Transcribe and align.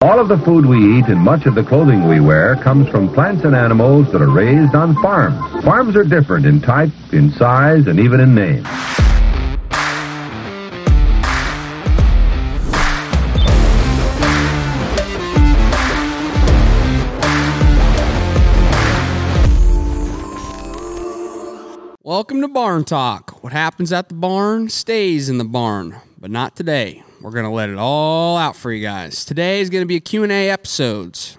All 0.00 0.20
of 0.20 0.28
the 0.28 0.38
food 0.38 0.64
we 0.64 0.78
eat 0.96 1.06
and 1.06 1.20
much 1.20 1.44
of 1.46 1.56
the 1.56 1.64
clothing 1.64 2.06
we 2.06 2.20
wear 2.20 2.54
comes 2.54 2.88
from 2.88 3.12
plants 3.12 3.42
and 3.42 3.56
animals 3.56 4.06
that 4.12 4.22
are 4.22 4.30
raised 4.30 4.76
on 4.76 4.94
farms. 5.02 5.64
Farms 5.64 5.96
are 5.96 6.04
different 6.04 6.46
in 6.46 6.60
type, 6.60 6.92
in 7.10 7.32
size, 7.32 7.88
and 7.88 7.98
even 7.98 8.20
in 8.20 8.32
name. 8.32 8.62
Welcome 22.04 22.40
to 22.42 22.48
Barn 22.48 22.84
Talk. 22.84 23.42
What 23.42 23.52
happens 23.52 23.92
at 23.92 24.08
the 24.08 24.14
barn 24.14 24.68
stays 24.68 25.28
in 25.28 25.38
the 25.38 25.44
barn, 25.44 25.96
but 26.16 26.30
not 26.30 26.54
today. 26.54 27.02
We're 27.20 27.32
going 27.32 27.46
to 27.46 27.50
let 27.50 27.68
it 27.68 27.78
all 27.78 28.36
out 28.36 28.54
for 28.54 28.70
you 28.70 28.80
guys. 28.80 29.24
Today 29.24 29.60
is 29.60 29.70
going 29.70 29.82
to 29.82 29.86
be 29.86 29.96
a 29.96 30.00
Q&A 30.00 30.50
episodes. 30.50 31.36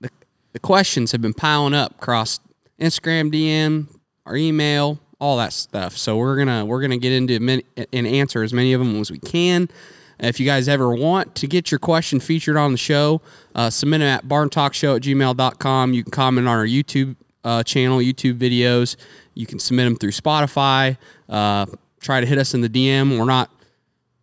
The, 0.00 0.10
the 0.52 0.58
questions 0.58 1.12
have 1.12 1.22
been 1.22 1.32
piling 1.32 1.72
up 1.72 1.92
across 1.92 2.38
Instagram 2.78 3.32
DM, 3.32 3.88
our 4.26 4.36
email, 4.36 5.00
all 5.18 5.38
that 5.38 5.54
stuff. 5.54 5.96
So 5.96 6.18
we're 6.18 6.36
going 6.36 6.48
to 6.48 6.66
we're 6.66 6.80
going 6.80 6.90
to 6.90 6.98
get 6.98 7.12
into 7.12 7.40
many, 7.40 7.64
and 7.92 8.06
answer 8.06 8.42
as 8.42 8.52
many 8.52 8.74
of 8.74 8.80
them 8.80 9.00
as 9.00 9.10
we 9.10 9.18
can. 9.18 9.70
If 10.18 10.38
you 10.38 10.44
guys 10.44 10.68
ever 10.68 10.94
want 10.94 11.34
to 11.36 11.46
get 11.46 11.70
your 11.70 11.78
question 11.78 12.20
featured 12.20 12.56
on 12.56 12.72
the 12.72 12.78
show, 12.78 13.22
uh, 13.54 13.70
submit 13.70 14.02
it 14.02 14.06
at 14.06 14.26
barntalkshow 14.26 14.96
at 14.96 15.02
gmail.com. 15.02 15.94
You 15.94 16.04
can 16.04 16.10
comment 16.10 16.46
on 16.46 16.58
our 16.58 16.66
YouTube 16.66 17.16
uh, 17.42 17.62
channel, 17.62 17.98
YouTube 17.98 18.38
videos. 18.38 18.96
You 19.34 19.46
can 19.46 19.58
submit 19.58 19.86
them 19.86 19.96
through 19.96 20.10
Spotify. 20.10 20.98
Uh, 21.28 21.66
try 22.00 22.20
to 22.20 22.26
hit 22.26 22.38
us 22.38 22.52
in 22.52 22.60
the 22.60 22.68
DM. 22.68 23.18
We're 23.18 23.24
not 23.24 23.50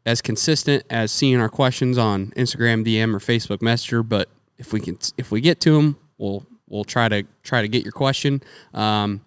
as 0.09 0.23
consistent 0.23 0.83
as 0.89 1.11
seeing 1.11 1.39
our 1.39 1.49
questions 1.49 1.95
on 1.95 2.31
Instagram 2.31 2.83
DM 2.83 3.13
or 3.13 3.19
Facebook 3.19 3.61
Messenger, 3.61 4.01
but 4.01 4.27
if 4.57 4.73
we 4.73 4.79
can, 4.79 4.97
if 5.19 5.29
we 5.29 5.39
get 5.39 5.61
to 5.61 5.75
them, 5.75 5.97
we'll 6.17 6.47
we'll 6.67 6.83
try 6.83 7.07
to 7.07 7.27
try 7.43 7.61
to 7.61 7.67
get 7.67 7.83
your 7.83 7.91
question. 7.91 8.41
Um, 8.73 9.21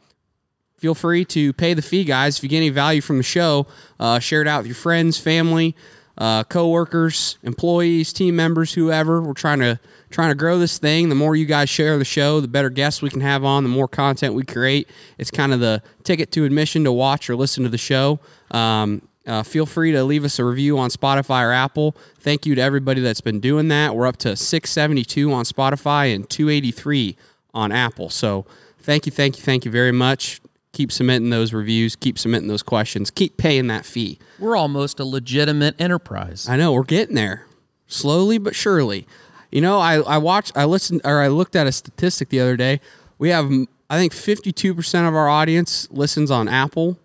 feel 0.78 0.97
free 0.97 1.24
to 1.27 1.52
pay 1.52 1.72
the 1.72 1.83
fee, 1.83 2.02
guys. 2.02 2.39
If 2.39 2.42
you 2.42 2.48
get 2.48 2.56
any 2.56 2.70
value 2.70 3.00
from 3.00 3.19
the 3.19 3.22
show, 3.22 3.69
uh, 4.00 4.19
share 4.19 4.42
it 4.42 4.48
out 4.48 4.58
with 4.58 4.66
your 4.66 4.74
friends, 4.74 5.19
family, 5.19 5.77
uh, 6.19 6.42
coworkers, 6.42 7.39
employees, 7.44 8.12
team 8.12 8.34
members, 8.34 8.74
whoever. 8.74 9.22
We're 9.22 9.34
trying 9.34 9.61
to 9.61 9.78
trying 10.11 10.30
to 10.30 10.34
grow 10.34 10.58
this 10.58 10.78
thing. 10.78 11.11
The 11.11 11.14
more 11.14 11.36
you 11.36 11.46
guys 11.46 11.70
share 11.70 11.96
the 11.96 12.05
show, 12.05 12.41
the 12.41 12.48
better 12.48 12.70
guests 12.70 13.00
we 13.00 13.08
can 13.08 13.20
have 13.20 13.44
on, 13.44 13.62
the 13.62 13.69
more 13.69 13.86
content 13.86 14.34
we 14.34 14.42
create. 14.42 14.91
It's 15.17 15.30
kind 15.30 15.52
of 15.52 15.61
the 15.61 15.80
ticket 16.02 16.33
to 16.33 16.44
admission 16.44 16.83
to 16.83 16.91
watch 16.91 17.30
or 17.30 17.36
listen 17.36 17.62
to 17.62 17.69
the 17.69 17.78
show. 17.78 18.19
Um, 18.50 19.02
uh, 19.26 19.42
feel 19.42 19.66
free 19.66 19.92
to 19.92 20.02
leave 20.04 20.24
us 20.24 20.38
a 20.38 20.44
review 20.44 20.78
on 20.78 20.90
Spotify 20.90 21.44
or 21.44 21.52
Apple. 21.52 21.96
Thank 22.18 22.44
you 22.46 22.54
to 22.54 22.60
everybody 22.60 23.00
that's 23.00 23.20
been 23.20 23.40
doing 23.40 23.68
that. 23.68 23.94
We're 23.94 24.06
up 24.06 24.16
to 24.18 24.36
672 24.36 25.32
on 25.32 25.44
Spotify 25.44 26.14
and 26.14 26.28
283 26.28 27.16
on 27.54 27.72
Apple. 27.72 28.08
So 28.08 28.46
thank 28.80 29.06
you, 29.06 29.12
thank 29.12 29.36
you, 29.36 29.42
thank 29.42 29.64
you 29.64 29.70
very 29.70 29.92
much. 29.92 30.40
Keep 30.72 30.90
submitting 30.90 31.30
those 31.30 31.52
reviews. 31.52 31.96
Keep 31.96 32.18
submitting 32.18 32.48
those 32.48 32.62
questions. 32.62 33.10
Keep 33.10 33.36
paying 33.36 33.66
that 33.66 33.84
fee. 33.84 34.18
We're 34.38 34.56
almost 34.56 34.98
a 34.98 35.04
legitimate 35.04 35.78
enterprise. 35.78 36.48
I 36.48 36.56
know 36.56 36.72
we're 36.72 36.82
getting 36.84 37.14
there, 37.14 37.46
slowly 37.86 38.38
but 38.38 38.54
surely. 38.54 39.06
You 39.50 39.60
know, 39.60 39.78
I 39.78 39.96
I 40.00 40.16
watched, 40.16 40.52
I 40.56 40.64
listened, 40.64 41.02
or 41.04 41.20
I 41.20 41.28
looked 41.28 41.54
at 41.54 41.66
a 41.66 41.72
statistic 41.72 42.30
the 42.30 42.40
other 42.40 42.56
day. 42.56 42.80
We 43.18 43.28
have, 43.28 43.50
I 43.90 43.98
think, 43.98 44.14
fifty-two 44.14 44.74
percent 44.74 45.06
of 45.06 45.14
our 45.14 45.28
audience 45.28 45.88
listens 45.90 46.30
on 46.30 46.48
Apple, 46.48 46.98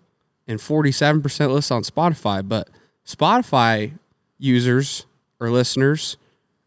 and 0.48 0.60
forty-seven 0.60 1.22
percent 1.22 1.52
listen 1.52 1.76
on 1.76 1.82
Spotify. 1.82 2.46
But 2.46 2.68
Spotify 3.06 3.92
users 4.38 5.06
or 5.38 5.50
listeners 5.50 6.16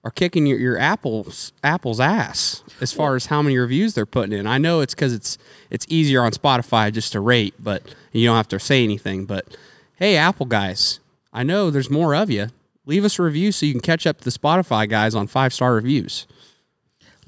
are 0.03 0.11
kicking 0.11 0.47
your, 0.47 0.57
your 0.57 0.79
Apple's 0.79 1.51
Apple's 1.63 1.99
ass 1.99 2.63
as 2.79 2.93
far 2.93 3.15
as 3.15 3.27
how 3.27 3.41
many 3.41 3.57
reviews 3.57 3.93
they're 3.93 4.05
putting 4.05 4.37
in. 4.37 4.47
I 4.47 4.57
know 4.57 4.79
it's 4.79 4.95
because 4.95 5.13
it's 5.13 5.37
it's 5.69 5.85
easier 5.89 6.21
on 6.23 6.31
Spotify 6.31 6.91
just 6.91 7.11
to 7.11 7.19
rate, 7.19 7.53
but 7.59 7.93
you 8.11 8.25
don't 8.25 8.37
have 8.37 8.47
to 8.49 8.59
say 8.59 8.83
anything. 8.83 9.25
But 9.25 9.57
hey, 9.95 10.15
Apple 10.15 10.45
guys, 10.45 10.99
I 11.33 11.43
know 11.43 11.69
there's 11.69 11.89
more 11.89 12.15
of 12.15 12.29
you. 12.29 12.47
Leave 12.87 13.05
us 13.05 13.19
a 13.19 13.23
review 13.23 13.51
so 13.51 13.67
you 13.67 13.73
can 13.73 13.81
catch 13.81 14.07
up 14.07 14.17
to 14.17 14.23
the 14.23 14.31
Spotify 14.31 14.89
guys 14.89 15.13
on 15.13 15.27
five 15.27 15.53
star 15.53 15.75
reviews. 15.75 16.25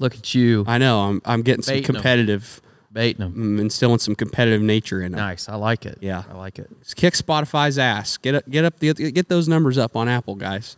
Look 0.00 0.16
at 0.16 0.34
you. 0.34 0.64
I 0.66 0.78
know 0.78 1.02
I'm 1.02 1.22
I'm 1.24 1.42
getting 1.42 1.62
some 1.62 1.76
Baiting 1.76 1.94
competitive, 1.94 2.60
baiting 2.94 3.20
them. 3.20 3.34
I'm 3.36 3.58
instilling 3.58 3.98
some 3.98 4.14
competitive 4.14 4.62
nature 4.62 5.02
in 5.02 5.12
them. 5.12 5.20
Nice. 5.20 5.48
I 5.48 5.56
like 5.56 5.84
it. 5.84 5.98
Yeah. 6.00 6.22
I 6.30 6.34
like 6.34 6.58
it. 6.58 6.70
Just 6.80 6.96
kick 6.96 7.14
Spotify's 7.14 7.78
ass. 7.78 8.16
Get 8.16 8.36
up, 8.36 8.48
get 8.48 8.64
up, 8.64 8.78
the, 8.78 8.94
get 8.94 9.28
those 9.28 9.48
numbers 9.48 9.76
up 9.76 9.96
on 9.96 10.08
Apple, 10.08 10.36
guys. 10.36 10.76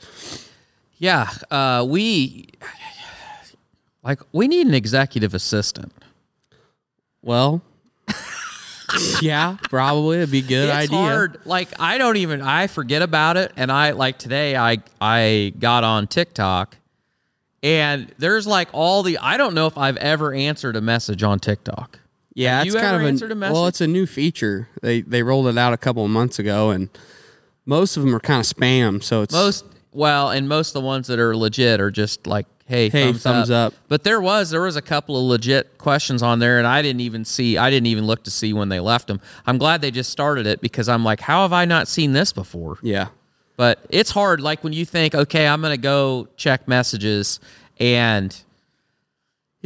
Yeah. 0.99 1.28
Uh, 1.50 1.87
we 1.88 2.49
like 4.03 4.21
we 4.32 4.49
need 4.49 4.66
an 4.66 4.75
executive 4.75 5.34
assistant. 5.34 5.93
Well, 7.22 7.60
yeah, 9.21 9.56
probably 9.65 10.19
it'd 10.19 10.31
be 10.31 10.38
a 10.38 10.43
good 10.43 10.69
it's 10.69 10.77
idea. 10.93 10.98
hard. 10.98 11.41
Like 11.44 11.69
I 11.81 11.98
don't 11.98 12.16
even 12.16 12.41
I 12.41 12.69
forget 12.69 13.03
about 13.03 13.37
it, 13.37 13.53
and 13.56 13.71
I 13.71 13.91
like 13.91 14.19
today 14.19 14.56
I 14.56 14.78
I 15.00 15.53
got 15.59 15.83
on 15.83 16.06
TikTok, 16.06 16.77
and 17.62 18.12
there's 18.19 18.47
like 18.47 18.69
all 18.72 19.03
the 19.03 19.19
I 19.19 19.37
don't 19.37 19.54
know 19.54 19.66
if 19.66 19.77
I've 19.77 19.97
ever 19.97 20.33
answered 20.33 20.77
a 20.77 20.81
message 20.81 21.22
on 21.22 21.41
TikTok. 21.41 21.98
Yeah, 22.36 22.58
Have 22.58 22.66
it's 22.66 22.76
kind 22.76 22.97
of 22.97 23.02
answered 23.02 23.30
a, 23.30 23.32
a 23.32 23.36
message? 23.36 23.52
well, 23.54 23.66
it's 23.66 23.80
a 23.80 23.86
new 23.86 24.06
feature. 24.06 24.69
They 24.82 25.00
they 25.00 25.22
rolled 25.22 25.47
it 25.48 25.56
out 25.58 25.72
a 25.72 25.76
couple 25.78 26.04
of 26.04 26.10
months 26.10 26.38
ago, 26.38 26.70
and 26.70 26.88
most 27.64 27.97
of 27.97 28.02
them 28.02 28.14
are 28.14 28.20
kind 28.20 28.41
of 28.41 28.47
spam. 28.47 29.02
So 29.02 29.22
it's 29.22 29.32
Most 29.32 29.64
well, 29.92 30.30
and 30.30 30.48
most 30.48 30.69
of 30.69 30.74
the 30.74 30.86
ones 30.86 31.06
that 31.06 31.19
are 31.19 31.34
legit 31.34 31.80
are 31.80 31.91
just 31.91 32.26
like, 32.26 32.47
hey, 32.66 32.91
Hey, 32.91 33.06
thumbs, 33.12 33.22
thumbs 33.22 33.50
up. 33.50 33.72
But 33.88 34.04
there 34.04 34.20
was 34.20 34.50
there 34.50 34.60
was 34.60 34.76
a 34.76 34.82
couple 34.82 35.16
of 35.16 35.24
legit 35.24 35.78
questions 35.78 36.22
on 36.22 36.38
there, 36.38 36.58
and 36.58 36.66
I 36.66 36.82
didn't 36.82 37.00
even 37.00 37.24
see. 37.24 37.56
I 37.56 37.70
didn't 37.70 37.86
even 37.86 38.06
look 38.06 38.22
to 38.24 38.30
see 38.30 38.53
when 38.53 38.68
they 38.68 38.80
left 38.80 39.06
them. 39.08 39.20
I'm 39.47 39.56
glad 39.56 39.80
they 39.80 39.91
just 39.91 40.10
started 40.10 40.47
it 40.47 40.60
because 40.60 40.91
I'm 40.91 41.03
like, 41.04 41.20
how 41.20 41.41
have 41.42 41.54
I 41.54 41.64
not 41.64 41.88
seen 41.88 42.12
this 42.12 42.34
before? 42.34 42.76
yeah, 42.82 43.08
But 43.56 43.84
it's 43.88 44.10
hard. 44.10 44.42
Like 44.42 44.62
when 44.62 44.74
you 44.74 44.84
think, 44.84 45.14
okay, 45.14 45.47
I'm 45.48 45.62
gonna 45.62 45.78
go 45.78 46.28
check 46.36 46.68
messages, 46.68 47.41
and 47.80 48.36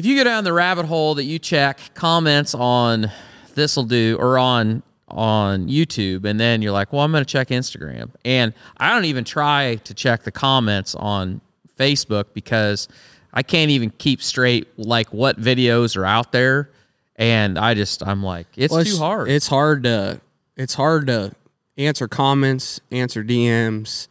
if 0.00 0.06
you 0.06 0.16
go 0.16 0.24
down 0.24 0.44
the 0.44 0.52
rabbit 0.54 0.86
hole 0.86 1.16
that 1.16 1.24
you 1.24 1.38
check 1.38 1.78
comments 1.92 2.54
on 2.54 3.10
this'll 3.54 3.84
do 3.84 4.16
or 4.18 4.38
on 4.38 4.82
on 5.08 5.68
YouTube, 5.68 6.24
and 6.24 6.40
then 6.40 6.62
you're 6.62 6.72
like, 6.72 6.90
well, 6.90 7.02
I'm 7.02 7.12
gonna 7.12 7.26
check 7.26 7.48
Instagram, 7.48 8.08
and 8.24 8.54
I 8.78 8.94
don't 8.94 9.04
even 9.04 9.24
try 9.24 9.74
to 9.84 9.92
check 9.92 10.22
the 10.22 10.32
comments 10.32 10.94
on 10.94 11.42
Facebook 11.78 12.28
because 12.32 12.88
I 13.34 13.42
can't 13.42 13.70
even 13.72 13.90
keep 13.90 14.22
straight 14.22 14.68
like 14.78 15.12
what 15.12 15.38
videos 15.38 15.98
are 15.98 16.06
out 16.06 16.32
there, 16.32 16.70
and 17.16 17.58
I 17.58 17.74
just 17.74 18.02
I'm 18.02 18.22
like, 18.22 18.46
it's 18.56 18.72
Well, 18.72 18.82
too 18.82 18.96
hard. 18.96 19.28
It's 19.28 19.48
hard 19.48 19.82
to 19.82 20.22
it's 20.56 20.72
hard 20.72 21.08
to 21.08 21.32
answer 21.76 22.08
comments, 22.08 22.80
answer 22.90 23.22
DMs 23.22 24.08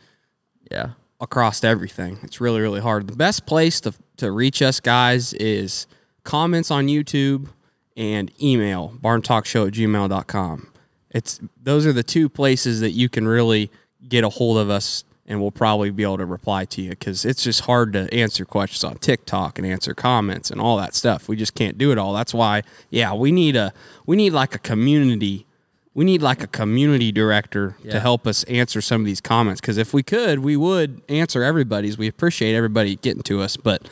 yeah. 0.70 0.92
across 1.20 1.64
everything. 1.64 2.20
It's 2.22 2.40
really 2.40 2.62
really 2.62 2.80
hard. 2.80 3.08
The 3.08 3.16
best 3.16 3.48
place 3.48 3.82
to 3.82 3.96
to 4.20 4.32
reach 4.32 4.62
us 4.62 4.80
guys 4.80 5.34
is 5.34 5.88
comments 6.24 6.72
on 6.72 6.88
YouTube 6.88 7.50
and 7.98 8.32
email 8.42 8.94
barntalkshow 9.02 9.68
at 9.68 9.74
gmail.com. 9.74 10.72
It's 11.12 11.40
those 11.62 11.86
are 11.86 11.94
the 11.94 12.04
two 12.04 12.30
places 12.30 12.80
that 12.82 12.92
you 12.92 13.10
can 13.10 13.28
really 13.28 13.72
get 14.08 14.24
a 14.24 14.30
hold 14.30 14.58
of 14.58 14.70
us 14.70 15.04
and 15.30 15.40
we'll 15.40 15.52
probably 15.52 15.92
be 15.92 16.04
able 16.04 16.18
to 16.18 16.26
reply 16.26 16.66
to 16.66 16.82
you 16.82 16.90
because 16.90 17.24
it's 17.24 17.44
just 17.44 17.62
hard 17.62 17.94
to 17.94 18.12
answer 18.14 18.46
questions 18.46 18.84
on 18.84 18.98
TikTok 18.98 19.60
and 19.60 19.68
answer 19.68 19.94
comments 19.94 20.50
and 20.50 20.60
all 20.60 20.76
that 20.78 20.96
stuff. 20.96 21.28
We 21.28 21.36
just 21.36 21.54
can't 21.54 21.78
do 21.78 21.92
it 21.92 22.00
all. 22.00 22.14
That's 22.14 22.34
why, 22.34 22.64
yeah, 22.90 23.14
we 23.14 23.32
need 23.32 23.56
a 23.56 23.72
we 24.06 24.16
need 24.16 24.34
like 24.34 24.56
a 24.56 24.60
community. 24.60 25.46
We 25.94 26.06
need 26.06 26.22
like 26.22 26.44
a 26.44 26.48
community 26.48 27.12
director 27.12 27.76
to 27.90 28.00
help 28.00 28.28
us 28.28 28.44
answer 28.46 28.80
some 28.80 29.02
of 29.02 29.06
these 29.06 29.20
comments 29.20 29.60
because 29.60 29.78
if 29.78 29.94
we 29.94 30.04
could, 30.04 30.40
we 30.40 30.56
would 30.56 31.02
answer 31.10 31.44
everybody's. 31.44 31.98
We 31.98 32.08
appreciate 32.08 32.56
everybody 32.56 32.96
getting 32.96 33.24
to 33.24 33.42
us, 33.42 33.58
but 33.58 33.88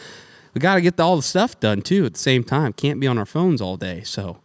we 0.53 0.59
got 0.59 0.75
to 0.75 0.81
get 0.81 0.99
all 0.99 1.15
the 1.15 1.21
stuff 1.21 1.59
done 1.59 1.81
too 1.81 2.05
at 2.05 2.13
the 2.13 2.19
same 2.19 2.43
time. 2.43 2.73
Can't 2.73 2.99
be 2.99 3.07
on 3.07 3.17
our 3.17 3.25
phones 3.25 3.61
all 3.61 3.77
day. 3.77 4.03
So 4.03 4.37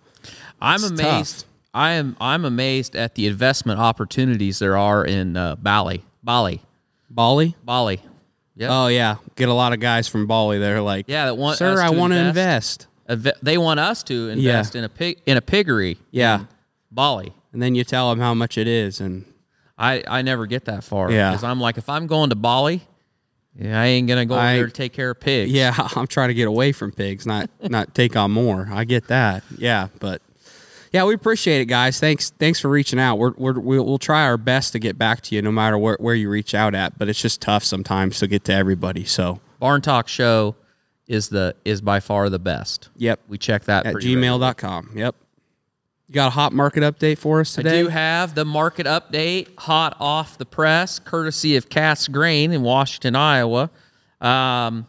I'm 0.60 0.82
amazed. 0.82 1.40
tough. 1.40 1.48
I 1.74 1.92
am 1.92 2.16
I'm 2.20 2.44
amazed 2.44 2.96
at 2.96 3.14
the 3.14 3.26
investment 3.26 3.80
opportunities 3.80 4.58
there 4.58 4.76
are 4.76 5.04
in 5.04 5.36
uh, 5.36 5.56
Bali. 5.56 6.04
Bali. 6.22 6.62
Bali. 7.08 7.54
Bali. 7.64 8.00
Yeah. 8.56 8.68
Oh 8.70 8.86
yeah, 8.88 9.16
get 9.36 9.48
a 9.48 9.54
lot 9.54 9.72
of 9.72 9.80
guys 9.80 10.08
from 10.08 10.26
Bali. 10.26 10.58
They're 10.58 10.82
like, 10.82 11.06
Yeah, 11.08 11.26
that 11.26 11.36
want 11.36 11.58
sir, 11.58 11.80
I 11.80 11.90
want 11.90 12.12
to 12.12 12.18
invest." 12.18 12.88
invest. 13.08 13.36
Inve- 13.36 13.40
they 13.42 13.58
want 13.58 13.80
us 13.80 14.02
to 14.04 14.28
invest 14.30 14.74
in 14.74 14.84
a 14.84 14.88
pig 14.88 15.20
in 15.26 15.36
a 15.36 15.40
piggery. 15.42 15.98
Yeah. 16.10 16.44
Bali. 16.90 17.32
And 17.52 17.60
then 17.60 17.74
you 17.74 17.84
tell 17.84 18.10
them 18.10 18.18
how 18.18 18.34
much 18.34 18.56
it 18.58 18.66
is, 18.66 19.00
and 19.00 19.24
I 19.78 20.02
I 20.08 20.22
never 20.22 20.46
get 20.46 20.64
that 20.66 20.84
far. 20.84 21.10
Yeah. 21.10 21.30
Because 21.30 21.44
I'm 21.44 21.60
like, 21.60 21.76
if 21.78 21.88
I'm 21.88 22.06
going 22.06 22.30
to 22.30 22.36
Bali, 22.36 22.82
yeah, 23.58 23.80
I 23.80 23.86
ain't 23.86 24.08
gonna 24.08 24.24
go 24.26 24.34
I- 24.34 24.54
there 24.56 24.66
to 24.66 24.72
take 24.72 24.92
care 24.92 25.10
of 25.10 25.20
pigs. 25.20 25.52
yeah, 25.52 25.74
I'm 25.96 26.06
trying 26.06 26.28
to 26.28 26.34
get 26.34 26.48
away 26.48 26.72
from 26.72 26.92
pigs, 26.92 27.26
not 27.26 27.50
not 27.62 27.94
take 27.94 28.16
on 28.16 28.30
more. 28.30 28.68
I 28.72 28.84
get 28.84 29.08
that. 29.08 29.42
Yeah, 29.58 29.88
but 30.00 30.22
yeah, 30.92 31.04
we 31.04 31.14
appreciate 31.14 31.60
it, 31.60 31.66
guys. 31.66 32.00
Thanks 32.00 32.30
thanks 32.30 32.58
for 32.60 32.68
reaching 32.68 32.98
out. 32.98 33.16
We're, 33.16 33.32
we're 33.36 33.58
we'll, 33.60 33.84
we'll 33.84 33.98
try 33.98 34.24
our 34.24 34.36
best 34.38 34.72
to 34.72 34.78
get 34.78 34.96
back 34.98 35.20
to 35.22 35.34
you, 35.34 35.42
no 35.42 35.52
matter 35.52 35.76
where 35.76 35.96
where 36.00 36.14
you 36.14 36.30
reach 36.30 36.54
out 36.54 36.74
at. 36.74 36.98
But 36.98 37.08
it's 37.10 37.20
just 37.20 37.40
tough 37.42 37.64
sometimes 37.64 38.18
to 38.20 38.26
get 38.26 38.44
to 38.44 38.52
everybody. 38.54 39.04
So 39.04 39.40
Barn 39.58 39.82
Talk 39.82 40.08
Show 40.08 40.56
is 41.06 41.28
the 41.28 41.54
is 41.66 41.82
by 41.82 42.00
far 42.00 42.30
the 42.30 42.38
best. 42.38 42.88
Yep. 42.96 43.20
We 43.28 43.36
check 43.36 43.64
that 43.64 43.84
At 43.84 43.94
regularly. 43.94 44.26
gmail.com. 44.26 44.92
Yep. 44.94 45.16
You 46.12 46.16
got 46.16 46.26
a 46.26 46.30
hot 46.32 46.52
market 46.52 46.82
update 46.82 47.16
for 47.16 47.40
us 47.40 47.54
today? 47.54 47.70
I 47.70 47.82
do 47.84 47.88
have 47.88 48.34
the 48.34 48.44
market 48.44 48.86
update 48.86 49.48
hot 49.56 49.96
off 49.98 50.36
the 50.36 50.44
press, 50.44 50.98
courtesy 50.98 51.56
of 51.56 51.70
Cass 51.70 52.06
Grain 52.06 52.52
in 52.52 52.60
Washington, 52.60 53.16
Iowa. 53.16 53.70
Um, 54.20 54.86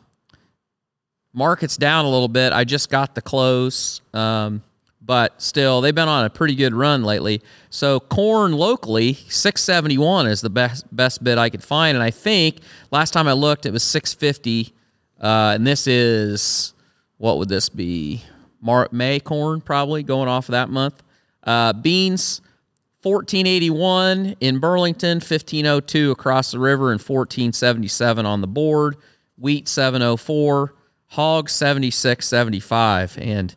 market's 1.31 1.77
down 1.77 2.03
a 2.03 2.09
little 2.09 2.27
bit. 2.27 2.51
I 2.51 2.65
just 2.65 2.89
got 2.89 3.15
the 3.15 3.21
close, 3.21 4.01
um, 4.13 4.63
but 5.01 5.41
still, 5.41 5.79
they've 5.79 5.95
been 5.95 6.09
on 6.09 6.25
a 6.25 6.29
pretty 6.29 6.55
good 6.55 6.73
run 6.73 7.05
lately. 7.05 7.41
So 7.69 8.01
corn 8.01 8.51
locally, 8.51 9.13
six 9.13 9.61
seventy 9.61 9.97
one 9.97 10.27
is 10.27 10.41
the 10.41 10.49
best 10.49 10.93
best 10.93 11.23
bid 11.23 11.37
I 11.37 11.49
could 11.49 11.63
find, 11.63 11.95
and 11.95 12.03
I 12.03 12.11
think 12.11 12.57
last 12.91 13.11
time 13.11 13.29
I 13.29 13.33
looked, 13.33 13.65
it 13.65 13.71
was 13.71 13.83
six 13.83 14.13
fifty, 14.13 14.73
uh, 15.21 15.53
and 15.55 15.65
this 15.65 15.87
is 15.87 16.73
what 17.15 17.37
would 17.37 17.47
this 17.47 17.69
be? 17.69 18.23
Mar- 18.59 18.89
May 18.91 19.21
corn 19.21 19.61
probably 19.61 20.03
going 20.03 20.27
off 20.27 20.49
of 20.49 20.51
that 20.51 20.67
month. 20.67 21.01
Uh, 21.44 21.74
beans. 21.74 22.42
1481 23.04 24.38
in 24.40 24.60
Burlington, 24.60 25.18
1502 25.18 26.12
across 26.12 26.51
the 26.51 26.60
river, 26.60 26.90
and 26.94 27.01
1477 27.01 28.25
on 28.25 28.40
the 28.40 28.48
board. 28.48 28.95
Wheat 29.38 29.68
704, 29.68 30.74
hog 31.07 31.50
7675, 31.50 33.18
and 33.18 33.54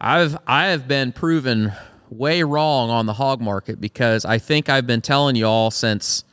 I've 0.00 0.36
I 0.46 0.68
have 0.68 0.88
been 0.88 1.12
proven 1.12 1.72
way 2.08 2.42
wrong 2.42 2.90
on 2.90 3.06
the 3.06 3.12
hog 3.12 3.40
market 3.40 3.80
because 3.80 4.24
I 4.24 4.38
think 4.38 4.68
I've 4.68 4.86
been 4.86 5.02
telling 5.02 5.36
you 5.36 5.46
all 5.46 5.70
since 5.70 6.24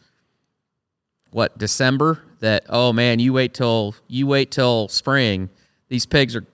what 1.31 1.57
December 1.57 2.23
that 2.39 2.63
oh 2.69 2.93
man 2.93 3.19
you 3.19 3.33
wait 3.33 3.53
till 3.53 3.93
you 4.07 4.25
wait 4.25 4.49
till 4.49 4.87
spring 4.87 5.49
these 5.89 6.05
pigs 6.05 6.35
are 6.35 6.45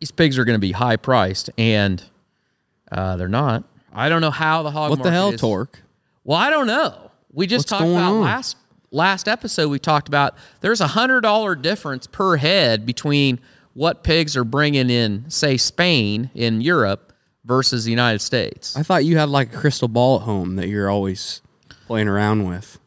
these 0.00 0.10
pigs 0.10 0.38
are 0.38 0.44
going 0.44 0.56
to 0.56 0.60
be 0.60 0.72
high 0.72 0.96
priced 0.96 1.50
and 1.58 2.02
uh, 2.90 3.16
they're 3.16 3.28
not. 3.28 3.64
I 3.92 4.08
don't 4.08 4.20
know 4.20 4.30
how 4.30 4.62
the 4.62 4.70
hog 4.70 4.90
what 4.90 5.02
the 5.02 5.10
hell, 5.10 5.30
is- 5.30 5.40
Tork? 5.40 5.80
well, 6.24 6.38
I 6.38 6.50
don't 6.50 6.66
know. 6.66 7.10
We 7.32 7.46
just 7.46 7.70
What's 7.70 7.80
talked 7.80 7.90
about 7.90 8.12
on? 8.14 8.20
last 8.22 8.56
last 8.90 9.28
episode. 9.28 9.68
We 9.68 9.78
talked 9.78 10.08
about 10.08 10.34
there's 10.60 10.80
a 10.80 10.86
hundred 10.88 11.20
dollar 11.22 11.54
difference 11.54 12.06
per 12.06 12.36
head 12.36 12.86
between 12.86 13.38
what 13.74 14.02
pigs 14.02 14.36
are 14.36 14.44
bringing 14.44 14.90
in, 14.90 15.28
say 15.30 15.56
Spain 15.56 16.30
in 16.34 16.60
Europe 16.60 17.12
versus 17.44 17.84
the 17.84 17.90
United 17.90 18.20
States. 18.20 18.76
I 18.76 18.82
thought 18.82 19.04
you 19.04 19.18
had 19.18 19.28
like 19.28 19.54
a 19.54 19.56
crystal 19.56 19.88
ball 19.88 20.16
at 20.16 20.22
home 20.22 20.56
that 20.56 20.68
you're 20.68 20.88
always 20.90 21.42
playing 21.86 22.08
around 22.08 22.46
with. 22.46 22.78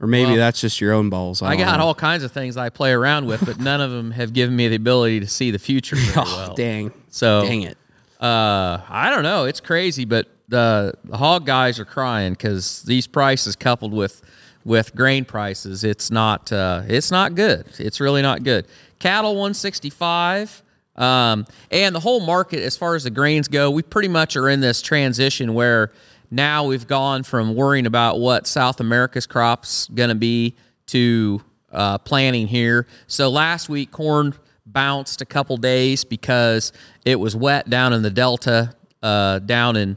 Or 0.00 0.06
maybe 0.06 0.28
Well, 0.30 0.36
that's 0.38 0.60
just 0.62 0.80
your 0.80 0.94
own 0.94 1.10
balls. 1.10 1.42
I, 1.42 1.48
I 1.50 1.56
got 1.56 1.78
know. 1.78 1.84
all 1.84 1.94
kinds 1.94 2.24
of 2.24 2.32
things 2.32 2.56
I 2.56 2.70
play 2.70 2.90
around 2.92 3.26
with, 3.26 3.44
but 3.44 3.58
none 3.60 3.82
of 3.82 3.90
them 3.90 4.12
have 4.12 4.32
given 4.32 4.56
me 4.56 4.66
the 4.68 4.76
ability 4.76 5.20
to 5.20 5.26
see 5.26 5.50
the 5.50 5.58
future 5.58 5.96
very 5.96 6.12
Oh, 6.16 6.44
well. 6.46 6.54
dang. 6.54 6.92
So 7.10 7.42
Dang 7.42 7.62
it. 7.62 7.76
Uh, 8.20 8.82
I 8.88 9.10
don't 9.10 9.22
know. 9.22 9.44
It's 9.46 9.60
crazy, 9.60 10.04
but 10.04 10.28
the, 10.48 10.94
the 11.04 11.16
hog 11.16 11.46
guys 11.46 11.78
are 11.80 11.84
crying 11.84 12.34
because 12.34 12.82
these 12.82 13.06
prices 13.06 13.56
coupled 13.56 13.92
with 13.92 14.22
with 14.62 14.94
grain 14.94 15.24
prices, 15.24 15.84
it's 15.84 16.10
not 16.10 16.52
uh, 16.52 16.82
it's 16.86 17.10
not 17.10 17.34
good. 17.34 17.66
It's 17.78 17.98
really 17.98 18.22
not 18.22 18.42
good. 18.42 18.66
Cattle 18.98 19.30
165. 19.30 20.62
Um, 20.96 21.46
and 21.70 21.94
the 21.94 22.00
whole 22.00 22.20
market, 22.20 22.60
as 22.60 22.76
far 22.76 22.94
as 22.94 23.04
the 23.04 23.10
grains 23.10 23.48
go, 23.48 23.70
we 23.70 23.82
pretty 23.82 24.08
much 24.08 24.36
are 24.36 24.50
in 24.50 24.60
this 24.60 24.82
transition 24.82 25.54
where 25.54 25.92
now 26.30 26.64
we've 26.64 26.86
gone 26.86 27.22
from 27.22 27.54
worrying 27.54 27.86
about 27.86 28.20
what 28.20 28.46
South 28.46 28.80
America's 28.80 29.26
crops 29.26 29.88
going 29.94 30.10
to 30.10 30.14
be 30.14 30.56
to 30.88 31.40
uh, 31.72 31.96
planning 31.98 32.46
here. 32.46 32.86
So 33.06 33.30
last 33.30 33.68
week, 33.70 33.90
corn 33.90 34.34
bounced 34.72 35.20
a 35.20 35.26
couple 35.26 35.56
days 35.56 36.04
because 36.04 36.72
it 37.04 37.18
was 37.18 37.34
wet 37.34 37.68
down 37.68 37.92
in 37.92 38.02
the 38.02 38.10
Delta, 38.10 38.74
uh, 39.02 39.38
down 39.40 39.76
in 39.76 39.96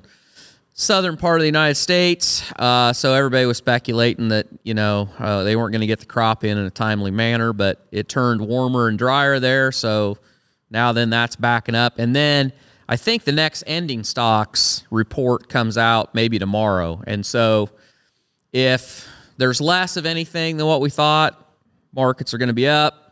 southern 0.73 1.17
part 1.17 1.39
of 1.39 1.41
the 1.41 1.47
United 1.47 1.75
States. 1.75 2.51
Uh, 2.53 2.91
so 2.91 3.13
everybody 3.13 3.45
was 3.45 3.57
speculating 3.57 4.29
that 4.29 4.47
you 4.63 4.73
know 4.73 5.09
uh, 5.19 5.43
they 5.43 5.55
weren't 5.55 5.71
going 5.71 5.81
to 5.81 5.87
get 5.87 5.99
the 5.99 6.05
crop 6.05 6.43
in 6.43 6.57
in 6.57 6.65
a 6.65 6.71
timely 6.71 7.11
manner, 7.11 7.53
but 7.53 7.85
it 7.91 8.09
turned 8.09 8.41
warmer 8.41 8.87
and 8.87 8.97
drier 8.97 9.39
there. 9.39 9.71
So 9.71 10.17
now 10.69 10.91
then 10.91 11.09
that's 11.09 11.35
backing 11.35 11.75
up, 11.75 11.99
and 11.99 12.15
then 12.15 12.51
I 12.89 12.97
think 12.97 13.23
the 13.23 13.31
next 13.31 13.63
ending 13.67 14.03
stocks 14.03 14.83
report 14.91 15.47
comes 15.47 15.77
out 15.77 16.13
maybe 16.15 16.39
tomorrow, 16.39 17.01
and 17.05 17.25
so 17.25 17.69
if 18.51 19.07
there's 19.37 19.61
less 19.61 19.97
of 19.97 20.05
anything 20.05 20.57
than 20.57 20.67
what 20.67 20.81
we 20.81 20.89
thought, 20.89 21.39
markets 21.93 22.33
are 22.33 22.37
going 22.37 22.47
to 22.47 22.53
be 22.53 22.67
up. 22.67 23.02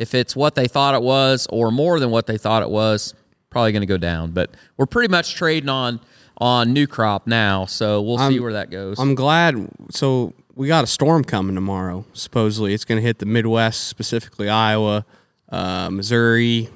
If 0.00 0.14
it's 0.14 0.34
what 0.34 0.54
they 0.54 0.66
thought 0.66 0.94
it 0.94 1.02
was 1.02 1.46
or 1.50 1.70
more 1.70 2.00
than 2.00 2.10
what 2.10 2.26
they 2.26 2.38
thought 2.38 2.62
it 2.62 2.70
was, 2.70 3.12
probably 3.50 3.72
going 3.72 3.82
to 3.82 3.86
go 3.86 3.98
down. 3.98 4.30
But 4.30 4.50
we're 4.76 4.86
pretty 4.86 5.10
much 5.10 5.34
trading 5.34 5.68
on 5.68 6.00
on 6.38 6.72
new 6.72 6.86
crop 6.86 7.26
now, 7.26 7.66
so 7.66 8.00
we'll 8.00 8.16
see 8.16 8.24
I'm- 8.24 8.42
where 8.42 8.54
that 8.54 8.70
goes. 8.70 8.98
I'm 8.98 9.14
glad. 9.14 9.68
So 9.90 10.32
we 10.54 10.68
got 10.68 10.84
a 10.84 10.86
storm 10.86 11.22
coming 11.22 11.54
tomorrow. 11.54 12.06
Supposedly, 12.14 12.72
it's 12.72 12.86
going 12.86 12.96
to 12.98 13.06
hit 13.06 13.18
the 13.18 13.26
Midwest, 13.26 13.88
specifically 13.88 14.48
Iowa, 14.48 15.04
uh, 15.50 15.90
Missouri. 15.90 16.70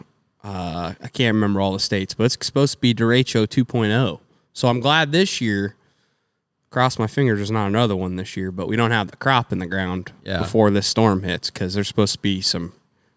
Uh, 0.45 0.93
I 1.03 1.09
can't 1.09 1.35
remember 1.35 1.63
all 1.63 1.73
the 1.73 1.81
states, 1.81 2.13
but 2.13 2.25
it's 2.25 2.45
supposed 2.45 2.75
to 2.75 2.79
be 2.81 2.93
derecho 2.93 3.47
2.0. 3.47 4.21
So 4.53 4.69
I'm 4.69 4.81
glad 4.81 5.13
this 5.13 5.41
year. 5.41 5.77
Cross 6.69 6.99
my 6.99 7.07
fingers, 7.07 7.39
there's 7.39 7.51
not 7.53 7.67
another 7.69 7.95
one 7.97 8.17
this 8.17 8.37
year, 8.37 8.51
but 8.51 8.67
we 8.69 8.75
don't 8.77 8.91
have 8.91 9.09
the 9.11 9.17
crop 9.17 9.53
in 9.53 9.61
the 9.61 9.67
ground 9.67 10.11
Yeah. 10.25 10.39
before 10.41 10.71
this 10.73 10.87
storm 10.89 11.23
hits 11.23 11.49
because 11.49 11.73
there's 11.75 11.87
supposed 11.89 12.15
to 12.15 12.19
be 12.19 12.41
some 12.43 12.73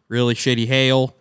really 0.09 0.33
shitty 0.33 0.67
hail, 0.67 1.15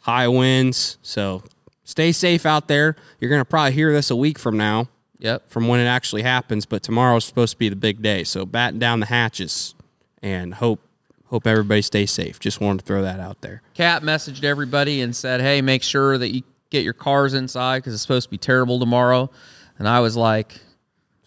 high 0.00 0.28
winds. 0.28 0.98
So 1.02 1.42
stay 1.84 2.12
safe 2.12 2.46
out 2.46 2.68
there. 2.68 2.96
You're 3.20 3.30
going 3.30 3.40
to 3.40 3.44
probably 3.44 3.72
hear 3.72 3.92
this 3.92 4.10
a 4.10 4.16
week 4.16 4.38
from 4.38 4.56
now 4.56 4.88
yep. 5.18 5.48
from 5.48 5.68
when 5.68 5.80
it 5.80 5.86
actually 5.86 6.22
happens, 6.22 6.66
but 6.66 6.82
tomorrow's 6.82 7.24
supposed 7.24 7.52
to 7.52 7.58
be 7.58 7.68
the 7.68 7.76
big 7.76 8.02
day. 8.02 8.24
So 8.24 8.46
batten 8.46 8.78
down 8.78 9.00
the 9.00 9.06
hatches 9.06 9.74
and 10.22 10.54
hope 10.54 10.80
hope 11.26 11.46
everybody 11.46 11.82
stays 11.82 12.10
safe. 12.10 12.40
Just 12.40 12.60
wanted 12.60 12.80
to 12.80 12.86
throw 12.86 13.02
that 13.02 13.20
out 13.20 13.42
there. 13.42 13.60
Cat 13.74 14.02
messaged 14.02 14.44
everybody 14.44 15.02
and 15.02 15.14
said, 15.14 15.40
"Hey, 15.40 15.60
make 15.60 15.82
sure 15.82 16.16
that 16.16 16.34
you 16.34 16.42
get 16.70 16.84
your 16.84 16.94
cars 16.94 17.34
inside 17.34 17.78
because 17.78 17.92
it's 17.92 18.02
supposed 18.02 18.26
to 18.26 18.30
be 18.30 18.38
terrible 18.38 18.78
tomorrow." 18.78 19.30
And 19.78 19.86
I 19.86 20.00
was 20.00 20.16
like, 20.16 20.60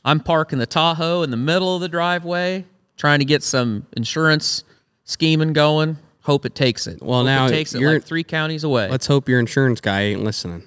"I'm 0.04 0.20
parking 0.20 0.60
the 0.60 0.66
Tahoe 0.66 1.22
in 1.22 1.30
the 1.30 1.38
middle 1.38 1.76
of 1.76 1.82
the 1.82 1.90
driveway, 1.90 2.66
trying 2.98 3.20
to 3.20 3.26
get 3.26 3.44
some 3.44 3.86
insurance 3.96 4.64
scheming 5.04 5.54
going. 5.54 5.98
Hope 6.22 6.46
it 6.46 6.54
takes 6.56 6.86
it. 6.88 7.02
Well, 7.02 7.20
Hope 7.20 7.26
now 7.26 7.46
it 7.48 7.50
takes 7.50 7.74
it 7.74 7.82
you're- 7.82 7.96
like 7.96 8.04
three 8.04 8.24
counties 8.24 8.64
away. 8.64 8.90
Let's 8.90 9.08
hope 9.08 9.28
your 9.28 9.40
insurance 9.40 9.82
guy 9.82 10.02
ain't 10.02 10.24
listening. 10.24 10.64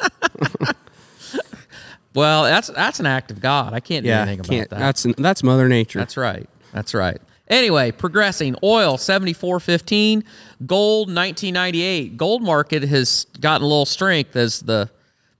Well, 2.14 2.44
that's 2.44 2.68
that's 2.68 2.98
an 2.98 3.04
act 3.04 3.30
of 3.30 3.40
God. 3.40 3.74
I 3.74 3.80
can't 3.80 4.02
do 4.02 4.08
Yeah, 4.08 4.22
anything 4.22 4.40
about 4.40 4.48
can't. 4.50 4.70
that. 4.70 4.78
That's 4.78 5.06
that's 5.18 5.42
Mother 5.42 5.68
Nature. 5.68 5.98
That's 5.98 6.16
right. 6.16 6.48
That's 6.72 6.94
right. 6.94 7.20
Anyway, 7.48 7.92
progressing. 7.92 8.56
Oil 8.62 8.96
seventy 8.96 9.34
four 9.34 9.60
fifteen. 9.60 10.24
Gold 10.64 11.10
nineteen 11.10 11.52
ninety 11.52 11.82
eight. 11.82 12.16
Gold 12.16 12.42
market 12.42 12.84
has 12.84 13.26
gotten 13.38 13.64
a 13.64 13.68
little 13.68 13.84
strength 13.84 14.34
as 14.34 14.60
the 14.60 14.88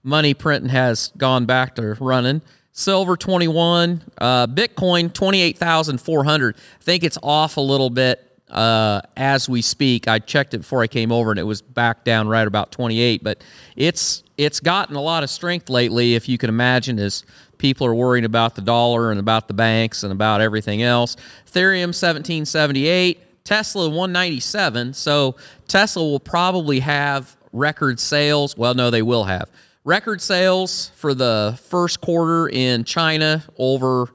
money 0.03 0.35
printing 0.35 0.69
has 0.69 1.11
gone 1.17 1.45
back 1.47 1.73
to 1.77 1.95
running. 1.95 2.43
Silver 2.73 3.17
twenty 3.17 3.47
one. 3.47 4.03
Uh, 4.19 4.45
Bitcoin 4.45 5.11
twenty 5.11 5.41
eight 5.41 5.57
thousand 5.57 5.99
four 5.99 6.25
hundred. 6.25 6.57
I 6.79 6.83
think 6.83 7.03
it's 7.03 7.17
off 7.23 7.57
a 7.57 7.61
little 7.61 7.89
bit 7.89 8.23
uh, 8.49 9.01
as 9.15 9.49
we 9.49 9.61
speak. 9.61 10.07
I 10.07 10.19
checked 10.19 10.53
it 10.53 10.59
before 10.59 10.81
I 10.81 10.87
came 10.87 11.11
over, 11.11 11.31
and 11.31 11.39
it 11.39 11.43
was 11.43 11.61
back 11.61 12.03
down 12.03 12.27
right 12.27 12.47
about 12.47 12.71
twenty 12.71 12.99
eight. 12.99 13.23
But 13.23 13.43
it's 13.75 14.23
it's 14.37 14.59
gotten 14.59 14.95
a 14.95 15.01
lot 15.01 15.23
of 15.23 15.29
strength 15.29 15.69
lately, 15.69 16.15
if 16.15 16.29
you 16.29 16.37
can 16.37 16.49
imagine, 16.49 16.99
as 16.99 17.23
people 17.57 17.87
are 17.87 17.95
worrying 17.95 18.25
about 18.25 18.55
the 18.55 18.61
dollar 18.61 19.11
and 19.11 19.19
about 19.19 19.47
the 19.47 19.53
banks 19.53 20.03
and 20.03 20.11
about 20.11 20.41
everything 20.41 20.83
else. 20.83 21.15
Ethereum 21.47 21.87
1778, 21.87 23.43
Tesla 23.43 23.89
197. 23.89 24.93
So 24.93 25.35
Tesla 25.67 26.03
will 26.03 26.19
probably 26.19 26.81
have 26.81 27.35
record 27.51 27.99
sales. 27.99 28.55
Well, 28.55 28.75
no, 28.75 28.91
they 28.91 29.01
will 29.01 29.23
have 29.23 29.49
record 29.83 30.21
sales 30.21 30.91
for 30.95 31.13
the 31.13 31.57
first 31.69 32.01
quarter 32.01 32.49
in 32.49 32.83
China 32.83 33.43
over 33.57 34.09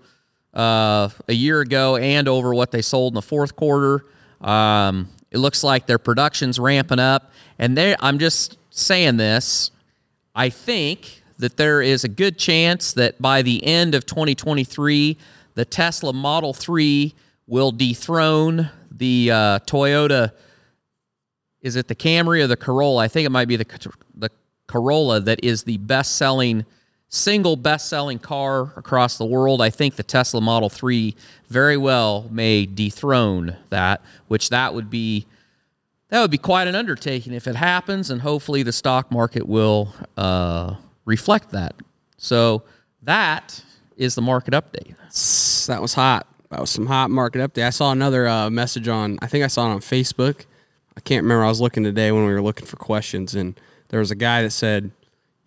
uh, 0.52 1.08
a 1.28 1.32
year 1.32 1.62
ago 1.62 1.96
and 1.96 2.28
over 2.28 2.54
what 2.54 2.70
they 2.70 2.82
sold 2.82 3.12
in 3.12 3.14
the 3.14 3.22
fourth 3.22 3.56
quarter. 3.56 4.04
Um, 4.42 5.08
it 5.30 5.38
looks 5.38 5.64
like 5.64 5.86
their 5.86 5.98
production's 5.98 6.58
ramping 6.58 6.98
up, 6.98 7.32
and 7.58 7.78
I'm 8.00 8.18
just 8.18 8.58
saying 8.70 9.16
this. 9.16 9.70
I 10.34 10.48
think 10.48 11.22
that 11.38 11.56
there 11.56 11.82
is 11.82 12.04
a 12.04 12.08
good 12.08 12.38
chance 12.38 12.92
that 12.94 13.20
by 13.20 13.42
the 13.42 13.64
end 13.64 13.94
of 13.94 14.06
2023, 14.06 15.16
the 15.54 15.64
Tesla 15.64 16.12
Model 16.12 16.54
3 16.54 17.14
will 17.46 17.72
dethrone 17.72 18.70
the 18.90 19.30
uh, 19.30 19.58
Toyota. 19.60 20.32
Is 21.60 21.76
it 21.76 21.88
the 21.88 21.94
Camry 21.94 22.42
or 22.42 22.46
the 22.46 22.56
Corolla? 22.56 23.02
I 23.02 23.08
think 23.08 23.26
it 23.26 23.30
might 23.30 23.48
be 23.48 23.56
the 23.56 23.66
the 24.14 24.30
Corolla 24.66 25.20
that 25.20 25.44
is 25.44 25.64
the 25.64 25.76
best-selling 25.78 26.64
single 27.12 27.56
best-selling 27.56 28.18
car 28.18 28.72
across 28.74 29.18
the 29.18 29.24
world. 29.24 29.60
I 29.60 29.68
think 29.68 29.96
the 29.96 30.02
Tesla 30.02 30.40
Model 30.40 30.70
3 30.70 31.14
very 31.48 31.76
well 31.76 32.26
may 32.30 32.64
dethrone 32.64 33.56
that, 33.68 34.00
which 34.28 34.48
that 34.48 34.74
would 34.74 34.90
be 34.90 35.26
that 36.08 36.20
would 36.20 36.30
be 36.30 36.38
quite 36.38 36.68
an 36.68 36.74
undertaking 36.74 37.32
if 37.32 37.46
it 37.46 37.56
happens, 37.56 38.10
and 38.10 38.20
hopefully 38.20 38.62
the 38.62 38.72
stock 38.72 39.10
market 39.10 39.48
will 39.48 39.94
uh, 40.18 40.74
reflect 41.06 41.52
that. 41.52 41.74
So 42.18 42.64
that 43.02 43.62
is 43.96 44.14
the 44.14 44.20
market 44.20 44.52
update. 44.52 44.94
That 45.68 45.80
was 45.80 45.94
hot. 45.94 46.26
That 46.50 46.60
was 46.60 46.68
some 46.68 46.84
hot 46.84 47.10
market 47.10 47.38
update. 47.38 47.66
I 47.66 47.70
saw 47.70 47.92
another 47.92 48.28
uh, 48.28 48.50
message 48.50 48.88
on. 48.88 49.18
I 49.22 49.26
think 49.26 49.42
I 49.42 49.46
saw 49.46 49.70
it 49.70 49.74
on 49.74 49.80
Facebook. 49.80 50.44
I 50.94 51.00
can't 51.00 51.22
remember. 51.22 51.44
I 51.44 51.48
was 51.48 51.62
looking 51.62 51.82
today 51.82 52.12
when 52.12 52.26
we 52.26 52.32
were 52.32 52.42
looking 52.42 52.66
for 52.66 52.76
questions, 52.76 53.34
and 53.34 53.58
there 53.88 54.00
was 54.00 54.10
a 54.10 54.14
guy 54.14 54.42
that 54.42 54.50
said 54.50 54.90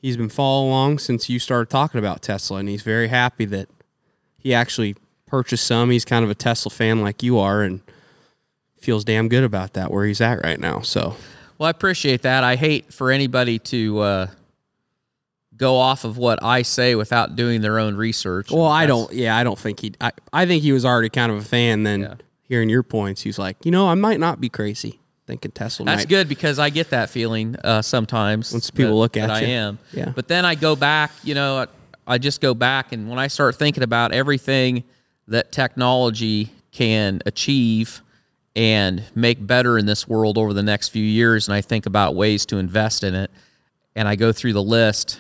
he's 0.02 0.18
been 0.18 0.30
following 0.30 0.70
along 0.70 1.00
since 1.00 1.30
you 1.30 1.40
started 1.40 1.70
talking 1.70 2.00
about 2.00 2.22
Tesla, 2.22 2.58
and 2.58 2.70
he's 2.70 2.84
very 2.84 3.08
happy 3.08 3.46
that 3.46 3.70
he 4.38 4.54
actually 4.54 4.96
purchased 5.26 5.66
some. 5.66 5.90
He's 5.90 6.06
kind 6.06 6.24
of 6.24 6.30
a 6.32 6.36
Tesla 6.36 6.70
fan 6.70 7.02
like 7.02 7.24
you 7.24 7.40
are, 7.40 7.62
and 7.62 7.82
feels 8.80 9.04
damn 9.04 9.28
good 9.28 9.44
about 9.44 9.74
that 9.74 9.92
where 9.92 10.06
he's 10.06 10.22
at 10.22 10.44
right 10.44 10.60
now. 10.60 10.82
So, 10.82 11.16
Well, 11.58 11.68
I 11.68 11.72
appreciate 11.72 12.22
that. 12.22 12.44
I 12.44 12.56
hate 12.56 12.94
for 12.94 13.12
anybody 13.12 13.58
to 13.60 14.00
uh, 14.00 14.28
go 15.58 15.78
off 15.78 16.04
of 16.04 16.18
what 16.18 16.44
I 16.44 16.62
say 16.62 16.96
without 16.96 17.36
doing 17.36 17.62
their 17.62 17.80
own 17.80 17.96
research. 17.96 18.52
well, 18.52 18.66
I 18.66 18.86
don't. 18.86 19.12
Yeah, 19.12 19.36
I 19.36 19.44
don't 19.44 19.58
think 19.60 19.80
he. 19.80 19.94
I, 20.00 20.12
I 20.32 20.46
think 20.46 20.64
he 20.64 20.72
was 20.72 20.86
already 20.86 21.10
kind 21.10 21.32
of 21.32 21.40
a 21.40 21.44
fan. 21.44 21.84
Then 21.84 22.18
hearing 22.44 22.70
your 22.70 22.84
points, 22.84 23.22
he's 23.22 23.40
like, 23.40 23.58
you 23.66 23.72
know, 23.72 23.90
I 23.90 23.96
might 23.96 24.20
not 24.20 24.40
be 24.40 24.50
crazy 24.50 25.00
thinking 25.28 25.52
Tesla. 25.52 25.86
That's 25.86 26.02
might. 26.02 26.10
good 26.10 26.30
because 26.30 26.60
I 26.60 26.70
get 26.70 26.92
that 26.92 27.10
feeling 27.10 27.56
uh, 27.64 27.82
sometimes. 27.82 28.52
Once 28.52 28.70
people 28.70 28.92
that- 28.92 28.96
look 28.96 29.18
at 29.18 29.28
that 29.28 29.42
you. 29.42 29.48
I 29.48 29.52
am. 29.52 29.80
Yeah. 29.92 30.12
But 30.16 30.28
then 30.28 30.46
I 30.46 30.56
go 30.56 30.76
back, 30.76 31.12
you 31.24 31.36
know, 31.36 31.58
I, 31.60 31.68
I 32.08 32.18
just 32.18 32.42
go 32.42 32.54
back 32.54 32.92
and 32.92 33.10
when 33.10 33.18
I 33.20 33.28
start 33.28 33.56
thinking 33.56 33.84
about 33.84 34.12
everything 34.12 34.84
that 35.28 35.52
technology 35.52 36.52
can 36.72 37.22
achieve 37.26 38.02
and 38.56 39.04
make 39.16 39.46
better 39.46 39.78
in 39.78 39.86
this 39.86 40.08
world 40.08 40.38
over 40.38 40.54
the 40.54 40.64
next 40.64 40.90
few 40.90 41.04
years, 41.04 41.48
and 41.48 41.56
I 41.56 41.62
think 41.62 41.86
about 41.86 42.16
ways 42.16 42.46
to 42.48 42.58
invest 42.58 43.04
in 43.04 43.14
it, 43.16 43.32
and 43.96 44.08
I 44.08 44.16
go 44.16 44.32
through 44.32 44.54
the 44.54 44.64
list 44.64 45.20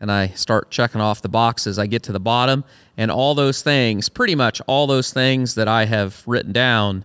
and 0.00 0.10
I 0.12 0.28
start 0.28 0.70
checking 0.70 1.00
off 1.00 1.22
the 1.22 1.28
boxes, 1.30 1.78
I 1.78 1.86
get 1.86 2.02
to 2.04 2.12
the 2.12 2.20
bottom, 2.20 2.64
and 2.96 3.10
all 3.10 3.34
those 3.34 3.62
things, 3.62 4.08
pretty 4.08 4.34
much 4.34 4.60
all 4.66 4.86
those 4.86 5.12
things 5.12 5.54
that 5.54 5.68
I 5.68 5.86
have 5.86 6.22
written 6.26 6.52
down, 6.52 7.04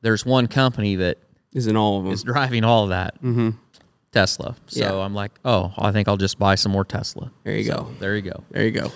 there's 0.00 0.24
one 0.24 0.46
company 0.46 0.96
that 0.96 1.18
Isn't 1.54 1.76
all 1.76 1.98
of 1.98 2.04
them? 2.04 2.12
is 2.12 2.22
driving 2.22 2.64
all 2.64 2.84
of 2.84 2.88
that. 2.90 3.14
Mm-hmm. 3.22 3.50
Tesla. 4.12 4.54
So 4.66 4.80
Yeah. 4.80 5.04
I'm 5.04 5.14
like, 5.14 5.32
oh, 5.44 5.72
I 5.78 5.90
think 5.92 6.06
I'll 6.08 6.16
just 6.16 6.38
buy 6.38 6.54
some 6.54 6.72
more 6.72 6.84
Tesla. 6.84 7.30
There 7.44 7.56
you 7.56 7.64
So, 7.64 7.74
go. 7.76 7.90
There 7.98 8.16
you 8.16 8.22
go. 8.22 8.44
There 8.50 8.64
you 8.64 8.70
go. 8.70 8.92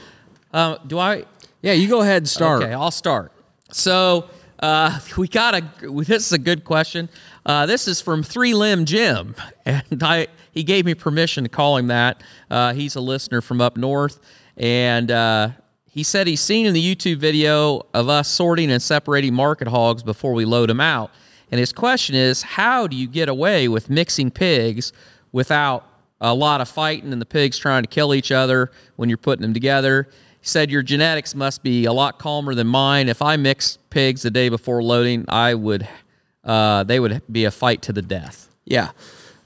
Uh, 0.53 0.77
do 0.87 0.99
I? 0.99 1.25
Yeah, 1.63 1.73
you 1.73 1.89
go 1.89 2.01
ahead 2.03 2.19
and 2.19 2.29
start. 2.29 2.63
Okay, 2.63 2.73
I'll 2.73 2.91
start. 2.93 3.33
So 3.73 4.29
uh, 4.61 4.99
we 5.17 5.27
got 5.29 5.55
a. 5.55 5.65
This 6.05 6.27
is 6.27 6.33
a 6.33 6.39
good 6.39 6.65
question. 6.65 7.09
Uh, 7.45 7.67
this 7.67 7.89
is 7.89 8.01
from 8.01 8.23
Three 8.23 8.55
Limb 8.55 8.85
Jim, 8.85 9.35
and 9.67 10.03
I 10.03 10.29
he 10.53 10.63
gave 10.63 10.85
me 10.85 10.95
permission 10.95 11.45
to 11.45 11.51
call 11.51 11.77
him 11.77 11.89
that. 11.89 12.23
Uh, 12.51 12.73
he's 12.75 12.95
a 12.97 13.01
listener 13.01 13.41
from 13.41 13.61
up 13.61 13.77
north, 13.77 14.21
and 14.57 15.11
uh, 15.11 15.51
he 15.91 16.03
said 16.05 16.27
he's 16.29 16.41
seen 16.41 16.65
in 16.67 16.75
the 16.75 16.95
YouTube 16.97 17.19
video 17.19 17.83
of 17.93 18.09
us 18.09 18.29
sorting 18.29 18.71
and 18.71 18.81
separating 18.83 19.35
market 19.35 19.67
hogs 19.69 20.03
before 20.03 20.33
we 20.33 20.45
load 20.45 20.69
them 20.69 20.81
out. 20.81 21.11
And 21.51 21.59
his 21.59 21.73
question 21.73 22.15
is, 22.15 22.43
how 22.43 22.87
do 22.87 22.97
you 22.97 23.07
get 23.07 23.29
away 23.29 23.69
with 23.69 23.89
mixing 23.89 24.31
pigs 24.31 24.93
without 25.33 25.87
a 26.21 26.35
lot 26.35 26.61
of 26.61 26.69
fighting 26.69 27.13
and 27.13 27.21
the 27.21 27.27
pigs 27.27 27.59
trying 27.59 27.83
to 27.83 27.89
kill 27.89 28.15
each 28.15 28.33
other 28.33 28.71
when 28.97 29.09
you're 29.09 29.19
putting 29.19 29.43
them 29.43 29.55
together? 29.55 30.09
He 30.41 30.47
said 30.47 30.71
your 30.71 30.83
genetics 30.83 31.35
must 31.35 31.63
be 31.63 31.85
a 31.85 31.93
lot 31.93 32.19
calmer 32.19 32.55
than 32.55 32.67
mine. 32.67 33.09
If 33.09 33.23
I 33.23 33.37
mixed 33.37 33.89
pigs 33.91 34.23
the 34.23 34.31
day 34.31 34.49
before 34.49 34.83
loading, 34.83 35.25
I 35.29 35.55
would, 35.55 35.89
uh, 36.45 36.85
they 36.85 37.01
would 37.01 37.23
be 37.31 37.45
a 37.45 37.51
fight 37.51 37.83
to 37.83 37.93
the 37.93 38.03
death. 38.03 38.49
Yeah. 38.65 38.91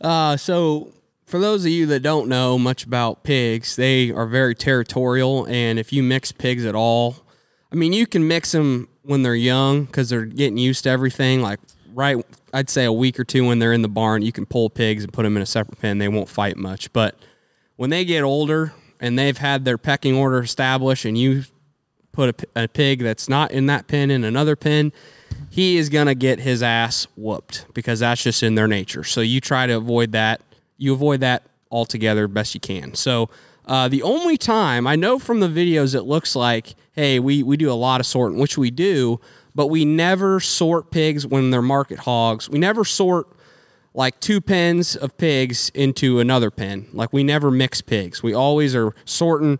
Uh, 0.00 0.36
so, 0.36 0.92
for 1.26 1.38
those 1.38 1.64
of 1.64 1.70
you 1.70 1.86
that 1.86 2.00
don't 2.00 2.28
know 2.28 2.58
much 2.58 2.84
about 2.84 3.22
pigs, 3.22 3.76
they 3.76 4.10
are 4.10 4.26
very 4.26 4.54
territorial. 4.54 5.46
And 5.46 5.78
if 5.78 5.90
you 5.90 6.02
mix 6.02 6.30
pigs 6.30 6.66
at 6.66 6.74
all, 6.74 7.16
I 7.72 7.74
mean, 7.74 7.94
you 7.94 8.06
can 8.06 8.28
mix 8.28 8.52
them 8.52 8.88
when 9.00 9.22
they're 9.22 9.34
young 9.34 9.84
because 9.84 10.10
they're 10.10 10.26
getting 10.26 10.58
used 10.58 10.84
to 10.84 10.90
everything. 10.90 11.40
Like, 11.40 11.58
right, 11.94 12.24
I'd 12.52 12.70
say 12.70 12.84
a 12.84 12.92
week 12.92 13.18
or 13.18 13.24
two 13.24 13.46
when 13.46 13.58
they're 13.58 13.72
in 13.72 13.82
the 13.82 13.88
barn, 13.88 14.22
you 14.22 14.32
can 14.32 14.46
pull 14.46 14.70
pigs 14.70 15.04
and 15.04 15.12
put 15.12 15.22
them 15.22 15.36
in 15.36 15.42
a 15.42 15.46
separate 15.46 15.80
pen. 15.80 15.98
They 15.98 16.08
won't 16.08 16.28
fight 16.28 16.56
much. 16.56 16.92
But 16.92 17.16
when 17.76 17.90
they 17.90 18.04
get 18.04 18.22
older 18.22 18.72
and 19.00 19.18
they've 19.18 19.38
had 19.38 19.64
their 19.64 19.78
pecking 19.78 20.16
order 20.16 20.40
established 20.40 21.04
and 21.04 21.16
you 21.16 21.44
put 22.12 22.44
a 22.54 22.68
pig 22.68 23.00
that's 23.00 23.28
not 23.28 23.50
in 23.50 23.66
that 23.66 23.86
pen 23.86 24.10
in 24.10 24.24
another 24.24 24.56
pen, 24.56 24.92
he 25.50 25.76
is 25.76 25.88
going 25.88 26.06
to 26.06 26.14
get 26.14 26.40
his 26.40 26.62
ass 26.62 27.06
whooped 27.16 27.66
because 27.74 28.00
that's 28.00 28.22
just 28.22 28.42
in 28.42 28.54
their 28.54 28.68
nature. 28.68 29.04
So 29.04 29.20
you 29.20 29.40
try 29.40 29.66
to 29.66 29.76
avoid 29.76 30.12
that. 30.12 30.40
You 30.76 30.92
avoid 30.92 31.20
that 31.20 31.44
altogether 31.70 32.28
best 32.28 32.54
you 32.54 32.60
can. 32.60 32.94
So 32.94 33.30
uh, 33.66 33.88
the 33.88 34.02
only 34.02 34.36
time 34.36 34.86
I 34.86 34.96
know 34.96 35.18
from 35.18 35.40
the 35.40 35.48
videos, 35.48 35.94
it 35.94 36.02
looks 36.02 36.36
like, 36.36 36.74
hey, 36.92 37.18
we, 37.18 37.42
we 37.42 37.56
do 37.56 37.70
a 37.70 37.74
lot 37.74 38.00
of 38.00 38.06
sorting, 38.06 38.38
which 38.38 38.58
we 38.58 38.70
do, 38.70 39.20
but 39.54 39.66
we 39.66 39.84
never 39.84 40.40
sort 40.40 40.90
pigs 40.90 41.26
when 41.26 41.50
they're 41.50 41.62
market 41.62 42.00
hogs. 42.00 42.48
We 42.48 42.58
never 42.58 42.84
sort 42.84 43.28
like 43.94 44.18
two 44.20 44.40
pens 44.40 44.96
of 44.96 45.16
pigs 45.18 45.70
into 45.74 46.18
another 46.18 46.50
pen. 46.50 46.88
Like 46.92 47.12
we 47.12 47.22
never 47.22 47.50
mix 47.50 47.80
pigs. 47.80 48.22
We 48.22 48.32
always 48.32 48.74
are 48.74 48.94
sorting 49.04 49.58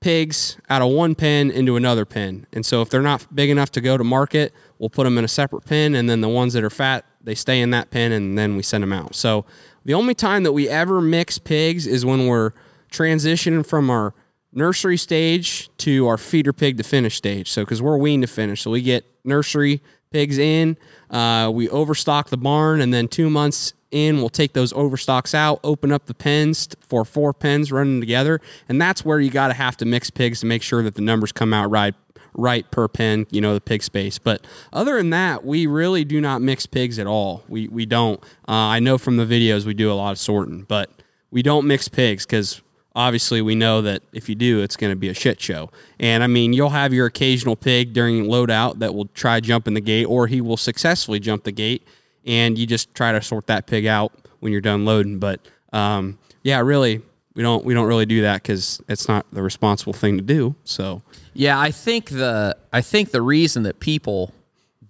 pigs 0.00 0.58
out 0.68 0.82
of 0.82 0.90
one 0.90 1.14
pen 1.14 1.50
into 1.50 1.76
another 1.76 2.04
pen. 2.04 2.46
And 2.52 2.66
so 2.66 2.82
if 2.82 2.90
they're 2.90 3.00
not 3.00 3.34
big 3.34 3.48
enough 3.48 3.70
to 3.72 3.80
go 3.80 3.96
to 3.96 4.04
market, 4.04 4.52
we'll 4.78 4.90
put 4.90 5.04
them 5.04 5.16
in 5.16 5.24
a 5.24 5.28
separate 5.28 5.64
pen 5.64 5.94
and 5.94 6.10
then 6.10 6.20
the 6.20 6.28
ones 6.28 6.52
that 6.52 6.64
are 6.64 6.70
fat, 6.70 7.04
they 7.22 7.34
stay 7.34 7.60
in 7.60 7.70
that 7.70 7.90
pen 7.90 8.12
and 8.12 8.36
then 8.36 8.56
we 8.56 8.62
send 8.62 8.82
them 8.82 8.92
out. 8.92 9.14
So 9.14 9.46
the 9.84 9.94
only 9.94 10.14
time 10.14 10.42
that 10.42 10.52
we 10.52 10.68
ever 10.68 11.00
mix 11.00 11.38
pigs 11.38 11.86
is 11.86 12.04
when 12.04 12.26
we're 12.26 12.50
transitioning 12.90 13.66
from 13.66 13.88
our 13.88 14.12
nursery 14.52 14.96
stage 14.96 15.70
to 15.78 16.06
our 16.06 16.18
feeder 16.18 16.52
pig 16.52 16.76
to 16.76 16.82
finish 16.82 17.16
stage. 17.16 17.50
So 17.50 17.62
because 17.62 17.80
we're 17.80 17.96
weaned 17.96 18.22
to 18.22 18.26
finish, 18.26 18.62
so 18.62 18.70
we 18.70 18.82
get 18.82 19.04
nursery 19.24 19.82
pigs 20.10 20.38
in, 20.38 20.76
uh, 21.10 21.50
we 21.52 21.68
overstock 21.68 22.28
the 22.28 22.36
barn, 22.36 22.80
and 22.80 22.92
then 22.92 23.08
two 23.08 23.30
months 23.30 23.72
in, 23.90 24.18
we'll 24.18 24.28
take 24.28 24.52
those 24.52 24.72
overstocks 24.72 25.34
out, 25.34 25.60
open 25.62 25.92
up 25.92 26.06
the 26.06 26.14
pens 26.14 26.68
for 26.80 27.04
four 27.04 27.32
pens 27.32 27.70
running 27.72 28.00
together, 28.00 28.40
and 28.68 28.80
that's 28.80 29.04
where 29.04 29.20
you 29.20 29.30
got 29.30 29.48
to 29.48 29.54
have 29.54 29.76
to 29.78 29.84
mix 29.84 30.10
pigs 30.10 30.40
to 30.40 30.46
make 30.46 30.62
sure 30.62 30.82
that 30.82 30.94
the 30.94 31.02
numbers 31.02 31.32
come 31.32 31.52
out 31.52 31.70
right 31.70 31.94
right 32.34 32.70
per 32.70 32.88
pen, 32.88 33.26
you 33.30 33.42
know, 33.42 33.52
the 33.52 33.60
pig 33.60 33.82
space. 33.82 34.18
But 34.18 34.46
other 34.72 34.96
than 34.96 35.10
that, 35.10 35.44
we 35.44 35.66
really 35.66 36.02
do 36.04 36.18
not 36.18 36.40
mix 36.40 36.64
pigs 36.64 36.98
at 36.98 37.06
all. 37.06 37.44
We 37.48 37.68
we 37.68 37.86
don't. 37.86 38.22
Uh, 38.48 38.52
I 38.52 38.80
know 38.80 38.98
from 38.98 39.16
the 39.18 39.26
videos 39.26 39.64
we 39.64 39.74
do 39.74 39.92
a 39.92 39.94
lot 39.94 40.12
of 40.12 40.18
sorting, 40.18 40.62
but 40.62 40.90
we 41.30 41.42
don't 41.42 41.66
mix 41.66 41.88
pigs 41.88 42.24
because 42.24 42.62
obviously 42.94 43.40
we 43.42 43.54
know 43.54 43.82
that 43.82 44.02
if 44.12 44.28
you 44.28 44.34
do, 44.34 44.60
it's 44.60 44.76
going 44.76 44.92
to 44.92 44.96
be 44.96 45.08
a 45.08 45.14
shit 45.14 45.40
show. 45.40 45.70
And 45.98 46.22
I 46.22 46.26
mean, 46.26 46.52
you'll 46.52 46.70
have 46.70 46.92
your 46.92 47.06
occasional 47.06 47.56
pig 47.56 47.92
during 47.92 48.24
loadout 48.26 48.78
that 48.80 48.94
will 48.94 49.06
try 49.06 49.40
jumping 49.40 49.74
the 49.74 49.80
gate, 49.80 50.04
or 50.06 50.26
he 50.26 50.40
will 50.40 50.56
successfully 50.56 51.18
jump 51.20 51.44
the 51.44 51.52
gate, 51.52 51.86
and 52.26 52.58
you 52.58 52.66
just 52.66 52.94
try 52.94 53.12
to 53.12 53.22
sort 53.22 53.46
that 53.46 53.66
pig 53.66 53.86
out 53.86 54.12
when 54.40 54.52
you're 54.52 54.60
done 54.60 54.84
loading. 54.84 55.18
But 55.18 55.40
um, 55.72 56.18
yeah, 56.42 56.60
really, 56.60 57.00
we 57.34 57.42
don't 57.42 57.64
we 57.64 57.72
don't 57.74 57.86
really 57.88 58.06
do 58.06 58.22
that 58.22 58.42
because 58.42 58.82
it's 58.88 59.08
not 59.08 59.24
the 59.32 59.42
responsible 59.42 59.92
thing 59.94 60.16
to 60.18 60.22
do. 60.22 60.54
So 60.64 61.02
Yeah, 61.34 61.58
I 61.58 61.70
think 61.70 62.10
the 62.10 62.56
I 62.72 62.82
think 62.82 63.10
the 63.10 63.22
reason 63.22 63.62
that 63.62 63.80
people 63.80 64.32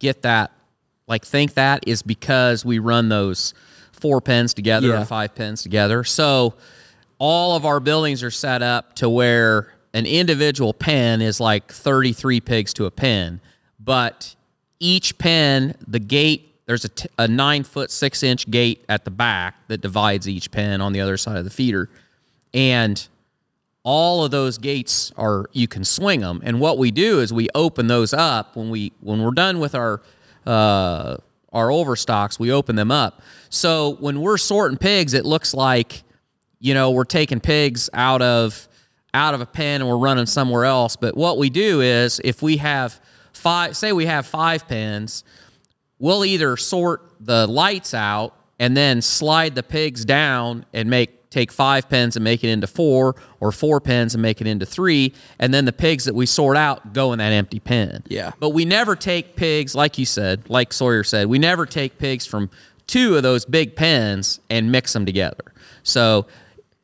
get 0.00 0.22
that 0.22 0.50
like 1.06 1.24
think 1.24 1.54
that 1.54 1.84
is 1.86 2.02
because 2.02 2.64
we 2.64 2.80
run 2.80 3.08
those 3.08 3.54
four 3.92 4.20
pens 4.20 4.52
together 4.54 4.88
Yeah. 4.88 5.02
or 5.02 5.04
five 5.04 5.34
pens 5.36 5.62
together. 5.62 6.02
So 6.02 6.54
all 7.22 7.54
of 7.54 7.64
our 7.64 7.78
buildings 7.78 8.20
are 8.24 8.32
set 8.32 8.62
up 8.62 8.96
to 8.96 9.08
where 9.08 9.72
an 9.94 10.06
individual 10.06 10.74
pen 10.74 11.22
is 11.22 11.38
like 11.38 11.70
33 11.70 12.40
pigs 12.40 12.74
to 12.74 12.84
a 12.84 12.90
pen, 12.90 13.40
but 13.78 14.34
each 14.80 15.16
pen, 15.18 15.76
the 15.86 16.00
gate, 16.00 16.52
there's 16.66 16.84
a, 16.84 16.88
t- 16.88 17.08
a 17.18 17.28
nine 17.28 17.62
foot 17.62 17.92
six 17.92 18.24
inch 18.24 18.50
gate 18.50 18.84
at 18.88 19.04
the 19.04 19.12
back 19.12 19.54
that 19.68 19.80
divides 19.80 20.28
each 20.28 20.50
pen 20.50 20.80
on 20.80 20.92
the 20.92 21.00
other 21.00 21.16
side 21.16 21.36
of 21.36 21.44
the 21.44 21.50
feeder, 21.50 21.88
and 22.52 23.06
all 23.84 24.24
of 24.24 24.32
those 24.32 24.58
gates 24.58 25.12
are 25.16 25.46
you 25.52 25.68
can 25.68 25.84
swing 25.84 26.20
them 26.20 26.40
and 26.44 26.58
what 26.58 26.76
we 26.76 26.90
do 26.90 27.20
is 27.20 27.32
we 27.32 27.48
open 27.54 27.86
those 27.86 28.12
up 28.12 28.56
when 28.56 28.70
we 28.70 28.92
when 29.00 29.20
we're 29.22 29.32
done 29.32 29.58
with 29.58 29.74
our 29.74 30.00
uh 30.46 31.16
our 31.52 31.68
overstocks 31.68 32.38
we 32.38 32.50
open 32.52 32.76
them 32.76 32.90
up. 32.92 33.22
So 33.48 33.96
when 34.00 34.20
we're 34.20 34.38
sorting 34.38 34.78
pigs 34.78 35.14
it 35.14 35.24
looks 35.24 35.52
like 35.52 36.04
you 36.62 36.72
know 36.72 36.90
we're 36.92 37.04
taking 37.04 37.40
pigs 37.40 37.90
out 37.92 38.22
of 38.22 38.66
out 39.12 39.34
of 39.34 39.42
a 39.42 39.46
pen 39.46 39.82
and 39.82 39.90
we're 39.90 39.98
running 39.98 40.24
somewhere 40.24 40.64
else 40.64 40.96
but 40.96 41.14
what 41.16 41.36
we 41.36 41.50
do 41.50 41.82
is 41.82 42.18
if 42.24 42.40
we 42.40 42.56
have 42.56 42.98
five 43.34 43.76
say 43.76 43.92
we 43.92 44.06
have 44.06 44.24
five 44.24 44.66
pens 44.66 45.24
we'll 45.98 46.24
either 46.24 46.56
sort 46.56 47.12
the 47.20 47.46
lights 47.46 47.92
out 47.92 48.34
and 48.58 48.74
then 48.76 49.02
slide 49.02 49.54
the 49.54 49.62
pigs 49.62 50.04
down 50.06 50.64
and 50.72 50.88
make 50.88 51.18
take 51.30 51.50
five 51.50 51.88
pens 51.88 52.14
and 52.14 52.22
make 52.22 52.44
it 52.44 52.48
into 52.50 52.66
four 52.66 53.16
or 53.40 53.50
four 53.50 53.80
pens 53.80 54.14
and 54.14 54.20
make 54.22 54.40
it 54.40 54.46
into 54.46 54.64
three 54.66 55.12
and 55.38 55.52
then 55.52 55.64
the 55.64 55.72
pigs 55.72 56.04
that 56.04 56.14
we 56.14 56.26
sort 56.26 56.56
out 56.56 56.92
go 56.92 57.12
in 57.12 57.18
that 57.18 57.32
empty 57.32 57.58
pen 57.58 58.02
Yeah. 58.08 58.30
but 58.38 58.50
we 58.50 58.64
never 58.64 58.94
take 58.96 59.34
pigs 59.36 59.74
like 59.74 59.98
you 59.98 60.06
said 60.06 60.48
like 60.48 60.72
sawyer 60.72 61.02
said 61.04 61.26
we 61.26 61.38
never 61.38 61.66
take 61.66 61.98
pigs 61.98 62.24
from 62.26 62.50
two 62.86 63.16
of 63.16 63.22
those 63.22 63.44
big 63.44 63.74
pens 63.76 64.40
and 64.50 64.70
mix 64.70 64.92
them 64.92 65.06
together. 65.06 65.52
So 65.84 66.26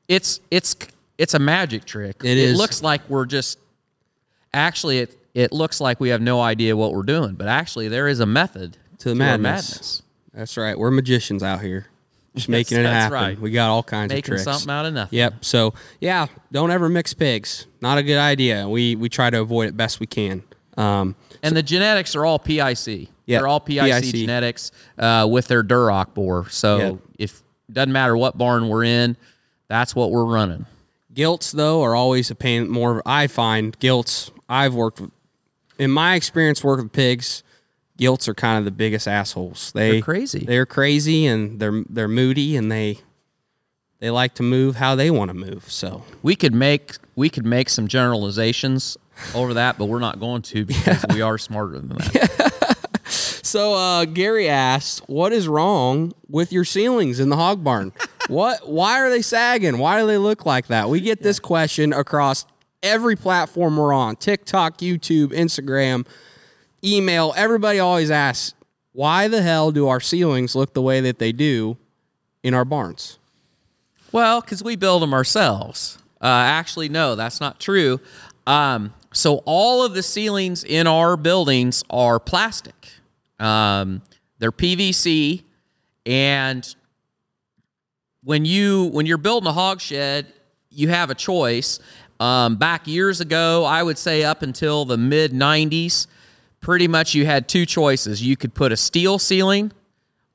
it's 0.08 0.40
it's 0.50 0.74
it's 1.18 1.34
a 1.34 1.38
magic 1.38 1.84
trick. 1.84 2.16
It 2.24 2.38
is. 2.38 2.56
looks 2.58 2.82
like 2.82 3.02
we're 3.08 3.26
just 3.26 3.58
actually 4.52 4.98
it 4.98 5.14
it 5.34 5.52
looks 5.52 5.80
like 5.80 6.00
we 6.00 6.08
have 6.08 6.20
no 6.20 6.40
idea 6.40 6.76
what 6.76 6.92
we're 6.92 7.02
doing, 7.02 7.34
but 7.34 7.46
actually 7.48 7.88
there 7.88 8.08
is 8.08 8.20
a 8.20 8.26
method 8.26 8.76
To 8.98 9.04
the 9.14 9.24
our 9.24 9.38
madness. 9.38 10.02
That's 10.32 10.56
right. 10.56 10.78
We're 10.78 10.90
magicians 10.90 11.42
out 11.42 11.60
here. 11.60 11.86
Just 12.34 12.46
Yes, 12.46 12.48
making 12.48 12.78
it 12.78 12.82
that's 12.84 12.94
happen. 13.12 13.12
right. 13.14 13.38
We 13.40 13.50
got 13.50 13.68
all 13.70 13.82
kinds 13.82 14.10
Making 14.10 14.34
of 14.34 14.42
tricks. 14.42 14.44
something 14.44 14.70
out 14.70 14.86
of 14.86 14.94
nothing. 14.94 15.18
Yep. 15.18 15.44
So 15.44 15.74
yeah, 16.00 16.26
don't 16.52 16.70
ever 16.70 16.88
mix 16.88 17.14
pigs. 17.14 17.66
Not 17.80 17.98
a 17.98 18.02
good 18.02 18.18
idea. 18.18 18.68
We 18.68 18.96
we 18.96 19.08
try 19.08 19.30
to 19.30 19.40
avoid 19.40 19.68
it 19.68 19.76
best 19.76 20.00
we 20.00 20.06
can. 20.06 20.42
Um, 20.76 21.16
And 21.42 21.56
the 21.56 21.62
genetics 21.62 22.14
are 22.16 22.24
all 22.24 22.38
PIC. 22.38 23.08
Yeah, 23.26 23.38
They're 23.38 23.48
all 23.48 23.60
PIC, 23.60 23.80
PIC. 24.02 24.14
genetics 24.14 24.70
uh, 24.98 25.26
with 25.30 25.48
their 25.48 25.62
Duroc 25.64 26.14
boar. 26.14 26.48
So 26.50 26.78
Yeah. 26.78 26.92
if 27.18 27.42
doesn't 27.70 27.92
matter 27.92 28.16
what 28.16 28.38
barn 28.38 28.68
we're 28.68 28.84
in, 28.84 29.16
that's 29.68 29.94
what 29.94 30.10
we're 30.10 30.24
running. 30.24 30.66
Gilts 31.12 31.52
though 31.52 31.82
are 31.82 31.94
always 31.94 32.30
a 32.30 32.34
pain. 32.34 32.68
More 32.68 33.02
I 33.06 33.26
find 33.26 33.78
gilts. 33.78 34.30
I've 34.48 34.74
worked 34.74 35.00
with, 35.00 35.10
in 35.78 35.90
my 35.90 36.14
experience, 36.14 36.62
working 36.64 36.84
with 36.86 36.92
pigs. 36.92 37.42
Gilts 37.96 38.28
are 38.28 38.34
kind 38.34 38.58
of 38.58 38.64
the 38.64 38.70
biggest 38.70 39.08
assholes. 39.08 39.72
They 39.72 39.92
They're 39.92 40.02
crazy. 40.02 40.44
They're 40.46 40.66
crazy 40.66 41.26
and 41.26 41.58
they're 41.60 41.82
they're 41.88 42.08
moody 42.08 42.56
and 42.56 42.70
they 42.70 42.98
they 44.00 44.10
like 44.10 44.34
to 44.34 44.42
move 44.44 44.76
how 44.76 44.94
they 44.94 45.10
want 45.10 45.30
to 45.30 45.34
move. 45.34 45.70
So 45.70 46.04
We 46.22 46.36
could 46.36 46.54
make 46.54 46.96
we 47.16 47.28
could 47.28 47.44
make 47.44 47.68
some 47.68 47.88
generalizations 47.88 48.96
over 49.34 49.54
that, 49.54 49.76
but 49.78 49.86
we're 49.86 49.98
not 49.98 50.20
going 50.20 50.42
to 50.42 50.64
because 50.64 51.04
we 51.12 51.20
are 51.22 51.38
smarter 51.38 51.78
than 51.78 51.88
that. 51.88 52.74
So 53.48 53.72
uh, 53.72 54.04
Gary 54.04 54.46
asks, 54.46 55.00
"What 55.06 55.32
is 55.32 55.48
wrong 55.48 56.12
with 56.28 56.52
your 56.52 56.66
ceilings 56.66 57.18
in 57.18 57.30
the 57.30 57.36
hog 57.36 57.64
barn? 57.64 57.92
what? 58.28 58.68
Why 58.68 59.00
are 59.00 59.10
they 59.10 59.22
sagging? 59.22 59.78
Why 59.78 60.00
do 60.00 60.06
they 60.06 60.18
look 60.18 60.46
like 60.46 60.68
that?" 60.68 60.88
We 60.88 61.00
get 61.00 61.22
this 61.22 61.38
question 61.38 61.92
across 61.92 62.46
every 62.82 63.16
platform 63.16 63.76
we're 63.76 63.92
on: 63.92 64.16
TikTok, 64.16 64.78
YouTube, 64.78 65.28
Instagram, 65.28 66.06
email. 66.84 67.34
Everybody 67.36 67.78
always 67.78 68.10
asks, 68.10 68.54
"Why 68.92 69.28
the 69.28 69.42
hell 69.42 69.72
do 69.72 69.88
our 69.88 70.00
ceilings 70.00 70.54
look 70.54 70.74
the 70.74 70.82
way 70.82 71.00
that 71.00 71.18
they 71.18 71.32
do 71.32 71.76
in 72.42 72.54
our 72.54 72.64
barns?" 72.64 73.18
Well, 74.12 74.40
because 74.40 74.62
we 74.62 74.76
build 74.76 75.02
them 75.02 75.12
ourselves. 75.12 75.98
Uh, 76.20 76.26
actually, 76.26 76.88
no, 76.88 77.14
that's 77.14 77.40
not 77.40 77.60
true. 77.60 78.00
Um, 78.46 78.94
so 79.12 79.42
all 79.44 79.84
of 79.84 79.94
the 79.94 80.02
ceilings 80.02 80.64
in 80.64 80.86
our 80.86 81.16
buildings 81.16 81.84
are 81.90 82.18
plastic. 82.18 82.88
Um, 83.38 84.02
they're 84.38 84.52
PVC, 84.52 85.42
and 86.06 86.74
when 88.22 88.44
you 88.44 88.86
when 88.86 89.06
you're 89.06 89.18
building 89.18 89.46
a 89.46 89.52
hog 89.52 89.80
shed, 89.80 90.26
you 90.70 90.88
have 90.88 91.10
a 91.10 91.14
choice. 91.14 91.78
Um, 92.20 92.56
back 92.56 92.86
years 92.86 93.20
ago, 93.20 93.64
I 93.64 93.82
would 93.82 93.96
say 93.98 94.24
up 94.24 94.42
until 94.42 94.84
the 94.84 94.96
mid 94.96 95.32
'90s, 95.32 96.06
pretty 96.60 96.88
much 96.88 97.14
you 97.14 97.26
had 97.26 97.48
two 97.48 97.64
choices. 97.64 98.22
You 98.22 98.36
could 98.36 98.54
put 98.54 98.72
a 98.72 98.76
steel 98.76 99.18
ceiling, 99.18 99.72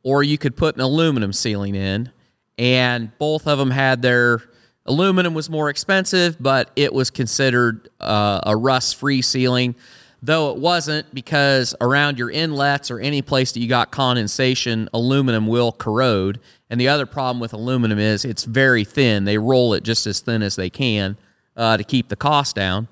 or 0.03 0.23
you 0.23 0.37
could 0.37 0.55
put 0.55 0.75
an 0.75 0.81
aluminum 0.81 1.33
ceiling 1.33 1.75
in, 1.75 2.11
and 2.57 3.17
both 3.17 3.47
of 3.47 3.57
them 3.57 3.71
had 3.71 4.01
their 4.01 4.41
aluminum 4.85 5.33
was 5.33 5.49
more 5.49 5.69
expensive, 5.69 6.37
but 6.41 6.71
it 6.75 6.93
was 6.93 7.09
considered 7.09 7.89
uh, 7.99 8.41
a 8.45 8.55
rust-free 8.55 9.21
ceiling, 9.21 9.75
though 10.23 10.51
it 10.51 10.57
wasn't 10.57 11.13
because 11.13 11.75
around 11.81 12.17
your 12.17 12.31
inlets 12.31 12.89
or 12.89 12.97
any 12.97 13.21
place 13.21 13.51
that 13.51 13.59
you 13.59 13.67
got 13.67 13.91
condensation, 13.91 14.87
aluminum 14.93 15.47
will 15.47 15.73
corrode. 15.73 16.39
And 16.69 16.79
the 16.79 16.87
other 16.87 17.05
problem 17.05 17.41
with 17.41 17.51
aluminum 17.51 17.99
is 17.99 18.23
it's 18.23 18.45
very 18.45 18.85
thin. 18.85 19.25
They 19.25 19.37
roll 19.37 19.73
it 19.73 19.83
just 19.83 20.07
as 20.07 20.21
thin 20.21 20.41
as 20.41 20.55
they 20.55 20.69
can 20.69 21.17
uh, 21.57 21.75
to 21.75 21.83
keep 21.83 22.07
the 22.07 22.15
cost 22.15 22.55
down. 22.55 22.87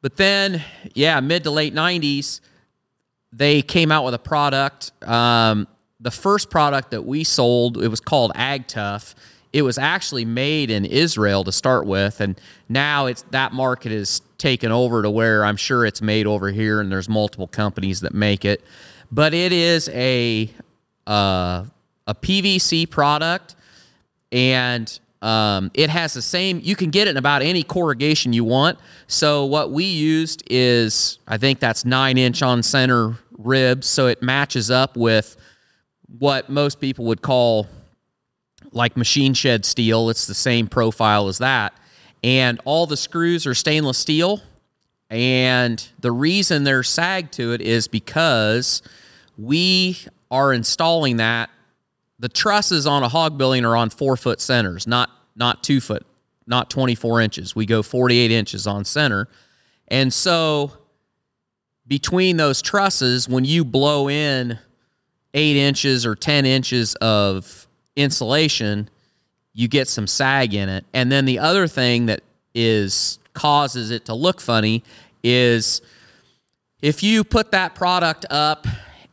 But 0.00 0.16
then, 0.16 0.64
yeah, 0.94 1.20
mid 1.20 1.44
to 1.44 1.50
late 1.50 1.74
90s, 1.74 2.40
they 3.32 3.60
came 3.60 3.92
out 3.92 4.06
with 4.06 4.14
a 4.14 4.18
product. 4.18 4.92
Um, 5.06 5.68
the 6.00 6.10
first 6.10 6.48
product 6.48 6.90
that 6.92 7.02
we 7.02 7.22
sold, 7.22 7.82
it 7.82 7.88
was 7.88 8.00
called 8.00 8.32
Ag 8.34 8.66
Tough. 8.66 9.14
It 9.56 9.62
was 9.62 9.78
actually 9.78 10.26
made 10.26 10.70
in 10.70 10.84
Israel 10.84 11.42
to 11.44 11.50
start 11.50 11.86
with, 11.86 12.20
and 12.20 12.38
now 12.68 13.06
it's 13.06 13.22
that 13.30 13.54
market 13.54 13.90
is 13.90 14.20
taken 14.36 14.70
over 14.70 15.00
to 15.00 15.08
where 15.08 15.46
I'm 15.46 15.56
sure 15.56 15.86
it's 15.86 16.02
made 16.02 16.26
over 16.26 16.50
here, 16.50 16.78
and 16.78 16.92
there's 16.92 17.08
multiple 17.08 17.46
companies 17.46 18.02
that 18.02 18.12
make 18.12 18.44
it. 18.44 18.62
But 19.10 19.32
it 19.32 19.52
is 19.52 19.88
a 19.94 20.50
uh, 21.06 21.64
a 22.06 22.14
PVC 22.14 22.90
product, 22.90 23.56
and 24.30 25.00
um, 25.22 25.70
it 25.72 25.88
has 25.88 26.12
the 26.12 26.20
same. 26.20 26.60
You 26.62 26.76
can 26.76 26.90
get 26.90 27.08
it 27.08 27.12
in 27.12 27.16
about 27.16 27.40
any 27.40 27.62
corrugation 27.62 28.34
you 28.34 28.44
want. 28.44 28.78
So 29.06 29.46
what 29.46 29.70
we 29.70 29.84
used 29.84 30.42
is, 30.50 31.18
I 31.26 31.38
think 31.38 31.60
that's 31.60 31.86
nine 31.86 32.18
inch 32.18 32.42
on 32.42 32.62
center 32.62 33.16
ribs, 33.38 33.86
so 33.86 34.06
it 34.06 34.22
matches 34.22 34.70
up 34.70 34.98
with 34.98 35.34
what 36.18 36.50
most 36.50 36.78
people 36.78 37.06
would 37.06 37.22
call 37.22 37.68
like 38.76 38.96
machine 38.96 39.34
shed 39.34 39.64
steel. 39.64 40.10
It's 40.10 40.26
the 40.26 40.34
same 40.34 40.68
profile 40.68 41.28
as 41.28 41.38
that, 41.38 41.72
and 42.22 42.60
all 42.64 42.86
the 42.86 42.96
screws 42.96 43.46
are 43.46 43.54
stainless 43.54 43.98
steel. 43.98 44.40
And 45.08 45.86
the 46.00 46.10
reason 46.10 46.64
they're 46.64 46.82
sagged 46.82 47.32
to 47.34 47.52
it 47.52 47.60
is 47.60 47.86
because 47.86 48.82
we 49.38 49.98
are 50.30 50.52
installing 50.52 51.18
that 51.18 51.48
the 52.18 52.28
trusses 52.28 52.86
on 52.86 53.02
a 53.02 53.08
hog 53.08 53.38
building 53.38 53.64
are 53.64 53.76
on 53.76 53.90
four 53.90 54.16
foot 54.16 54.40
centers, 54.40 54.86
not 54.86 55.10
not 55.34 55.62
two 55.62 55.80
foot, 55.80 56.04
not 56.46 56.70
24 56.70 57.20
inches. 57.20 57.54
We 57.54 57.66
go 57.66 57.82
48 57.82 58.30
inches 58.30 58.66
on 58.66 58.84
center. 58.84 59.28
And 59.88 60.12
so 60.12 60.72
between 61.86 62.36
those 62.36 62.62
trusses, 62.62 63.28
when 63.28 63.44
you 63.44 63.64
blow 63.64 64.08
in 64.08 64.58
eight 65.34 65.56
inches 65.56 66.06
or 66.06 66.14
10 66.14 66.46
inches 66.46 66.94
of 66.96 67.65
insulation, 67.96 68.88
you 69.52 69.68
get 69.68 69.88
some 69.88 70.06
sag 70.06 70.54
in 70.54 70.68
it. 70.68 70.84
And 70.92 71.10
then 71.10 71.24
the 71.24 71.38
other 71.38 71.66
thing 71.66 72.06
that 72.06 72.20
is 72.54 73.18
causes 73.32 73.90
it 73.90 74.06
to 74.06 74.14
look 74.14 74.40
funny 74.40 74.82
is 75.22 75.82
if 76.80 77.02
you 77.02 77.24
put 77.24 77.50
that 77.52 77.74
product 77.74 78.26
up 78.30 78.66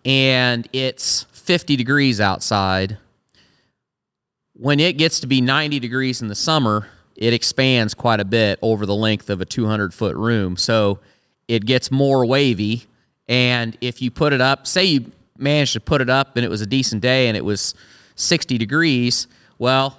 and 0.05 0.67
it's 0.73 1.23
50 1.31 1.75
degrees 1.75 2.21
outside, 2.21 2.97
when 4.53 4.79
it 4.79 4.97
gets 4.97 5.19
to 5.21 5.27
be 5.27 5.41
90 5.41 5.79
degrees 5.79 6.21
in 6.21 6.27
the 6.27 6.35
summer, 6.35 6.87
it 7.15 7.33
expands 7.33 7.93
quite 7.93 8.19
a 8.19 8.25
bit 8.25 8.59
over 8.61 8.85
the 8.85 8.95
length 8.95 9.29
of 9.29 9.41
a 9.41 9.45
200 9.45 9.93
foot 9.93 10.15
room. 10.15 10.57
So 10.57 10.99
it 11.47 11.65
gets 11.65 11.91
more 11.91 12.25
wavy. 12.25 12.85
And 13.27 13.77
if 13.81 14.01
you 14.01 14.11
put 14.11 14.33
it 14.33 14.41
up, 14.41 14.67
say 14.67 14.83
you 14.85 15.11
managed 15.37 15.73
to 15.73 15.79
put 15.79 16.01
it 16.01 16.09
up 16.09 16.35
and 16.35 16.45
it 16.45 16.49
was 16.49 16.61
a 16.61 16.65
decent 16.65 17.01
day 17.01 17.27
and 17.27 17.37
it 17.37 17.45
was 17.45 17.73
60 18.15 18.57
degrees, 18.57 19.27
well, 19.57 19.97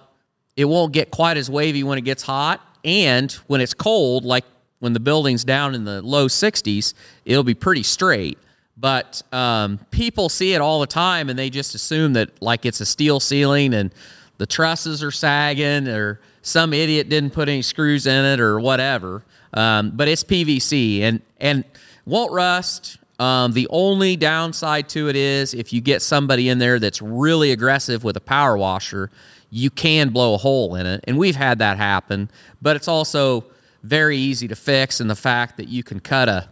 it 0.56 0.66
won't 0.66 0.92
get 0.92 1.10
quite 1.10 1.36
as 1.36 1.50
wavy 1.50 1.82
when 1.82 1.98
it 1.98 2.02
gets 2.02 2.22
hot. 2.22 2.60
And 2.84 3.32
when 3.46 3.60
it's 3.60 3.74
cold, 3.74 4.24
like 4.24 4.44
when 4.78 4.92
the 4.92 5.00
building's 5.00 5.44
down 5.44 5.74
in 5.74 5.84
the 5.84 6.02
low 6.02 6.26
60s, 6.26 6.94
it'll 7.24 7.44
be 7.44 7.54
pretty 7.54 7.82
straight. 7.82 8.38
But 8.76 9.22
um, 9.32 9.78
people 9.90 10.28
see 10.28 10.52
it 10.54 10.60
all 10.60 10.80
the 10.80 10.86
time 10.86 11.28
and 11.30 11.38
they 11.38 11.48
just 11.48 11.74
assume 11.74 12.14
that 12.14 12.42
like 12.42 12.66
it's 12.66 12.80
a 12.80 12.86
steel 12.86 13.20
ceiling 13.20 13.72
and 13.72 13.94
the 14.38 14.46
trusses 14.46 15.02
are 15.02 15.12
sagging 15.12 15.88
or 15.88 16.20
some 16.42 16.72
idiot 16.72 17.08
didn't 17.08 17.30
put 17.30 17.48
any 17.48 17.62
screws 17.62 18.06
in 18.06 18.24
it 18.24 18.40
or 18.40 18.60
whatever. 18.60 19.22
Um, 19.52 19.92
but 19.94 20.08
it's 20.08 20.24
PVC 20.24 21.00
and 21.00 21.22
and 21.38 21.64
won't 22.04 22.32
rust. 22.32 22.98
Um, 23.18 23.52
the 23.52 23.68
only 23.70 24.16
downside 24.16 24.88
to 24.90 25.08
it 25.08 25.16
is 25.16 25.54
if 25.54 25.72
you 25.72 25.80
get 25.80 26.02
somebody 26.02 26.48
in 26.48 26.58
there 26.58 26.78
that's 26.78 27.00
really 27.00 27.52
aggressive 27.52 28.02
with 28.02 28.16
a 28.16 28.20
power 28.20 28.56
washer, 28.56 29.10
you 29.50 29.70
can 29.70 30.08
blow 30.08 30.34
a 30.34 30.36
hole 30.36 30.74
in 30.74 30.86
it. 30.86 31.04
And 31.04 31.16
we've 31.16 31.36
had 31.36 31.60
that 31.60 31.76
happen. 31.76 32.28
But 32.60 32.76
it's 32.76 32.88
also 32.88 33.44
very 33.82 34.16
easy 34.16 34.48
to 34.48 34.56
fix 34.56 35.00
in 35.00 35.06
the 35.06 35.14
fact 35.14 35.58
that 35.58 35.68
you 35.68 35.82
can 35.82 36.00
cut 36.00 36.28
a, 36.28 36.48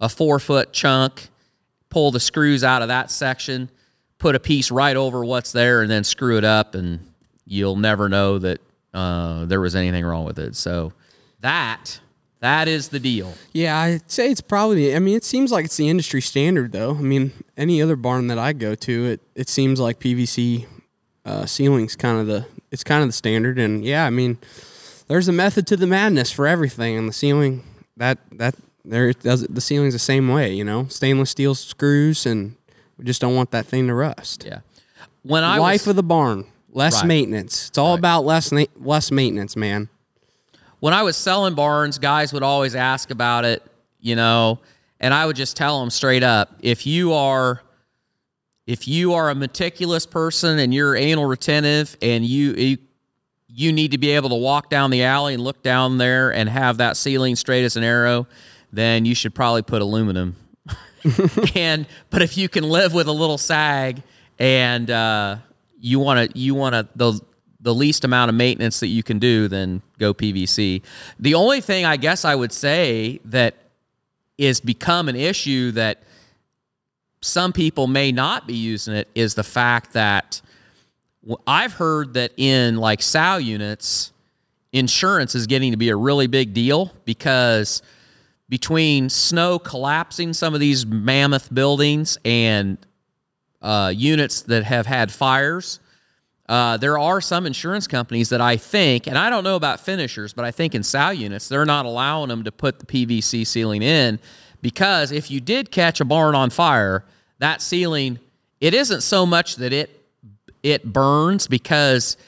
a 0.00 0.08
four 0.08 0.38
foot 0.38 0.72
chunk, 0.72 1.28
pull 1.88 2.10
the 2.10 2.20
screws 2.20 2.62
out 2.62 2.82
of 2.82 2.88
that 2.88 3.10
section, 3.10 3.70
put 4.18 4.34
a 4.34 4.40
piece 4.40 4.70
right 4.70 4.96
over 4.96 5.24
what's 5.24 5.52
there, 5.52 5.82
and 5.82 5.90
then 5.90 6.04
screw 6.04 6.36
it 6.36 6.44
up, 6.44 6.74
and 6.74 7.00
you'll 7.46 7.76
never 7.76 8.08
know 8.08 8.38
that 8.38 8.60
uh, 8.92 9.46
there 9.46 9.60
was 9.60 9.74
anything 9.74 10.04
wrong 10.04 10.24
with 10.24 10.38
it. 10.38 10.54
So 10.56 10.92
that 11.40 12.00
that 12.42 12.68
is 12.68 12.88
the 12.88 13.00
deal. 13.00 13.32
Yeah, 13.52 13.78
I'd 13.78 14.10
say 14.10 14.30
it's 14.30 14.40
probably. 14.42 14.94
I 14.94 14.98
mean, 14.98 15.16
it 15.16 15.24
seems 15.24 15.50
like 15.50 15.64
it's 15.64 15.76
the 15.78 15.88
industry 15.88 16.20
standard, 16.20 16.72
though. 16.72 16.90
I 16.90 17.00
mean, 17.00 17.32
any 17.56 17.80
other 17.80 17.96
barn 17.96 18.26
that 18.26 18.38
I 18.38 18.52
go 18.52 18.74
to, 18.74 19.04
it 19.06 19.20
it 19.34 19.48
seems 19.48 19.80
like 19.80 19.98
PVC 20.00 20.66
uh, 21.24 21.46
ceilings 21.46 21.96
kind 21.96 22.18
of 22.18 22.26
the 22.26 22.44
it's 22.70 22.84
kind 22.84 23.02
of 23.02 23.08
the 23.08 23.12
standard. 23.14 23.58
And 23.58 23.84
yeah, 23.84 24.04
I 24.04 24.10
mean, 24.10 24.38
there's 25.08 25.28
a 25.28 25.32
method 25.32 25.66
to 25.68 25.76
the 25.76 25.86
madness 25.86 26.30
for 26.30 26.46
everything. 26.46 26.96
And 26.98 27.08
the 27.08 27.12
ceiling 27.12 27.62
that 27.96 28.18
that 28.32 28.54
there 28.84 29.08
it 29.10 29.20
does 29.22 29.42
the 29.46 29.60
ceiling's 29.60 29.94
the 29.94 29.98
same 30.00 30.28
way. 30.28 30.52
You 30.52 30.64
know, 30.64 30.86
stainless 30.88 31.30
steel 31.30 31.54
screws, 31.54 32.26
and 32.26 32.56
we 32.98 33.04
just 33.04 33.20
don't 33.20 33.34
want 33.36 33.52
that 33.52 33.66
thing 33.66 33.86
to 33.86 33.94
rust. 33.94 34.44
Yeah. 34.44 34.60
when 35.22 35.44
I 35.44 35.58
Life 35.58 35.82
was, 35.82 35.88
of 35.88 35.96
the 35.96 36.02
barn, 36.02 36.46
less 36.72 36.96
Right. 37.02 37.06
maintenance. 37.06 37.68
It's 37.68 37.78
all 37.78 37.94
about 37.94 38.24
less 38.24 38.52
less 38.76 39.10
maintenance, 39.12 39.54
man. 39.54 39.88
When 40.82 40.92
I 40.92 41.04
was 41.04 41.16
selling 41.16 41.54
barns, 41.54 42.00
guys 42.00 42.32
would 42.32 42.42
always 42.42 42.74
ask 42.74 43.12
about 43.12 43.44
it, 43.44 43.62
you 44.00 44.16
know, 44.16 44.58
and 44.98 45.14
I 45.14 45.26
would 45.26 45.36
just 45.36 45.56
tell 45.56 45.78
them 45.78 45.90
straight 45.90 46.24
up, 46.24 46.56
if 46.60 46.88
you 46.88 47.12
are 47.12 47.62
if 48.66 48.88
you 48.88 49.14
are 49.14 49.30
a 49.30 49.34
meticulous 49.36 50.06
person 50.06 50.58
and 50.58 50.74
you're 50.74 50.96
anal 50.96 51.26
retentive 51.26 51.96
and 52.02 52.26
you 52.26 52.54
you, 52.54 52.78
you 53.46 53.72
need 53.72 53.92
to 53.92 53.98
be 53.98 54.10
able 54.10 54.30
to 54.30 54.34
walk 54.34 54.70
down 54.70 54.90
the 54.90 55.04
alley 55.04 55.34
and 55.34 55.44
look 55.44 55.62
down 55.62 55.98
there 55.98 56.34
and 56.34 56.48
have 56.48 56.78
that 56.78 56.96
ceiling 56.96 57.36
straight 57.36 57.62
as 57.62 57.76
an 57.76 57.84
arrow, 57.84 58.26
then 58.72 59.04
you 59.04 59.14
should 59.14 59.36
probably 59.36 59.62
put 59.62 59.82
aluminum. 59.82 60.34
and 61.54 61.86
but 62.10 62.22
if 62.22 62.36
you 62.36 62.48
can 62.48 62.64
live 62.64 62.92
with 62.92 63.06
a 63.06 63.12
little 63.12 63.38
sag 63.38 64.02
and 64.40 64.90
uh, 64.90 65.36
you 65.78 66.00
want 66.00 66.28
to 66.28 66.36
you 66.36 66.56
want 66.56 66.74
to 66.74 66.88
the 66.96 67.20
the 67.62 67.74
least 67.74 68.04
amount 68.04 68.28
of 68.28 68.34
maintenance 68.34 68.80
that 68.80 68.88
you 68.88 69.02
can 69.02 69.18
do, 69.18 69.48
then 69.48 69.80
go 69.98 70.12
PVC. 70.12 70.82
The 71.18 71.34
only 71.34 71.60
thing 71.60 71.84
I 71.84 71.96
guess 71.96 72.24
I 72.24 72.34
would 72.34 72.52
say 72.52 73.20
that 73.26 73.54
is 74.36 74.60
become 74.60 75.08
an 75.08 75.16
issue 75.16 75.70
that 75.72 76.02
some 77.20 77.52
people 77.52 77.86
may 77.86 78.10
not 78.10 78.48
be 78.48 78.54
using 78.54 78.94
it 78.94 79.08
is 79.14 79.34
the 79.34 79.44
fact 79.44 79.92
that 79.92 80.42
I've 81.46 81.74
heard 81.74 82.14
that 82.14 82.32
in 82.36 82.76
like 82.76 83.00
sow 83.00 83.36
units, 83.36 84.12
insurance 84.72 85.36
is 85.36 85.46
getting 85.46 85.70
to 85.70 85.76
be 85.76 85.90
a 85.90 85.96
really 85.96 86.26
big 86.26 86.52
deal 86.52 86.92
because 87.04 87.80
between 88.48 89.08
snow 89.08 89.58
collapsing 89.60 90.32
some 90.32 90.52
of 90.52 90.60
these 90.60 90.84
mammoth 90.84 91.52
buildings 91.54 92.18
and 92.24 92.76
uh, 93.62 93.92
units 93.94 94.42
that 94.42 94.64
have 94.64 94.86
had 94.86 95.12
fires, 95.12 95.78
uh, 96.52 96.76
there 96.76 96.98
are 96.98 97.22
some 97.22 97.46
insurance 97.46 97.86
companies 97.86 98.28
that 98.28 98.42
I 98.42 98.58
think, 98.58 99.06
and 99.06 99.16
I 99.16 99.30
don't 99.30 99.42
know 99.42 99.56
about 99.56 99.80
finishers, 99.80 100.34
but 100.34 100.44
I 100.44 100.50
think 100.50 100.74
in 100.74 100.82
sow 100.82 101.08
units, 101.08 101.48
they're 101.48 101.64
not 101.64 101.86
allowing 101.86 102.28
them 102.28 102.44
to 102.44 102.52
put 102.52 102.78
the 102.78 102.84
PVC 102.84 103.46
ceiling 103.46 103.80
in 103.80 104.20
because 104.60 105.12
if 105.12 105.30
you 105.30 105.40
did 105.40 105.70
catch 105.70 106.02
a 106.02 106.04
barn 106.04 106.34
on 106.34 106.50
fire, 106.50 107.06
that 107.38 107.62
ceiling, 107.62 108.18
it 108.60 108.74
isn't 108.74 109.00
so 109.00 109.24
much 109.24 109.56
that 109.56 109.72
it 109.72 109.98
it 110.62 110.84
burns 110.84 111.46
because 111.46 112.18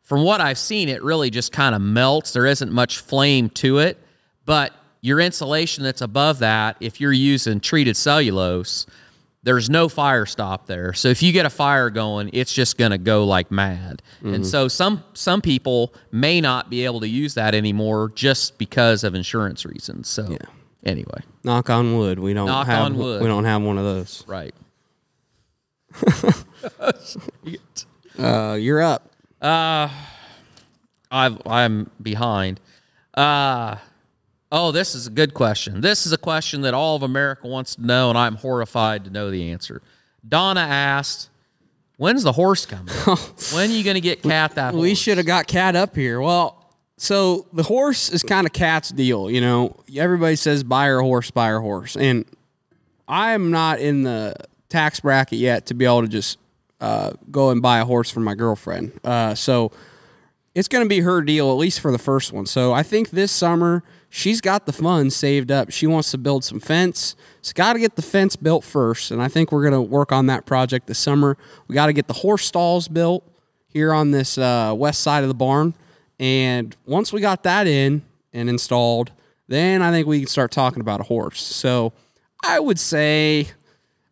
from 0.00 0.24
what 0.24 0.40
I've 0.40 0.56
seen, 0.56 0.88
it 0.88 1.02
really 1.02 1.28
just 1.28 1.52
kind 1.52 1.74
of 1.74 1.82
melts. 1.82 2.32
There 2.32 2.46
isn't 2.46 2.72
much 2.72 3.00
flame 3.00 3.50
to 3.50 3.80
it, 3.80 3.98
but 4.46 4.72
your 5.02 5.20
insulation 5.20 5.84
that's 5.84 6.00
above 6.00 6.38
that, 6.38 6.78
if 6.80 6.98
you're 6.98 7.12
using 7.12 7.60
treated 7.60 7.98
cellulose, 7.98 8.86
there's 9.46 9.70
no 9.70 9.88
fire 9.88 10.26
stop 10.26 10.66
there. 10.66 10.92
So 10.92 11.06
if 11.08 11.22
you 11.22 11.30
get 11.30 11.46
a 11.46 11.50
fire 11.50 11.88
going, 11.88 12.30
it's 12.32 12.52
just 12.52 12.76
going 12.76 12.90
to 12.90 12.98
go 12.98 13.24
like 13.24 13.52
mad. 13.52 14.02
And 14.22 14.44
so 14.44 14.66
some 14.66 15.04
some 15.14 15.40
people 15.40 15.94
may 16.10 16.40
not 16.40 16.68
be 16.68 16.84
able 16.84 16.98
to 17.00 17.08
use 17.08 17.34
that 17.34 17.54
anymore 17.54 18.10
just 18.14 18.58
because 18.58 19.04
of 19.04 19.14
insurance 19.14 19.64
reasons. 19.64 20.08
So 20.08 20.36
anyway, 20.84 21.20
Knock 21.44 21.70
on 21.70 21.96
wood. 21.96 22.18
We 22.18 22.34
don't 22.34 22.46
Knock 22.46 22.66
have 22.66 22.86
on 22.86 22.96
wood. 22.96 23.22
we 23.22 23.28
don't 23.28 23.44
have 23.44 23.62
one 23.62 23.78
of 23.78 23.84
those. 23.84 24.24
right. 24.26 24.54
Uh, 28.18 28.56
you're 28.58 28.80
up. 28.80 29.10
I've, 31.10 31.40
I'm 31.46 31.90
behind. 32.02 32.60
Uh, 33.14 33.76
oh, 34.52 34.72
this 34.72 34.94
is 34.94 35.06
a 35.06 35.10
good 35.10 35.34
question. 35.34 35.80
This 35.80 36.06
is 36.06 36.12
a 36.12 36.18
question 36.18 36.62
that 36.62 36.74
all 36.74 36.96
of 36.96 37.02
America 37.02 37.46
wants 37.46 37.76
to 37.76 37.84
know, 37.84 38.08
and 38.08 38.18
I'm 38.18 38.36
horrified 38.36 39.04
to 39.04 39.10
know 39.10 39.30
the 39.30 39.50
answer. 39.50 39.82
Donna 40.26 40.60
asked, 40.60 41.30
"When's 41.96 42.22
the 42.22 42.32
horse 42.32 42.66
coming? 42.66 42.94
when 43.52 43.70
are 43.70 43.72
you 43.72 43.84
going 43.84 43.94
to 43.94 44.00
get 44.00 44.22
Cat 44.22 44.54
that 44.54 44.74
horse?" 44.74 44.82
We 44.82 44.94
should 44.94 45.18
have 45.18 45.26
got 45.26 45.46
Cat 45.46 45.76
up 45.76 45.94
here. 45.94 46.20
Well, 46.20 46.66
so 46.98 47.46
the 47.52 47.62
horse 47.62 48.10
is 48.10 48.22
kind 48.22 48.46
of 48.46 48.52
Cat's 48.52 48.90
deal. 48.90 49.30
You 49.30 49.40
know, 49.40 49.76
everybody 49.94 50.36
says 50.36 50.64
buy 50.64 50.88
a 50.88 50.98
horse, 50.98 51.30
buy 51.30 51.50
a 51.50 51.60
horse, 51.60 51.96
and 51.96 52.24
I 53.06 53.32
am 53.32 53.50
not 53.50 53.80
in 53.80 54.02
the 54.02 54.34
tax 54.68 55.00
bracket 55.00 55.38
yet 55.38 55.66
to 55.66 55.74
be 55.74 55.84
able 55.84 56.02
to 56.02 56.08
just 56.08 56.38
uh, 56.80 57.12
go 57.30 57.50
and 57.50 57.62
buy 57.62 57.78
a 57.78 57.84
horse 57.84 58.10
for 58.10 58.20
my 58.20 58.34
girlfriend. 58.34 58.98
Uh, 59.04 59.34
so 59.34 59.72
it's 60.54 60.68
going 60.68 60.84
to 60.84 60.88
be 60.88 61.00
her 61.00 61.20
deal 61.22 61.50
at 61.50 61.54
least 61.58 61.80
for 61.80 61.92
the 61.92 61.98
first 61.98 62.32
one. 62.32 62.46
So 62.46 62.72
I 62.72 62.82
think 62.82 63.10
this 63.10 63.30
summer 63.30 63.82
she's 64.08 64.40
got 64.40 64.66
the 64.66 64.72
funds 64.72 65.14
saved 65.14 65.50
up. 65.50 65.70
She 65.70 65.86
wants 65.86 66.10
to 66.12 66.18
build 66.18 66.44
some 66.44 66.60
fence. 66.60 67.16
She's 67.42 67.52
got 67.52 67.74
to 67.74 67.78
get 67.78 67.96
the 67.96 68.02
fence 68.02 68.36
built 68.36 68.64
first, 68.64 69.10
and 69.10 69.22
I 69.22 69.28
think 69.28 69.52
we're 69.52 69.62
going 69.62 69.74
to 69.74 69.82
work 69.82 70.12
on 70.12 70.26
that 70.26 70.46
project 70.46 70.86
this 70.86 70.98
summer. 70.98 71.36
We 71.68 71.74
got 71.74 71.86
to 71.86 71.92
get 71.92 72.06
the 72.06 72.14
horse 72.14 72.44
stalls 72.44 72.88
built 72.88 73.24
here 73.68 73.92
on 73.92 74.10
this 74.10 74.38
uh, 74.38 74.74
west 74.76 75.00
side 75.00 75.22
of 75.22 75.28
the 75.28 75.34
barn, 75.34 75.74
and 76.18 76.74
once 76.86 77.12
we 77.12 77.20
got 77.20 77.42
that 77.42 77.66
in 77.66 78.02
and 78.32 78.48
installed, 78.48 79.12
then 79.48 79.82
I 79.82 79.90
think 79.90 80.06
we 80.06 80.20
can 80.20 80.28
start 80.28 80.50
talking 80.50 80.80
about 80.80 81.00
a 81.00 81.04
horse. 81.04 81.42
So 81.42 81.92
I 82.42 82.58
would 82.60 82.78
say 82.78 83.48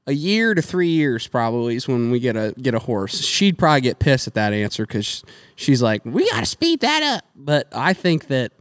a 0.06 0.12
year 0.12 0.54
to 0.54 0.62
three 0.62 0.88
years 0.88 1.26
probably 1.26 1.76
is 1.76 1.88
when 1.88 2.10
we 2.10 2.20
get 2.20 2.36
a 2.36 2.54
get 2.60 2.74
a 2.74 2.78
horse. 2.78 3.20
She'd 3.22 3.58
probably 3.58 3.80
get 3.80 3.98
pissed 3.98 4.26
at 4.26 4.34
that 4.34 4.52
answer 4.52 4.86
because 4.86 5.24
she's 5.56 5.82
like, 5.82 6.04
we 6.04 6.28
got 6.30 6.40
to 6.40 6.46
speed 6.46 6.80
that 6.80 7.02
up. 7.02 7.24
But 7.34 7.68
I 7.72 7.92
think 7.92 8.26
that 8.28 8.52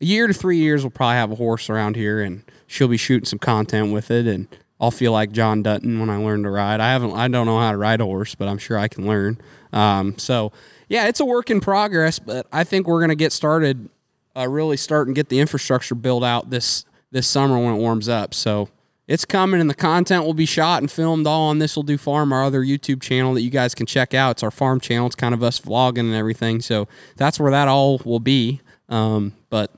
a 0.00 0.04
year 0.04 0.26
to 0.26 0.32
three 0.32 0.58
years 0.58 0.82
we'll 0.82 0.90
probably 0.90 1.16
have 1.16 1.30
a 1.32 1.36
horse 1.36 1.68
around 1.68 1.96
here, 1.96 2.20
and 2.20 2.42
she'll 2.66 2.88
be 2.88 2.96
shooting 2.96 3.26
some 3.26 3.38
content 3.38 3.92
with 3.92 4.10
it, 4.10 4.26
and 4.26 4.48
I'll 4.80 4.90
feel 4.90 5.12
like 5.12 5.32
John 5.32 5.62
Dutton 5.62 5.98
when 5.98 6.10
I 6.10 6.16
learn 6.16 6.44
to 6.44 6.50
ride. 6.50 6.80
I 6.80 6.92
haven't, 6.92 7.12
I 7.12 7.28
don't 7.28 7.46
know 7.46 7.58
how 7.58 7.72
to 7.72 7.76
ride 7.76 8.00
a 8.00 8.04
horse, 8.04 8.34
but 8.34 8.48
I'm 8.48 8.58
sure 8.58 8.78
I 8.78 8.88
can 8.88 9.06
learn. 9.06 9.38
Um, 9.72 10.16
so 10.18 10.52
yeah, 10.88 11.08
it's 11.08 11.20
a 11.20 11.24
work 11.24 11.50
in 11.50 11.60
progress, 11.60 12.18
but 12.18 12.46
I 12.52 12.64
think 12.64 12.86
we're 12.86 13.00
gonna 13.00 13.14
get 13.14 13.32
started, 13.32 13.88
uh, 14.36 14.48
really 14.48 14.76
start 14.76 15.08
and 15.08 15.16
get 15.16 15.28
the 15.28 15.40
infrastructure 15.40 15.94
built 15.94 16.24
out 16.24 16.50
this 16.50 16.84
this 17.10 17.26
summer 17.26 17.58
when 17.58 17.74
it 17.74 17.78
warms 17.78 18.08
up. 18.08 18.34
So 18.34 18.68
it's 19.08 19.24
coming 19.24 19.60
and 19.60 19.70
the 19.70 19.74
content 19.74 20.24
will 20.24 20.34
be 20.34 20.44
shot 20.44 20.82
and 20.82 20.92
filmed 20.92 21.26
all 21.26 21.48
on 21.48 21.58
this 21.58 21.74
will 21.74 21.82
do 21.82 21.96
farm 21.96 22.30
our 22.30 22.44
other 22.44 22.62
youtube 22.62 23.00
channel 23.00 23.32
that 23.32 23.40
you 23.40 23.48
guys 23.50 23.74
can 23.74 23.86
check 23.86 24.12
out 24.12 24.32
it's 24.32 24.42
our 24.42 24.50
farm 24.50 24.78
channel 24.78 25.06
it's 25.06 25.16
kind 25.16 25.32
of 25.32 25.42
us 25.42 25.58
vlogging 25.58 26.00
and 26.00 26.14
everything 26.14 26.60
so 26.60 26.86
that's 27.16 27.40
where 27.40 27.50
that 27.50 27.66
all 27.66 28.00
will 28.04 28.20
be 28.20 28.60
um, 28.90 29.32
but 29.50 29.72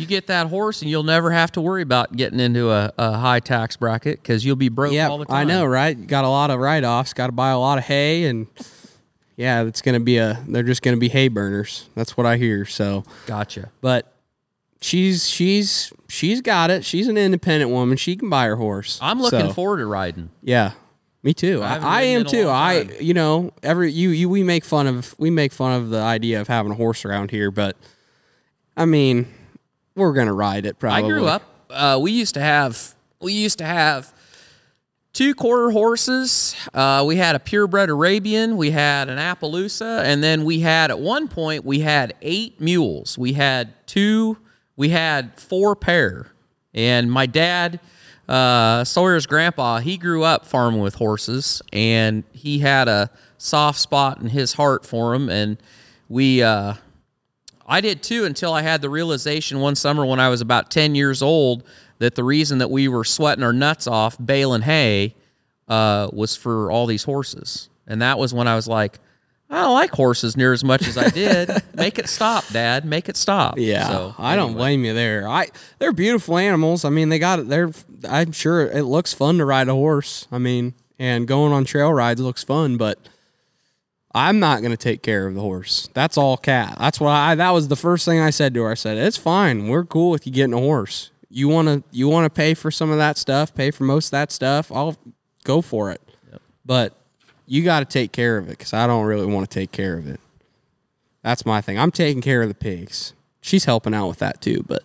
You 0.00 0.06
get 0.06 0.26
that 0.28 0.46
horse, 0.48 0.82
and 0.82 0.90
you'll 0.90 1.02
never 1.02 1.30
have 1.30 1.52
to 1.52 1.60
worry 1.60 1.82
about 1.82 2.16
getting 2.16 2.40
into 2.40 2.70
a, 2.70 2.92
a 2.98 3.16
high 3.18 3.40
tax 3.40 3.76
bracket 3.76 4.22
because 4.22 4.44
you'll 4.44 4.56
be 4.56 4.68
broke 4.68 4.92
yeah 4.92 5.08
all 5.08 5.18
the 5.18 5.26
time. 5.26 5.36
i 5.36 5.44
know 5.44 5.64
right 5.64 6.06
got 6.06 6.24
a 6.24 6.28
lot 6.28 6.50
of 6.50 6.58
write-offs 6.58 7.12
got 7.12 7.26
to 7.26 7.32
buy 7.32 7.50
a 7.50 7.58
lot 7.58 7.78
of 7.78 7.84
hay 7.84 8.24
and 8.24 8.46
yeah 9.36 9.62
it's 9.62 9.82
gonna 9.82 10.00
be 10.00 10.16
a 10.18 10.42
they're 10.48 10.62
just 10.62 10.82
gonna 10.82 10.96
be 10.96 11.08
hay 11.08 11.28
burners 11.28 11.88
that's 11.94 12.16
what 12.16 12.26
i 12.26 12.36
hear 12.36 12.64
so 12.64 13.04
Gotcha. 13.26 13.70
but 13.80 14.12
she's 14.80 15.28
she's 15.28 15.92
she's 16.08 16.40
got 16.40 16.70
it 16.70 16.84
she's 16.84 17.06
an 17.08 17.16
independent 17.18 17.70
woman 17.70 17.96
she 17.96 18.16
can 18.16 18.28
buy 18.30 18.46
her 18.46 18.56
horse 18.56 18.98
I'm 19.02 19.20
looking 19.20 19.40
So- 19.48 19.52
forward 19.52 19.78
to 19.78 19.86
riding. 19.86 20.30
Yeah, 20.42 20.72
me 21.22 21.34
too. 21.34 21.60
haven't 21.60 21.86
I, 21.86 21.98
I 21.98 22.02
am 22.02 22.24
too. 22.24 22.48
I 22.48 22.88
you 23.00 23.12
know 23.14 23.52
every 23.62 23.92
you 23.92 24.08
you 24.10 24.28
we 24.30 24.42
make 24.42 24.64
fun 24.64 24.86
of 24.86 25.14
we 25.18 25.28
make 25.30 25.52
fun 25.52 25.72
of 25.78 25.90
the 25.90 26.00
idea 26.00 26.40
of 26.40 26.48
having 26.48 26.72
a 26.72 26.74
horse 26.74 27.04
around 27.04 27.30
here, 27.30 27.50
but 27.50 27.76
I 28.76 28.86
mean 28.86 29.26
we're 29.94 30.12
gonna 30.12 30.32
ride 30.32 30.66
it. 30.66 30.78
Probably. 30.78 31.04
I 31.04 31.06
grew 31.06 31.26
up. 31.26 31.42
Uh, 31.68 31.98
we 32.00 32.12
used 32.12 32.34
to 32.34 32.40
have 32.40 32.94
we 33.20 33.32
used 33.32 33.58
to 33.58 33.64
have 33.64 34.12
two 35.12 35.34
quarter 35.34 35.70
horses. 35.70 36.54
Uh, 36.72 37.04
we 37.06 37.16
had 37.16 37.36
a 37.36 37.38
purebred 37.38 37.90
Arabian. 37.90 38.56
We 38.56 38.70
had 38.70 39.08
an 39.08 39.18
Appaloosa, 39.18 40.02
and 40.02 40.22
then 40.22 40.44
we 40.44 40.60
had 40.60 40.90
at 40.90 40.98
one 40.98 41.28
point 41.28 41.64
we 41.64 41.80
had 41.80 42.14
eight 42.22 42.60
mules. 42.60 43.18
We 43.18 43.34
had 43.34 43.74
two. 43.86 44.38
We 44.76 44.90
had 44.90 45.38
four 45.38 45.76
pair, 45.76 46.32
and 46.74 47.10
my 47.10 47.26
dad. 47.26 47.80
Uh, 48.28 48.84
Sawyer's 48.84 49.26
grandpa, 49.26 49.80
he 49.80 49.96
grew 49.98 50.22
up 50.22 50.46
farming 50.46 50.80
with 50.80 50.94
horses, 50.94 51.62
and 51.72 52.22
he 52.32 52.60
had 52.60 52.86
a 52.86 53.10
soft 53.38 53.80
spot 53.80 54.20
in 54.20 54.28
his 54.28 54.52
heart 54.52 54.86
for 54.86 55.12
them. 55.12 55.28
And 55.28 55.56
we, 56.08 56.40
uh, 56.40 56.74
I 57.70 57.80
did 57.80 58.02
too 58.02 58.24
until 58.24 58.52
I 58.52 58.62
had 58.62 58.82
the 58.82 58.90
realization 58.90 59.60
one 59.60 59.76
summer 59.76 60.04
when 60.04 60.18
I 60.18 60.28
was 60.28 60.40
about 60.40 60.70
10 60.70 60.94
years 60.96 61.22
old 61.22 61.62
that 61.98 62.16
the 62.16 62.24
reason 62.24 62.58
that 62.58 62.70
we 62.70 62.88
were 62.88 63.04
sweating 63.04 63.44
our 63.44 63.52
nuts 63.52 63.86
off 63.86 64.16
baling 64.22 64.62
hay 64.62 65.14
uh, 65.68 66.08
was 66.12 66.34
for 66.36 66.70
all 66.72 66.86
these 66.86 67.04
horses. 67.04 67.68
And 67.86 68.02
that 68.02 68.18
was 68.18 68.34
when 68.34 68.48
I 68.48 68.56
was 68.56 68.66
like, 68.66 68.98
I 69.48 69.62
don't 69.62 69.74
like 69.74 69.90
horses 69.90 70.36
near 70.36 70.52
as 70.52 70.62
much 70.64 70.86
as 70.86 70.98
I 70.98 71.10
did. 71.10 71.50
Make 71.74 71.98
it 71.98 72.08
stop, 72.08 72.44
Dad. 72.52 72.84
Make 72.84 73.08
it 73.08 73.16
stop. 73.16 73.54
Yeah, 73.58 73.88
So, 73.88 74.14
I 74.18 74.36
don't 74.36 74.54
blame 74.54 74.84
you 74.84 74.94
there. 74.94 75.28
I 75.28 75.48
they're 75.78 75.92
beautiful 75.92 76.38
animals. 76.38 76.84
I 76.84 76.90
mean, 76.90 77.08
they 77.08 77.18
got 77.18 77.48
they're. 77.48 77.72
I'm 78.08 78.30
sure 78.30 78.62
it 78.66 78.84
looks 78.84 79.12
fun 79.12 79.38
to 79.38 79.44
ride 79.44 79.68
a 79.68 79.74
horse. 79.74 80.28
I 80.30 80.38
mean, 80.38 80.74
and 81.00 81.26
going 81.26 81.52
on 81.52 81.64
trail 81.64 81.92
rides 81.92 82.20
looks 82.20 82.44
fun, 82.44 82.76
but 82.76 82.98
I'm 84.14 84.40
not 84.40 84.60
going 84.60 84.72
to 84.72 84.76
take 84.76 85.02
care 85.02 85.26
of 85.26 85.34
the 85.34 85.40
horse. 85.40 85.88
That's 85.94 86.18
all 86.18 86.36
cat. 86.36 86.76
That's 86.80 86.98
what 87.00 87.10
I. 87.10 87.34
That 87.36 87.50
was 87.50 87.68
the 87.68 87.76
first 87.76 88.04
thing 88.04 88.18
I 88.18 88.30
said 88.30 88.54
to 88.54 88.62
her. 88.62 88.70
I 88.70 88.74
said, 88.74 88.98
"It's 88.98 89.16
fine. 89.16 89.68
We're 89.68 89.84
cool 89.84 90.10
with 90.10 90.26
you 90.26 90.32
getting 90.32 90.54
a 90.54 90.58
horse. 90.58 91.10
You 91.28 91.48
want 91.48 91.68
to 91.68 91.82
you 91.92 92.08
want 92.08 92.24
to 92.24 92.30
pay 92.30 92.54
for 92.54 92.70
some 92.72 92.90
of 92.90 92.98
that 92.98 93.16
stuff, 93.16 93.54
pay 93.54 93.70
for 93.70 93.84
most 93.84 94.06
of 94.08 94.10
that 94.12 94.32
stuff. 94.32 94.72
I'll 94.72 94.96
go 95.44 95.62
for 95.62 95.92
it. 95.92 96.00
But 96.66 96.94
you 97.46 97.62
got 97.62 97.80
to 97.80 97.84
take 97.84 98.10
care 98.12 98.36
of 98.36 98.46
it 98.46 98.58
because 98.58 98.72
I 98.72 98.86
don't 98.86 99.06
really 99.06 99.26
want 99.26 99.48
to 99.48 99.54
take 99.54 99.70
care 99.72 99.96
of 99.96 100.08
it. 100.08 100.20
That's 101.22 101.46
my 101.46 101.60
thing. 101.60 101.78
I'm 101.78 101.90
taking 101.90 102.22
care 102.22 102.42
of 102.42 102.48
the 102.48 102.54
pigs. 102.54 103.12
She's 103.40 103.64
helping 103.64 103.94
out 103.94 104.08
with 104.08 104.18
that 104.18 104.40
too, 104.40 104.64
but 104.66 104.82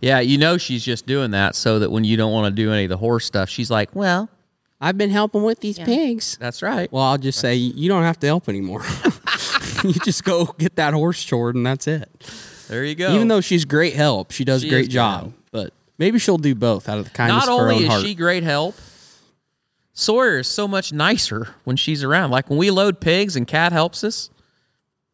Yeah, 0.00 0.20
you 0.20 0.38
know 0.38 0.58
she's 0.58 0.84
just 0.84 1.06
doing 1.06 1.30
that 1.32 1.54
so 1.54 1.78
that 1.80 1.90
when 1.90 2.04
you 2.04 2.16
don't 2.16 2.32
want 2.32 2.46
to 2.54 2.62
do 2.62 2.72
any 2.72 2.84
of 2.84 2.90
the 2.90 2.96
horse 2.96 3.24
stuff, 3.24 3.48
she's 3.48 3.70
like, 3.70 3.94
"Well, 3.94 4.28
I've 4.80 4.96
been 4.96 5.10
helping 5.10 5.42
with 5.42 5.60
these 5.60 5.78
pigs. 5.78 6.36
that's 6.40 6.62
right." 6.62 6.90
Well, 6.92 7.02
I'll 7.02 7.18
just 7.18 7.38
say 7.38 7.54
you 7.54 7.88
don't 7.88 8.02
have 8.02 8.18
to 8.20 8.26
help 8.26 8.48
anymore. 8.48 8.82
you 9.84 9.92
just 10.04 10.24
go 10.24 10.46
get 10.58 10.76
that 10.76 10.94
horse 10.94 11.24
chored 11.28 11.54
and 11.54 11.64
that's 11.66 11.86
it. 11.86 12.08
There 12.68 12.84
you 12.84 12.94
go. 12.94 13.14
Even 13.14 13.28
though 13.28 13.40
she's 13.40 13.64
great 13.64 13.94
help, 13.94 14.30
she 14.30 14.44
does 14.44 14.62
She 14.62 14.68
a 14.68 14.70
great 14.70 14.80
is 14.82 14.86
great 14.88 14.92
job. 14.94 15.20
help. 15.20 15.34
But 15.50 15.72
maybe 15.98 16.18
she'll 16.18 16.38
do 16.38 16.54
both 16.54 16.88
out 16.88 16.98
of 16.98 17.04
the 17.04 17.10
kindness 17.10 17.46
not 17.46 17.52
of 17.52 17.58
her 17.60 17.64
only 17.64 17.76
own 17.76 17.82
is 17.82 17.88
heart. 17.88 18.02
she 18.02 18.14
great 18.14 18.42
help, 18.44 18.74
Sawyer 19.92 20.38
is 20.38 20.48
so 20.48 20.66
much 20.68 20.92
nicer 20.92 21.48
when 21.64 21.76
she's 21.76 22.02
around. 22.04 22.30
Like 22.30 22.48
when 22.48 22.58
we 22.58 22.70
load 22.70 23.00
pigs 23.00 23.36
and 23.36 23.46
Cat 23.46 23.72
helps 23.72 24.04
us, 24.04 24.30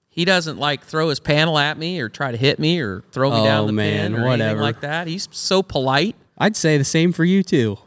he 0.09 0.24
doesn't 0.24 0.59
like 0.59 0.85
throw 0.85 1.09
his 1.09 1.18
panel 1.18 1.59
at 1.59 1.76
me 1.79 1.98
or 2.00 2.09
try 2.09 2.31
to 2.31 2.37
hit 2.37 2.59
me 2.59 2.81
or 2.81 3.02
throw 3.11 3.31
me 3.31 3.38
Oh, 3.38 3.44
down 3.44 3.66
the 3.66 3.72
man, 3.72 4.12
pin 4.12 4.22
or 4.22 4.26
whatever. 4.26 4.42
anything 4.50 4.61
like 4.62 4.81
that. 4.83 5.07
He's 5.07 5.29
so 5.33 5.62
polite. 5.62 6.14
I'd 6.38 6.57
say 6.57 6.76
the 6.79 6.85
same 6.85 7.12
for 7.12 7.24
you 7.24 7.42
too. 7.42 7.79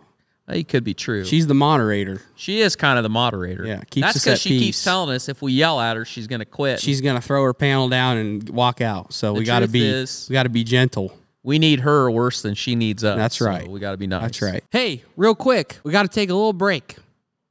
He 0.51 0.63
could 0.63 0.83
be 0.83 0.93
true. 0.93 1.25
She's 1.25 1.47
the 1.47 1.53
moderator. 1.53 2.21
she 2.35 2.61
is 2.61 2.75
kind 2.75 2.97
of 2.97 3.03
the 3.03 3.09
moderator. 3.09 3.65
Yeah, 3.65 3.81
keeps 3.89 4.07
That's 4.07 4.17
us 4.17 4.27
at 4.27 4.39
she 4.39 4.59
keeps 4.59 4.83
telling 4.83 5.15
us 5.15 5.29
if 5.29 5.41
we 5.41 5.51
yell 5.53 5.79
at 5.79 5.95
her, 5.97 6.05
she's 6.05 6.27
going 6.27 6.39
to 6.39 6.45
quit. 6.45 6.79
She's 6.79 7.01
gonna 7.01 7.21
throw 7.21 7.43
her 7.43 7.53
panel 7.53 7.89
down 7.89 8.17
and 8.17 8.49
walk 8.49 8.81
out. 8.81 9.13
So 9.13 9.33
we 9.33 9.43
got 9.43 9.59
to 9.59 9.65
truth 9.65 9.73
be 9.73 9.85
is- 9.87 10.27
we 10.29 10.33
got 10.33 10.43
to 10.43 10.49
be 10.49 10.63
gentle. 10.63 11.13
we 11.43 11.59
need 11.59 11.81
her 11.81 12.09
worse 12.11 12.41
than 12.41 12.55
she 12.55 12.75
needs 12.75 13.03
us. 13.03 13.17
That's 13.17 13.37
so 13.37 13.45
right. 13.45 13.67
we 13.67 13.79
got 13.79 13.91
to 13.91 13.97
be 13.97 14.07
nice. 14.07 14.21
That's 14.21 14.41
right. 14.41 14.63
Hey, 14.71 15.03
real 15.15 15.35
quick, 15.35 15.77
we 15.83 15.91
got 15.91 16.03
to 16.03 16.09
take 16.09 16.29
a 16.29 16.33
little 16.33 16.53
break 16.53 16.95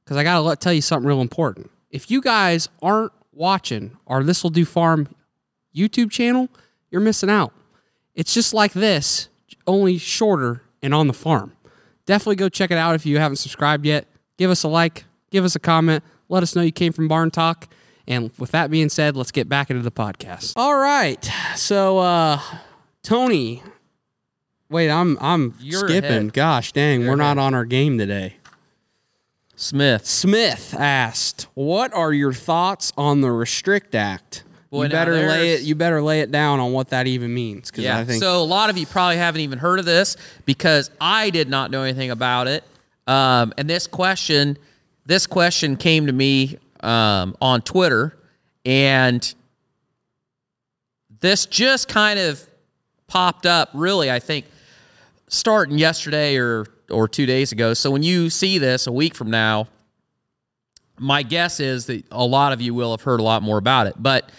because 0.03 0.17
I 0.17 0.23
got 0.23 0.41
to 0.41 0.55
tell 0.57 0.73
you 0.73 0.81
something 0.81 1.07
real 1.07 1.21
important. 1.21 1.69
If 1.89 2.11
you 2.11 2.21
guys 2.21 2.69
aren't 2.81 3.11
watching 3.31 3.97
our 4.07 4.23
This 4.23 4.43
Will 4.43 4.49
Do 4.51 4.65
Farm 4.65 5.07
YouTube 5.75 6.11
channel, 6.11 6.49
you're 6.91 7.01
missing 7.01 7.29
out. 7.29 7.53
It's 8.13 8.33
just 8.33 8.53
like 8.53 8.73
this, 8.73 9.29
only 9.65 9.97
shorter 9.97 10.61
and 10.81 10.93
on 10.93 11.07
the 11.07 11.13
farm. 11.13 11.53
Definitely 12.09 12.37
go 12.37 12.49
check 12.49 12.71
it 12.71 12.77
out 12.79 12.95
if 12.95 13.05
you 13.05 13.19
haven't 13.19 13.35
subscribed 13.35 13.85
yet. 13.85 14.07
Give 14.39 14.49
us 14.49 14.63
a 14.63 14.67
like, 14.67 15.05
give 15.29 15.45
us 15.45 15.55
a 15.55 15.59
comment, 15.59 16.03
let 16.27 16.41
us 16.41 16.55
know 16.55 16.63
you 16.63 16.71
came 16.71 16.91
from 16.91 17.07
Barn 17.07 17.29
Talk. 17.29 17.71
And 18.07 18.31
with 18.39 18.49
that 18.49 18.71
being 18.71 18.89
said, 18.89 19.15
let's 19.15 19.29
get 19.29 19.47
back 19.47 19.69
into 19.69 19.83
the 19.83 19.91
podcast. 19.91 20.53
All 20.55 20.75
right. 20.75 21.23
So 21.55 21.99
uh 21.99 22.41
Tony 23.03 23.61
Wait, 24.71 24.89
I'm 24.89 25.19
I'm 25.21 25.53
You're 25.59 25.87
skipping. 25.87 26.09
ahead. 26.09 26.33
Gosh 26.33 26.71
dang, 26.71 27.01
You're 27.01 27.11
we're 27.11 27.15
not 27.15 27.37
on 27.37 27.53
our 27.53 27.63
game 27.63 27.99
today. 27.99 28.37
Smith. 29.55 30.07
Smith 30.07 30.73
asked, 30.79 31.45
"What 31.53 31.93
are 31.93 32.11
your 32.11 32.33
thoughts 32.33 32.91
on 32.97 33.21
the 33.21 33.31
Restrict 33.31 33.93
Act?" 33.93 34.43
Boy, 34.71 34.83
you 34.83 34.89
better 34.89 35.13
lay 35.13 35.53
it. 35.53 35.61
You 35.61 35.73
better 35.73 36.01
lay 36.01 36.21
it 36.21 36.31
down 36.31 36.59
on 36.59 36.73
what 36.73 36.89
that 36.89 37.07
even 37.07 37.33
means, 37.33 37.71
Yeah. 37.75 37.97
I 37.97 38.05
think 38.05 38.21
so 38.21 38.41
a 38.41 38.43
lot 38.43 38.69
of 38.69 38.77
you 38.77 38.85
probably 38.85 39.17
haven't 39.17 39.41
even 39.41 39.57
heard 39.57 39.79
of 39.79 39.85
this 39.85 40.15
because 40.45 40.91
I 41.01 41.31
did 41.31 41.49
not 41.49 41.71
know 41.71 41.81
anything 41.83 42.11
about 42.11 42.47
it. 42.47 42.63
Um, 43.07 43.51
and 43.57 43.67
this 43.67 43.87
question, 43.87 44.57
this 45.07 45.25
question 45.25 45.75
came 45.75 46.05
to 46.05 46.13
me 46.13 46.59
um, 46.81 47.35
on 47.41 47.61
Twitter, 47.63 48.15
and 48.63 49.33
this 51.19 51.47
just 51.47 51.87
kind 51.87 52.19
of 52.19 52.47
popped 53.07 53.47
up. 53.47 53.71
Really, 53.73 54.11
I 54.11 54.19
think 54.19 54.45
starting 55.27 55.79
yesterday 55.79 56.37
or 56.37 56.67
or 56.91 57.07
two 57.07 57.25
days 57.25 57.51
ago. 57.51 57.73
So 57.73 57.89
when 57.89 58.03
you 58.03 58.29
see 58.29 58.59
this 58.59 58.85
a 58.85 58.91
week 58.91 59.15
from 59.15 59.31
now, 59.31 59.67
my 60.99 61.23
guess 61.23 61.59
is 61.59 61.85
that 61.87 62.03
a 62.11 62.25
lot 62.25 62.53
of 62.53 62.61
you 62.61 62.73
will 62.73 62.91
have 62.91 63.01
heard 63.01 63.19
a 63.19 63.23
lot 63.23 63.41
more 63.41 63.57
about 63.57 63.87
it. 63.87 63.95
But 63.97 64.29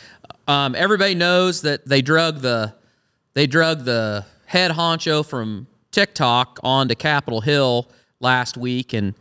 um, 0.50 0.74
everybody 0.74 1.14
knows 1.14 1.62
that 1.62 1.86
they 1.86 2.02
drug 2.02 2.40
the 2.40 2.74
they 3.34 3.46
drug 3.46 3.84
the 3.84 4.26
head 4.46 4.72
honcho 4.72 5.24
from 5.24 5.68
TikTok 5.92 6.58
onto 6.64 6.94
Capitol 6.94 7.40
Hill 7.40 7.88
last 8.18 8.56
week, 8.56 8.92
and 8.92 9.14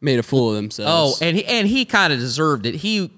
made 0.00 0.18
a 0.18 0.22
fool 0.22 0.50
of 0.50 0.56
themselves. 0.56 1.20
oh, 1.20 1.24
and 1.24 1.36
he 1.36 1.44
and 1.44 1.68
he 1.68 1.84
kind 1.84 2.12
of 2.12 2.18
deserved 2.18 2.64
it. 2.64 2.76
He 2.76 3.12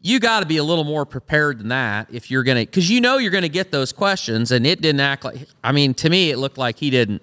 you 0.00 0.20
got 0.20 0.40
to 0.40 0.46
be 0.46 0.58
a 0.58 0.62
little 0.64 0.84
more 0.84 1.04
prepared 1.04 1.58
than 1.58 1.68
that 1.68 2.06
if 2.12 2.30
you're 2.30 2.44
gonna 2.44 2.60
because 2.60 2.88
you 2.88 3.00
know 3.00 3.18
you're 3.18 3.32
gonna 3.32 3.48
get 3.48 3.72
those 3.72 3.92
questions, 3.92 4.52
and 4.52 4.64
it 4.64 4.80
didn't 4.80 5.00
act 5.00 5.24
like. 5.24 5.48
I 5.64 5.72
mean, 5.72 5.94
to 5.94 6.08
me, 6.08 6.30
it 6.30 6.38
looked 6.38 6.58
like 6.58 6.78
he 6.78 6.90
didn't. 6.90 7.22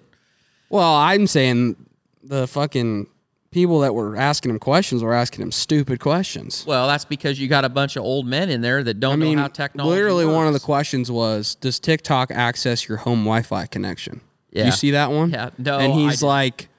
well, 0.69 0.93
I'm 0.93 1.26
saying 1.28 1.78
the 2.21 2.47
fucking 2.47 3.08
people 3.54 3.80
that 3.82 3.94
were 3.96 4.16
asking 4.18 4.52
him 4.52 4.60
questions 4.60 5.02
were 5.04 5.13
asking 5.13 5.44
him 5.44 5.52
stupid 5.52 6.00
questions. 6.00 6.66
Well, 6.68 6.88
that's 6.88 7.06
because 7.06 7.39
you 7.39 7.48
got 7.48 7.63
a 7.66 7.70
bunch 7.70 7.96
of 7.96 8.04
old 8.04 8.26
men 8.26 8.50
in 8.50 8.62
there 8.62 8.84
that 8.84 9.00
don't 9.00 9.13
I 9.13 9.16
mean, 9.16 9.36
know 9.38 9.44
how 9.44 9.48
technology. 9.48 9.96
literally, 9.96 10.26
one 10.26 10.48
of 10.48 10.54
the 10.54 10.60
questions 10.60 11.10
was, 11.12 11.56
"Does 11.56 11.80
TikTok 11.80 12.32
access 12.32 12.88
your 12.88 12.98
home 13.00 13.20
Wi-Fi 13.20 13.68
connection?" 13.68 14.22
Yeah. 14.52 14.66
You 14.66 14.72
see 14.72 14.92
that 14.92 15.12
one? 15.12 15.32
Yeah. 15.32 15.50
No, 15.58 15.80
And 15.80 15.94
he's 15.94 16.22
like, 16.22 16.70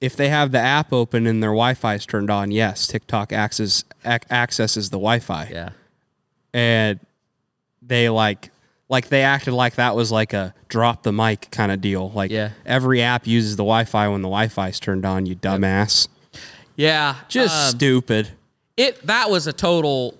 if 0.00 0.14
they 0.16 0.28
have 0.28 0.52
the 0.52 0.58
app 0.58 0.92
open 0.92 1.26
and 1.26 1.42
their 1.42 1.50
Wi-Fi 1.50 1.94
is 1.94 2.04
turned 2.04 2.28
on, 2.30 2.50
yes, 2.50 2.86
TikTok 2.86 3.32
access 3.32 3.84
ac- 4.04 4.24
accesses 4.30 4.90
the 4.90 4.98
Wi-Fi. 4.98 5.48
Yeah. 5.50 5.70
And 6.52 7.00
they 7.80 8.08
like, 8.08 8.50
like 8.92 9.08
they 9.08 9.22
acted 9.22 9.54
like 9.54 9.74
that 9.76 9.96
was 9.96 10.12
like 10.12 10.32
a 10.34 10.54
drop 10.68 11.02
the 11.02 11.12
mic 11.12 11.50
kind 11.50 11.72
of 11.72 11.80
deal. 11.80 12.10
Like 12.10 12.30
Yeah. 12.30 12.50
every 12.64 13.02
app 13.02 13.26
uses 13.26 13.56
the 13.56 13.64
Wi-Fi 13.64 14.06
when 14.08 14.20
the 14.22 14.28
Wi-Fi 14.28 14.68
is 14.68 14.78
turned 14.78 15.04
on. 15.04 15.26
You 15.26 15.34
dumbass. 15.34 16.06
Yeah. 16.76 17.16
Just 17.28 17.72
um, 17.72 17.76
stupid. 17.78 18.28
it 18.76 19.04
that 19.06 19.30
was 19.30 19.46
a 19.46 19.52
total 19.52 20.16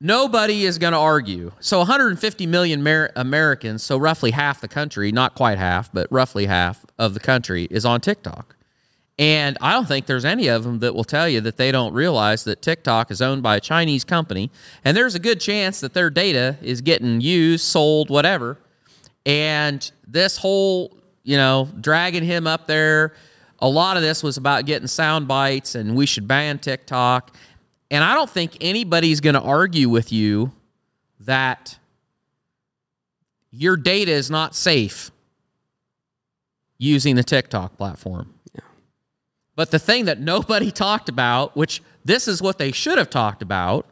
nobody 0.00 0.64
is 0.64 0.76
going 0.78 0.92
to 0.92 0.98
argue 0.98 1.52
so 1.60 1.78
150 1.78 2.46
million 2.46 2.82
Mer- 2.82 3.10
americans 3.16 3.82
so 3.82 3.96
roughly 3.96 4.32
half 4.32 4.60
the 4.60 4.68
country 4.68 5.12
not 5.12 5.34
quite 5.34 5.56
half 5.56 5.90
but 5.92 6.06
roughly 6.10 6.46
half 6.46 6.84
of 6.98 7.14
the 7.14 7.20
country 7.20 7.66
is 7.70 7.84
on 7.84 8.00
tiktok 8.00 8.53
and 9.18 9.56
i 9.60 9.72
don't 9.72 9.86
think 9.86 10.06
there's 10.06 10.24
any 10.24 10.48
of 10.48 10.64
them 10.64 10.80
that 10.80 10.94
will 10.94 11.04
tell 11.04 11.28
you 11.28 11.40
that 11.40 11.56
they 11.56 11.70
don't 11.70 11.92
realize 11.92 12.44
that 12.44 12.60
tiktok 12.60 13.10
is 13.10 13.22
owned 13.22 13.42
by 13.42 13.56
a 13.56 13.60
chinese 13.60 14.04
company 14.04 14.50
and 14.84 14.96
there's 14.96 15.14
a 15.14 15.20
good 15.20 15.40
chance 15.40 15.80
that 15.80 15.94
their 15.94 16.10
data 16.10 16.56
is 16.62 16.80
getting 16.80 17.20
used 17.20 17.64
sold 17.64 18.10
whatever 18.10 18.58
and 19.26 19.90
this 20.06 20.36
whole, 20.36 20.96
you 21.22 21.36
know, 21.36 21.68
dragging 21.80 22.24
him 22.24 22.46
up 22.46 22.66
there, 22.66 23.14
a 23.60 23.68
lot 23.68 23.96
of 23.96 24.02
this 24.02 24.22
was 24.22 24.36
about 24.36 24.66
getting 24.66 24.86
sound 24.86 25.26
bites 25.26 25.74
and 25.74 25.96
we 25.96 26.06
should 26.06 26.28
ban 26.28 26.58
TikTok. 26.58 27.34
And 27.90 28.04
I 28.04 28.14
don't 28.14 28.28
think 28.28 28.58
anybody's 28.60 29.20
going 29.20 29.34
to 29.34 29.40
argue 29.40 29.88
with 29.88 30.12
you 30.12 30.52
that 31.20 31.78
your 33.50 33.76
data 33.76 34.10
is 34.10 34.30
not 34.30 34.54
safe 34.54 35.10
using 36.76 37.16
the 37.16 37.24
TikTok 37.24 37.78
platform. 37.78 38.33
But 39.56 39.70
the 39.70 39.78
thing 39.78 40.06
that 40.06 40.20
nobody 40.20 40.70
talked 40.86 41.08
about, 41.08 41.56
which 41.56 41.82
this 42.04 42.26
is 42.28 42.42
what 42.42 42.58
they 42.58 42.72
should 42.72 42.98
have 42.98 43.10
talked 43.10 43.42
about, 43.42 43.86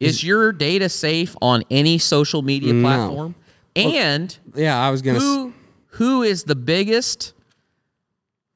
is 0.00 0.24
your 0.24 0.50
data 0.52 0.88
safe 0.88 1.36
on 1.42 1.62
any 1.70 1.98
social 1.98 2.42
media 2.42 2.72
No. 2.72 2.82
platform? 2.82 3.34
And 3.76 4.36
Yeah, 4.54 4.78
I 4.80 4.90
was 4.90 5.02
gonna. 5.02 5.18
s- 5.18 5.22
who 5.24 5.52
who 5.94 6.22
is 6.22 6.44
the 6.44 6.54
biggest 6.56 7.32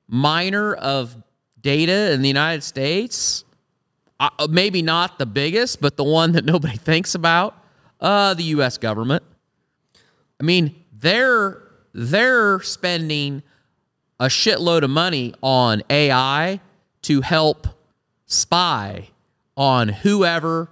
miner 0.08 0.74
of 0.74 1.16
data 1.60 2.12
in 2.12 2.22
the 2.22 2.28
United 2.28 2.62
States? 2.62 3.44
Uh, 4.20 4.30
maybe 4.48 4.80
not 4.82 5.18
the 5.18 5.26
biggest, 5.26 5.80
but 5.80 5.96
the 5.96 6.04
one 6.04 6.32
that 6.32 6.44
nobody 6.54 6.76
thinks 6.76 7.14
about. 7.14 7.56
Uh, 8.00 8.34
the 8.34 8.42
U.S. 8.44 8.76
government. 8.78 9.22
I 10.40 10.44
mean, 10.44 10.74
they're 10.92 11.62
they're 11.92 12.60
spending 12.60 13.42
a 14.20 14.26
shitload 14.26 14.82
of 14.82 14.90
money 14.90 15.34
on 15.42 15.82
AI 15.90 16.60
to 17.02 17.20
help 17.20 17.66
spy 18.26 19.08
on 19.56 19.88
whoever 19.88 20.68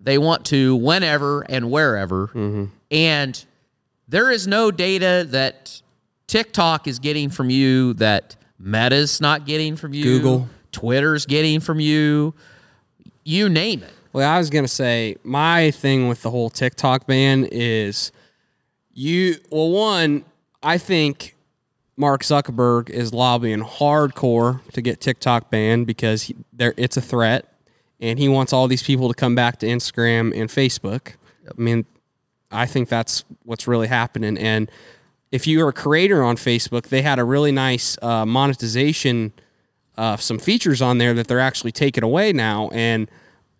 they 0.00 0.18
want 0.18 0.44
to, 0.46 0.76
whenever 0.76 1.42
and 1.42 1.70
wherever. 1.70 2.28
Mm-hmm. 2.28 2.66
And 2.90 3.44
there 4.08 4.30
is 4.30 4.46
no 4.46 4.70
data 4.70 5.26
that 5.30 5.82
TikTok 6.26 6.86
is 6.86 6.98
getting 6.98 7.30
from 7.30 7.50
you 7.50 7.94
that 7.94 8.36
Meta's 8.58 9.20
not 9.20 9.46
getting 9.46 9.76
from 9.76 9.92
you, 9.92 10.04
Google. 10.04 10.48
Twitter's 10.72 11.26
getting 11.26 11.60
from 11.60 11.80
you, 11.80 12.34
you 13.24 13.48
name 13.48 13.82
it. 13.82 13.92
Well, 14.12 14.30
I 14.30 14.38
was 14.38 14.50
gonna 14.50 14.68
say 14.68 15.16
my 15.24 15.70
thing 15.70 16.08
with 16.08 16.22
the 16.22 16.30
whole 16.30 16.50
TikTok 16.50 17.06
ban 17.06 17.46
is 17.50 18.12
you. 18.92 19.36
Well, 19.50 19.70
one, 19.70 20.24
I 20.62 20.78
think 20.78 21.35
Mark 21.96 22.22
Zuckerberg 22.22 22.90
is 22.90 23.12
lobbying 23.14 23.62
hardcore 23.62 24.60
to 24.72 24.82
get 24.82 25.00
TikTok 25.00 25.50
banned 25.50 25.86
because 25.86 26.24
he, 26.24 26.36
there 26.52 26.74
it's 26.76 26.96
a 26.96 27.00
threat, 27.00 27.52
and 28.00 28.18
he 28.18 28.28
wants 28.28 28.52
all 28.52 28.68
these 28.68 28.82
people 28.82 29.08
to 29.08 29.14
come 29.14 29.34
back 29.34 29.58
to 29.60 29.66
Instagram 29.66 30.38
and 30.38 30.50
Facebook. 30.50 31.14
I 31.48 31.60
mean, 31.60 31.86
I 32.50 32.66
think 32.66 32.88
that's 32.88 33.24
what's 33.44 33.66
really 33.66 33.88
happening. 33.88 34.36
And 34.36 34.70
if 35.32 35.46
you're 35.46 35.68
a 35.68 35.72
creator 35.72 36.22
on 36.22 36.36
Facebook, 36.36 36.88
they 36.88 37.02
had 37.02 37.18
a 37.18 37.24
really 37.24 37.52
nice 37.52 37.96
uh, 38.02 38.26
monetization 38.26 39.32
uh, 39.96 40.16
some 40.16 40.38
features 40.38 40.82
on 40.82 40.98
there 40.98 41.14
that 41.14 41.26
they're 41.26 41.40
actually 41.40 41.72
taking 41.72 42.04
away 42.04 42.32
now, 42.32 42.68
and 42.72 43.10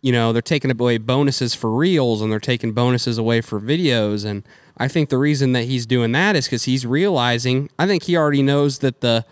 you 0.03 0.13
know 0.13 0.33
they're 0.33 0.43
taking 0.43 0.71
away 0.71 0.99
bonuses 0.99 1.55
for 1.55 1.73
reels 1.73 2.21
and 2.21 2.31
they're 2.31 2.39
taking 2.39 2.73
bonuses 2.73 3.19
away 3.19 3.41
for 3.41 3.61
videos, 3.61 4.25
and 4.25 4.43
I 4.77 4.89
think 4.89 5.09
the 5.09 5.19
reason 5.19 5.53
that 5.53 5.65
he's 5.65 5.87
doing 5.87 6.13
that 6.13 6.37
is 6.37 6.47
because 6.47 6.65
he's 6.65 6.87
realizing. 6.87 7.71
I 7.79 7.87
think 7.87 8.05
he 8.05 8.17
already 8.17 8.43
knows 8.43 8.81
that 8.81 9.01
the. 9.01 9.25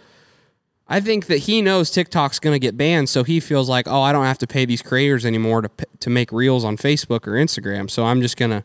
I 0.87 1.01
think 1.01 1.27
that 1.27 1.39
he 1.39 1.63
knows 1.63 1.91
TikTok's 1.91 2.39
going 2.39 2.55
to 2.55 2.59
get 2.59 2.77
banned, 2.77 3.09
so 3.09 3.25
he 3.25 3.41
feels 3.41 3.71
like, 3.71 3.89
oh, 3.89 4.03
I 4.03 4.13
don't 4.13 4.27
have 4.27 4.37
to 4.39 4.47
pay 4.47 4.67
these 4.67 4.83
creators 4.83 5.25
anymore 5.25 5.63
to 5.63 5.71
to 6.01 6.11
make 6.11 6.31
reels 6.31 6.65
on 6.65 6.77
Facebook 6.77 7.27
or 7.27 7.33
Instagram. 7.33 7.91
So 7.91 8.05
I'm 8.05 8.21
just 8.21 8.37
gonna 8.37 8.65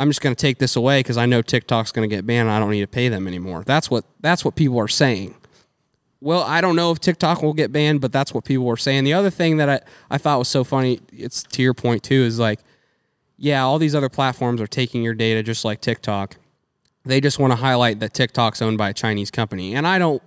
I'm 0.00 0.08
just 0.08 0.22
going 0.22 0.34
to 0.34 0.40
take 0.40 0.56
this 0.56 0.76
away 0.76 1.00
because 1.00 1.18
I 1.18 1.26
know 1.26 1.42
TikTok's 1.42 1.92
going 1.92 2.08
to 2.08 2.16
get 2.16 2.26
banned. 2.26 2.50
I 2.50 2.58
don't 2.58 2.70
need 2.70 2.80
to 2.80 2.86
pay 2.86 3.10
them 3.10 3.26
anymore. 3.26 3.64
That's 3.66 3.90
what 3.90 4.06
that's 4.20 4.46
what 4.46 4.56
people 4.56 4.78
are 4.78 4.88
saying. 4.88 5.34
Well, 6.22 6.42
I 6.42 6.62
don't 6.62 6.74
know 6.74 6.90
if 6.90 7.00
TikTok 7.00 7.42
will 7.42 7.52
get 7.52 7.70
banned, 7.70 8.00
but 8.00 8.10
that's 8.10 8.32
what 8.32 8.44
people 8.44 8.66
are 8.70 8.78
saying. 8.78 9.04
The 9.04 9.12
other 9.12 9.28
thing 9.28 9.58
that 9.58 9.68
I, 9.68 9.80
I 10.10 10.16
thought 10.16 10.38
was 10.38 10.48
so 10.48 10.64
funny, 10.64 11.00
it's 11.12 11.42
to 11.42 11.62
your 11.62 11.74
point 11.74 12.02
too, 12.02 12.22
is 12.22 12.38
like, 12.38 12.60
yeah, 13.42 13.62
all 13.62 13.78
these 13.78 13.94
other 13.94 14.10
platforms 14.10 14.60
are 14.60 14.66
taking 14.66 15.02
your 15.02 15.14
data 15.14 15.42
just 15.42 15.64
like 15.64 15.80
TikTok. 15.80 16.36
They 17.06 17.22
just 17.22 17.38
want 17.38 17.52
to 17.52 17.56
highlight 17.56 17.98
that 18.00 18.12
TikTok's 18.12 18.60
owned 18.60 18.76
by 18.76 18.90
a 18.90 18.92
Chinese 18.92 19.30
company. 19.30 19.74
And 19.74 19.86
I 19.86 19.98
don't 19.98 20.22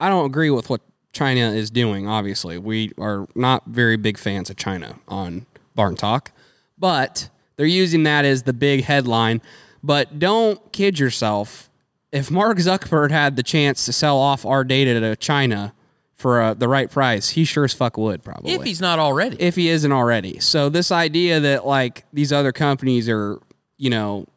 I 0.00 0.08
don't 0.08 0.24
agree 0.24 0.48
with 0.48 0.70
what 0.70 0.80
China 1.12 1.50
is 1.52 1.70
doing, 1.70 2.08
obviously. 2.08 2.56
We 2.56 2.92
are 2.98 3.28
not 3.34 3.66
very 3.66 3.98
big 3.98 4.16
fans 4.16 4.48
of 4.48 4.56
China 4.56 4.98
on 5.06 5.44
Barn 5.74 5.94
Talk. 5.94 6.32
But 6.78 7.28
they're 7.56 7.66
using 7.66 8.02
that 8.04 8.24
as 8.24 8.44
the 8.44 8.54
big 8.54 8.84
headline. 8.84 9.42
But 9.82 10.18
don't 10.18 10.72
kid 10.72 10.98
yourself. 10.98 11.68
If 12.12 12.30
Mark 12.30 12.56
Zuckerberg 12.56 13.10
had 13.10 13.36
the 13.36 13.42
chance 13.42 13.84
to 13.84 13.92
sell 13.92 14.16
off 14.16 14.46
our 14.46 14.64
data 14.64 14.98
to 15.00 15.16
China 15.16 15.74
for 16.22 16.40
uh, 16.40 16.54
the 16.54 16.68
right 16.68 16.88
price, 16.88 17.30
he 17.30 17.44
sure 17.44 17.64
as 17.64 17.74
fuck 17.74 17.98
would 17.98 18.22
probably. 18.22 18.52
If 18.52 18.62
he's 18.62 18.80
not 18.80 19.00
already. 19.00 19.36
if 19.40 19.56
he 19.56 19.68
isn't 19.68 19.90
already. 19.90 20.38
So 20.38 20.68
this 20.68 20.92
idea 20.92 21.40
that 21.40 21.66
like 21.66 22.04
these 22.12 22.32
other 22.32 22.52
companies 22.52 23.08
are, 23.08 23.40
you 23.76 23.90
know, 23.90 24.28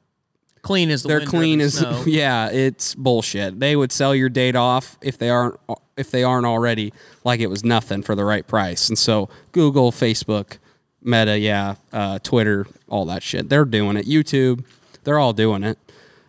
clean 0.64 0.90
as 0.90 1.04
the 1.04 1.10
they're 1.10 1.20
clean 1.22 1.60
driven 1.60 1.62
as 1.62 1.78
snow. 1.78 2.04
yeah, 2.08 2.50
it's 2.50 2.96
bullshit. 2.96 3.60
They 3.60 3.76
would 3.76 3.92
sell 3.92 4.16
your 4.16 4.30
data 4.30 4.58
off 4.58 4.98
if 5.00 5.20
they 5.20 5.30
aren't 5.30 5.60
if 5.96 6.10
they 6.10 6.24
aren't 6.24 6.48
already 6.48 6.92
like 7.24 7.40
it 7.40 7.52
was 7.52 7.64
nothing 7.64 8.02
for 8.02 8.16
the 8.16 8.26
right 8.26 8.46
price. 8.46 8.90
And 8.90 8.98
so 8.98 9.30
Google, 9.52 9.92
Facebook, 9.92 10.58
Meta, 11.04 11.38
yeah, 11.38 11.76
uh, 11.94 12.18
Twitter, 12.18 12.66
all 12.90 13.06
that 13.06 13.22
shit. 13.22 13.48
They're 13.48 13.64
doing 13.64 13.96
it. 13.96 14.08
YouTube, 14.08 14.66
they're 15.04 15.20
all 15.20 15.34
doing 15.34 15.64
it, 15.64 15.78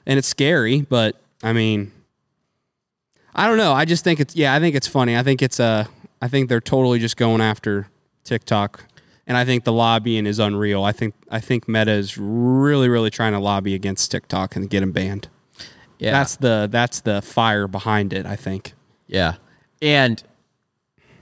and 0.04 0.18
it's 0.18 0.28
scary. 0.28 0.82
But 0.82 1.18
I 1.42 1.54
mean, 1.54 1.92
I 3.36 3.46
don't 3.46 3.58
know. 3.58 3.72
I 3.72 3.84
just 3.84 4.02
think 4.02 4.18
it's 4.18 4.34
yeah. 4.34 4.54
I 4.54 4.60
think 4.60 4.74
it's 4.74 4.88
funny. 4.88 5.16
I 5.16 5.22
think 5.22 5.42
it's 5.42 5.60
uh, 5.60 5.84
I 6.22 6.28
think 6.28 6.48
they're 6.48 6.60
totally 6.60 6.98
just 6.98 7.16
going 7.16 7.40
after 7.40 7.88
TikTok, 8.24 8.84
and 9.26 9.36
I 9.36 9.44
think 9.44 9.64
the 9.64 9.72
lobbying 9.72 10.26
is 10.26 10.38
unreal. 10.38 10.82
I 10.82 10.92
think 10.92 11.14
I 11.30 11.38
think 11.40 11.68
Meta 11.68 11.92
is 11.92 12.16
really 12.18 12.88
really 12.88 13.10
trying 13.10 13.34
to 13.34 13.38
lobby 13.38 13.74
against 13.74 14.10
TikTok 14.10 14.56
and 14.56 14.68
get 14.70 14.80
them 14.80 14.90
banned. 14.92 15.28
Yeah. 15.98 16.12
That's 16.12 16.36
the 16.36 16.68
that's 16.70 17.00
the 17.00 17.22
fire 17.22 17.68
behind 17.68 18.12
it. 18.12 18.26
I 18.26 18.36
think 18.36 18.72
yeah. 19.06 19.34
And 19.82 20.22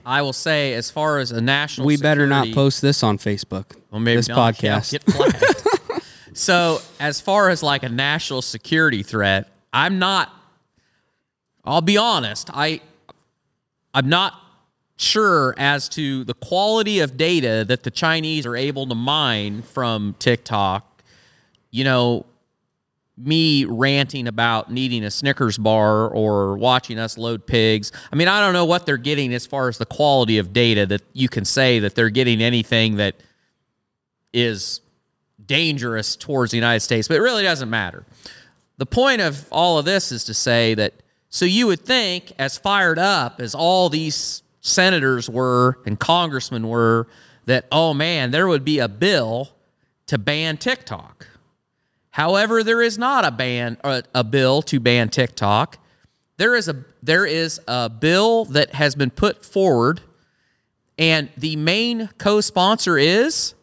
I 0.05 0.21
will 0.21 0.33
say, 0.33 0.73
as 0.73 0.91
far 0.91 1.17
as 1.19 1.31
a 1.31 1.41
national, 1.41 1.87
we 1.87 1.97
better 1.97 2.27
not 2.27 2.51
post 2.53 2.81
this 2.81 3.03
on 3.03 3.17
Facebook. 3.17 3.75
Well, 3.91 3.99
maybe 3.99 4.17
this 4.17 4.27
not. 4.27 4.61
Yeah, 4.61 4.79
podcast. 4.79 4.91
get 4.91 6.03
so, 6.33 6.79
as 6.99 7.19
far 7.19 7.49
as 7.49 7.63
like 7.63 7.83
a 7.83 7.89
national 7.89 8.41
security 8.41 9.03
threat, 9.03 9.49
I'm 9.73 9.99
not. 9.99 10.31
I'll 11.65 11.81
be 11.81 11.97
honest. 11.97 12.49
I 12.53 12.81
I'm 13.93 14.09
not 14.09 14.33
sure 14.97 15.55
as 15.57 15.89
to 15.89 16.23
the 16.23 16.33
quality 16.33 16.99
of 16.99 17.17
data 17.17 17.65
that 17.67 17.83
the 17.83 17.91
Chinese 17.91 18.45
are 18.45 18.55
able 18.55 18.87
to 18.87 18.95
mine 18.95 19.61
from 19.61 20.15
TikTok. 20.19 21.01
You 21.71 21.83
know, 21.83 22.25
me 23.17 23.65
ranting 23.65 24.27
about 24.27 24.71
needing 24.71 25.03
a 25.03 25.11
Snickers 25.11 25.57
bar 25.57 26.09
or 26.09 26.57
watching 26.57 26.99
us 26.99 27.17
load 27.17 27.45
pigs. 27.45 27.91
I 28.11 28.15
mean, 28.15 28.27
I 28.27 28.41
don't 28.41 28.53
know 28.53 28.65
what 28.65 28.85
they're 28.85 28.97
getting 28.97 29.33
as 29.33 29.45
far 29.45 29.69
as 29.69 29.77
the 29.77 29.85
quality 29.85 30.37
of 30.37 30.51
data 30.53 30.85
that 30.87 31.01
you 31.13 31.29
can 31.29 31.45
say 31.45 31.79
that 31.79 31.95
they're 31.95 32.09
getting 32.09 32.41
anything 32.41 32.97
that 32.97 33.15
is 34.33 34.81
dangerous 35.45 36.15
towards 36.15 36.51
the 36.51 36.57
United 36.57 36.81
States, 36.81 37.07
but 37.07 37.15
it 37.15 37.21
really 37.21 37.43
doesn't 37.43 37.69
matter. 37.69 38.05
The 38.77 38.85
point 38.85 39.21
of 39.21 39.47
all 39.51 39.77
of 39.77 39.85
this 39.85 40.11
is 40.11 40.25
to 40.25 40.33
say 40.33 40.73
that 40.73 40.93
so 41.35 41.43
you 41.43 41.67
would 41.67 41.81
think, 41.81 42.31
as 42.39 42.57
fired 42.57 42.97
up 42.97 43.41
as 43.41 43.53
all 43.53 43.89
these 43.89 44.41
senators 44.61 45.29
were 45.29 45.77
and 45.85 45.99
congressmen 45.99 46.69
were, 46.69 47.09
that, 47.45 47.65
oh 47.73 47.93
man, 47.93 48.31
there 48.31 48.47
would 48.47 48.63
be 48.63 48.79
a 48.79 48.87
bill 48.87 49.49
to 50.05 50.17
ban 50.17 50.55
TikTok. 50.55 51.27
However, 52.11 52.63
there 52.63 52.81
is 52.81 52.97
not 52.97 53.25
a 53.25 53.31
ban 53.31 53.75
a, 53.83 54.03
a 54.13 54.23
bill 54.23 54.61
to 54.61 54.79
ban 54.79 55.09
TikTok. 55.09 55.77
There 56.37 56.55
is 56.55 56.69
a 56.69 56.85
there 57.03 57.25
is 57.25 57.59
a 57.67 57.89
bill 57.89 58.45
that 58.45 58.73
has 58.73 58.95
been 58.95 59.11
put 59.11 59.43
forward, 59.43 59.99
and 60.97 61.27
the 61.35 61.57
main 61.57 62.11
co-sponsor 62.17 62.97
is 62.97 63.55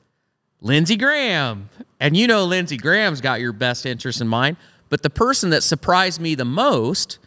Lindsey 0.61 0.96
Graham. 0.96 1.70
And 1.98 2.18
you 2.18 2.26
know 2.26 2.44
Lindsey 2.44 2.76
Graham's 2.76 3.22
got 3.22 3.40
your 3.40 3.54
best 3.54 3.87
interest 3.87 4.20
in 4.20 4.28
mind. 4.28 4.58
But 4.90 5.02
the 5.02 5.08
person 5.08 5.48
that 5.50 5.62
surprised 5.62 6.20
me 6.20 6.35
the 6.35 6.44
most, 6.44 7.18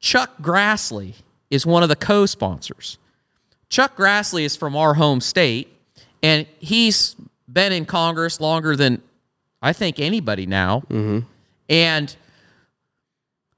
Chuck 0.00 0.38
Grassley, 0.40 1.14
is 1.50 1.64
one 1.64 1.82
of 1.82 1.88
the 1.88 1.96
co-sponsors. 1.96 2.98
Chuck 3.68 3.96
Grassley 3.96 4.42
is 4.44 4.56
from 4.56 4.76
our 4.76 4.94
home 4.94 5.20
state, 5.20 5.68
and 6.22 6.46
he's 6.58 7.14
been 7.50 7.72
in 7.72 7.84
Congress 7.84 8.40
longer 8.40 8.76
than 8.76 9.00
I 9.62 9.72
think 9.72 9.98
anybody 10.00 10.46
now. 10.46 10.80
Mm-hmm. 10.90 11.20
And 11.68 12.16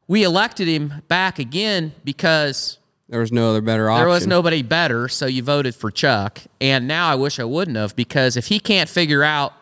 we 0.07 0.23
elected 0.25 0.69
him 0.69 1.03
back 1.09 1.39
again 1.39 1.93
because 2.05 2.79
There 3.09 3.21
was 3.21 3.33
no 3.33 3.51
other 3.51 3.61
better 3.61 3.91
option. 3.91 4.01
there 4.01 4.09
was 4.09 4.27
nobody 4.27 4.63
better, 4.63 5.09
so 5.09 5.27
you 5.27 5.43
voted 5.43 5.75
for 5.75 5.91
Chuck. 5.91 6.41
And 6.61 6.89
now 6.89 7.09
I 7.09 7.15
wish 7.15 7.39
I 7.39 7.45
wouldn't 7.45 7.77
have 7.77 7.97
because 7.97 8.37
if 8.37 8.47
he 8.47 8.61
can't 8.61 8.89
figure 8.89 9.23
out, 9.23 9.53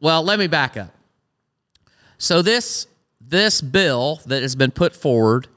well, 0.00 0.22
let 0.22 0.38
me 0.38 0.46
back 0.46 0.76
up. 0.76 0.94
So 2.18 2.42
this 2.42 2.86
this 3.20 3.60
bill 3.60 4.20
that 4.26 4.40
has 4.42 4.56
been 4.56 4.70
put 4.70 4.94
forward 4.96 5.48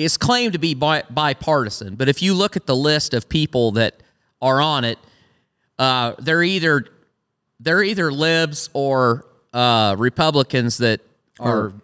is 0.00 0.16
claimed 0.16 0.54
to 0.54 0.58
be 0.58 0.72
bi- 0.72 1.02
bipartisan, 1.10 1.94
but 1.94 2.08
if 2.08 2.22
you 2.22 2.32
look 2.32 2.56
at 2.56 2.64
the 2.64 2.74
list 2.74 3.12
of 3.12 3.28
people 3.28 3.72
that 3.72 4.02
are 4.40 4.58
on 4.60 4.82
it, 4.84 4.98
uh, 5.78 6.14
they're 6.18 6.42
either 6.42 6.86
they're 7.60 7.82
either 7.82 8.10
libs 8.10 8.70
or 8.72 9.26
uh, 9.52 9.94
Republicans 9.98 10.78
that 10.78 11.02
are 11.38 11.74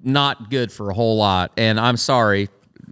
not 0.00 0.48
good 0.48 0.70
for 0.70 0.90
a 0.90 0.94
whole 0.94 1.16
lot. 1.16 1.50
And 1.56 1.80
I'm 1.80 1.96
sorry, 1.96 2.48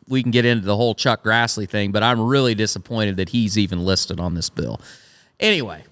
we 0.08 0.22
can 0.22 0.32
get 0.32 0.44
into 0.44 0.66
the 0.66 0.76
whole 0.76 0.96
Chuck 0.96 1.22
Grassley 1.22 1.68
thing, 1.68 1.92
but 1.92 2.02
I'm 2.02 2.20
really 2.20 2.56
disappointed 2.56 3.16
that 3.18 3.28
he's 3.28 3.56
even 3.56 3.84
listed 3.84 4.18
on 4.18 4.34
this 4.34 4.50
bill. 4.50 4.80
Anyway, 5.38 5.84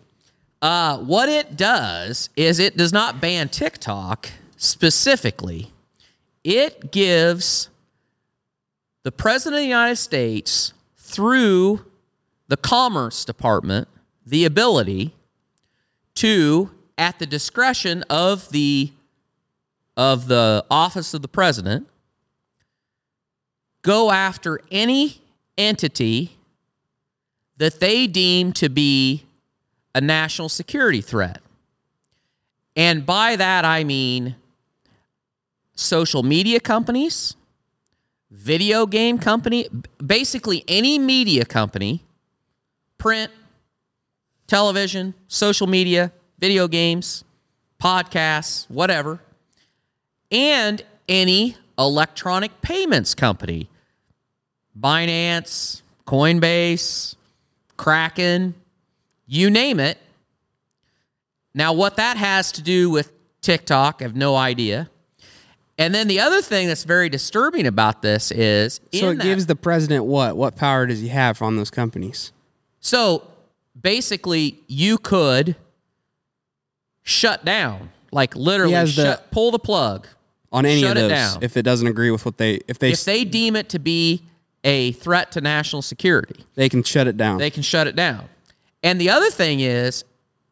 uh, 0.60 0.98
what 0.98 1.28
it 1.28 1.56
does 1.56 2.30
is 2.34 2.58
it 2.58 2.76
does 2.76 2.92
not 2.92 3.20
ban 3.20 3.48
TikTok 3.48 4.28
specifically. 4.56 5.70
It 6.42 6.90
gives 6.90 7.68
the 9.06 9.12
President 9.12 9.54
of 9.54 9.62
the 9.62 9.68
United 9.68 9.94
States, 9.94 10.72
through 10.96 11.84
the 12.48 12.56
Commerce 12.56 13.24
Department, 13.24 13.86
the 14.26 14.44
ability 14.44 15.14
to, 16.16 16.72
at 16.98 17.20
the 17.20 17.26
discretion 17.26 18.02
of 18.10 18.50
the 18.50 18.90
of 19.96 20.26
the 20.26 20.64
office 20.68 21.14
of 21.14 21.22
the 21.22 21.28
president, 21.28 21.86
go 23.82 24.10
after 24.10 24.58
any 24.72 25.22
entity 25.56 26.36
that 27.58 27.78
they 27.78 28.08
deem 28.08 28.52
to 28.54 28.68
be 28.68 29.22
a 29.94 30.00
national 30.00 30.48
security 30.48 31.00
threat. 31.00 31.40
And 32.74 33.06
by 33.06 33.36
that 33.36 33.64
I 33.64 33.84
mean 33.84 34.34
social 35.76 36.24
media 36.24 36.58
companies, 36.58 37.35
video 38.30 38.86
game 38.86 39.18
company, 39.18 39.68
basically 40.04 40.64
any 40.68 40.98
media 40.98 41.44
company, 41.44 42.04
print, 42.98 43.30
television, 44.46 45.14
social 45.28 45.66
media, 45.66 46.12
video 46.38 46.68
games, 46.68 47.24
podcasts, 47.82 48.68
whatever, 48.68 49.20
and 50.30 50.82
any 51.08 51.56
electronic 51.78 52.60
payments 52.62 53.14
company. 53.14 53.68
Binance, 54.78 55.82
Coinbase, 56.06 57.16
Kraken, 57.76 58.54
you 59.26 59.50
name 59.50 59.80
it. 59.80 59.98
Now, 61.54 61.72
what 61.72 61.96
that 61.96 62.16
has 62.16 62.52
to 62.52 62.62
do 62.62 62.90
with 62.90 63.12
TikTok, 63.40 63.96
I 64.00 64.04
have 64.04 64.16
no 64.16 64.36
idea. 64.36 64.90
And 65.78 65.94
then 65.94 66.08
the 66.08 66.20
other 66.20 66.40
thing 66.40 66.68
that's 66.68 66.84
very 66.84 67.08
disturbing 67.10 67.66
about 67.66 68.00
this 68.02 68.30
is 68.32 68.80
So 68.94 69.10
it 69.10 69.16
that- 69.16 69.22
gives 69.22 69.46
the 69.46 69.56
president 69.56 70.04
what? 70.06 70.36
What 70.36 70.56
power 70.56 70.86
does 70.86 71.00
he 71.00 71.08
have 71.08 71.42
on 71.42 71.56
those 71.56 71.70
companies? 71.70 72.32
So 72.80 73.22
basically, 73.80 74.60
you 74.68 74.96
could 74.96 75.54
shut 77.02 77.44
down, 77.44 77.90
like 78.10 78.34
literally 78.34 78.72
has 78.74 78.96
the- 78.96 79.20
pull 79.30 79.50
the 79.50 79.58
plug 79.58 80.06
On 80.52 80.64
any 80.64 80.80
Shut 80.80 80.92
of 80.92 80.96
it 80.96 81.00
those, 81.08 81.10
down. 81.10 81.38
if 81.42 81.56
it 81.56 81.62
doesn't 81.62 81.86
agree 81.86 82.10
with 82.10 82.24
what 82.24 82.38
they, 82.38 82.60
if 82.68 82.78
they, 82.78 82.92
if 82.92 83.04
they 83.04 83.24
deem 83.24 83.56
it 83.56 83.68
to 83.70 83.78
be 83.78 84.22
a 84.64 84.92
threat 84.92 85.30
to 85.32 85.40
national 85.40 85.82
security. 85.82 86.44
they 86.54 86.68
can 86.68 86.82
shut 86.82 87.06
it 87.06 87.16
down. 87.16 87.38
They 87.38 87.50
can 87.50 87.62
shut 87.62 87.86
it 87.86 87.94
down. 87.96 88.28
And 88.82 89.00
the 89.00 89.10
other 89.10 89.30
thing 89.30 89.60
is, 89.60 90.04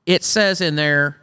it 0.05 0.23
says 0.23 0.61
in 0.61 0.75
there 0.77 1.17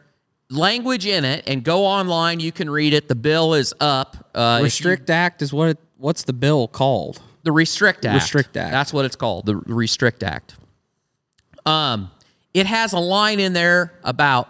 language 0.51 1.05
in 1.05 1.25
it, 1.25 1.43
and 1.47 1.63
go 1.63 1.85
online. 1.85 2.39
You 2.39 2.51
can 2.51 2.69
read 2.69 2.93
it. 2.93 3.07
The 3.07 3.15
bill 3.15 3.53
is 3.53 3.73
up. 3.79 4.29
Uh, 4.35 4.57
if 4.57 4.59
you- 4.61 4.63
Restrict 4.65 5.09
Act 5.09 5.41
is 5.41 5.51
what? 5.53 5.69
It, 5.69 5.77
what's 5.97 6.23
the 6.23 6.33
bill 6.33 6.67
called? 6.67 7.21
the 7.43 7.51
Restrict 7.51 8.05
Act. 8.05 8.21
Restrict 8.21 8.55
Act. 8.55 8.71
That's 8.71 8.93
what 8.93 9.03
it's 9.03 9.15
called. 9.15 9.47
The 9.47 9.55
Restrict 9.55 10.21
Act. 10.21 10.55
Um, 11.65 12.11
it 12.53 12.67
has 12.67 12.93
a 12.93 12.99
line 12.99 13.39
in 13.39 13.53
there 13.53 13.93
about 14.03 14.47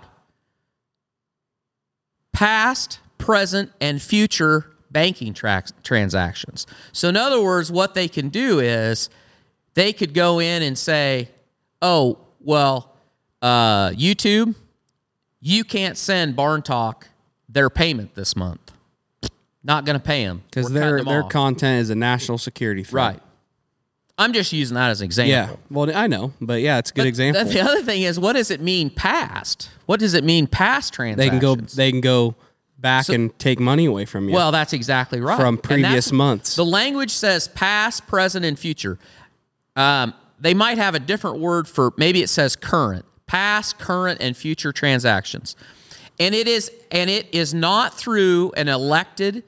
past, 2.33 2.99
present, 3.17 3.71
and 3.79 4.01
future 4.01 4.71
banking 4.89 5.33
trax 5.33 5.71
transactions. 5.83 6.67
So, 6.91 7.07
in 7.09 7.15
other 7.17 7.41
words, 7.41 7.71
what 7.71 7.93
they 7.93 8.07
can 8.07 8.29
do 8.29 8.59
is 8.59 9.09
they 9.73 9.93
could 9.93 10.13
go 10.13 10.39
in 10.39 10.61
and 10.63 10.77
say, 10.77 11.29
"Oh, 11.81 12.17
well, 12.41 12.93
uh, 13.41 13.89
YouTube, 13.91 14.55
you 15.41 15.63
can't 15.63 15.97
send 15.97 16.35
Barn 16.35 16.61
Talk 16.61 17.07
their 17.49 17.69
payment 17.69 18.15
this 18.15 18.35
month. 18.35 18.71
Not 19.63 19.85
going 19.85 19.97
to 19.99 20.03
pay 20.03 20.25
them 20.25 20.41
Because 20.49 20.71
their 20.71 21.03
their 21.03 21.23
content 21.23 21.81
is 21.81 21.89
a 21.89 21.95
national 21.95 22.37
security 22.37 22.83
threat. 22.83 23.05
right." 23.15 23.19
I'm 24.17 24.33
just 24.33 24.53
using 24.53 24.75
that 24.75 24.91
as 24.91 25.01
an 25.01 25.05
example. 25.05 25.31
Yeah. 25.31 25.55
Well, 25.71 25.91
I 25.95 26.05
know, 26.05 26.33
but 26.39 26.61
yeah, 26.61 26.77
it's 26.77 26.91
a 26.91 26.93
good 26.93 27.01
But 27.03 27.07
example. 27.07 27.43
The 27.51 27.61
other 27.61 27.81
thing 27.81 28.03
is, 28.03 28.19
what 28.19 28.33
does 28.33 28.51
it 28.51 28.61
mean 28.61 28.91
past? 28.91 29.69
What 29.87 29.99
does 29.99 30.13
it 30.13 30.23
mean 30.23 30.45
past 30.47 30.93
transactions? 30.93 31.17
they 31.17 31.29
can 31.29 31.39
go. 31.39 31.55
They 31.75 31.91
can 31.91 32.01
go 32.01 32.35
back 32.77 33.05
So- 33.05 33.13
and 33.13 33.37
take 33.39 33.59
money 33.59 33.85
away 33.85 34.05
from 34.05 34.27
you. 34.29 34.35
Well, 34.35 34.51
that's 34.51 34.73
exactly 34.73 35.21
right. 35.21 35.39
From 35.39 35.57
previous 35.57 36.11
months. 36.11 36.55
The 36.55 36.65
language 36.65 37.11
says 37.11 37.47
past, 37.47 38.05
present, 38.07 38.45
and 38.45 38.57
future. 38.59 38.99
Um, 39.75 40.13
they 40.39 40.53
might 40.53 40.77
have 40.77 40.93
a 40.95 40.99
different 40.99 41.39
word 41.39 41.67
for 41.67 41.91
maybe 41.97 42.21
it 42.21 42.29
says 42.29 42.55
current, 42.55 43.05
past, 43.31 43.79
current, 43.79 44.21
and 44.21 44.35
future 44.35 44.71
transactions. 44.71 45.55
And 46.19 46.35
it 46.35 46.47
is 46.47 46.71
and 46.91 47.09
it 47.09 47.33
is 47.33 47.53
not 47.53 47.93
through 47.93 48.51
an 48.57 48.67
elected 48.67 49.43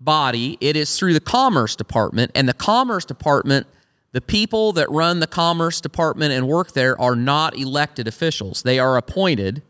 body. 0.00 0.58
It 0.60 0.76
is 0.76 0.98
through 0.98 1.14
the 1.14 1.20
Commerce 1.20 1.74
Department. 1.74 2.30
And 2.34 2.48
the 2.48 2.54
Commerce 2.54 3.04
Department, 3.04 3.66
the 4.12 4.20
people 4.20 4.72
that 4.72 4.90
run 4.90 5.20
the 5.20 5.26
Commerce 5.26 5.80
Department 5.80 6.32
and 6.32 6.46
work 6.46 6.72
there 6.72 7.00
are 7.00 7.16
not 7.16 7.56
elected 7.56 8.06
officials. 8.06 8.62
They 8.62 8.78
are 8.78 8.96
appointed. 8.96 9.62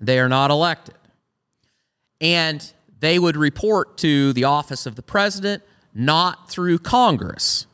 They 0.00 0.18
are 0.18 0.28
not 0.28 0.50
elected 0.50 0.94
and 2.22 2.72
they 3.00 3.18
would 3.18 3.36
report 3.36 3.98
to 3.98 4.32
the 4.32 4.44
office 4.44 4.86
of 4.86 4.94
the 4.94 5.02
president, 5.02 5.62
not 5.92 6.48
through 6.48 6.78
Congress. 6.78 7.66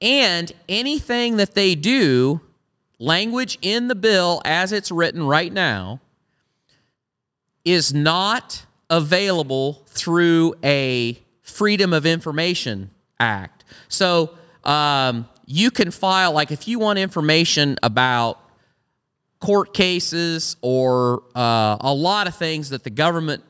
And 0.00 0.52
anything 0.68 1.36
that 1.36 1.54
they 1.54 1.74
do, 1.74 2.40
language 3.04 3.58
in 3.62 3.88
the 3.88 3.94
bill 3.94 4.40
as 4.44 4.72
it's 4.72 4.90
written 4.90 5.26
right 5.26 5.52
now, 5.52 6.00
is 7.64 7.94
not 7.94 8.64
available 8.90 9.82
through 9.86 10.54
a 10.62 11.18
Freedom 11.42 11.92
of 11.92 12.06
Information 12.06 12.90
Act. 13.20 13.64
So 13.88 14.30
um, 14.64 15.28
you 15.46 15.70
can 15.70 15.90
file, 15.90 16.32
like, 16.32 16.50
if 16.50 16.66
you 16.66 16.78
want 16.78 16.98
information 16.98 17.78
about 17.82 18.38
court 19.40 19.74
cases 19.74 20.56
or 20.62 21.22
uh, 21.34 21.76
a 21.80 21.92
lot 21.92 22.26
of 22.26 22.34
things 22.36 22.70
that 22.70 22.84
the 22.84 22.90
government 22.90 23.42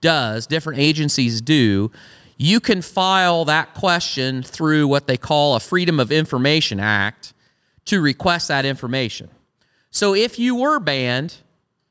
does, 0.00 0.46
different 0.46 0.80
agencies 0.80 1.40
do, 1.40 1.90
you 2.36 2.60
can 2.60 2.82
file 2.82 3.44
that 3.44 3.74
question 3.74 4.42
through 4.42 4.88
what 4.88 5.06
they 5.06 5.16
call 5.16 5.54
a 5.54 5.60
Freedom 5.60 6.00
of 6.00 6.10
Information 6.10 6.80
Act 6.80 7.33
to 7.86 8.00
request 8.00 8.48
that 8.48 8.64
information. 8.64 9.28
So 9.90 10.14
if 10.14 10.38
you 10.38 10.56
were 10.56 10.80
banned 10.80 11.36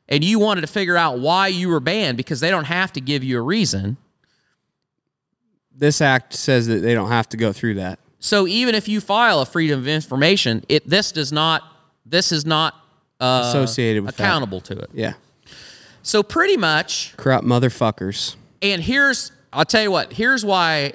and 0.09 0.23
you 0.23 0.39
wanted 0.39 0.61
to 0.61 0.67
figure 0.67 0.97
out 0.97 1.19
why 1.19 1.47
you 1.47 1.69
were 1.69 1.79
banned, 1.79 2.17
because 2.17 2.39
they 2.39 2.49
don't 2.49 2.65
have 2.65 2.91
to 2.93 3.01
give 3.01 3.23
you 3.23 3.37
a 3.39 3.41
reason. 3.41 3.97
this 5.75 6.01
act 6.01 6.33
says 6.33 6.67
that 6.67 6.79
they 6.79 6.93
don't 6.93 7.09
have 7.09 7.27
to 7.29 7.37
go 7.37 7.51
through 7.53 7.75
that. 7.75 7.99
So 8.19 8.47
even 8.47 8.75
if 8.75 8.87
you 8.87 9.01
file 9.01 9.41
a 9.41 9.45
Freedom 9.45 9.79
of 9.79 9.87
Information, 9.87 10.63
it 10.69 10.87
this 10.87 11.11
does 11.11 11.31
not 11.31 11.63
this 12.05 12.31
is 12.31 12.45
not 12.45 12.75
uh, 13.19 13.45
Associated 13.49 14.03
with 14.03 14.17
that. 14.17 14.23
accountable 14.23 14.59
to 14.61 14.77
it. 14.77 14.89
Yeah. 14.93 15.13
So 16.03 16.21
pretty 16.23 16.57
much 16.57 17.15
Corrupt 17.17 17.45
motherfuckers. 17.45 18.35
And 18.61 18.81
here's, 18.81 19.31
I'll 19.53 19.65
tell 19.65 19.83
you 19.83 19.91
what, 19.91 20.11
here's 20.13 20.43
why 20.43 20.93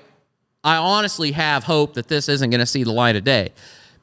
I 0.63 0.77
honestly 0.77 1.33
have 1.33 1.65
hope 1.65 1.95
that 1.95 2.09
this 2.09 2.29
isn't 2.29 2.51
going 2.51 2.61
to 2.61 2.67
see 2.67 2.83
the 2.85 2.93
light 2.93 3.17
of 3.17 3.25
day. 3.25 3.51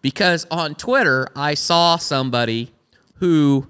Because 0.06 0.46
on 0.52 0.76
Twitter, 0.76 1.28
I 1.36 1.56
saw 1.56 1.98
somebody 1.98 2.72
who 3.16 3.66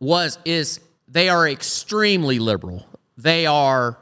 was, 0.00 0.38
is, 0.44 0.80
they 1.08 1.30
are 1.30 1.48
extremely 1.48 2.38
liberal. 2.38 2.86
They 3.16 3.46
are 3.46 3.96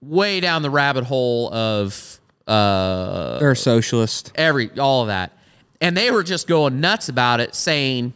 way 0.00 0.40
down 0.40 0.62
the 0.62 0.70
rabbit 0.70 1.04
hole 1.04 1.52
of 1.52 2.18
uh, 2.46 3.38
They're 3.40 3.50
a 3.50 3.56
socialist. 3.56 4.32
every 4.36 4.70
all 4.78 5.02
of 5.02 5.08
that 5.08 5.32
and 5.82 5.94
they 5.94 6.10
were 6.10 6.22
just 6.22 6.46
going 6.46 6.80
nuts 6.80 7.10
about 7.10 7.40
it 7.40 7.54
saying 7.54 8.14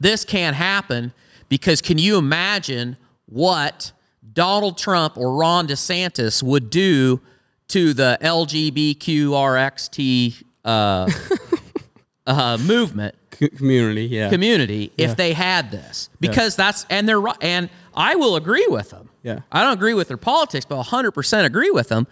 this 0.00 0.24
can't 0.24 0.56
happen 0.56 1.12
because 1.48 1.80
can 1.80 1.98
you 1.98 2.18
imagine 2.18 2.96
what 3.26 3.92
Donald 4.32 4.76
Trump 4.76 5.16
or 5.16 5.36
Ron 5.36 5.68
DeSantis 5.68 6.42
would 6.42 6.68
do 6.68 7.20
to 7.72 7.94
the 7.94 8.18
LGBTQRXT 8.20 10.42
uh, 10.64 11.08
uh, 12.26 12.58
movement 12.60 13.14
C- 13.38 13.48
community. 13.48 14.06
Yeah. 14.06 14.30
community 14.30 14.92
if 14.96 15.16
they 15.16 15.32
had 15.32 15.70
this 15.70 16.08
because 16.20 16.56
that's 16.56 16.86
and 16.90 17.08
they're 17.08 17.20
right 17.20 17.36
and 17.40 17.68
I 17.94 18.14
will 18.16 18.36
agree 18.36 18.66
with 18.68 18.90
them. 18.90 19.10
Yeah. 19.22 19.40
I 19.50 19.62
don't 19.62 19.74
agree 19.74 19.94
with 19.94 20.08
their 20.08 20.16
politics, 20.16 20.64
but 20.64 20.82
100% 20.84 21.44
agree 21.44 21.70
with 21.70 21.88
them. 21.88 22.06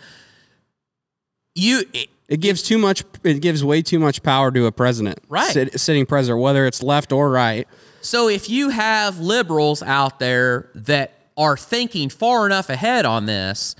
You 1.55 1.83
It 2.29 2.41
gives 2.41 2.63
too 2.63 2.79
much. 2.79 3.03
It 3.25 3.41
gives 3.41 3.65
way 3.65 3.83
too 3.83 3.99
much 3.99 4.23
power 4.23 4.51
to 4.53 4.67
a 4.67 4.73
president, 4.73 5.19
Right. 5.29 5.53
Sit, 5.53 5.81
sitting 5.81 6.07
president, 6.07 6.41
whether 6.41 6.67
it's 6.67 6.83
left 6.83 7.13
or 7.13 7.31
right. 7.31 7.67
So 8.03 8.29
if 8.29 8.49
you 8.49 8.71
have 8.71 9.19
liberals 9.19 9.83
out 9.83 10.21
there 10.21 10.71
that 10.75 11.13
are 11.37 11.57
thinking 11.57 12.09
far 12.09 12.47
enough 12.47 12.71
ahead 12.71 13.05
on 13.05 13.27
this, 13.27 13.75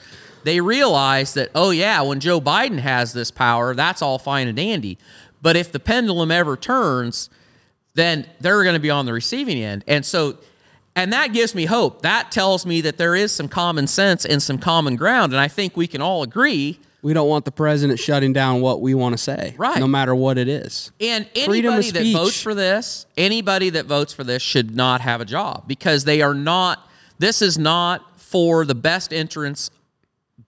they 0.45 0.61
realize 0.61 1.35
that, 1.35 1.51
oh, 1.55 1.71
yeah, 1.71 2.03
when 2.03 2.21
Joe 2.21 2.41
Biden 2.41 2.79
has 2.79 3.13
this 3.13 3.31
power, 3.31 3.75
that's 3.75 4.03
all 4.03 4.19
fine 4.19 4.49
and 4.49 4.57
dandy. 4.57 4.99
But 5.43 5.57
if 5.57 5.73
the 5.73 5.81
pendulum 5.81 6.31
ever 6.31 6.57
turns, 6.57 7.31
then 7.95 8.27
they're 8.41 8.63
going 8.63 8.75
to 8.75 8.81
be 8.81 8.91
on 8.91 9.07
the 9.07 9.13
receiving 9.13 9.63
end. 9.63 9.85
And 9.87 10.05
so, 10.05 10.39
and 10.97 11.13
that 11.13 11.33
gives 11.33 11.55
me 11.55 11.67
hope. 11.67 12.03
That 12.03 12.31
tells 12.31 12.67
me 12.67 12.81
that 12.83 12.99
there 12.99 13.15
is 13.15 13.33
some 13.33 13.49
common 13.49 13.87
sense 13.87 14.25
and 14.25 14.43
some 14.43 14.59
common 14.59 14.97
ground. 14.97 15.33
And 15.33 15.41
I 15.41 15.49
think 15.49 15.77
we 15.77 15.87
can 15.87 16.03
all 16.03 16.23
agree. 16.23 16.79
We 17.03 17.15
don't 17.15 17.29
want 17.29 17.47
the 17.47 17.53
president 17.53 17.99
shutting 17.99 18.35
down 18.35 18.61
what 18.61 18.83
we 18.83 18.93
want 18.93 19.15
to 19.15 19.19
say, 19.19 19.55
Right. 19.57 19.79
No 19.79 19.87
matter 19.87 20.15
what 20.15 20.37
it 20.37 20.49
is. 20.49 20.93
And 21.01 21.27
anybody 21.35 21.91
that 21.91 22.13
votes 22.13 22.43
for 22.43 22.55
this, 22.55 23.07
anybody 23.17 23.71
that 23.71 23.87
votes 23.87 24.13
for 24.13 24.23
this 24.23 24.43
should 24.43 24.77
not 24.77 25.01
have 25.01 25.21
a 25.23 25.25
job 25.25 25.65
because 25.67 26.05
they 26.05 26.21
are 26.21 26.35
not. 26.35 26.87
This 27.19 27.41
is 27.41 27.57
not 27.59 28.21
for 28.21 28.65
the 28.65 28.75
best 28.75 29.13
interest, 29.13 29.73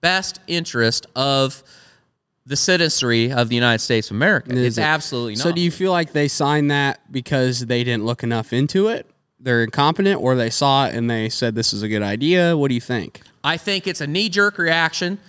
best 0.03 0.39
interest 0.47 1.07
of 1.15 1.63
the 2.45 2.57
citizenry 2.57 3.31
of 3.31 3.47
the 3.49 3.55
United 3.55 3.79
States 3.79 4.11
of 4.11 4.17
America. 4.17 4.51
Is 4.51 4.67
It's 4.67 4.77
it? 4.77 4.81
absolutely 4.81 5.35
not. 5.35 5.43
So, 5.43 5.51
do 5.53 5.61
you 5.61 5.71
feel 5.71 5.91
like 5.93 6.11
they 6.11 6.27
signed 6.27 6.69
that 6.69 7.11
because 7.11 7.65
they 7.65 7.83
didn't 7.85 8.05
look 8.05 8.21
enough 8.21 8.51
into 8.53 8.89
it? 8.89 9.09
They're 9.39 9.63
incompetent, 9.63 10.21
or 10.21 10.35
they 10.35 10.49
saw 10.49 10.85
it 10.87 10.93
and 10.95 11.09
they 11.09 11.29
said 11.29 11.55
this 11.55 11.73
is 11.73 11.81
a 11.81 11.87
good 11.87 12.01
idea. 12.03 12.55
What 12.55 12.67
do 12.67 12.75
you 12.75 12.81
think? 12.81 13.21
I 13.43 13.57
think 13.57 13.87
it's 13.87 14.01
a 14.01 14.07
knee 14.07 14.29
jerk 14.29 14.57
reaction. 14.57 15.19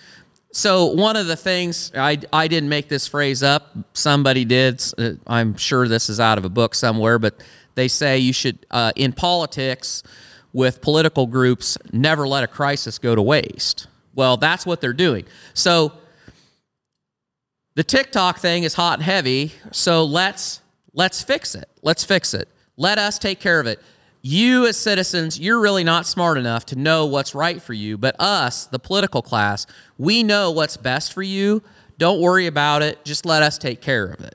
So 0.52 0.86
one 0.86 1.16
of 1.16 1.26
the 1.26 1.34
things 1.36 1.90
I, 1.96 2.18
I 2.32 2.46
didn't 2.46 2.68
make 2.68 2.88
this 2.88 3.08
phrase 3.08 3.42
up. 3.42 3.76
Somebody 3.92 4.44
did. 4.44 4.82
Uh, 4.96 5.12
I'm 5.26 5.56
sure 5.56 5.88
this 5.88 6.08
is 6.08 6.20
out 6.20 6.38
of 6.38 6.44
a 6.44 6.48
book 6.48 6.74
somewhere, 6.76 7.18
but 7.18 7.40
they 7.74 7.88
say 7.88 8.18
you 8.18 8.32
should 8.32 8.64
uh, 8.70 8.92
in 8.94 9.12
politics 9.12 10.02
with 10.52 10.80
political 10.80 11.26
groups 11.26 11.76
never 11.92 12.26
let 12.28 12.44
a 12.44 12.46
crisis 12.46 12.98
go 12.98 13.14
to 13.16 13.22
waste. 13.22 13.88
Well, 14.14 14.36
that's 14.36 14.64
what 14.64 14.80
they're 14.80 14.92
doing. 14.92 15.24
So 15.54 15.92
the 17.74 17.84
TikTok 17.84 18.38
thing 18.38 18.62
is 18.62 18.74
hot 18.74 18.98
and 18.98 19.02
heavy. 19.02 19.52
So 19.72 20.04
let's 20.04 20.60
let's 20.92 21.22
fix 21.22 21.54
it. 21.54 21.68
Let's 21.82 22.04
fix 22.04 22.34
it. 22.34 22.48
Let 22.76 22.98
us 22.98 23.18
take 23.18 23.40
care 23.40 23.60
of 23.60 23.66
it. 23.66 23.80
you 24.26 24.66
as 24.66 24.78
citizens, 24.78 25.38
you're 25.38 25.60
really 25.60 25.84
not 25.84 26.06
smart 26.06 26.38
enough 26.38 26.64
to 26.64 26.76
know 26.76 27.04
what's 27.04 27.34
right 27.34 27.60
for 27.60 27.74
you. 27.74 27.98
But 27.98 28.16
us, 28.18 28.64
the 28.64 28.78
political 28.78 29.20
class, 29.20 29.66
we 29.98 30.22
know 30.22 30.50
what's 30.50 30.78
best 30.78 31.12
for 31.12 31.22
you. 31.22 31.62
Don't 31.98 32.22
worry 32.22 32.46
about 32.46 32.82
it. 32.82 33.04
Just 33.04 33.26
let 33.26 33.42
us 33.42 33.58
take 33.58 33.82
care 33.82 34.06
of 34.06 34.20
it. 34.20 34.34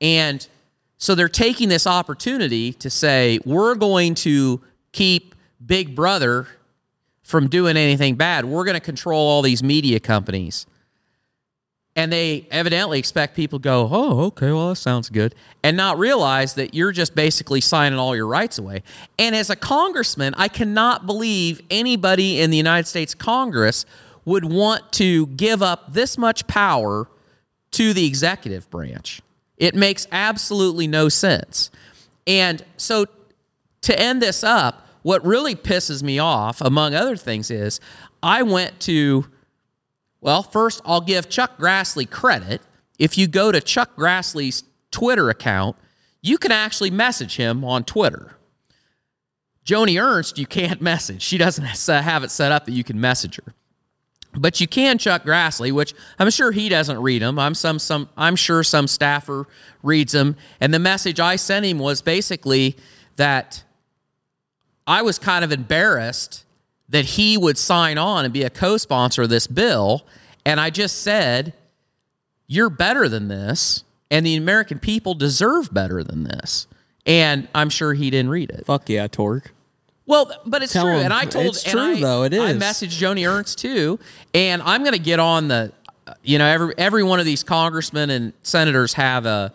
And 0.00 0.48
so 0.96 1.14
they're 1.14 1.28
taking 1.28 1.68
this 1.68 1.86
opportunity 1.86 2.72
to 2.72 2.88
say, 2.88 3.38
we're 3.44 3.74
going 3.74 4.14
to 4.14 4.62
keep 4.92 5.34
Big 5.64 5.94
Brother 5.94 6.48
from 7.28 7.46
doing 7.46 7.76
anything 7.76 8.14
bad. 8.14 8.46
We're 8.46 8.64
going 8.64 8.72
to 8.72 8.80
control 8.80 9.28
all 9.28 9.42
these 9.42 9.62
media 9.62 10.00
companies. 10.00 10.64
And 11.94 12.10
they 12.10 12.48
evidently 12.50 12.98
expect 12.98 13.36
people 13.36 13.58
to 13.58 13.62
go, 13.62 13.86
oh, 13.92 14.20
okay, 14.28 14.50
well, 14.50 14.70
that 14.70 14.76
sounds 14.76 15.10
good, 15.10 15.34
and 15.62 15.76
not 15.76 15.98
realize 15.98 16.54
that 16.54 16.72
you're 16.72 16.90
just 16.90 17.14
basically 17.14 17.60
signing 17.60 17.98
all 17.98 18.16
your 18.16 18.26
rights 18.26 18.56
away. 18.56 18.82
And 19.18 19.36
as 19.36 19.50
a 19.50 19.56
congressman, 19.56 20.32
I 20.38 20.48
cannot 20.48 21.04
believe 21.04 21.60
anybody 21.70 22.40
in 22.40 22.50
the 22.50 22.56
United 22.56 22.86
States 22.86 23.14
Congress 23.14 23.84
would 24.24 24.46
want 24.46 24.90
to 24.92 25.26
give 25.26 25.62
up 25.62 25.92
this 25.92 26.16
much 26.16 26.46
power 26.46 27.08
to 27.72 27.92
the 27.92 28.06
executive 28.06 28.70
branch. 28.70 29.20
It 29.58 29.74
makes 29.74 30.06
absolutely 30.10 30.86
no 30.86 31.10
sense. 31.10 31.70
And 32.26 32.64
so 32.78 33.04
to 33.82 34.00
end 34.00 34.22
this 34.22 34.42
up, 34.42 34.87
what 35.08 35.24
really 35.24 35.54
pisses 35.54 36.02
me 36.02 36.18
off, 36.18 36.60
among 36.60 36.94
other 36.94 37.16
things, 37.16 37.50
is 37.50 37.80
I 38.22 38.42
went 38.42 38.78
to 38.80 39.24
well, 40.20 40.42
first, 40.42 40.82
I'll 40.84 41.00
give 41.00 41.30
Chuck 41.30 41.56
Grassley 41.56 42.08
credit. 42.10 42.60
If 42.98 43.16
you 43.16 43.26
go 43.26 43.50
to 43.50 43.62
Chuck 43.62 43.96
Grassley's 43.96 44.64
Twitter 44.90 45.30
account, 45.30 45.76
you 46.20 46.36
can 46.36 46.52
actually 46.52 46.90
message 46.90 47.36
him 47.36 47.64
on 47.64 47.84
Twitter. 47.84 48.36
Joni 49.64 49.98
Ernst, 49.98 50.36
you 50.36 50.44
can't 50.44 50.82
message. 50.92 51.22
She 51.22 51.38
doesn't 51.38 51.64
have 51.64 52.22
it 52.22 52.30
set 52.30 52.52
up 52.52 52.66
that 52.66 52.72
you 52.72 52.84
can 52.84 53.00
message 53.00 53.36
her. 53.36 53.54
But 54.34 54.60
you 54.60 54.68
can 54.68 54.98
Chuck 54.98 55.24
Grassley, 55.24 55.72
which 55.72 55.94
I'm 56.18 56.28
sure 56.30 56.52
he 56.52 56.68
doesn't 56.68 57.00
read 57.00 57.22
them. 57.22 57.38
I'm 57.38 57.54
some 57.54 57.78
some 57.78 58.10
I'm 58.14 58.36
sure 58.36 58.62
some 58.62 58.86
staffer 58.86 59.46
reads 59.82 60.12
them. 60.12 60.36
And 60.60 60.74
the 60.74 60.78
message 60.78 61.18
I 61.18 61.36
sent 61.36 61.64
him 61.64 61.78
was 61.78 62.02
basically 62.02 62.76
that 63.16 63.64
I 64.88 65.02
was 65.02 65.18
kind 65.18 65.44
of 65.44 65.52
embarrassed 65.52 66.44
that 66.88 67.04
he 67.04 67.36
would 67.36 67.58
sign 67.58 67.98
on 67.98 68.24
and 68.24 68.32
be 68.32 68.42
a 68.42 68.50
co 68.50 68.78
sponsor 68.78 69.22
of 69.22 69.28
this 69.28 69.46
bill. 69.46 70.06
And 70.46 70.58
I 70.58 70.70
just 70.70 71.02
said, 71.02 71.52
You're 72.46 72.70
better 72.70 73.08
than 73.08 73.28
this, 73.28 73.84
and 74.10 74.24
the 74.24 74.34
American 74.34 74.78
people 74.78 75.14
deserve 75.14 75.72
better 75.72 76.02
than 76.02 76.24
this. 76.24 76.66
And 77.04 77.46
I'm 77.54 77.68
sure 77.68 77.92
he 77.94 78.10
didn't 78.10 78.30
read 78.30 78.50
it. 78.50 78.66
Fuck 78.66 78.88
yeah, 78.88 79.06
Tork. 79.06 79.52
Well, 80.06 80.32
but 80.46 80.62
it's 80.62 80.72
Tell 80.72 80.84
true, 80.84 80.94
him. 80.94 81.04
and 81.04 81.12
I 81.12 81.26
told. 81.26 81.46
It's 81.46 81.62
true, 81.62 81.96
I, 81.96 82.00
though, 82.00 82.22
it 82.22 82.32
I 82.32 82.54
messaged 82.54 82.98
Joni 82.98 83.30
Ernst 83.30 83.58
too, 83.58 83.98
and 84.32 84.62
I'm 84.62 84.82
going 84.82 84.94
to 84.94 84.98
get 84.98 85.20
on 85.20 85.48
the. 85.48 85.72
You 86.22 86.38
know, 86.38 86.46
every 86.46 86.72
every 86.78 87.02
one 87.02 87.20
of 87.20 87.26
these 87.26 87.42
congressmen 87.42 88.08
and 88.08 88.32
senators 88.42 88.94
have 88.94 89.26
a 89.26 89.52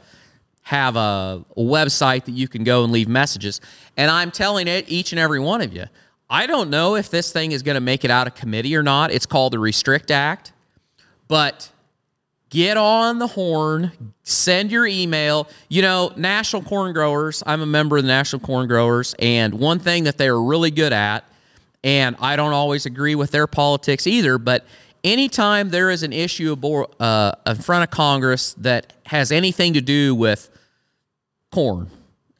have 0.63 0.95
a 0.95 1.43
website 1.57 2.25
that 2.25 2.31
you 2.31 2.47
can 2.47 2.63
go 2.63 2.83
and 2.83 2.91
leave 2.91 3.07
messages, 3.07 3.61
and 3.97 4.09
I'm 4.09 4.31
telling 4.31 4.67
it 4.67 4.85
each 4.89 5.11
and 5.11 5.19
every 5.19 5.39
one 5.39 5.61
of 5.61 5.73
you. 5.73 5.85
I 6.29 6.47
don't 6.47 6.69
know 6.69 6.95
if 6.95 7.09
this 7.09 7.31
thing 7.31 7.51
is 7.51 7.61
going 7.61 7.75
to 7.75 7.81
make 7.81 8.03
it 8.03 8.09
out 8.09 8.27
of 8.27 8.33
committee 8.33 8.75
or 8.75 8.81
not. 8.81 9.11
It's 9.11 9.25
called 9.25 9.53
the 9.53 9.59
Restrict 9.59 10.09
Act, 10.09 10.53
but 11.27 11.69
get 12.49 12.77
on 12.77 13.19
the 13.19 13.27
horn, 13.27 13.91
send 14.23 14.71
your 14.71 14.87
email. 14.87 15.47
You 15.69 15.81
know, 15.81 16.13
National 16.15 16.61
Corn 16.61 16.93
Growers, 16.93 17.43
I'm 17.45 17.61
a 17.61 17.65
member 17.65 17.97
of 17.97 18.03
the 18.03 18.07
National 18.07 18.39
Corn 18.39 18.67
Growers, 18.67 19.15
and 19.19 19.53
one 19.55 19.79
thing 19.79 20.05
that 20.05 20.17
they're 20.17 20.39
really 20.39 20.71
good 20.71 20.93
at, 20.93 21.25
and 21.83 22.15
I 22.19 22.35
don't 22.35 22.53
always 22.53 22.85
agree 22.85 23.15
with 23.15 23.31
their 23.31 23.47
politics 23.47 24.07
either, 24.07 24.37
but 24.37 24.65
anytime 25.03 25.69
there 25.69 25.89
is 25.89 26.03
an 26.03 26.13
issue 26.13 26.55
uh, 26.99 27.31
in 27.45 27.55
front 27.57 27.83
of 27.83 27.89
Congress 27.89 28.53
that 28.53 28.93
has 29.07 29.31
anything 29.31 29.73
to 29.73 29.81
do 29.81 30.15
with 30.15 30.49
corn, 31.53 31.87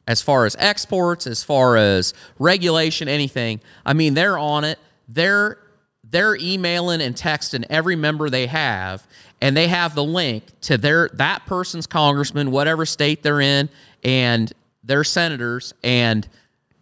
as 0.08 0.20
far 0.20 0.44
as 0.44 0.56
exports, 0.58 1.26
as 1.28 1.44
far 1.44 1.76
as 1.76 2.14
regulation, 2.38 3.08
anything. 3.08 3.60
I 3.86 3.92
mean, 3.92 4.14
they're 4.14 4.36
on 4.36 4.64
it. 4.64 4.78
They're 5.08 5.58
they're 6.02 6.36
emailing 6.36 7.00
and 7.00 7.14
texting 7.14 7.64
every 7.70 7.96
member 7.96 8.28
they 8.28 8.46
have, 8.46 9.06
and 9.40 9.56
they 9.56 9.68
have 9.68 9.94
the 9.94 10.04
link 10.04 10.44
to 10.62 10.76
their 10.76 11.08
that 11.14 11.46
person's 11.46 11.86
congressman, 11.86 12.50
whatever 12.50 12.84
state 12.84 13.22
they're 13.22 13.40
in, 13.40 13.68
and 14.02 14.52
their 14.82 15.04
senators, 15.04 15.74
and 15.84 16.28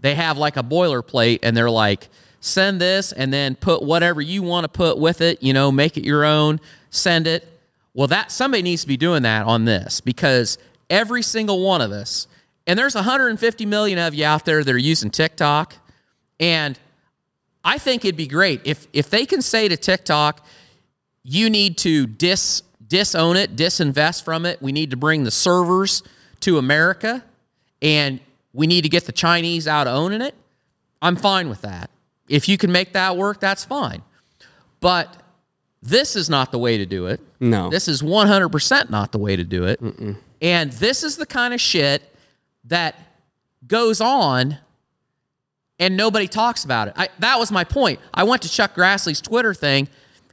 they 0.00 0.14
have 0.14 0.38
like 0.38 0.56
a 0.56 0.62
boilerplate, 0.62 1.40
and 1.42 1.54
they're 1.54 1.70
like, 1.70 2.08
send 2.40 2.80
this, 2.80 3.12
and 3.12 3.30
then 3.30 3.56
put 3.56 3.82
whatever 3.82 4.22
you 4.22 4.42
want 4.42 4.64
to 4.64 4.68
put 4.68 4.96
with 4.96 5.20
it. 5.20 5.42
You 5.42 5.52
know, 5.52 5.70
make 5.70 5.98
it 5.98 6.04
your 6.04 6.24
own. 6.24 6.60
Send 6.88 7.26
it. 7.26 7.46
Well, 7.94 8.08
that 8.08 8.32
somebody 8.32 8.62
needs 8.62 8.82
to 8.82 8.88
be 8.88 8.96
doing 8.96 9.22
that 9.22 9.44
on 9.44 9.66
this 9.66 10.00
because 10.00 10.56
every 10.92 11.22
single 11.22 11.60
one 11.64 11.80
of 11.80 11.90
us 11.90 12.28
and 12.66 12.78
there's 12.78 12.94
150 12.94 13.66
million 13.66 13.98
of 13.98 14.14
you 14.14 14.24
out 14.24 14.44
there 14.44 14.62
that 14.62 14.72
are 14.72 14.78
using 14.78 15.10
TikTok. 15.10 15.74
And 16.38 16.78
I 17.64 17.78
think 17.78 18.04
it'd 18.04 18.16
be 18.16 18.26
great 18.26 18.60
if 18.64 18.86
if 18.92 19.10
they 19.10 19.26
can 19.26 19.42
say 19.42 19.68
to 19.68 19.76
TikTok, 19.76 20.44
you 21.22 21.50
need 21.50 21.78
to 21.78 22.06
dis 22.06 22.62
disown 22.86 23.36
it, 23.36 23.56
disinvest 23.56 24.24
from 24.24 24.46
it. 24.46 24.60
We 24.60 24.72
need 24.72 24.90
to 24.90 24.96
bring 24.96 25.24
the 25.24 25.30
servers 25.30 26.02
to 26.40 26.58
America 26.58 27.24
and 27.80 28.20
we 28.52 28.66
need 28.66 28.82
to 28.82 28.88
get 28.88 29.06
the 29.06 29.12
Chinese 29.12 29.66
out 29.66 29.86
of 29.86 29.94
owning 29.94 30.20
it. 30.20 30.34
I'm 31.00 31.16
fine 31.16 31.48
with 31.48 31.62
that. 31.62 31.90
If 32.28 32.48
you 32.48 32.58
can 32.58 32.70
make 32.70 32.92
that 32.92 33.16
work, 33.16 33.40
that's 33.40 33.64
fine. 33.64 34.02
But 34.80 35.16
this 35.82 36.14
is 36.16 36.28
not 36.30 36.52
the 36.52 36.58
way 36.58 36.78
to 36.78 36.86
do 36.86 37.06
it. 37.06 37.20
No. 37.40 37.70
This 37.70 37.88
is 37.88 38.02
100% 38.02 38.90
not 38.90 39.10
the 39.10 39.18
way 39.18 39.34
to 39.36 39.44
do 39.44 39.64
it. 39.64 39.82
Mm-mm. 39.82 40.16
And 40.42 40.72
this 40.72 41.02
is 41.02 41.16
the 41.16 41.24
kind 41.26 41.54
of 41.54 41.60
shit 41.60 42.02
that 42.64 42.96
goes 43.66 44.00
on 44.00 44.58
and 45.78 45.96
nobody 45.96 46.28
talks 46.28 46.64
about 46.64 46.88
it. 46.88 46.94
I, 46.96 47.08
that 47.20 47.38
was 47.38 47.50
my 47.50 47.64
point. 47.64 48.00
I 48.12 48.24
went 48.24 48.42
to 48.42 48.48
Chuck 48.48 48.74
Grassley's 48.74 49.20
Twitter 49.20 49.54
thing. 49.54 49.88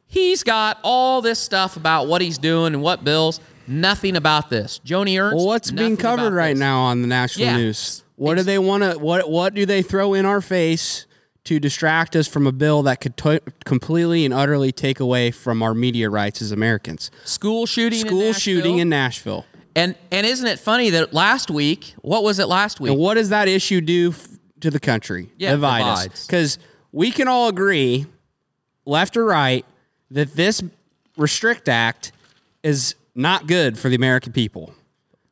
He's 0.08 0.44
got 0.44 0.80
all 0.84 1.22
this 1.22 1.40
stuff 1.40 1.78
about 1.78 2.08
what 2.08 2.22
he's 2.22 2.38
doing 2.40 2.74
and 2.74 2.82
what 2.82 3.04
bills. 3.04 3.40
Nothing 3.68 4.16
about 4.16 4.50
this. 4.50 4.80
Joni 4.84 5.22
Ernst. 5.22 5.36
Well, 5.38 5.46
what's 5.46 5.70
being 5.70 5.96
covered 5.96 6.34
right 6.34 6.54
this. 6.54 6.60
now 6.60 6.82
on 6.82 7.02
the 7.04 7.08
national 7.08 7.46
Yeah. 7.46 7.58
news? 7.58 8.04
What 8.16 8.36
do 8.36 8.44
they 8.44 8.58
want 8.60 8.84
to? 8.84 8.98
What 8.98 9.30
What 9.30 9.54
do 9.54 9.66
they 9.66 9.82
throw 9.84 10.14
in 10.16 10.26
our 10.26 10.42
face 10.42 11.06
to 11.46 11.60
distract 11.60 12.16
us 12.16 12.28
from 12.28 12.48
a 12.48 12.52
bill 12.52 12.82
that 12.84 13.00
could 13.00 13.16
to- 13.18 13.42
completely 13.66 14.26
and 14.26 14.34
utterly 14.34 14.72
take 14.72 15.00
away 15.00 15.30
from 15.32 15.62
our 15.64 15.74
media 15.76 16.10
rights 16.10 16.42
as 16.42 16.52
Americans? 16.52 17.12
School 17.24 17.66
shooting. 17.68 18.00
School 18.00 18.20
Nashville. 18.22 18.34
shooting 18.40 18.78
in 18.80 18.90
Nashville. 18.90 19.46
And 19.80 19.96
and 20.12 20.26
isn't 20.28 20.46
it 20.48 20.60
funny 20.60 20.90
that 20.92 21.14
last 21.14 21.50
week? 21.50 21.94
What 22.02 22.24
was 22.24 22.40
it 22.40 22.48
last 22.48 22.80
week? 22.80 22.92
And 22.92 23.00
what 23.00 23.16
does 23.16 23.30
that 23.30 23.48
issue 23.48 23.82
do 23.82 24.10
f- 24.10 24.28
to 24.62 24.70
the 24.70 24.80
country? 24.80 25.30
Yeah, 25.38 25.52
Divide 25.52 25.82
us. 25.84 26.04
divides. 26.04 26.28
Because 26.28 26.60
we 26.92 27.12
can 27.12 27.28
all 27.28 27.48
agree, 27.48 28.06
left 28.86 29.16
or 29.18 29.26
right, 29.26 29.66
that 30.12 30.36
this 30.36 30.62
Restrict 31.18 31.68
Act 31.70 32.12
is 32.64 32.96
not 33.16 33.48
good 33.48 33.78
for 33.78 33.90
the 33.90 33.96
American 33.96 34.34
people. 34.34 34.74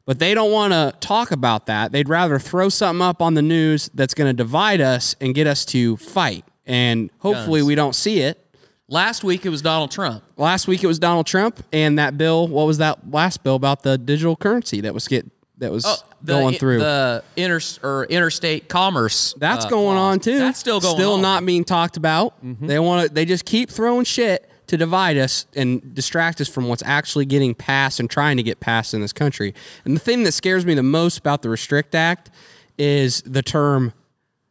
But 0.05 0.19
they 0.19 0.33
don't 0.33 0.51
want 0.51 0.71
to 0.71 0.93
talk 1.01 1.31
about 1.31 1.65
that. 1.65 1.91
They'd 1.91 2.07
rather 2.07 2.39
throw 2.39 2.69
something 2.69 3.01
up 3.01 3.21
on 3.21 3.33
the 3.33 3.41
news 3.41 3.89
that's 3.93 4.13
going 4.13 4.29
to 4.29 4.33
divide 4.33 4.79
us 4.79 5.15
and 5.19 5.35
get 5.35 5.47
us 5.47 5.65
to 5.65 5.97
fight. 5.97 6.45
And 6.65 7.09
hopefully 7.19 7.59
Guns. 7.59 7.67
we 7.67 7.75
don't 7.75 7.93
see 7.95 8.19
it. 8.21 8.41
Last 8.87 9.23
week 9.23 9.45
it 9.45 9.49
was 9.49 9.61
Donald 9.61 9.91
Trump. 9.91 10.23
Last 10.37 10.67
week 10.67 10.83
it 10.83 10.87
was 10.87 10.99
Donald 10.99 11.25
Trump 11.27 11.63
and 11.73 11.97
that 11.99 12.17
bill. 12.17 12.47
What 12.47 12.65
was 12.67 12.77
that 12.79 13.09
last 13.11 13.43
bill 13.43 13.55
about 13.55 13.83
the 13.83 13.97
digital 13.97 14.35
currency 14.35 14.81
that 14.81 14.93
was 14.93 15.07
get 15.07 15.29
that 15.59 15.71
was 15.71 15.85
Oh, 15.87 15.95
the, 16.21 16.33
going 16.33 16.55
through? 16.55 16.79
the 16.79 17.23
inter 17.35 17.59
or 17.83 18.05
interstate 18.05 18.69
commerce. 18.69 19.33
That's 19.39 19.65
uh, 19.65 19.69
going 19.69 19.97
on 19.97 20.19
too. 20.19 20.37
That's 20.39 20.59
still 20.59 20.79
going 20.79 20.95
Still 20.95 21.13
on. 21.13 21.17
Mm-hmm. 21.17 21.21
not 21.23 21.45
being 21.45 21.63
talked 21.63 21.97
about. 21.97 22.35
They 22.61 22.79
want 22.79 23.07
to. 23.07 23.13
They 23.13 23.25
just 23.25 23.45
keep 23.45 23.69
throwing 23.69 24.05
shit 24.05 24.49
to 24.67 24.75
divide 24.77 25.17
us 25.17 25.45
and 25.55 25.95
distract 25.95 26.41
us 26.41 26.49
from 26.49 26.67
what's 26.67 26.83
actually 26.83 27.25
getting 27.25 27.55
passed 27.55 27.99
and 28.01 28.09
trying 28.09 28.35
to 28.35 28.43
get 28.43 28.59
passed 28.59 28.93
in 28.93 28.99
this 29.01 29.13
country. 29.13 29.53
And 29.85 29.95
the 29.95 29.99
thing 30.01 30.23
that 30.23 30.33
scares 30.33 30.65
me 30.65 30.73
the 30.73 30.83
most 30.83 31.17
about 31.19 31.41
the 31.41 31.47
Restrict 31.49 31.95
Act 31.95 32.29
is 32.77 33.21
the 33.21 33.41
term 33.41 33.93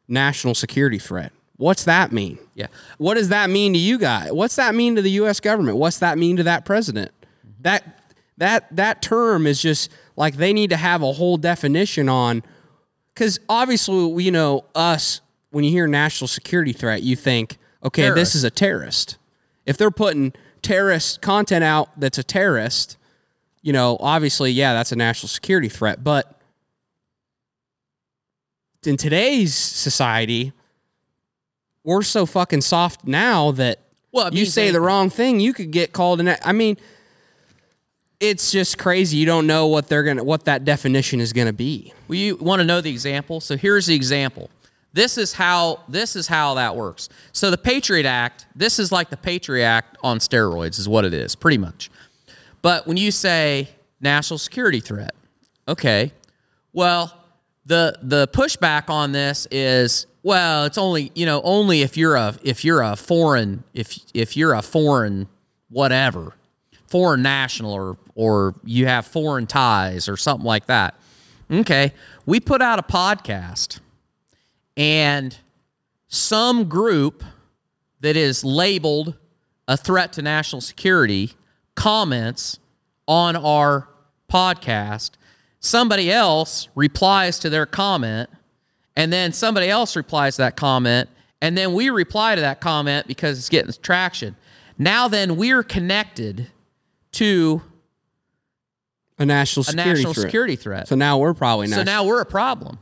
national 0.09 0.55
security 0.55 0.99
threat. 0.99 1.33
What's 1.57 1.85
that 1.85 2.13
mean? 2.13 2.39
Yeah. 2.55 2.67
What 2.99 3.15
does 3.15 3.31
that 3.31 3.49
mean 3.51 3.73
to 3.73 3.79
you 3.79 3.99
guys? 3.99 4.33
What's 4.33 4.57
that 4.57 4.75
mean 4.75 4.97
to 4.97 5.03
the 5.03 5.11
U.S. 5.13 5.41
government? 5.41 5.79
What's 5.79 5.99
that 5.99 6.19
mean 6.19 6.37
to 6.37 6.43
that 6.45 6.65
president? 6.65 7.13
That 7.61 8.03
that 8.39 8.75
that 8.77 9.03
term 9.03 9.47
is 9.47 9.61
just 9.61 9.91
like 10.17 10.37
they 10.37 10.53
need 10.53 10.71
to 10.71 10.77
have 10.77 11.03
a 11.03 11.13
whole 11.13 11.37
definition 11.37 12.09
on 12.09 12.43
because 13.15 13.39
obviously 13.49 14.23
you 14.23 14.31
know 14.31 14.65
us 14.75 15.21
when 15.51 15.65
you 15.65 15.71
hear 15.71 15.87
national 15.87 16.29
security 16.29 16.73
threat 16.73 17.03
you 17.03 17.17
think 17.17 17.57
okay 17.83 18.11
this 18.11 18.35
is 18.35 18.45
a 18.45 18.51
terrorist 18.51 19.17
if 19.65 19.79
they're 19.79 19.91
putting 19.91 20.35
terrorist 20.61 21.23
content 21.23 21.65
out 21.65 21.89
that's 21.99 22.19
a 22.19 22.23
terrorist 22.23 22.99
you 23.63 23.73
know 23.73 23.97
obviously 24.01 24.51
yeah 24.51 24.75
that's 24.75 24.93
a 24.93 24.97
national 24.97 25.29
security 25.29 25.71
threat 25.71 26.05
but 26.05 26.37
in 28.87 28.97
today's 28.97 29.55
society, 29.55 30.53
we're 31.87 32.03
so 32.03 32.27
fucking 32.27 32.61
soft 32.61 33.07
now 33.07 33.53
that 33.53 33.79
Well, 34.13 34.35
you 34.35 34.45
say 34.45 34.67
they- 34.67 34.73
the 34.73 34.81
wrong 34.81 35.09
thing, 35.09 35.41
you 35.41 35.55
could 35.55 35.71
get 35.71 35.93
called 35.93 36.21
an. 36.21 36.37
I 36.45 36.53
mean, 36.53 36.77
it's 38.19 38.51
just 38.51 38.77
crazy. 38.77 39.17
You 39.19 39.27
don't 39.27 39.47
know 39.47 39.67
what 39.67 39.89
they're 39.89 40.03
gonna, 40.03 40.25
what 40.25 40.45
that 40.47 40.65
definition 40.65 41.21
is 41.21 41.33
gonna 41.33 41.53
be. 41.53 41.93
Well, 42.09 42.17
you 42.19 42.37
want 42.37 42.61
to 42.61 42.65
know 42.65 42.81
the 42.81 42.91
example? 42.91 43.41
So 43.41 43.57
here's 43.57 43.87
the 43.87 43.95
example. 43.95 44.51
This 44.93 45.19
is 45.19 45.35
how 45.35 45.81
this 45.89 46.17
is 46.17 46.27
how 46.27 46.55
that 46.55 46.75
works. 46.75 47.09
So 47.33 47.51
the 47.51 47.59
Patriot 47.59 48.07
Act, 48.07 48.47
this 48.57 48.79
is 48.79 48.91
like 48.91 49.11
the 49.11 49.17
Patriot 49.17 49.65
Act 49.65 49.97
on 50.03 50.19
steroids, 50.19 50.79
is 50.79 50.89
what 50.89 51.05
it 51.05 51.13
is, 51.15 51.35
pretty 51.35 51.59
much. 51.59 51.91
But 52.63 52.87
when 52.87 52.97
you 52.97 53.11
say 53.11 53.69
national 54.01 54.39
security 54.39 54.81
threat, 54.81 55.15
okay, 55.69 56.13
well, 56.73 57.13
the 57.67 57.99
the 58.01 58.29
pushback 58.29 58.89
on 58.89 59.13
this 59.13 59.47
is 59.51 60.07
well, 60.23 60.65
it's 60.65 60.79
only 60.79 61.13
you 61.15 61.27
know 61.27 61.43
only 61.45 61.83
if 61.83 61.97
you're 61.97 62.17
a 62.17 62.37
if 62.43 62.65
you're 62.65 62.83
a 62.83 62.97
foreign 62.97 63.65
if 63.75 63.99
if 64.15 64.37
you're 64.37 64.55
a 64.55 64.63
foreign 64.63 65.29
whatever 65.69 66.35
foreign 66.87 67.23
national 67.23 67.73
or 67.73 67.99
or 68.15 68.55
you 68.65 68.87
have 68.87 69.07
foreign 69.07 69.47
ties 69.47 70.09
or 70.09 70.17
something 70.17 70.47
like 70.47 70.67
that. 70.67 70.95
Okay, 71.51 71.93
we 72.25 72.41
put 72.41 72.63
out 72.63 72.79
a 72.79 72.83
podcast 72.83 73.81
and 74.77 75.37
some 76.09 76.69
group 76.69 77.23
that 78.01 78.17
is 78.17 78.45
labeled 78.45 79.15
a 79.69 79.77
threat 79.77 80.13
to 80.15 80.23
national 80.23 80.61
security 80.61 81.33
comments 81.75 82.59
on 83.09 83.37
our 83.37 83.89
podcast. 84.33 85.13
Somebody 85.67 86.13
else 86.13 86.69
replies 86.77 87.41
to 87.41 87.51
their 87.51 87.67
comment, 87.67 88.31
and 88.95 89.13
then 89.13 89.33
somebody 89.33 89.69
else 89.69 89.97
replies 89.97 90.37
to 90.37 90.43
that 90.43 90.55
comment, 90.57 91.09
and 91.43 91.59
then 91.59 91.73
we 91.73 91.91
reply 91.91 92.37
to 92.37 92.41
that 92.41 92.61
comment 92.61 93.09
because 93.09 93.37
it's 93.37 93.49
getting 93.49 93.73
traction. 93.83 94.37
Now, 94.79 95.09
then, 95.09 95.37
we're 95.37 95.65
connected 95.65 96.53
to 97.13 97.63
A 99.19 99.27
national 99.27 99.63
a 99.63 99.65
security 99.65 99.91
national 99.91 100.15
threat. 100.15 100.27
security 100.27 100.57
threat. 100.57 100.87
So 100.87 100.95
now 100.95 101.19
we're 101.19 101.35
probably 101.35 101.67
So 101.67 101.83
now 101.83 102.05
we're 102.05 102.21
a 102.21 102.27
problem. 102.27 102.79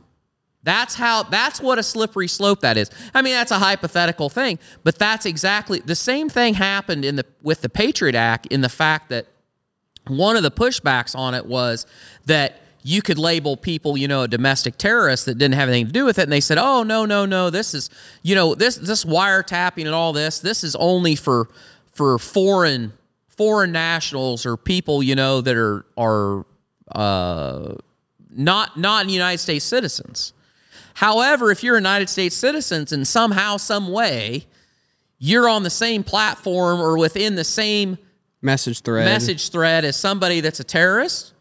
That's 0.61 0.93
how 0.93 1.23
that's 1.23 1.59
what 1.59 1.79
a 1.79 1.83
slippery 1.83 2.27
slope 2.27 2.61
that 2.61 2.77
is. 2.77 2.91
I 3.15 3.23
mean, 3.23 3.33
that's 3.33 3.51
a 3.51 3.59
hypothetical 3.59 4.29
thing, 4.29 4.59
but 4.83 4.99
that's 4.99 5.25
exactly 5.25 5.79
the 5.79 5.95
same 5.95 6.29
thing 6.29 6.53
happened 6.53 7.03
in 7.03 7.15
the 7.15 7.25
with 7.41 7.61
the 7.61 7.69
Patriot 7.69 8.15
Act 8.15 8.45
in 8.47 8.61
the 8.61 8.69
fact 8.69 9.09
that 9.09 9.25
one 10.07 10.35
of 10.37 10.43
the 10.43 10.51
pushbacks 10.51 11.15
on 11.15 11.33
it 11.33 11.47
was 11.47 11.87
that 12.25 12.61
you 12.87 13.01
could 13.01 13.17
label 13.17 13.57
people, 13.57 13.97
you 13.97 14.07
know, 14.07 14.21
a 14.21 14.27
domestic 14.27 14.77
terrorist 14.77 15.25
that 15.25 15.39
didn't 15.39 15.55
have 15.55 15.69
anything 15.69 15.87
to 15.87 15.91
do 15.91 16.05
with 16.05 16.19
it, 16.19 16.23
and 16.23 16.31
they 16.31 16.39
said, 16.39 16.59
"Oh 16.59 16.83
no, 16.83 17.03
no, 17.03 17.25
no, 17.25 17.49
this 17.49 17.73
is, 17.73 17.89
you 18.21 18.35
know, 18.35 18.53
this 18.53 18.75
this 18.75 19.03
wiretapping 19.03 19.87
and 19.87 19.95
all 19.95 20.13
this, 20.13 20.37
this 20.37 20.63
is 20.63 20.75
only 20.75 21.15
for 21.15 21.49
for 21.91 22.19
foreign 22.19 22.93
foreign 23.27 23.71
nationals 23.71 24.45
or 24.45 24.55
people, 24.55 25.01
you 25.01 25.15
know, 25.15 25.41
that 25.41 25.57
are 25.57 25.83
are 25.97 26.45
uh, 26.91 27.73
not 28.29 28.77
not 28.77 29.09
United 29.09 29.39
States 29.39 29.65
citizens." 29.65 30.33
However, 30.93 31.49
if 31.49 31.63
you're 31.63 31.75
a 31.75 31.79
United 31.79 32.07
States 32.07 32.35
citizen 32.35 32.85
and 32.91 33.07
somehow, 33.07 33.57
some 33.57 33.91
way, 33.91 34.45
you're 35.17 35.49
on 35.49 35.63
the 35.63 35.71
same 35.71 36.03
platform 36.03 36.79
or 36.79 36.99
within 36.99 37.33
the 37.33 37.43
same 37.43 37.97
message 38.43 38.81
thread. 38.81 39.05
message 39.05 39.49
thread 39.49 39.83
as 39.85 39.97
somebody 39.97 40.39
that's 40.39 40.59
a 40.59 40.63
terrorist, 40.63 41.33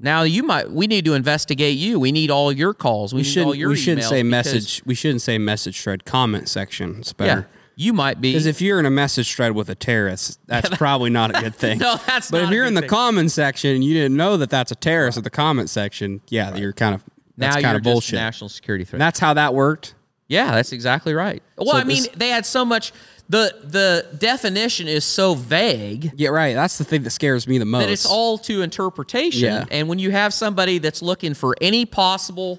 now 0.00 0.22
you 0.22 0.42
might 0.42 0.70
we 0.70 0.86
need 0.86 1.04
to 1.04 1.14
investigate 1.14 1.76
you. 1.78 2.00
We 2.00 2.10
need 2.12 2.30
all 2.30 2.50
your 2.50 2.74
calls. 2.74 3.12
We, 3.12 3.18
We 3.18 3.24
shouldn't. 3.24 3.56
We 3.56 3.76
shouldn't 3.76 4.06
say 4.06 4.22
message. 4.22 4.82
We 4.86 4.94
shouldn't 4.94 5.22
say 5.22 5.38
message 5.38 5.80
thread. 5.82 6.04
Comment 6.04 6.48
section. 6.48 6.96
It's 7.00 7.12
better. 7.12 7.48
Yeah, 7.50 7.56
you 7.76 7.92
might 7.92 8.20
be. 8.20 8.32
Because 8.32 8.46
if 8.46 8.60
you're 8.60 8.78
in 8.80 8.86
a 8.86 8.90
message 8.90 9.34
thread 9.34 9.52
with 9.52 9.68
a 9.70 9.74
terrorist, 9.74 10.40
that's 10.46 10.68
probably 10.78 11.10
not 11.10 11.36
a 11.36 11.40
good 11.40 11.54
thing. 11.54 11.78
No, 11.80 11.96
that's 12.06 12.30
But 12.30 12.44
if 12.44 12.50
you're 12.50 12.64
in 12.64 12.74
the 12.74 12.80
thing. 12.80 12.90
comment 12.90 13.30
section 13.30 13.74
and 13.74 13.84
you 13.84 13.94
didn't 13.94 14.16
know 14.16 14.36
that 14.38 14.50
that's 14.50 14.72
a 14.72 14.76
terrorist 14.76 15.18
at 15.18 15.24
the 15.24 15.30
comment 15.30 15.70
section, 15.70 16.20
yeah, 16.28 16.54
you're 16.56 16.72
kind 16.72 16.94
of 16.94 17.04
that's 17.36 17.56
now 17.56 17.60
kind 17.62 17.72
you're 17.72 17.76
of 17.78 17.82
bullshit. 17.82 18.14
national 18.18 18.48
security 18.48 18.84
threat. 18.84 18.98
That's 18.98 19.18
how 19.20 19.34
that 19.34 19.54
worked. 19.54 19.94
yeah, 20.28 20.52
that's 20.52 20.72
exactly 20.72 21.14
right. 21.14 21.42
Well, 21.56 21.68
So 21.68 21.76
I 21.76 21.84
mean, 21.84 22.02
this- 22.04 22.08
they 22.16 22.28
had 22.28 22.44
so 22.46 22.64
much. 22.64 22.92
The 23.30 23.54
The 23.64 24.06
definition 24.18 24.88
is 24.88 25.04
so 25.04 25.34
vague 25.34 26.12
Yeah, 26.16 26.30
right. 26.30 26.54
That's 26.54 26.78
the 26.78 26.84
thing 26.84 27.02
that 27.04 27.10
scares 27.10 27.46
me 27.46 27.58
the 27.58 27.64
most. 27.64 27.86
that 27.86 27.90
it's 27.92 28.06
all 28.06 28.36
to 28.38 28.62
interpretation. 28.62 29.44
Yeah. 29.44 29.64
And 29.70 29.88
when 29.88 29.98
you 29.98 30.10
have 30.10 30.34
somebody 30.34 30.78
that's 30.78 31.00
looking 31.00 31.34
for 31.34 31.54
any 31.60 31.86
possible 31.86 32.58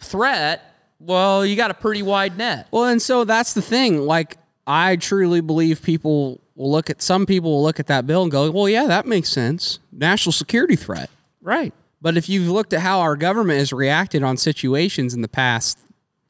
threat, 0.00 0.62
well, 1.00 1.44
you 1.44 1.56
got 1.56 1.70
a 1.70 1.74
pretty 1.74 2.02
wide 2.02 2.38
net. 2.38 2.68
Well, 2.70 2.84
and 2.84 3.02
so 3.02 3.24
that's 3.24 3.52
the 3.54 3.62
thing. 3.62 3.98
Like, 4.06 4.36
I 4.66 4.96
truly 4.96 5.40
believe 5.40 5.82
people 5.82 6.40
will 6.54 6.70
look 6.70 6.88
at 6.88 7.02
some 7.02 7.26
people 7.26 7.50
will 7.50 7.62
look 7.62 7.80
at 7.80 7.88
that 7.88 8.06
bill 8.06 8.22
and 8.22 8.30
go, 8.30 8.48
"Well, 8.50 8.68
yeah, 8.68 8.86
that 8.86 9.06
makes 9.06 9.28
sense. 9.28 9.80
National 9.92 10.32
security 10.32 10.76
threat." 10.76 11.10
Right. 11.42 11.74
But 12.00 12.16
if 12.16 12.28
you've 12.28 12.48
looked 12.48 12.72
at 12.72 12.80
how 12.80 13.00
our 13.00 13.16
government 13.16 13.58
has 13.58 13.72
reacted 13.72 14.22
on 14.22 14.36
situations 14.36 15.12
in 15.14 15.20
the 15.22 15.28
past 15.28 15.78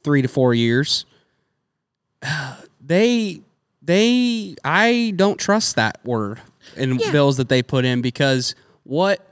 three 0.02 0.22
to 0.22 0.28
four 0.28 0.54
years, 0.54 1.04
they 2.84 3.40
they 3.82 4.54
I 4.64 5.12
don't 5.16 5.38
trust 5.38 5.76
that 5.76 5.98
word 6.04 6.40
in 6.76 6.98
Yeah. 6.98 7.10
bills 7.12 7.36
that 7.36 7.48
they 7.48 7.62
put 7.62 7.84
in 7.84 8.02
because 8.02 8.54
what 8.84 9.26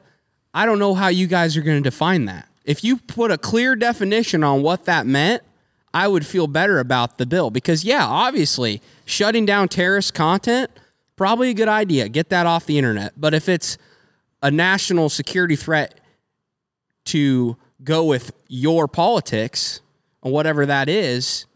I 0.55 0.67
don't 0.67 0.79
know 0.79 0.95
how 0.95 1.09
you 1.09 1.27
guys 1.27 1.57
are 1.57 1.63
going 1.63 1.83
to 1.83 1.89
define 1.89 2.27
that. 2.27 2.49
If 2.65 2.85
you 2.85 2.99
put 2.99 3.31
a 3.31 3.39
clear 3.39 3.75
definition 3.75 4.45
on 4.45 4.63
what 4.63 4.85
that 4.85 5.07
meant, 5.07 5.43
I 5.95 6.09
would 6.09 6.25
feel 6.27 6.47
better 6.47 6.79
about 6.79 7.19
the 7.19 7.27
bill 7.27 7.51
because 7.51 7.85
yeah, 7.85 8.05
obviously, 8.07 8.81
shutting 9.05 9.47
down 9.47 9.69
terrorist 9.69 10.15
content 10.15 10.71
probably 11.17 11.51
a 11.51 11.55
good 11.55 11.69
idea. 11.69 12.09
Get 12.09 12.31
that 12.31 12.47
off 12.47 12.67
the 12.67 12.79
internet. 12.79 13.13
But 13.17 13.33
if 13.35 13.49
it's 13.49 13.79
a 14.43 14.51
national 14.51 15.09
security 15.09 15.55
threat 15.57 16.01
to 17.07 17.57
go 17.85 18.05
with 18.05 18.33
your 18.49 18.89
politics 18.89 19.81
or 20.23 20.33
whatever 20.33 20.67
that 20.67 20.89
is, 20.89 21.47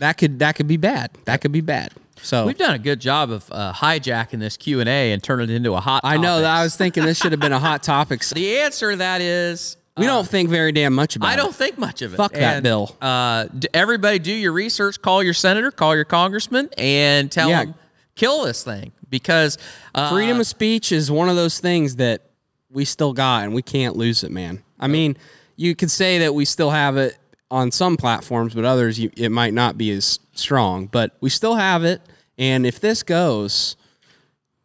that 0.00 0.18
could 0.18 0.38
that 0.40 0.56
could 0.56 0.66
be 0.68 0.76
bad. 0.76 1.10
That 1.24 1.40
could 1.40 1.52
be 1.52 1.60
bad. 1.60 1.92
So 2.22 2.44
We've 2.46 2.58
done 2.58 2.74
a 2.74 2.78
good 2.78 3.00
job 3.00 3.30
of 3.30 3.50
uh, 3.50 3.72
hijacking 3.72 4.40
this 4.40 4.58
Q 4.58 4.80
and 4.80 4.88
A 4.88 5.12
and 5.12 5.22
turning 5.22 5.48
it 5.48 5.54
into 5.54 5.72
a 5.72 5.80
hot. 5.80 6.02
I 6.04 6.18
know 6.18 6.40
that 6.42 6.50
I 6.50 6.62
was 6.62 6.76
thinking 6.76 7.04
this 7.04 7.16
should 7.18 7.32
have 7.32 7.40
been 7.40 7.52
a 7.52 7.58
hot 7.58 7.82
topic. 7.82 8.22
The 8.34 8.58
answer 8.58 8.90
to 8.90 8.96
that 8.98 9.22
is 9.22 9.78
We 9.96 10.04
don't 10.06 10.28
think 10.28 10.50
very 10.50 10.72
damn 10.72 10.92
much 10.94 11.16
about 11.16 11.28
it. 11.28 11.32
I 11.32 11.36
don't 11.36 11.54
think 11.54 11.78
much 11.78 12.02
of 12.02 12.12
it. 12.12 12.16
Fuck 12.18 12.32
that 12.34 12.62
bill. 12.62 12.94
Uh, 13.00 13.44
d- 13.58 13.68
everybody, 13.72 14.18
do 14.18 14.32
your 14.32 14.52
research. 14.52 15.00
Call 15.00 15.22
your 15.22 15.32
senator. 15.34 15.70
Call 15.70 15.94
your 15.94 16.04
congressman, 16.04 16.68
and 16.76 17.30
tell 17.32 17.48
Yeah. 17.48 17.64
them 17.66 17.74
kill 18.16 18.44
this 18.44 18.62
thing 18.62 18.92
because 19.08 19.56
uh, 19.94 20.10
Freedom 20.10 20.40
of 20.40 20.46
speech 20.46 20.92
is 20.92 21.10
one 21.10 21.30
of 21.30 21.36
those 21.36 21.58
things 21.58 21.96
that 21.96 22.22
we 22.70 22.84
still 22.84 23.14
got 23.14 23.44
and 23.44 23.54
we 23.54 23.62
can't 23.62 23.96
lose 23.96 24.22
it, 24.24 24.30
man. 24.30 24.62
I 24.78 24.88
mean, 24.88 25.16
you 25.56 25.74
could 25.74 25.90
say 25.90 26.18
that 26.18 26.34
we 26.34 26.44
still 26.44 26.70
have 26.70 26.98
it 26.98 27.16
on 27.50 27.70
some 27.70 27.96
platforms, 27.96 28.54
but 28.54 28.64
others 28.64 28.98
you, 28.98 29.10
it 29.16 29.30
might 29.30 29.54
not 29.54 29.76
be 29.76 29.90
as 29.90 30.18
strong. 30.34 30.86
But 30.86 31.16
we 31.20 31.30
still 31.30 31.56
have 31.56 31.84
it, 31.84 32.00
and 32.38 32.66
if 32.66 32.80
this 32.80 33.02
goes, 33.02 33.76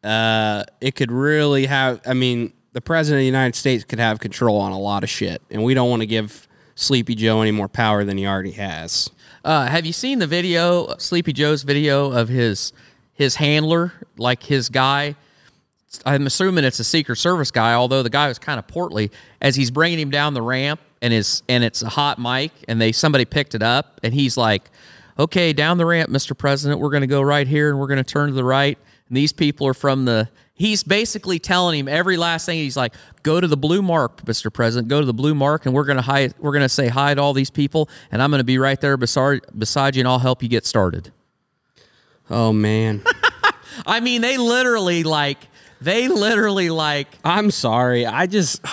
uh, 0.03 0.63
it 0.81 0.95
could 0.95 1.11
really 1.11 1.65
have. 1.65 2.01
I 2.05 2.13
mean, 2.13 2.53
the 2.73 2.81
president 2.81 3.19
of 3.19 3.21
the 3.21 3.25
United 3.25 3.55
States 3.55 3.83
could 3.83 3.99
have 3.99 4.19
control 4.19 4.57
on 4.57 4.71
a 4.71 4.79
lot 4.79 5.03
of 5.03 5.09
shit, 5.09 5.41
and 5.49 5.63
we 5.63 5.73
don't 5.73 5.89
want 5.89 6.01
to 6.01 6.07
give 6.07 6.47
Sleepy 6.75 7.15
Joe 7.15 7.41
any 7.41 7.51
more 7.51 7.67
power 7.67 8.03
than 8.03 8.17
he 8.17 8.27
already 8.27 8.51
has. 8.51 9.09
Uh, 9.43 9.65
have 9.67 9.85
you 9.85 9.93
seen 9.93 10.19
the 10.19 10.27
video, 10.27 10.95
Sleepy 10.97 11.33
Joe's 11.33 11.63
video 11.63 12.11
of 12.11 12.29
his 12.29 12.73
his 13.13 13.35
handler, 13.35 13.93
like 14.17 14.43
his 14.43 14.69
guy? 14.69 15.15
I'm 16.05 16.27
assuming 16.27 16.65
it's 16.65 16.79
a 16.79 16.83
Secret 16.83 17.15
Service 17.15 17.51
guy, 17.51 17.73
although 17.73 18.03
the 18.03 18.09
guy 18.09 18.27
was 18.27 18.37
kind 18.37 18.59
of 18.59 18.67
portly. 18.67 19.11
As 19.41 19.55
he's 19.55 19.71
bringing 19.71 19.99
him 19.99 20.09
down 20.09 20.33
the 20.33 20.41
ramp, 20.41 20.81
and 21.05 21.13
his 21.13 21.43
and 21.47 21.63
it's 21.63 21.83
a 21.83 21.89
hot 21.89 22.17
mic, 22.17 22.51
and 22.67 22.81
they 22.81 22.91
somebody 22.91 23.25
picked 23.25 23.53
it 23.53 23.61
up, 23.61 24.01
and 24.01 24.11
he's 24.11 24.37
like, 24.37 24.71
"Okay, 25.19 25.53
down 25.53 25.77
the 25.77 25.85
ramp, 25.85 26.09
Mr. 26.09 26.35
President, 26.35 26.81
we're 26.81 26.89
going 26.89 27.01
to 27.01 27.07
go 27.07 27.21
right 27.21 27.47
here, 27.47 27.69
and 27.69 27.79
we're 27.79 27.85
going 27.85 28.03
to 28.03 28.03
turn 28.03 28.29
to 28.29 28.33
the 28.33 28.43
right." 28.43 28.75
And 29.07 29.15
these 29.15 29.31
people 29.31 29.67
are 29.67 29.75
from 29.75 30.05
the. 30.05 30.27
He's 30.55 30.83
basically 30.83 31.37
telling 31.37 31.79
him 31.79 31.87
every 31.87 32.17
last 32.17 32.47
thing. 32.47 32.57
He's 32.57 32.75
like, 32.75 32.95
"Go 33.21 33.39
to 33.39 33.47
the 33.47 33.55
blue 33.55 33.83
mark, 33.83 34.23
Mr. 34.25 34.51
President. 34.51 34.87
Go 34.87 34.99
to 34.99 35.05
the 35.05 35.13
blue 35.13 35.35
mark, 35.35 35.67
and 35.67 35.75
we're 35.75 35.85
going 35.85 35.97
to 35.97 36.01
hi. 36.01 36.31
We're 36.39 36.53
going 36.53 36.63
to 36.63 36.69
say 36.69 36.87
hi 36.87 37.13
to 37.13 37.21
all 37.21 37.33
these 37.33 37.51
people, 37.51 37.87
and 38.11 38.19
I'm 38.19 38.31
going 38.31 38.39
to 38.39 38.43
be 38.43 38.57
right 38.57 38.81
there 38.81 38.97
beside 38.97 39.41
beside 39.55 39.95
you, 39.95 40.01
and 40.01 40.07
I'll 40.07 40.17
help 40.17 40.41
you 40.41 40.49
get 40.49 40.65
started." 40.65 41.11
Oh 42.31 42.51
man, 42.51 43.03
I 43.85 43.99
mean, 43.99 44.21
they 44.21 44.37
literally 44.37 45.03
like 45.03 45.37
they 45.81 46.07
literally 46.07 46.71
like 46.71 47.07
I'm 47.23 47.51
sorry. 47.51 48.07
I 48.07 48.25
just 48.25 48.65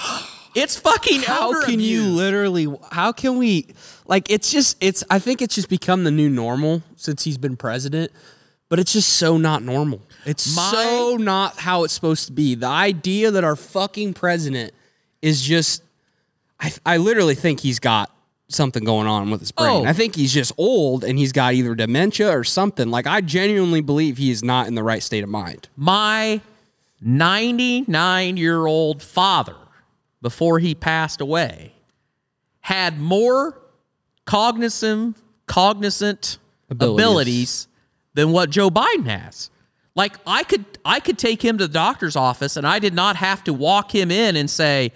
it's 0.54 0.76
fucking 0.78 1.22
how 1.22 1.64
can 1.64 1.80
you 1.80 2.04
literally 2.04 2.66
how 2.90 3.12
can 3.12 3.38
we 3.38 3.66
like 4.06 4.30
it's 4.30 4.50
just 4.50 4.76
it's 4.80 5.02
i 5.10 5.18
think 5.18 5.42
it's 5.42 5.54
just 5.54 5.68
become 5.68 6.04
the 6.04 6.10
new 6.10 6.28
normal 6.28 6.82
since 6.96 7.24
he's 7.24 7.38
been 7.38 7.56
president 7.56 8.10
but 8.68 8.78
it's 8.78 8.92
just 8.92 9.10
so 9.10 9.36
not 9.36 9.62
normal 9.62 10.02
it's 10.24 10.54
My- 10.54 10.70
so 10.72 11.16
not 11.16 11.58
how 11.58 11.84
it's 11.84 11.92
supposed 11.94 12.26
to 12.26 12.32
be 12.32 12.54
the 12.54 12.66
idea 12.66 13.30
that 13.30 13.44
our 13.44 13.56
fucking 13.56 14.14
president 14.14 14.72
is 15.20 15.42
just 15.42 15.82
I, 16.60 16.72
I 16.86 16.96
literally 16.98 17.34
think 17.34 17.60
he's 17.60 17.80
got 17.80 18.10
something 18.48 18.84
going 18.84 19.06
on 19.06 19.30
with 19.30 19.40
his 19.40 19.50
brain. 19.50 19.84
Oh. 19.84 19.88
I 19.88 19.92
think 19.92 20.14
he's 20.14 20.32
just 20.32 20.52
old 20.58 21.04
and 21.04 21.18
he's 21.18 21.32
got 21.32 21.54
either 21.54 21.74
dementia 21.74 22.30
or 22.30 22.44
something. 22.44 22.90
Like 22.90 23.06
I 23.06 23.20
genuinely 23.20 23.80
believe 23.80 24.18
he 24.18 24.30
is 24.30 24.44
not 24.44 24.66
in 24.68 24.74
the 24.74 24.82
right 24.82 25.02
state 25.02 25.24
of 25.24 25.30
mind. 25.30 25.68
My 25.76 26.40
99 27.00 28.36
year 28.36 28.66
old 28.66 29.02
father, 29.02 29.56
before 30.22 30.60
he 30.60 30.74
passed 30.74 31.20
away, 31.20 31.72
had 32.60 32.98
more 32.98 33.60
cognizant, 34.24 35.16
cognizant 35.46 36.38
Abilities. 36.70 37.04
abilities. 37.04 37.68
than 38.14 38.32
what 38.32 38.48
Joe 38.48 38.70
Biden 38.70 39.06
has. 39.06 39.50
Like 39.94 40.16
I 40.26 40.44
could 40.44 40.64
I 40.84 41.00
could 41.00 41.18
take 41.18 41.42
him 41.42 41.58
to 41.58 41.66
the 41.66 41.72
doctor's 41.72 42.16
office 42.16 42.56
and 42.56 42.66
I 42.66 42.78
did 42.78 42.94
not 42.94 43.16
have 43.16 43.44
to 43.44 43.52
walk 43.52 43.94
him 43.94 44.10
in 44.10 44.36
and 44.36 44.48
say, 44.48 44.92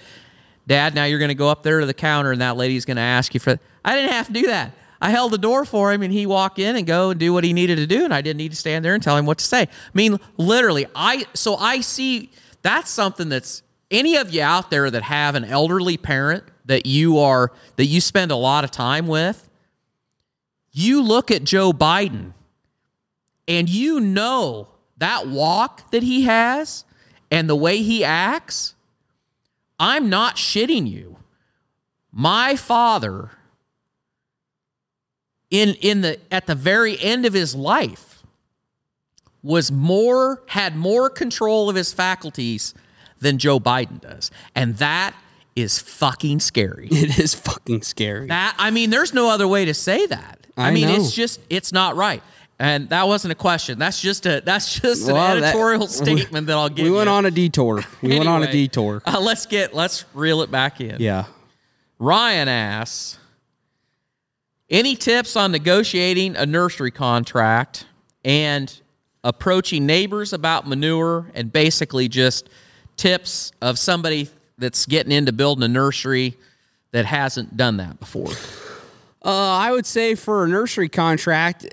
Dad, 0.66 0.94
now 0.94 1.04
you're 1.04 1.18
going 1.18 1.28
to 1.28 1.34
go 1.34 1.50
up 1.50 1.62
there 1.62 1.80
to 1.80 1.86
the 1.86 1.92
counter 1.94 2.32
and 2.32 2.40
that 2.40 2.56
lady's 2.56 2.86
going 2.86 2.96
to 2.96 3.02
ask 3.02 3.34
you 3.34 3.40
for. 3.40 3.58
I 3.84 3.94
didn't 3.94 4.12
have 4.12 4.28
to 4.28 4.32
do 4.32 4.46
that. 4.46 4.72
I 5.00 5.10
held 5.10 5.32
the 5.32 5.38
door 5.38 5.66
for 5.66 5.92
him 5.92 6.02
and 6.02 6.10
he 6.10 6.24
walked 6.24 6.58
in 6.58 6.76
and 6.76 6.86
go 6.86 7.10
and 7.10 7.20
do 7.20 7.32
what 7.34 7.44
he 7.44 7.52
needed 7.52 7.76
to 7.76 7.86
do 7.86 8.04
and 8.04 8.14
I 8.14 8.22
didn't 8.22 8.38
need 8.38 8.52
to 8.52 8.56
stand 8.56 8.84
there 8.84 8.94
and 8.94 9.02
tell 9.02 9.18
him 9.18 9.26
what 9.26 9.36
to 9.38 9.44
say. 9.44 9.62
I 9.62 9.68
mean, 9.92 10.18
literally, 10.38 10.86
I 10.94 11.26
so 11.34 11.56
I 11.56 11.80
see 11.82 12.30
that's 12.62 12.90
something 12.90 13.28
that's 13.28 13.62
any 13.90 14.16
of 14.16 14.32
you 14.32 14.42
out 14.42 14.70
there 14.70 14.90
that 14.90 15.02
have 15.04 15.34
an 15.34 15.44
elderly 15.44 15.96
parent 15.96 16.44
that 16.64 16.86
you 16.86 17.18
are 17.18 17.52
that 17.76 17.86
you 17.86 18.00
spend 18.00 18.30
a 18.30 18.36
lot 18.36 18.64
of 18.64 18.70
time 18.70 19.06
with, 19.06 19.48
you 20.72 21.02
look 21.02 21.30
at 21.30 21.44
Joe 21.44 21.72
Biden 21.72 22.32
and 23.46 23.68
you 23.68 24.00
know 24.00 24.68
that 24.98 25.28
walk 25.28 25.90
that 25.90 26.02
he 26.02 26.22
has 26.22 26.84
and 27.30 27.48
the 27.48 27.56
way 27.56 27.82
he 27.82 28.04
acts, 28.04 28.74
I'm 29.78 30.08
not 30.08 30.36
shitting 30.36 30.90
you. 30.90 31.18
My 32.10 32.56
father 32.56 33.30
in 35.50 35.74
in 35.80 36.00
the 36.00 36.18
at 36.32 36.46
the 36.46 36.54
very 36.54 37.00
end 37.00 37.24
of 37.24 37.32
his 37.32 37.54
life 37.54 38.24
was 39.42 39.70
more 39.70 40.42
had 40.48 40.74
more 40.74 41.08
control 41.08 41.70
of 41.70 41.76
his 41.76 41.92
faculties 41.92 42.74
than 43.20 43.38
Joe 43.38 43.58
Biden 43.60 44.00
does. 44.00 44.30
And 44.54 44.76
that 44.78 45.14
is 45.54 45.78
fucking 45.78 46.40
scary. 46.40 46.88
It 46.90 47.18
is 47.18 47.34
fucking 47.34 47.82
scary. 47.82 48.26
That 48.28 48.54
I 48.58 48.70
mean, 48.70 48.90
there's 48.90 49.14
no 49.14 49.28
other 49.30 49.48
way 49.48 49.64
to 49.64 49.74
say 49.74 50.06
that. 50.06 50.46
I, 50.56 50.68
I 50.68 50.70
mean, 50.70 50.88
know. 50.88 50.94
it's 50.96 51.12
just 51.12 51.40
it's 51.50 51.72
not 51.72 51.96
right. 51.96 52.22
And 52.58 52.88
that 52.88 53.06
wasn't 53.06 53.32
a 53.32 53.34
question. 53.36 53.78
That's 53.78 54.00
just 54.00 54.24
a 54.26 54.40
that's 54.44 54.80
just 54.80 55.06
Well, 55.06 55.16
an 55.16 55.40
that- 55.40 55.48
editorial 55.48 55.86
statement 55.88 56.46
that 56.46 56.56
I'll 56.56 56.68
give. 56.68 56.86
You. 56.86 56.92
We 56.92 56.96
went 56.98 57.08
you. 57.08 57.14
on 57.14 57.26
a 57.26 57.30
detour. 57.30 57.82
We 58.02 58.16
went 58.16 58.28
on 58.28 58.42
a 58.42 58.50
detour. 58.52 59.02
Uh, 59.06 59.20
let's 59.20 59.46
get 59.46 59.74
let's 59.74 60.04
reel 60.14 60.42
it 60.42 60.50
back 60.50 60.80
in. 60.80 60.96
Yeah. 61.00 61.24
Ryan 61.98 62.48
asks, 62.48 63.18
any 64.68 64.96
tips 64.96 65.36
on 65.36 65.52
negotiating 65.52 66.36
a 66.36 66.44
nursery 66.44 66.90
contract 66.90 67.86
and 68.24 68.80
approaching 69.24 69.86
neighbors 69.86 70.32
about 70.32 70.68
manure 70.68 71.30
and 71.34 71.52
basically 71.52 72.08
just 72.08 72.48
tips 72.96 73.52
of 73.60 73.78
somebody 73.78 74.28
that's 74.58 74.86
getting 74.86 75.12
into 75.12 75.32
building 75.32 75.62
a 75.62 75.68
nursery 75.68 76.36
that 76.92 77.06
hasn't 77.06 77.56
done 77.56 77.76
that 77.76 78.00
before? 78.00 78.32
Uh, 79.24 79.56
I 79.58 79.72
would 79.72 79.86
say 79.86 80.14
for 80.14 80.44
a 80.44 80.48
nursery 80.48 80.88
contract, 80.88 81.66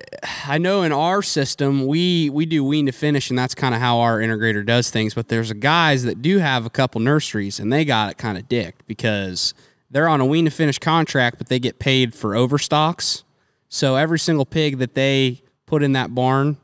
I 0.47 0.57
know 0.57 0.81
in 0.81 0.91
our 0.91 1.21
system 1.21 1.85
we 1.85 2.31
we 2.31 2.47
do 2.47 2.63
wean 2.63 2.87
to 2.87 2.91
finish, 2.91 3.29
and 3.29 3.37
that's 3.37 3.53
kind 3.53 3.75
of 3.75 3.81
how 3.81 3.99
our 3.99 4.19
integrator 4.19 4.65
does 4.65 4.89
things. 4.89 5.13
But 5.13 5.27
there's 5.27 5.51
a 5.51 5.55
guys 5.55 6.03
that 6.03 6.23
do 6.23 6.39
have 6.39 6.65
a 6.65 6.69
couple 6.71 6.99
nurseries, 6.99 7.59
and 7.59 7.71
they 7.71 7.85
got 7.85 8.09
it 8.09 8.17
kind 8.17 8.39
of 8.39 8.49
dicked 8.49 8.87
because 8.87 9.53
they're 9.91 10.07
on 10.07 10.19
a 10.19 10.25
wean 10.25 10.45
to 10.45 10.51
finish 10.51 10.79
contract, 10.79 11.37
but 11.37 11.47
they 11.47 11.59
get 11.59 11.77
paid 11.77 12.15
for 12.15 12.35
overstocks. 12.35 13.23
So 13.69 13.97
every 13.97 14.17
single 14.17 14.45
pig 14.47 14.79
that 14.79 14.95
they 14.95 15.43
put 15.67 15.83
in 15.83 15.91
that 15.91 16.15
barn, 16.15 16.57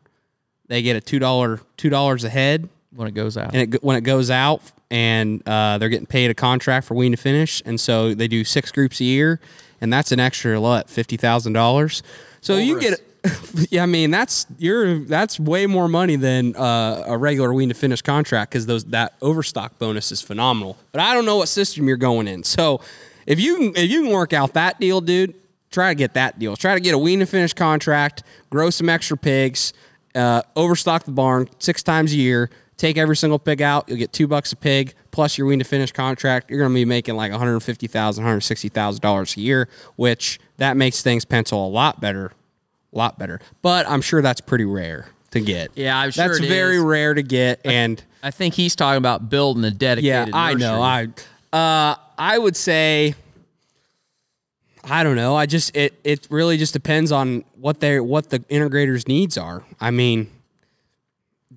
they 0.67 0.81
get 0.81 0.95
a 0.95 1.01
two 1.01 1.19
dollar 1.19 1.59
two 1.77 1.89
dollars 1.89 2.23
a 2.23 2.29
head 2.29 2.67
When 2.95 3.07
it 3.07 3.13
goes 3.13 3.37
out. 3.37 3.53
and 3.53 3.75
it, 3.75 3.83
when 3.83 3.97
it 3.97 4.01
goes 4.01 4.31
out 4.31 4.61
and 4.89 5.47
uh, 5.47 5.77
they're 5.77 5.89
getting 5.89 6.07
paid 6.07 6.31
a 6.31 6.33
contract 6.33 6.87
for 6.87 6.95
wean 6.95 7.11
to 7.11 7.17
finish, 7.17 7.61
and 7.65 7.79
so 7.79 8.13
they 8.13 8.27
do 8.27 8.43
six 8.43 8.71
groups 8.71 8.99
a 8.99 9.03
year, 9.03 9.39
and 9.79 9.93
that's 9.93 10.11
an 10.11 10.19
extra 10.19 10.59
what 10.59 10.89
fifty 10.89 11.17
thousand 11.17 11.53
dollars. 11.53 12.01
So 12.41 12.57
you 12.57 12.77
Over 12.77 12.87
a 12.87 12.89
get, 12.89 13.01
yeah, 13.71 13.83
I 13.83 13.85
mean 13.85 14.11
that's 14.11 14.47
you're 14.57 14.99
that's 14.99 15.39
way 15.39 15.67
more 15.67 15.87
money 15.87 16.15
than 16.15 16.55
uh, 16.55 17.03
a 17.05 17.17
regular 17.17 17.53
wean 17.53 17.69
to 17.69 17.75
finish 17.75 18.01
contract 18.01 18.51
because 18.51 18.65
those 18.65 18.85
that 18.85 19.13
overstock 19.21 19.77
bonus 19.77 20.11
is 20.11 20.21
phenomenal. 20.21 20.77
But 20.91 21.01
I 21.01 21.13
don't 21.13 21.25
know 21.25 21.37
what 21.37 21.47
system 21.49 21.87
you're 21.87 21.97
going 21.97 22.27
in. 22.27 22.43
So 22.43 22.81
if 23.25 23.39
you 23.39 23.57
can, 23.57 23.75
if 23.75 23.89
you 23.89 24.03
can 24.03 24.11
work 24.11 24.33
out 24.33 24.53
that 24.53 24.79
deal, 24.79 25.01
dude, 25.01 25.35
try 25.71 25.89
to 25.89 25.95
get 25.95 26.13
that 26.13 26.39
deal. 26.39 26.55
Try 26.55 26.73
to 26.75 26.79
get 26.79 26.93
a 26.93 26.97
wean 26.97 27.19
to 27.19 27.25
finish 27.25 27.53
contract, 27.53 28.23
grow 28.49 28.69
some 28.69 28.89
extra 28.89 29.17
pigs, 29.17 29.73
uh, 30.15 30.41
overstock 30.55 31.03
the 31.03 31.11
barn 31.11 31.49
six 31.59 31.83
times 31.83 32.13
a 32.13 32.17
year. 32.17 32.49
Take 32.79 32.97
every 32.97 33.17
single 33.17 33.39
pig 33.39 33.61
out. 33.61 33.89
You'll 33.89 33.97
get 33.97 34.13
two 34.13 34.25
bucks 34.25 34.53
a 34.53 34.55
pig 34.55 34.93
plus 35.11 35.37
your 35.37 35.47
wean 35.47 35.59
to 35.59 35.65
finish 35.65 35.91
contract. 35.91 36.49
You're 36.49 36.59
going 36.59 36.71
to 36.71 36.75
be 36.75 36.85
making 36.85 37.17
like 37.17 37.29
150 37.29 37.87
thousand, 37.87 38.23
160 38.23 38.69
thousand 38.69 39.01
dollars 39.01 39.35
a 39.35 39.41
year, 39.41 39.67
which 39.97 40.39
that 40.57 40.77
makes 40.77 41.01
things 41.01 41.25
pencil 41.25 41.67
a 41.67 41.67
lot 41.67 41.99
better, 41.99 42.31
a 42.93 42.97
lot 42.97 43.19
better. 43.19 43.41
But 43.61 43.85
I'm 43.89 44.01
sure 44.01 44.21
that's 44.21 44.39
pretty 44.39 44.63
rare 44.63 45.09
to 45.31 45.41
get. 45.41 45.71
Yeah, 45.75 45.99
I'm 45.99 46.11
sure 46.11 46.29
that's 46.29 46.39
very 46.39 46.77
is. 46.77 46.83
rare 46.83 47.13
to 47.13 47.21
get. 47.21 47.59
And 47.65 48.01
I 48.23 48.31
think 48.31 48.53
he's 48.53 48.77
talking 48.77 48.97
about 48.97 49.29
building 49.29 49.65
a 49.65 49.71
dedicated. 49.71 50.29
yeah. 50.29 50.31
I 50.33 50.53
know. 50.53 50.81
I 50.81 51.09
uh, 51.51 51.95
I 52.17 52.37
would 52.37 52.55
say 52.55 53.13
I 54.85 55.03
don't 55.03 55.17
know. 55.17 55.35
I 55.35 55.45
just 55.45 55.75
it 55.75 55.99
it 56.05 56.27
really 56.29 56.57
just 56.57 56.71
depends 56.71 57.11
on 57.11 57.43
what 57.55 57.81
they 57.81 57.99
what 57.99 58.29
the 58.29 58.39
integrators 58.39 59.05
needs 59.05 59.37
are. 59.37 59.65
I 59.81 59.91
mean, 59.91 60.31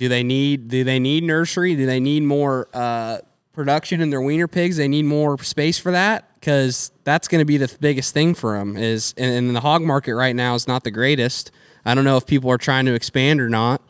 do 0.03 0.09
they 0.09 0.25
need 0.25 0.67
do 0.67 0.83
they 0.83 0.99
need 0.99 1.23
nursery? 1.23 1.77
Do 1.77 1.87
they 1.87 2.01
need 2.01 2.25
more 2.25 2.67
uh, 2.75 3.19
production 3.53 4.01
in 4.01 4.11
their 4.11 4.21
weaner 4.21 4.49
pigs? 4.49 4.77
They 4.77 4.89
need 4.89 5.05
more 5.05 5.41
space 5.45 5.79
for 5.79 5.93
that 5.93 6.29
because 6.35 6.91
that's 7.05 7.29
going 7.29 7.39
to 7.39 7.45
be 7.45 7.57
the 7.57 7.73
biggest 7.79 8.13
thing 8.13 8.35
for 8.35 8.59
them. 8.59 8.77
Is 8.77 9.15
and, 9.17 9.33
and 9.33 9.55
the 9.55 9.61
hog 9.61 9.81
market 9.81 10.17
right 10.17 10.35
now 10.35 10.57
is 10.57 10.67
not 10.67 10.83
the 10.83 10.91
greatest. 10.91 11.53
I 11.85 11.95
don't 11.95 12.03
know 12.03 12.17
if 12.17 12.27
people 12.27 12.51
are 12.51 12.59
trying 12.59 12.85
to 12.87 12.95
expand 12.95 13.41
or 13.41 13.49
not. 13.49 13.81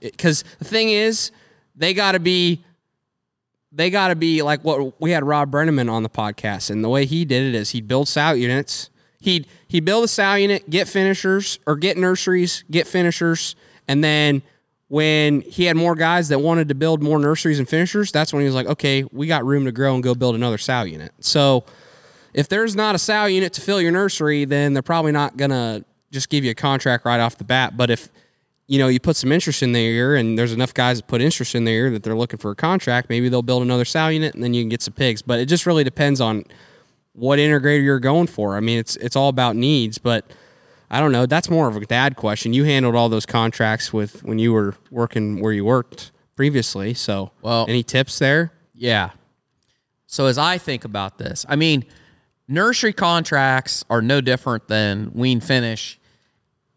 Because 0.00 0.42
the 0.58 0.64
thing 0.64 0.88
is, 0.88 1.32
they 1.76 1.92
got 1.92 2.12
to 2.12 2.18
be 2.18 2.64
they 3.72 3.90
got 3.90 4.08
to 4.08 4.16
be 4.16 4.40
like 4.40 4.64
what 4.64 4.98
we 5.02 5.10
had 5.10 5.22
Rob 5.22 5.52
Brenneman 5.52 5.92
on 5.92 6.02
the 6.02 6.08
podcast, 6.08 6.70
and 6.70 6.82
the 6.82 6.88
way 6.88 7.04
he 7.04 7.26
did 7.26 7.42
it 7.42 7.54
is 7.54 7.72
he'd 7.72 7.86
build 7.86 8.08
sow 8.08 8.32
units. 8.32 8.88
He'd 9.20 9.46
he'd 9.68 9.84
build 9.84 10.04
a 10.04 10.08
sow 10.08 10.32
unit, 10.36 10.70
get 10.70 10.88
finishers 10.88 11.58
or 11.66 11.76
get 11.76 11.98
nurseries, 11.98 12.64
get 12.70 12.86
finishers, 12.86 13.54
and 13.86 14.02
then 14.02 14.40
when 14.90 15.42
he 15.42 15.66
had 15.66 15.76
more 15.76 15.94
guys 15.94 16.30
that 16.30 16.40
wanted 16.40 16.66
to 16.66 16.74
build 16.74 17.00
more 17.00 17.20
nurseries 17.20 17.60
and 17.60 17.68
finishers, 17.68 18.10
that's 18.10 18.32
when 18.32 18.40
he 18.42 18.46
was 18.46 18.56
like, 18.56 18.66
okay, 18.66 19.04
we 19.12 19.28
got 19.28 19.44
room 19.44 19.64
to 19.66 19.70
grow 19.70 19.94
and 19.94 20.02
go 20.02 20.16
build 20.16 20.34
another 20.34 20.58
sow 20.58 20.82
unit. 20.82 21.12
So 21.20 21.64
if 22.34 22.48
there's 22.48 22.74
not 22.74 22.96
a 22.96 22.98
sow 22.98 23.26
unit 23.26 23.52
to 23.52 23.60
fill 23.60 23.80
your 23.80 23.92
nursery, 23.92 24.44
then 24.44 24.72
they're 24.72 24.82
probably 24.82 25.12
not 25.12 25.36
gonna 25.36 25.84
just 26.10 26.28
give 26.28 26.42
you 26.42 26.50
a 26.50 26.56
contract 26.56 27.04
right 27.04 27.20
off 27.20 27.38
the 27.38 27.44
bat. 27.44 27.76
But 27.76 27.90
if 27.90 28.08
you 28.66 28.80
know, 28.80 28.88
you 28.88 28.98
put 28.98 29.14
some 29.14 29.30
interest 29.30 29.62
in 29.62 29.72
there, 29.72 30.16
and 30.16 30.36
there's 30.36 30.52
enough 30.52 30.74
guys 30.74 30.98
that 30.98 31.06
put 31.06 31.20
interest 31.20 31.54
in 31.54 31.64
there 31.64 31.88
that 31.90 32.02
they're 32.02 32.16
looking 32.16 32.40
for 32.40 32.50
a 32.50 32.56
contract. 32.56 33.08
Maybe 33.08 33.28
they'll 33.28 33.42
build 33.42 33.62
another 33.62 33.84
sow 33.84 34.08
unit, 34.08 34.34
and 34.34 34.42
then 34.42 34.54
you 34.54 34.62
can 34.62 34.68
get 34.68 34.82
some 34.82 34.94
pigs. 34.94 35.22
But 35.22 35.38
it 35.38 35.46
just 35.46 35.66
really 35.66 35.84
depends 35.84 36.20
on 36.20 36.44
what 37.12 37.38
integrator 37.38 37.82
you're 37.82 38.00
going 38.00 38.26
for. 38.26 38.56
I 38.56 38.60
mean, 38.60 38.80
it's 38.80 38.96
it's 38.96 39.14
all 39.14 39.28
about 39.28 39.54
needs, 39.54 39.98
but 39.98 40.24
I 40.90 40.98
don't 41.00 41.12
know. 41.12 41.24
That's 41.26 41.48
more 41.48 41.68
of 41.68 41.76
a 41.76 41.86
dad 41.86 42.16
question. 42.16 42.52
You 42.52 42.64
handled 42.64 42.96
all 42.96 43.08
those 43.08 43.26
contracts 43.26 43.92
with 43.92 44.24
when 44.24 44.38
you 44.38 44.52
were 44.52 44.74
working 44.90 45.40
where 45.40 45.52
you 45.52 45.64
worked 45.64 46.10
previously. 46.34 46.94
So, 46.94 47.30
Well- 47.42 47.66
any 47.68 47.82
tips 47.82 48.18
there? 48.18 48.52
Yeah. 48.74 49.10
So 50.06 50.26
as 50.26 50.36
I 50.38 50.58
think 50.58 50.84
about 50.84 51.18
this, 51.18 51.46
I 51.48 51.54
mean, 51.54 51.84
nursery 52.48 52.92
contracts 52.92 53.84
are 53.88 54.02
no 54.02 54.20
different 54.20 54.66
than 54.66 55.12
wean 55.14 55.40
finish. 55.40 56.00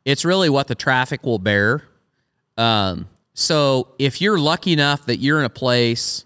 It's 0.06 0.24
really 0.24 0.50
what 0.50 0.68
the 0.68 0.76
traffic 0.76 1.24
will 1.24 1.40
bear. 1.40 1.84
Um, 2.58 3.08
so 3.34 3.88
if 3.98 4.22
you're 4.22 4.38
lucky 4.38 4.74
enough 4.74 5.08
that 5.08 5.18
you're 5.18 5.40
in 5.40 5.46
a 5.46 5.50
place 5.50 6.26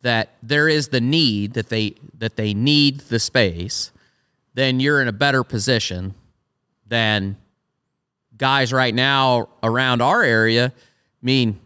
that 0.00 0.30
there 0.42 0.68
is 0.68 0.88
the 0.88 1.00
need 1.00 1.52
that 1.52 1.68
they 1.68 1.94
that 2.18 2.36
they 2.36 2.54
need 2.54 3.00
the 3.00 3.18
space, 3.18 3.90
then 4.54 4.80
you're 4.80 5.02
in 5.02 5.08
a 5.08 5.12
better 5.12 5.44
position 5.44 6.14
than 6.92 7.38
guys 8.36 8.70
right 8.70 8.94
now 8.94 9.48
around 9.62 10.02
our 10.02 10.22
area. 10.22 10.66
I 10.66 11.24
mean, 11.24 11.58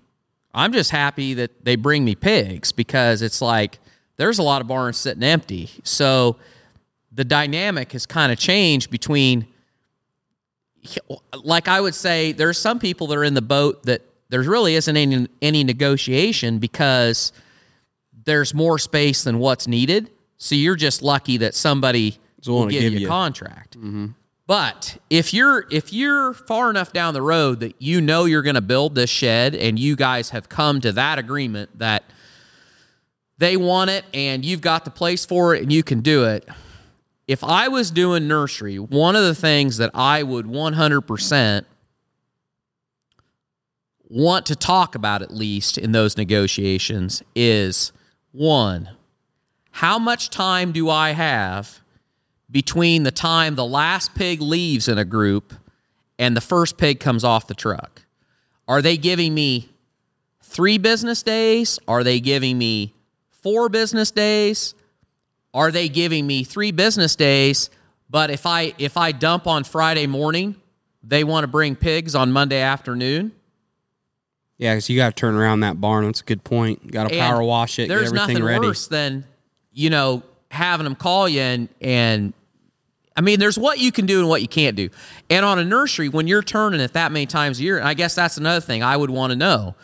I'm 0.55 0.73
just 0.73 0.93
happy 0.93 1.35
that 1.35 1.65
they 1.65 1.75
bring 1.75 2.05
me 2.05 2.15
pigs 2.15 2.71
because 2.71 3.23
it's 3.23 3.43
like 3.43 3.81
there's 4.19 4.39
a 4.39 4.45
lot 4.45 4.63
of 4.63 4.69
barns 4.69 4.97
sitting 4.97 5.25
empty. 5.25 5.69
So 5.83 6.37
the 7.11 7.25
dynamic 7.25 7.91
has 7.91 8.07
kind 8.07 8.31
of 8.31 8.39
changed 8.39 8.89
between 8.89 9.49
like 11.43 11.67
I 11.67 11.81
would 11.81 11.97
say 11.97 12.31
there's 12.31 12.57
some 12.59 12.79
people 12.79 13.09
that 13.09 13.19
are 13.19 13.25
in 13.25 13.35
the 13.35 13.43
boat 13.43 13.83
that 13.83 14.03
there 14.29 14.43
really 14.43 14.77
isn't 14.77 14.97
any 14.97 15.27
any 15.43 15.65
negotiation 15.65 16.61
because 16.61 17.33
there's 18.25 18.55
more 18.55 18.79
space 18.79 19.25
than 19.25 19.41
what's 19.41 19.67
needed. 19.67 20.11
So 20.37 20.55
you're 20.55 20.77
just 20.77 21.03
lucky 21.03 21.39
that 21.39 21.57
somebody 21.57 22.19
will 22.47 22.67
give, 22.69 22.83
give 22.83 22.93
you 22.93 23.01
you. 23.01 23.07
a 23.07 23.11
contract. 23.11 23.77
Mm-hmm. 23.77 24.07
But 24.47 24.99
if 25.11 25.35
you're 25.35 25.67
if 25.71 25.93
you're 25.93 26.33
far 26.33 26.71
enough 26.71 26.93
down 26.93 27.15
the 27.15 27.23
road 27.23 27.61
that 27.61 27.75
you 27.81 28.01
know 28.01 28.27
you're 28.27 28.43
going 28.43 28.55
to 28.55 28.61
build 28.61 28.95
this 28.95 29.11
shed 29.11 29.55
and 29.57 29.79
you 29.79 29.97
guys 29.97 30.31
have 30.31 30.49
come 30.49 30.81
to 30.83 30.93
that 30.93 31.19
agreement 31.19 31.79
that 31.79 32.05
they 33.39 33.57
want 33.57 33.91
it 33.91 34.05
and 34.15 34.45
you've 34.45 34.61
got 34.61 34.85
the 34.85 34.91
place 34.91 35.27
for 35.27 35.55
it 35.55 35.63
and 35.63 35.73
you 35.73 35.83
can 35.83 36.01
do 36.01 36.25
it. 36.25 36.49
If 37.27 37.43
I 37.43 37.67
was 37.67 37.91
doing 37.91 38.29
nursery, 38.29 38.79
one 38.79 39.17
of 39.17 39.25
the 39.25 39.35
things 39.35 39.79
that 39.79 39.91
I 39.95 40.23
would 40.23 40.47
100% 40.47 41.65
want 44.09 44.47
to 44.47 44.55
talk 44.55 44.95
about 44.95 45.23
at 45.23 45.35
least 45.35 45.77
in 45.77 45.91
those 45.91 46.17
negotiations 46.17 47.25
is 47.35 47.91
one, 48.31 48.91
how 49.73 49.99
much 49.99 50.31
time 50.31 50.71
do 50.71 50.89
I 50.89 51.11
have 51.11 51.81
between 52.57 53.03
the 53.03 53.11
time 53.11 53.55
the 53.55 53.67
last 53.67 54.15
pig 54.15 54.41
leaves 54.41 54.89
in 54.89 54.97
a 54.97 55.05
group 55.05 55.53
and 56.19 56.35
the 56.35 56.41
first 56.41 56.79
pig 56.79 56.99
comes 56.99 57.23
off 57.23 57.47
the 57.47 57.55
truck? 57.55 58.01
Are 58.67 58.81
they 58.81 58.97
giving 58.97 59.35
me 59.35 59.69
three 60.43 60.79
business 60.79 61.23
days? 61.23 61.79
Are 61.87 62.03
they 62.03 62.19
giving 62.19 62.57
me 62.57 62.95
four 63.29 63.69
business 63.69 64.11
days? 64.11 64.75
Are 65.53 65.71
they 65.71 65.91
giving 65.91 66.27
me 66.27 66.45
three 66.45 66.71
business 66.73 67.15
days? 67.15 67.69
But 68.09 68.31
if 68.31 68.47
I 68.47 68.73
if 68.79 68.97
I 68.97 69.13
dump 69.13 69.47
on 69.47 69.63
Friday 69.63 70.07
morning, 70.07 70.57
they 71.03 71.25
want 71.25 71.45
to 71.45 71.49
bring 71.49 71.77
pigs 71.77 72.15
on 72.15 72.33
Monday 72.33 72.63
afternoon. 72.63 73.33
Yeah, 74.57 74.77
because 74.77 74.89
you 74.89 74.97
got 74.97 75.15
to 75.15 75.21
turn 75.21 75.35
around 75.35 75.61
that 75.61 75.79
barn. 75.79 76.07
That's 76.07 76.23
a 76.23 76.25
good 76.25 76.43
point. 76.43 76.91
Got 76.91 77.11
to 77.11 77.19
power 77.19 77.43
wash 77.43 77.79
it, 77.79 77.89
get 77.89 77.89
There's 77.89 78.07
everything 78.15 78.29
nothing 78.37 78.45
ready. 78.45 78.67
worse 78.67 78.87
than 78.87 79.27
you 79.73 79.91
know 79.91 80.23
having 80.51 80.85
them 80.85 80.95
call 80.95 81.29
you 81.29 81.43
and 81.43 81.69
and 81.83 82.33
I 83.17 83.23
mean, 83.23 83.41
there's 83.41 83.59
what 83.59 83.79
you 83.79 83.91
can 83.91 84.05
do 84.07 84.21
and 84.21 84.29
what 84.29 84.43
you 84.43 84.49
can't 84.49 84.77
do. 84.77 84.91
And 85.31 85.45
on 85.45 85.59
a 85.59 85.65
nursery, 85.65 86.09
when 86.09 86.27
you're 86.27 86.43
turning 86.43 86.81
it 86.81 86.93
that 86.93 87.13
many 87.13 87.27
times 87.27 87.59
a 87.61 87.63
year, 87.63 87.79
and 87.79 87.89
I 87.89 87.95
guess 87.95 88.15
that's 88.15 88.37
another 88.37 88.61
thing 88.61 88.83
I 88.83 88.97
would 88.97 89.11
want 89.11 89.31
to 89.31 89.37
know: 89.37 89.75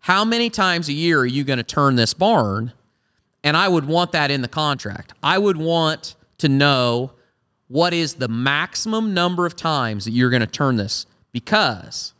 how 0.00 0.24
many 0.24 0.50
times 0.50 0.88
a 0.88 0.92
year 0.92 1.20
are 1.20 1.26
you 1.26 1.44
going 1.44 1.58
to 1.58 1.62
turn 1.62 1.96
this 1.96 2.14
barn? 2.14 2.72
And 3.44 3.56
I 3.56 3.66
would 3.66 3.86
want 3.86 4.12
that 4.12 4.30
in 4.30 4.42
the 4.42 4.48
contract. 4.48 5.14
I 5.22 5.36
would 5.36 5.56
want 5.56 6.14
to 6.38 6.48
know 6.48 7.12
what 7.66 7.92
is 7.94 8.14
the 8.14 8.28
maximum 8.28 9.14
number 9.14 9.46
of 9.46 9.56
times 9.56 10.04
that 10.04 10.12
you're 10.12 10.30
going 10.30 10.40
to 10.40 10.46
turn 10.46 10.76
this 10.76 11.06
because 11.32 12.12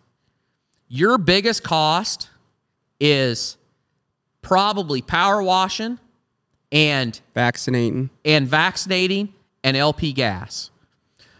your 0.88 1.18
biggest 1.18 1.62
cost 1.62 2.28
is 2.98 3.56
probably 4.40 5.02
power 5.02 5.42
washing 5.42 5.98
and 6.72 7.20
Vaccinating. 7.34 8.10
and 8.24 8.48
vaccinating 8.48 9.34
and 9.64 9.76
LP 9.76 10.12
gas. 10.12 10.70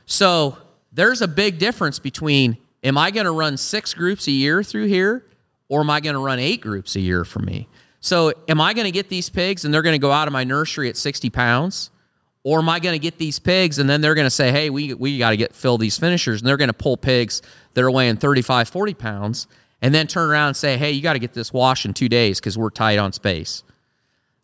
So 0.07 0.59
there's 0.93 1.23
a 1.23 1.29
big 1.29 1.59
difference 1.59 1.99
between 1.99 2.59
am 2.85 2.99
I 2.99 3.11
going 3.11 3.27
to 3.27 3.33
run 3.33 3.57
six 3.57 3.95
groups 3.95 4.27
a 4.29 4.33
year 4.33 4.63
through 4.63 4.87
here 4.87 5.25
or 5.69 5.81
am 5.81 5.91
I 5.91 6.01
going 6.01 6.15
to 6.15 6.21
run 6.21 6.39
eight 6.39 6.61
groups 6.61 6.97
a 6.97 7.01
year 7.01 7.25
for 7.25 7.39
me? 7.39 7.69
So 8.01 8.33
am 8.49 8.61
I 8.61 8.75
going 8.75 8.85
to 8.85 8.91
get 8.91 9.09
these 9.09 9.31
pigs 9.31 9.65
and 9.65 9.73
they're 9.73 9.83
going 9.83 9.95
to 9.95 9.99
go 9.99 10.11
out 10.11 10.29
of 10.29 10.33
my 10.33 10.45
nursery 10.45 10.89
at 10.89 10.97
60 10.97 11.31
pounds? 11.31 11.91
Or 12.45 12.59
am 12.59 12.69
I 12.69 12.81
going 12.81 12.95
to 12.95 12.99
get 12.99 13.19
these 13.19 13.39
pigs 13.39 13.79
and 13.79 13.89
then 13.89 14.01
they're 14.01 14.17
going 14.17 14.27
to 14.27 14.31
say, 14.31 14.51
hey, 14.51 14.69
we, 14.69 14.95
we 14.95 15.19
got 15.19 15.31
to 15.31 15.37
get 15.37 15.55
fill 15.55 15.79
these 15.79 15.97
finishers 15.97 16.41
and 16.41 16.49
they're 16.49 16.57
going 16.57 16.69
to 16.69 16.75
pull 16.75 16.97
pigs 16.97 17.41
that 17.75 17.83
are 17.83 17.91
weighing 17.91 18.17
35, 18.17 18.69
40 18.69 18.95
pounds 18.95 19.47
and 19.81 19.95
then 19.95 20.07
turn 20.07 20.29
around 20.29 20.49
and 20.49 20.57
say, 20.57 20.77
hey, 20.77 20.91
you 20.91 21.01
got 21.03 21.13
to 21.13 21.21
get 21.21 21.33
this 21.33 21.53
washed 21.53 21.87
in 21.87 21.95
two 21.95 22.09
days 22.09 22.41
because 22.41 22.59
we're 22.59 22.71
tight 22.71 22.99
on 22.99 23.13
space. 23.13 23.63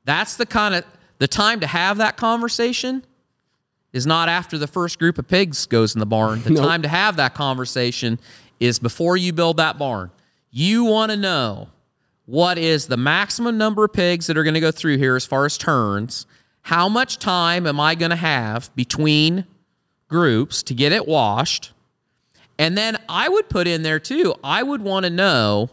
That's 0.05 0.37
the 0.37 0.47
kind 0.47 0.75
of 0.75 0.85
the 1.19 1.29
time 1.29 1.61
to 1.61 1.67
have 1.67 1.99
that 1.99 2.17
conversation 2.17 3.05
is 3.93 4.07
not 4.07 4.29
after 4.29 4.59
the 4.59 4.67
first 4.67 4.99
group 4.99 5.19
of 5.19 5.27
pigs 5.27 5.67
goes 5.67 5.95
in 5.95 6.01
the 6.01 6.07
barn. 6.07 6.43
The 6.43 6.51
Nope. 6.59 6.65
time 6.65 6.83
to 6.83 6.89
have 6.89 7.17
that 7.17 7.35
conversation 7.35 8.19
is 8.61 8.79
before 8.79 9.17
you 9.17 9.33
build 9.33 9.57
that 9.57 9.79
barn. 9.79 10.11
You 10.51 10.85
want 10.85 11.11
to 11.11 11.17
know 11.17 11.69
what 12.27 12.59
is 12.59 12.87
the 12.87 12.97
maximum 12.97 13.57
number 13.57 13.85
of 13.85 13.93
pigs 13.93 14.27
that 14.27 14.37
are 14.37 14.45
going 14.45 14.55
to 14.55 14.61
go 14.61 14.71
through 14.71 14.99
here 14.99 15.17
as 15.17 15.25
far 15.25 15.47
as 15.47 15.57
turns. 15.57 16.27
How 16.63 16.89
much 16.89 17.19
time 17.19 17.67
am 17.67 17.81
I 17.81 17.95
going 17.95 18.11
to 18.11 18.17
have 18.17 18.75
between 18.77 19.47
groups 20.09 20.63
to 20.65 20.75
get 20.75 20.93
it 20.93 21.07
washed? 21.07 21.73
And 22.59 22.77
then 22.77 22.99
I 23.09 23.29
would 23.29 23.49
put 23.49 23.67
in 23.67 23.83
there 23.83 24.01
too, 24.01 24.35
I 24.43 24.63
would 24.63 24.83
want 24.83 25.05
to 25.05 25.11
know 25.11 25.71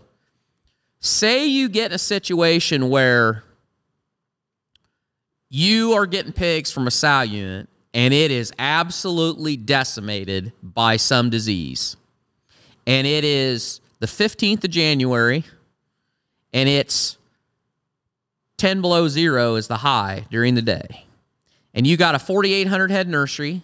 say 1.00 1.46
you 1.46 1.68
get 1.70 1.92
in 1.92 1.96
a 1.96 2.00
situation 2.00 2.90
where 2.90 3.44
you 5.50 5.94
are 5.94 6.06
getting 6.06 6.32
pigs 6.32 6.72
from 6.72 6.88
a 6.88 6.92
sow 6.92 7.22
unit 7.22 7.68
and 7.96 8.14
it 8.14 8.30
is 8.30 8.52
absolutely 8.60 9.56
decimated 9.56 10.52
by 10.62 10.98
some 10.98 11.30
disease. 11.30 11.96
And 12.86 13.08
it 13.08 13.24
is 13.24 13.80
the 14.00 14.06
15th 14.06 14.66
of 14.66 14.70
January 14.70 15.46
and 16.54 16.68
it's 16.68 17.18
10 18.58 18.82
below 18.82 19.08
zero 19.08 19.56
is 19.56 19.68
the 19.68 19.78
high 19.78 20.26
during 20.30 20.56
the 20.56 20.62
day. 20.62 21.06
And 21.74 21.88
you 21.88 21.96
got 21.96 22.16
a 22.16 22.20
4,800 22.20 22.92
head 22.92 23.08
nursery 23.08 23.64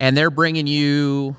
and 0.00 0.16
they're 0.16 0.30
bringing 0.30 0.66
you 0.66 1.36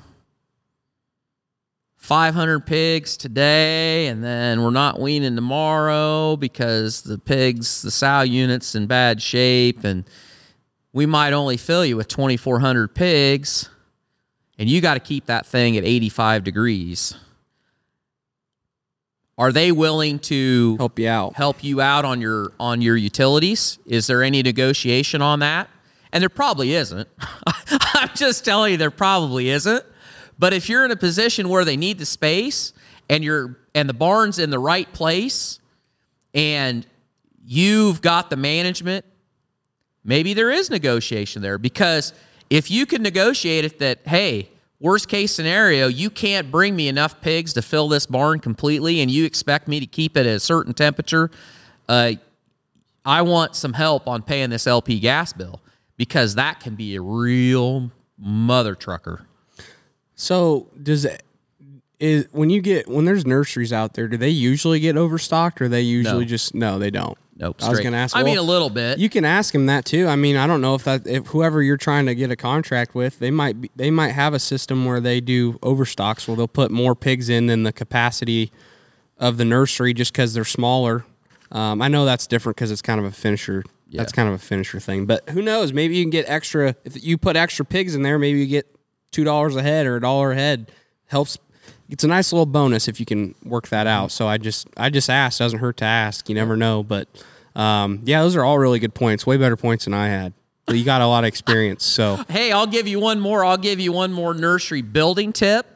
500 1.96 2.66
pigs 2.66 3.16
today, 3.16 4.08
and 4.08 4.24
then 4.24 4.62
we're 4.62 4.70
not 4.70 4.98
weaning 4.98 5.36
tomorrow 5.36 6.34
because 6.36 7.02
the 7.02 7.16
pigs, 7.16 7.82
the 7.82 7.92
sow 7.92 8.22
unit's 8.22 8.74
in 8.74 8.88
bad 8.88 9.22
shape, 9.22 9.84
and 9.84 10.04
we 10.92 11.06
might 11.06 11.32
only 11.32 11.56
fill 11.56 11.84
you 11.84 11.96
with 11.96 12.08
2,400 12.08 12.94
pigs, 12.94 13.68
and 14.58 14.68
you 14.68 14.80
got 14.80 14.94
to 14.94 15.00
keep 15.00 15.26
that 15.26 15.46
thing 15.46 15.76
at 15.76 15.84
85 15.84 16.44
degrees. 16.44 17.14
Are 19.38 19.50
they 19.50 19.72
willing 19.72 20.18
to 20.20 20.76
Help 20.76 20.98
you 20.98 21.08
out. 21.08 21.34
help 21.34 21.64
you 21.64 21.80
out 21.80 22.04
on 22.04 22.20
your 22.20 22.52
on 22.60 22.82
your 22.82 22.96
utilities? 22.96 23.78
Is 23.86 24.06
there 24.06 24.22
any 24.22 24.42
negotiation 24.42 25.22
on 25.22 25.40
that? 25.40 25.68
And 26.12 26.20
there 26.20 26.28
probably 26.28 26.74
isn't. 26.74 27.08
I'm 27.94 28.10
just 28.14 28.44
telling 28.44 28.72
you 28.72 28.76
there 28.76 28.90
probably 28.90 29.48
isn't. 29.48 29.84
But 30.38 30.52
if 30.52 30.68
you're 30.68 30.84
in 30.84 30.90
a 30.90 30.96
position 30.96 31.48
where 31.48 31.64
they 31.64 31.78
need 31.78 31.98
the 31.98 32.06
space 32.06 32.74
and 33.08 33.24
you're 33.24 33.58
and 33.74 33.88
the 33.88 33.94
barn's 33.94 34.38
in 34.38 34.50
the 34.50 34.58
right 34.58 34.92
place 34.92 35.58
and 36.34 36.86
you've 37.42 38.02
got 38.02 38.28
the 38.28 38.36
management, 38.36 39.06
maybe 40.04 40.34
there 40.34 40.50
is 40.50 40.70
negotiation 40.70 41.42
there 41.42 41.58
because 41.58 42.12
if 42.50 42.70
you 42.70 42.86
can 42.86 43.02
negotiate 43.02 43.64
it 43.64 43.78
that 43.78 44.00
hey, 44.06 44.48
worst 44.80 45.08
case 45.08 45.32
scenario, 45.34 45.86
you 45.88 46.10
can't 46.10 46.50
bring 46.50 46.74
me 46.76 46.88
enough 46.88 47.20
pigs 47.20 47.52
to 47.54 47.62
fill 47.62 47.88
this 47.88 48.06
barn 48.06 48.40
completely 48.40 49.00
and 49.00 49.10
you 49.10 49.24
expect 49.24 49.68
me 49.68 49.80
to 49.80 49.86
keep 49.86 50.16
it 50.16 50.26
at 50.26 50.36
a 50.36 50.40
certain 50.40 50.74
temperature, 50.74 51.30
uh, 51.88 52.12
I 53.04 53.22
want 53.22 53.56
some 53.56 53.72
help 53.72 54.06
on 54.06 54.22
paying 54.22 54.50
this 54.50 54.66
LP 54.66 55.00
gas 55.00 55.32
bill 55.32 55.60
because 55.96 56.34
that 56.36 56.60
can 56.60 56.74
be 56.74 56.96
a 56.96 57.00
real 57.00 57.90
mother 58.18 58.74
trucker. 58.74 59.26
So 60.14 60.68
does 60.82 61.04
it 61.04 61.22
is 61.98 62.26
when 62.32 62.50
you 62.50 62.60
get 62.60 62.88
when 62.88 63.04
there's 63.04 63.24
nurseries 63.26 63.72
out 63.72 63.94
there, 63.94 64.08
do 64.08 64.16
they 64.16 64.28
usually 64.28 64.80
get 64.80 64.96
overstocked 64.96 65.60
or 65.60 65.68
they 65.68 65.80
usually 65.82 66.24
No. 66.24 66.28
just 66.28 66.54
no, 66.54 66.78
they 66.78 66.90
don't. 66.90 67.16
Nope. 67.36 67.56
I 67.62 67.70
was 67.70 67.80
gonna 67.80 67.96
ask. 67.96 68.14
I 68.14 68.22
mean, 68.22 68.38
a 68.38 68.42
little 68.42 68.70
bit. 68.70 68.98
You 68.98 69.08
can 69.08 69.24
ask 69.24 69.54
him 69.54 69.66
that 69.66 69.84
too. 69.84 70.06
I 70.06 70.16
mean, 70.16 70.36
I 70.36 70.46
don't 70.46 70.60
know 70.60 70.74
if 70.74 70.84
that 70.84 71.06
if 71.06 71.28
whoever 71.28 71.62
you're 71.62 71.76
trying 71.78 72.06
to 72.06 72.14
get 72.14 72.30
a 72.30 72.36
contract 72.36 72.94
with, 72.94 73.18
they 73.18 73.30
might 73.30 73.60
be, 73.60 73.70
they 73.74 73.90
might 73.90 74.10
have 74.10 74.34
a 74.34 74.38
system 74.38 74.84
where 74.84 75.00
they 75.00 75.20
do 75.20 75.58
overstocks 75.62 76.28
where 76.28 76.36
they'll 76.36 76.46
put 76.48 76.70
more 76.70 76.94
pigs 76.94 77.28
in 77.28 77.46
than 77.46 77.62
the 77.62 77.72
capacity 77.72 78.52
of 79.18 79.38
the 79.38 79.44
nursery 79.44 79.94
just 79.94 80.12
because 80.12 80.34
they're 80.34 80.44
smaller. 80.44 81.04
Um, 81.50 81.80
I 81.80 81.88
know 81.88 82.04
that's 82.04 82.26
different 82.26 82.56
because 82.56 82.70
it's 82.70 82.82
kind 82.82 82.98
of 83.00 83.06
a 83.06 83.12
finisher. 83.12 83.62
That's 83.90 84.12
kind 84.12 84.28
of 84.28 84.34
a 84.34 84.38
finisher 84.38 84.80
thing. 84.80 85.04
But 85.04 85.28
who 85.30 85.42
knows? 85.42 85.72
Maybe 85.72 85.96
you 85.96 86.02
can 86.02 86.10
get 86.10 86.24
extra 86.26 86.74
if 86.84 87.02
you 87.04 87.18
put 87.18 87.36
extra 87.36 87.64
pigs 87.64 87.94
in 87.94 88.02
there. 88.02 88.18
Maybe 88.18 88.40
you 88.40 88.46
get 88.46 88.74
two 89.10 89.24
dollars 89.24 89.54
a 89.54 89.62
head 89.62 89.86
or 89.86 89.96
a 89.96 90.00
dollar 90.00 90.32
a 90.32 90.34
head. 90.34 90.72
Helps. 91.06 91.38
It's 91.92 92.04
a 92.04 92.08
nice 92.08 92.32
little 92.32 92.46
bonus 92.46 92.88
if 92.88 92.98
you 92.98 93.04
can 93.04 93.34
work 93.44 93.68
that 93.68 93.86
out. 93.86 94.10
So 94.10 94.26
I 94.26 94.38
just 94.38 94.66
I 94.78 94.88
just 94.88 95.10
asked. 95.10 95.38
Doesn't 95.38 95.58
hurt 95.58 95.76
to 95.76 95.84
ask. 95.84 96.26
You 96.26 96.34
never 96.34 96.56
know. 96.56 96.82
But 96.82 97.06
um, 97.54 98.00
yeah, 98.04 98.22
those 98.22 98.34
are 98.34 98.42
all 98.42 98.58
really 98.58 98.78
good 98.78 98.94
points. 98.94 99.26
Way 99.26 99.36
better 99.36 99.58
points 99.58 99.84
than 99.84 99.92
I 99.92 100.08
had. 100.08 100.32
So 100.68 100.74
you 100.74 100.84
got 100.86 101.02
a 101.02 101.06
lot 101.06 101.24
of 101.24 101.28
experience. 101.28 101.84
So 101.84 102.16
Hey, 102.28 102.50
I'll 102.50 102.66
give 102.66 102.88
you 102.88 102.98
one 102.98 103.20
more. 103.20 103.44
I'll 103.44 103.58
give 103.58 103.78
you 103.78 103.92
one 103.92 104.10
more 104.10 104.32
nursery 104.32 104.80
building 104.80 105.34
tip. 105.34 105.66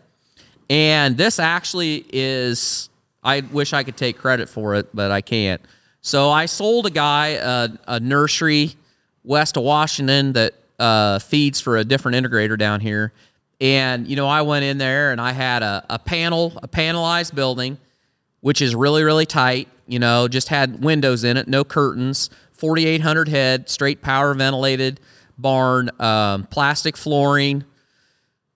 And 0.71 1.19
this 1.19 1.39
actually 1.39 2.07
is, 2.13 2.89
I 3.23 3.41
wish 3.41 3.75
I 3.75 3.85
could 3.85 3.97
take 3.97 4.17
credit 4.17 4.49
for 4.49 4.75
it, 4.75 4.89
but 4.95 5.11
I 5.11 5.21
can't. 5.21 5.61
So 6.01 6.31
I 6.31 6.47
sold 6.47 6.87
a 6.87 6.91
guy 6.91 7.29
a, 7.41 7.69
a 7.87 8.01
nursery 8.01 8.75
west 9.23 9.59
of 9.59 9.65
Washington 9.65 10.33
that 10.33 10.55
uh, 10.79 11.19
feeds 11.19 11.61
for 11.61 11.77
a 11.77 11.85
different 11.85 12.17
integrator 12.17 12.59
down 12.59 12.81
here. 12.81 13.13
And, 13.61 14.07
you 14.07 14.17
know, 14.17 14.29
I 14.29 14.43
went 14.43 14.65
in 14.65 14.79
there 14.79 15.13
and 15.13 15.21
I 15.21 15.33
had 15.33 15.63
a, 15.63 15.85
a 15.89 15.99
panel, 15.99 16.53
a 16.63 16.69
panelized 16.69 17.35
building, 17.35 17.79
which 18.41 18.61
is 18.61 18.75
really, 18.75 19.03
really 19.03 19.27
tight. 19.27 19.69
You 19.87 19.99
know, 19.99 20.29
just 20.29 20.49
had 20.49 20.83
windows 20.83 21.25
in 21.25 21.37
it, 21.37 21.49
no 21.49 21.65
curtains, 21.65 22.29
4,800 22.53 23.29
head, 23.29 23.69
straight 23.71 24.03
power 24.03 24.35
ventilated 24.35 25.01
barn, 25.39 25.91
um, 26.01 26.45
plastic 26.45 26.97
flooring, 26.97 27.65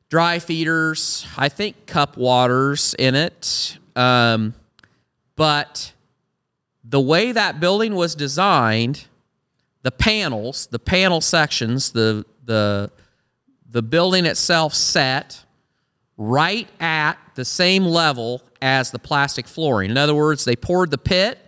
dry 0.08 0.38
feeders, 0.38 1.26
I 1.36 1.48
think 1.48 1.86
cup 1.86 2.16
waters 2.16 2.94
in 2.98 3.14
it. 3.14 3.78
Um, 3.94 4.54
but 5.36 5.92
the 6.84 7.00
way 7.00 7.32
that 7.32 7.60
building 7.60 7.94
was 7.94 8.14
designed, 8.14 9.06
the 9.82 9.90
panels, 9.90 10.66
the 10.66 10.78
panel 10.78 11.20
sections, 11.20 11.92
the 11.92 12.24
the 12.44 12.90
the 13.70 13.82
building 13.82 14.26
itself 14.26 14.74
set 14.74 15.44
right 16.16 16.68
at 16.80 17.18
the 17.34 17.44
same 17.44 17.84
level 17.84 18.42
as 18.60 18.90
the 18.90 18.98
plastic 18.98 19.46
flooring. 19.46 19.90
In 19.90 19.96
other 19.96 20.14
words, 20.14 20.44
they 20.44 20.56
poured 20.56 20.90
the 20.90 20.98
pit 20.98 21.38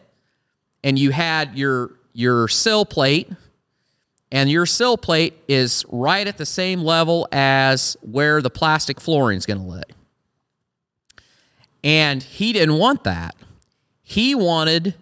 and 0.84 0.98
you 0.98 1.10
had 1.10 1.56
your 1.58 1.92
your 2.14 2.48
sill 2.48 2.84
plate 2.84 3.28
and 4.30 4.50
your 4.50 4.66
sill 4.66 4.96
plate 4.96 5.34
is 5.48 5.84
right 5.90 6.26
at 6.26 6.38
the 6.38 6.46
same 6.46 6.82
level 6.82 7.28
as 7.32 7.96
where 8.00 8.40
the 8.40 8.50
plastic 8.50 9.00
flooring 9.00 9.38
is 9.38 9.46
going 9.46 9.60
to 9.60 9.66
lay. 9.66 9.82
And 11.84 12.22
he 12.22 12.52
didn't 12.52 12.78
want 12.78 13.04
that. 13.04 13.34
He 14.02 14.34
wanted 14.34 14.94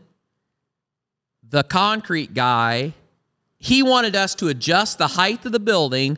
the 1.49 1.63
concrete 1.65 2.33
guy, 2.33 2.95
he 3.59 3.83
wanted 3.83 4.17
us 4.17 4.35
to 4.37 4.49
adjust 4.49 4.99
the 4.99 5.09
height 5.09 5.45
of 5.45 5.53
the 5.53 5.61
building 5.61 6.17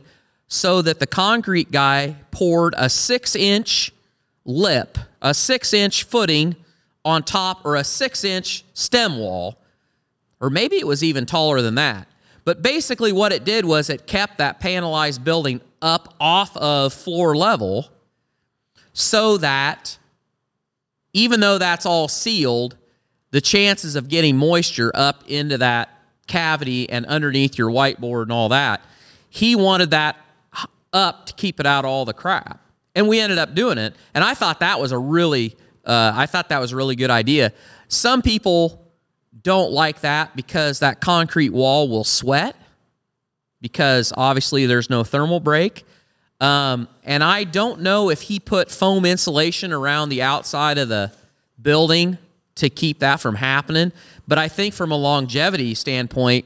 so 0.53 0.83
that 0.83 0.99
the 0.99 1.07
concrete 1.07 1.71
guy 1.71 2.15
poured 2.29 2.75
a 2.77 2.87
six 2.87 3.35
inch 3.35 3.91
lip, 4.45 4.99
a 5.19 5.33
six 5.33 5.73
inch 5.73 6.03
footing 6.03 6.55
on 7.03 7.23
top, 7.23 7.65
or 7.65 7.75
a 7.75 7.83
six 7.83 8.23
inch 8.23 8.63
stem 8.75 9.17
wall, 9.17 9.57
or 10.39 10.51
maybe 10.51 10.75
it 10.75 10.85
was 10.85 11.03
even 11.03 11.25
taller 11.25 11.59
than 11.63 11.73
that. 11.73 12.07
But 12.45 12.61
basically, 12.61 13.11
what 13.11 13.33
it 13.33 13.43
did 13.43 13.65
was 13.65 13.89
it 13.89 14.05
kept 14.05 14.37
that 14.37 14.61
panelized 14.61 15.23
building 15.23 15.59
up 15.81 16.13
off 16.19 16.55
of 16.55 16.93
floor 16.93 17.35
level 17.35 17.89
so 18.93 19.37
that 19.37 19.97
even 21.13 21.39
though 21.39 21.57
that's 21.57 21.87
all 21.87 22.07
sealed, 22.07 22.77
the 23.31 23.41
chances 23.41 23.95
of 23.95 24.07
getting 24.07 24.37
moisture 24.37 24.91
up 24.93 25.23
into 25.27 25.57
that 25.57 25.89
cavity 26.27 26.87
and 26.91 27.07
underneath 27.07 27.57
your 27.57 27.71
whiteboard 27.71 28.21
and 28.21 28.31
all 28.31 28.49
that, 28.49 28.81
he 29.31 29.55
wanted 29.55 29.89
that 29.89 30.15
up 30.93 31.25
to 31.25 31.33
keep 31.33 31.59
it 31.59 31.65
out 31.65 31.85
all 31.85 32.05
the 32.05 32.13
crap. 32.13 32.59
And 32.95 33.07
we 33.07 33.19
ended 33.19 33.39
up 33.39 33.55
doing 33.55 33.77
it. 33.77 33.95
And 34.13 34.23
I 34.23 34.33
thought 34.35 34.59
that 34.59 34.79
was 34.79 34.91
a 34.91 34.97
really, 34.97 35.57
uh, 35.83 36.13
I 36.15 36.27
thought 36.27 36.49
that 36.49 36.59
was 36.59 36.71
a 36.71 36.75
really 36.75 36.95
good 36.95 37.09
idea. 37.09 37.51
Some 37.87 38.21
people 38.21 38.79
don't 39.41 39.71
like 39.71 40.01
that 40.01 40.35
because 40.35 40.79
that 40.79 41.01
concrete 41.01 41.49
wall 41.49 41.89
will 41.89 42.03
sweat 42.03 42.55
because 43.61 44.13
obviously 44.15 44.65
there's 44.65 44.89
no 44.89 45.03
thermal 45.03 45.39
break. 45.39 45.85
Um, 46.39 46.87
and 47.03 47.23
I 47.23 47.45
don't 47.45 47.81
know 47.81 48.09
if 48.09 48.21
he 48.21 48.39
put 48.39 48.69
foam 48.69 49.05
insulation 49.05 49.71
around 49.71 50.09
the 50.09 50.21
outside 50.21 50.77
of 50.77 50.89
the 50.89 51.11
building 51.61 52.17
to 52.55 52.69
keep 52.69 52.99
that 52.99 53.19
from 53.19 53.35
happening. 53.35 53.91
But 54.27 54.37
I 54.37 54.49
think 54.49 54.73
from 54.73 54.91
a 54.91 54.97
longevity 54.97 55.73
standpoint, 55.73 56.45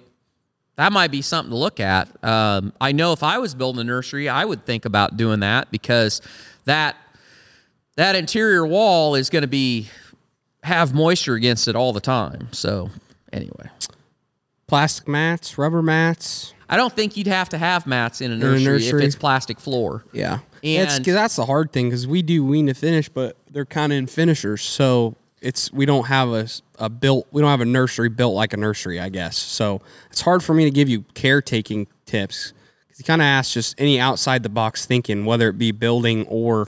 that 0.78 0.92
might 0.94 1.12
be 1.12 1.22
something 1.22 1.50
to 1.52 1.58
look 1.58 1.80
at. 1.80 2.08
Um, 2.24 2.72
I 2.80 2.92
know 2.92 3.12
if 3.14 3.24
I 3.24 3.40
was 3.40 3.54
building 3.56 3.82
a 3.82 3.84
nursery, 3.84 4.30
I 4.30 4.46
would 4.46 4.66
think 4.66 4.86
about 4.86 5.18
doing 5.18 5.42
that 5.42 5.70
because 5.72 6.22
that 6.66 6.96
that 7.96 8.16
interior 8.16 8.66
wall 8.66 9.16
is 9.16 9.30
going 9.30 9.42
to 9.42 9.48
be 9.48 9.90
have 10.64 10.94
moisture 10.94 11.34
against 11.34 11.68
it 11.68 11.76
all 11.76 11.94
the 11.94 12.00
time. 12.02 12.48
So 12.52 12.90
anyway, 13.34 13.70
Plastic 14.68 15.08
mats, 15.08 15.58
rubber 15.58 15.82
mats. 15.82 16.54
I 16.70 16.76
don't 16.76 16.92
think 16.94 17.16
you'd 17.16 17.28
have 17.28 17.48
to 17.50 17.58
have 17.58 17.88
mats 17.88 18.20
in 18.20 18.32
a 18.32 18.36
nursery, 18.36 18.66
nursery. 18.66 19.00
if 19.02 19.06
it's 19.08 19.16
plastic 19.16 19.60
floor. 19.62 20.04
Yeah, 20.12 20.40
it's 20.62 20.96
And- 20.96 21.04
because 21.06 21.14
that's 21.16 21.38
the 21.38 21.46
hard 21.46 21.72
thing 21.72 21.88
because 21.90 22.06
we 22.06 22.22
do 22.22 22.44
wean 22.46 22.68
to 22.68 22.74
finish, 22.74 23.08
but 23.08 23.38
they're 23.50 23.64
kind 23.66 23.94
of 23.94 23.98
in 23.98 24.08
finishers, 24.08 24.62
so 24.62 25.16
it's 25.42 25.72
we 25.72 25.86
don't 25.86 26.06
have 26.08 26.30
a, 26.30 26.48
a 26.80 26.90
built 26.90 27.28
we 27.32 27.42
don't 27.42 27.52
have 27.52 27.62
a 27.62 27.66
nursery 27.66 28.10
built 28.10 28.34
like 28.36 28.54
a 28.54 28.58
nursery, 28.58 29.00
I 29.00 29.10
guess. 29.10 29.38
So 29.38 29.82
it's 30.12 30.22
hard 30.22 30.44
for 30.44 30.54
me 30.54 30.64
to 30.66 30.72
give 30.72 30.90
you 30.90 31.04
caretaking 31.14 31.88
tips 32.06 32.54
because 32.88 33.00
you 33.00 33.06
kind 33.06 33.22
of 33.22 33.26
ask 33.26 33.52
just 33.54 33.80
any 33.80 34.00
outside 34.00 34.44
the 34.44 34.50
box 34.50 34.86
thinking, 34.86 35.26
whether 35.26 35.50
it 35.50 35.58
be 35.58 35.72
building 35.72 36.26
or 36.28 36.68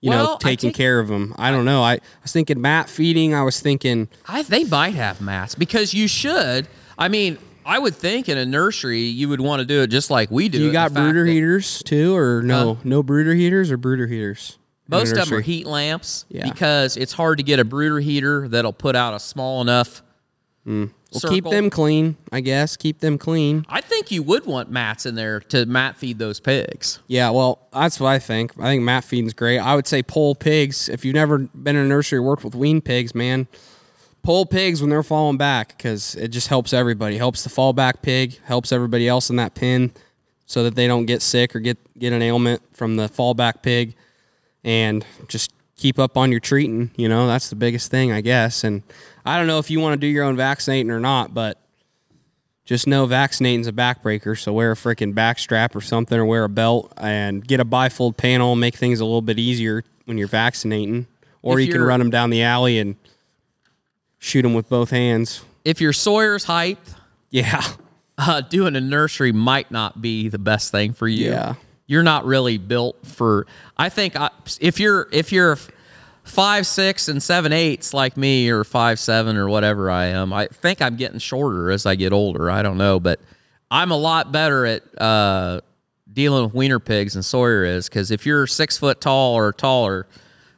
you 0.00 0.10
Well, 0.10 0.24
know 0.32 0.36
taking 0.38 0.68
think- 0.70 0.76
care 0.76 0.98
of 0.98 1.08
them. 1.08 1.34
I 1.38 1.50
don't 1.50 1.64
know. 1.64 1.82
I, 1.82 1.94
I 1.94 2.00
was 2.22 2.32
thinking 2.32 2.60
mat 2.60 2.88
feeding. 2.88 3.34
I 3.34 3.42
was 3.42 3.60
thinking 3.60 4.08
I 4.26 4.42
they 4.42 4.64
might 4.64 4.94
have 4.94 5.20
mats 5.20 5.54
because 5.54 5.92
you 5.94 6.08
should. 6.08 6.66
I 6.98 7.08
mean, 7.08 7.38
I 7.66 7.78
would 7.78 7.94
think 7.94 8.28
in 8.28 8.38
a 8.38 8.46
nursery 8.46 9.00
you 9.02 9.28
would 9.28 9.40
want 9.40 9.60
to 9.60 9.66
do 9.66 9.82
it 9.82 9.88
just 9.88 10.10
like 10.10 10.30
we 10.30 10.48
do. 10.48 10.58
you 10.62 10.72
got 10.72 10.92
brooder 10.94 11.26
heaters 11.26 11.82
too, 11.84 12.16
or 12.16 12.42
no? 12.42 12.78
no 12.82 13.02
brooder 13.02 13.34
heaters 13.34 13.70
or 13.70 13.76
brooder 13.76 14.06
heaters. 14.06 14.58
Most 14.90 15.12
of 15.16 15.28
them 15.28 15.38
are 15.38 15.40
heat 15.40 15.66
lamps 15.66 16.24
Yeah. 16.28 16.48
because 16.48 16.96
it's 16.96 17.12
hard 17.12 17.38
to 17.38 17.44
get 17.44 17.58
a 17.60 17.64
brooder 17.64 18.00
heater 18.00 18.48
that'll 18.48 18.72
put 18.72 18.96
out 18.96 19.14
a 19.14 19.20
small 19.20 19.60
enough. 19.60 20.02
Mm. 20.66 20.90
Well, 21.12 21.20
circle. 21.20 21.34
keep 21.34 21.44
them 21.44 21.70
clean, 21.70 22.16
I 22.30 22.40
guess. 22.40 22.76
Keep 22.76 23.00
them 23.00 23.18
clean. 23.18 23.64
I 23.68 23.80
think 23.80 24.10
you 24.12 24.22
would 24.22 24.46
want 24.46 24.70
mats 24.70 25.06
in 25.06 25.14
there 25.16 25.40
to 25.40 25.66
mat 25.66 25.96
feed 25.96 26.18
those 26.18 26.38
pigs. 26.38 27.00
Yeah, 27.08 27.30
well, 27.30 27.66
that's 27.72 27.98
what 27.98 28.08
I 28.10 28.18
think. 28.20 28.52
I 28.60 28.64
think 28.64 28.82
mat 28.84 29.02
feeding's 29.04 29.32
great. 29.32 29.58
I 29.58 29.74
would 29.74 29.88
say 29.88 30.02
pull 30.02 30.34
pigs. 30.36 30.88
If 30.88 31.04
you've 31.04 31.14
never 31.14 31.38
been 31.38 31.74
in 31.76 31.84
a 31.84 31.88
nursery 31.88 32.18
or 32.18 32.22
worked 32.22 32.44
with 32.44 32.54
wean 32.54 32.80
pigs, 32.80 33.14
man, 33.14 33.48
pull 34.22 34.46
pigs 34.46 34.80
when 34.80 34.90
they're 34.90 35.02
falling 35.02 35.36
back 35.38 35.76
because 35.76 36.14
it 36.14 36.28
just 36.28 36.46
helps 36.48 36.72
everybody. 36.72 37.16
Helps 37.16 37.42
the 37.42 37.50
fallback 37.50 38.02
pig, 38.02 38.38
helps 38.44 38.70
everybody 38.70 39.08
else 39.08 39.30
in 39.30 39.36
that 39.36 39.54
pen 39.54 39.90
so 40.46 40.62
that 40.62 40.74
they 40.76 40.86
don't 40.86 41.06
get 41.06 41.22
sick 41.22 41.56
or 41.56 41.60
get, 41.60 41.78
get 41.98 42.12
an 42.12 42.22
ailment 42.22 42.62
from 42.76 42.96
the 42.96 43.08
fallback 43.08 43.62
pig. 43.62 43.96
And 44.64 45.04
just 45.28 45.52
keep 45.76 45.98
up 45.98 46.16
on 46.16 46.30
your 46.30 46.40
treating. 46.40 46.90
You 46.96 47.08
know, 47.08 47.26
that's 47.26 47.48
the 47.48 47.56
biggest 47.56 47.90
thing, 47.90 48.12
I 48.12 48.20
guess. 48.20 48.64
And 48.64 48.82
I 49.24 49.38
don't 49.38 49.46
know 49.46 49.58
if 49.58 49.70
you 49.70 49.80
want 49.80 49.94
to 49.94 49.96
do 49.98 50.06
your 50.06 50.24
own 50.24 50.36
vaccinating 50.36 50.90
or 50.90 51.00
not, 51.00 51.32
but 51.32 51.58
just 52.66 52.86
know 52.86 53.06
vaccinating's 53.06 53.66
a 53.66 53.72
backbreaker. 53.72 54.38
So 54.38 54.52
wear 54.52 54.72
a 54.72 54.76
freaking 54.76 55.14
back 55.14 55.38
strap 55.38 55.74
or 55.74 55.80
something, 55.80 56.18
or 56.18 56.24
wear 56.24 56.44
a 56.44 56.48
belt 56.48 56.92
and 56.98 57.46
get 57.46 57.60
a 57.60 57.64
bifold 57.64 58.16
panel. 58.16 58.54
Make 58.56 58.76
things 58.76 59.00
a 59.00 59.04
little 59.04 59.22
bit 59.22 59.38
easier 59.38 59.82
when 60.04 60.18
you're 60.18 60.28
vaccinating. 60.28 61.06
Or 61.42 61.58
If 61.58 61.66
you 61.66 61.72
can 61.72 61.82
run 61.82 61.98
them 62.00 62.10
down 62.10 62.30
the 62.30 62.42
alley 62.42 62.78
and 62.78 62.96
shoot 64.18 64.42
them 64.42 64.54
with 64.54 64.68
both 64.68 64.90
hands. 64.90 65.42
If 65.64 65.80
your 65.80 65.92
Sawyer's 65.92 66.44
height, 66.44 66.78
Yeah, 67.30 67.62
uh, 68.18 68.42
doing 68.42 68.76
a 68.76 68.80
nursery 68.80 69.32
might 69.32 69.70
not 69.70 70.02
be 70.02 70.28
the 70.28 70.38
best 70.38 70.70
thing 70.70 70.92
for 70.92 71.08
you. 71.08 71.30
Yeah. 71.30 71.54
You're 71.90 72.04
not 72.04 72.24
really 72.24 72.56
built 72.56 73.04
for. 73.04 73.48
I 73.76 73.88
think 73.88 74.14
I, 74.14 74.30
if 74.60 74.78
you're 74.78 75.08
if 75.10 75.32
you're 75.32 75.58
five 76.22 76.64
six 76.64 77.08
and 77.08 77.20
seven 77.20 77.52
eighths 77.52 77.92
like 77.92 78.16
me, 78.16 78.48
or 78.48 78.62
five 78.62 79.00
seven 79.00 79.36
or 79.36 79.48
whatever 79.48 79.90
I 79.90 80.04
am, 80.06 80.32
I 80.32 80.46
think 80.46 80.80
I'm 80.80 80.94
getting 80.94 81.18
shorter 81.18 81.68
as 81.72 81.86
I 81.86 81.96
get 81.96 82.12
older. 82.12 82.48
I 82.48 82.62
don't 82.62 82.78
know, 82.78 83.00
but 83.00 83.18
I'm 83.72 83.90
a 83.90 83.96
lot 83.96 84.30
better 84.30 84.66
at 84.66 85.02
uh, 85.02 85.62
dealing 86.12 86.44
with 86.44 86.54
weaner 86.54 86.78
pigs 86.78 87.14
than 87.14 87.24
Sawyer 87.24 87.64
is. 87.64 87.88
Because 87.88 88.12
if 88.12 88.24
you're 88.24 88.46
six 88.46 88.78
foot 88.78 89.00
tall 89.00 89.34
or 89.34 89.52
taller, 89.52 90.06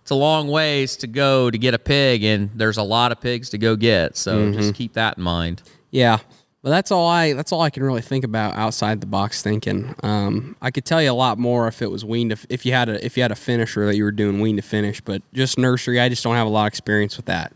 it's 0.02 0.10
a 0.10 0.14
long 0.14 0.48
ways 0.48 0.98
to 0.98 1.06
go 1.06 1.50
to 1.50 1.56
get 1.56 1.72
a 1.72 1.78
pig, 1.78 2.24
and 2.24 2.50
there's 2.54 2.76
a 2.76 2.82
lot 2.82 3.10
of 3.10 3.22
pigs 3.22 3.48
to 3.50 3.58
go 3.58 3.74
get. 3.74 4.18
So 4.18 4.52
just 4.52 4.74
keep 4.74 4.92
that 4.92 5.16
in 5.16 5.22
mind. 5.22 5.62
yeah. 5.90 6.18
But 6.62 6.70
that's 6.70 6.92
all 6.92 7.08
I 7.08 7.32
that's 7.32 7.50
all 7.50 7.60
I 7.60 7.70
can 7.70 7.82
really 7.82 8.02
think 8.02 8.24
about 8.24 8.54
outside 8.54 9.00
the 9.00 9.06
box 9.06 9.42
thinking. 9.42 9.96
Um, 10.04 10.56
I 10.62 10.70
could 10.70 10.84
tell 10.84 11.02
you 11.02 11.10
a 11.10 11.12
lot 11.12 11.36
more 11.36 11.66
if 11.66 11.82
it 11.82 11.90
was 11.90 12.04
wean 12.04 12.28
to 12.28 12.36
if 12.48 12.64
you 12.64 12.72
had 12.72 12.88
a 12.88 13.04
if 13.04 13.16
you 13.16 13.22
had 13.22 13.32
a 13.32 13.36
finisher 13.36 13.84
that 13.86 13.96
you 13.96 14.04
were 14.04 14.12
doing 14.12 14.40
wean 14.40 14.56
to 14.56 14.62
finish, 14.62 15.00
but 15.00 15.22
just 15.32 15.58
nursery, 15.58 15.98
I 15.98 16.08
just 16.08 16.22
don't 16.22 16.36
have 16.36 16.46
a 16.46 16.50
lot 16.50 16.64
of 16.64 16.68
experience 16.68 17.16
with 17.16 17.26
that, 17.26 17.52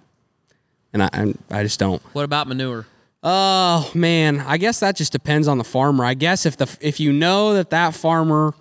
and 0.92 1.04
I 1.04 1.10
I'm, 1.12 1.38
I 1.50 1.62
just 1.62 1.78
don't. 1.78 2.02
What 2.14 2.24
about 2.24 2.48
manure? 2.48 2.86
Oh 3.22 3.90
man, 3.94 4.40
I 4.40 4.56
guess 4.56 4.80
that 4.80 4.96
just 4.96 5.12
depends 5.12 5.46
on 5.46 5.58
the 5.58 5.64
farmer. 5.64 6.04
I 6.04 6.14
guess 6.14 6.44
if 6.44 6.56
the 6.56 6.76
if 6.80 6.98
you 6.98 7.12
know 7.12 7.54
that 7.54 7.70
that 7.70 7.94
farmer 7.94 8.54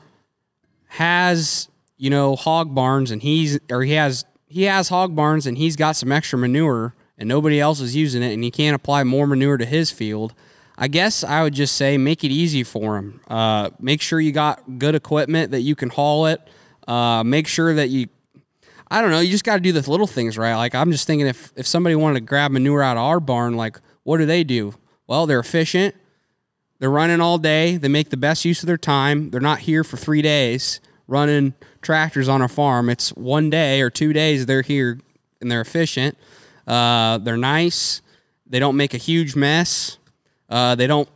has 0.90 1.70
you 1.98 2.12
know 2.12 2.36
hog 2.36 2.76
barns 2.76 3.10
and 3.10 3.24
he's 3.24 3.58
or 3.72 3.84
he 3.84 3.94
has 3.94 4.26
he 4.48 4.64
has 4.64 4.90
hog 4.90 5.16
barns 5.16 5.48
and 5.48 5.58
he's 5.58 5.76
got 5.76 5.96
some 5.96 6.12
extra 6.12 6.38
manure 6.38 6.94
and 7.18 7.30
nobody 7.30 7.60
else 7.60 7.80
is 7.80 7.96
using 7.96 8.24
it 8.24 8.34
and 8.34 8.44
he 8.44 8.52
can't 8.52 8.76
apply 8.76 9.04
more 9.04 9.28
manure 9.28 9.58
to 9.58 9.66
his 9.66 9.92
field. 9.92 10.34
I 10.78 10.88
guess 10.88 11.24
I 11.24 11.44
would 11.44 11.54
just 11.54 11.76
say 11.76 11.98
make 11.98 12.24
it 12.24 12.32
easy 12.32 12.64
for 12.64 12.98
him. 12.98 13.22
Uh, 13.28 13.70
make 13.80 14.02
sure 14.02 14.20
you 14.20 14.32
got 14.32 14.78
good 14.78 14.96
equipment 14.96 15.52
that 15.52 15.62
you 15.62 15.76
can 15.76 15.90
haul 15.90 16.26
it. 16.26 16.42
Uh, 16.88 17.24
make 17.24 17.48
sure 17.48 17.74
that 17.74 17.90
you 17.90 18.08
I 18.92 19.02
don't 19.02 19.10
know. 19.10 19.20
You 19.20 19.32
just 19.32 19.44
got 19.44 19.56
to 19.56 19.62
do 19.62 19.72
the 19.72 19.90
little 19.90 20.06
things 20.06 20.38
right. 20.38 20.56
Like 20.56 20.76
I'm 20.76 20.92
just 20.92 21.08
thinking, 21.08 21.28
if 21.28 21.52
if 21.56 21.66
somebody 21.66 21.96
wanted 21.96 22.16
to 22.16 22.26
grab 22.26 22.52
manure 22.52 22.84
out 22.84 22.98
of 22.98 23.04
our 23.04 23.20
barn, 23.20 23.56
like 23.56 23.80
what 24.04 24.18
do 24.18 24.26
they 24.26 24.44
do? 24.44 24.76
Well, 25.08 25.26
they're 25.26 25.40
efficient. 25.40 25.96
They're 26.80 26.90
running 26.92 27.22
all 27.22 27.38
day. 27.38 27.78
They 27.78 27.88
make 27.88 28.10
the 28.10 28.18
best 28.18 28.46
use 28.46 28.62
of 28.62 28.68
their 28.68 28.78
time. 28.78 29.32
They're 29.32 29.42
not 29.42 29.60
here 29.60 29.84
for 29.84 29.98
three 29.98 30.22
days 30.22 30.80
running 31.08 31.54
tractors 31.82 32.28
on 32.28 32.42
a 32.42 32.48
farm. 32.48 32.90
It's 32.90 33.10
one 33.14 33.50
day 33.50 33.82
or 33.82 33.90
two 33.90 34.14
days 34.14 34.46
they're 34.46 34.62
here 34.62 35.00
and 35.40 35.52
they're 35.52 35.62
efficient. 35.62 36.18
Uh, 36.68 37.18
they're 37.20 37.38
nice. 37.38 38.02
They 38.48 38.60
don't 38.60 38.78
make 38.78 38.94
a 38.94 38.98
huge 38.98 39.36
mess. 39.36 39.98
Uh, 40.50 40.76
they 40.76 40.88
don't 40.88 41.10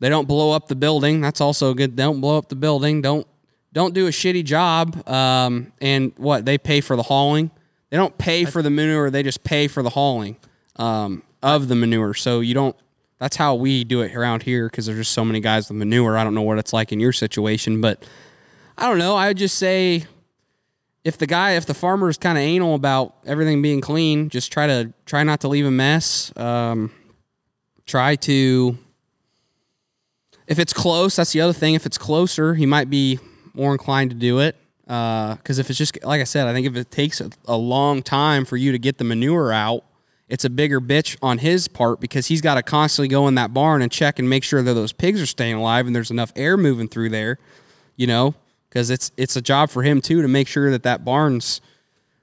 they 0.00 0.08
don't 0.08 0.28
blow 0.28 0.52
up 0.52 0.68
the 0.68 0.76
building. 0.76 1.20
That's 1.20 1.40
also 1.40 1.74
good. 1.74 1.96
They 1.96 2.04
don't 2.04 2.20
blow 2.20 2.38
up 2.38 2.48
the 2.48 2.56
building. 2.56 3.02
Don't 3.02 3.26
don't 3.72 3.94
do 3.94 4.06
a 4.06 4.10
shitty 4.10 4.44
job. 4.44 5.06
Um, 5.08 5.72
and 5.80 6.12
what 6.16 6.44
they 6.44 6.58
pay 6.58 6.80
for 6.80 6.96
the 6.96 7.02
hauling. 7.02 7.50
They 7.90 7.96
don't 7.96 8.16
pay 8.18 8.44
for 8.44 8.62
the 8.62 8.70
manure. 8.70 9.10
They 9.10 9.22
just 9.22 9.44
pay 9.44 9.66
for 9.66 9.82
the 9.82 9.90
hauling 9.90 10.36
um, 10.76 11.22
of 11.42 11.68
the 11.68 11.74
manure. 11.74 12.14
So 12.14 12.40
you 12.40 12.54
don't. 12.54 12.76
That's 13.18 13.34
how 13.34 13.56
we 13.56 13.82
do 13.82 14.02
it 14.02 14.14
around 14.14 14.44
here 14.44 14.68
because 14.68 14.86
there's 14.86 14.98
just 14.98 15.12
so 15.12 15.24
many 15.24 15.40
guys 15.40 15.68
with 15.68 15.76
manure. 15.78 16.16
I 16.16 16.22
don't 16.22 16.34
know 16.34 16.42
what 16.42 16.58
it's 16.58 16.72
like 16.72 16.92
in 16.92 17.00
your 17.00 17.12
situation, 17.12 17.80
but 17.80 18.04
I 18.76 18.88
don't 18.88 18.98
know. 18.98 19.16
I 19.16 19.28
would 19.28 19.36
just 19.36 19.56
say 19.56 20.04
if 21.04 21.18
the 21.18 21.26
guy, 21.26 21.52
if 21.52 21.66
the 21.66 21.74
farmer 21.74 22.08
is 22.08 22.18
kind 22.18 22.36
of 22.36 22.42
anal 22.42 22.74
about 22.74 23.14
everything 23.24 23.62
being 23.62 23.80
clean, 23.80 24.28
just 24.28 24.52
try 24.52 24.66
to 24.66 24.92
try 25.06 25.22
not 25.22 25.40
to 25.40 25.48
leave 25.48 25.66
a 25.66 25.70
mess. 25.70 26.32
Um, 26.36 26.92
try 27.86 28.16
to 28.16 28.78
if 30.48 30.58
it's 30.58 30.72
close, 30.72 31.14
that's 31.16 31.32
the 31.32 31.42
other 31.42 31.52
thing. 31.52 31.74
If 31.74 31.86
it's 31.86 31.98
closer, 31.98 32.54
he 32.54 32.66
might 32.66 32.88
be 32.88 33.20
more 33.54 33.72
inclined 33.72 34.10
to 34.10 34.16
do 34.16 34.40
it. 34.40 34.56
Because 34.86 35.58
if 35.58 35.68
it's 35.68 35.78
just 35.78 36.02
like 36.02 36.22
I 36.22 36.24
said, 36.24 36.48
I 36.48 36.54
think 36.54 36.66
if 36.66 36.74
it 36.74 36.90
takes 36.90 37.20
a, 37.20 37.30
a 37.46 37.56
long 37.56 38.02
time 38.02 38.46
for 38.46 38.56
you 38.56 38.72
to 38.72 38.78
get 38.78 38.96
the 38.96 39.04
manure 39.04 39.52
out, 39.52 39.84
it's 40.28 40.44
a 40.44 40.50
bigger 40.50 40.80
bitch 40.80 41.16
on 41.22 41.38
his 41.38 41.68
part 41.68 42.00
because 42.00 42.26
he's 42.26 42.40
got 42.40 42.54
to 42.54 42.62
constantly 42.62 43.08
go 43.08 43.28
in 43.28 43.34
that 43.34 43.52
barn 43.52 43.82
and 43.82 43.92
check 43.92 44.18
and 44.18 44.28
make 44.28 44.44
sure 44.44 44.62
that 44.62 44.74
those 44.74 44.92
pigs 44.92 45.20
are 45.20 45.26
staying 45.26 45.54
alive 45.54 45.86
and 45.86 45.94
there's 45.94 46.10
enough 46.10 46.32
air 46.36 46.56
moving 46.56 46.88
through 46.88 47.10
there, 47.10 47.38
you 47.96 48.06
know, 48.06 48.34
because 48.68 48.90
it's 48.90 49.10
it's 49.16 49.36
a 49.36 49.42
job 49.42 49.70
for 49.70 49.82
him 49.82 50.00
too 50.00 50.22
to 50.22 50.28
make 50.28 50.48
sure 50.48 50.70
that 50.70 50.82
that 50.82 51.04
barn's 51.04 51.60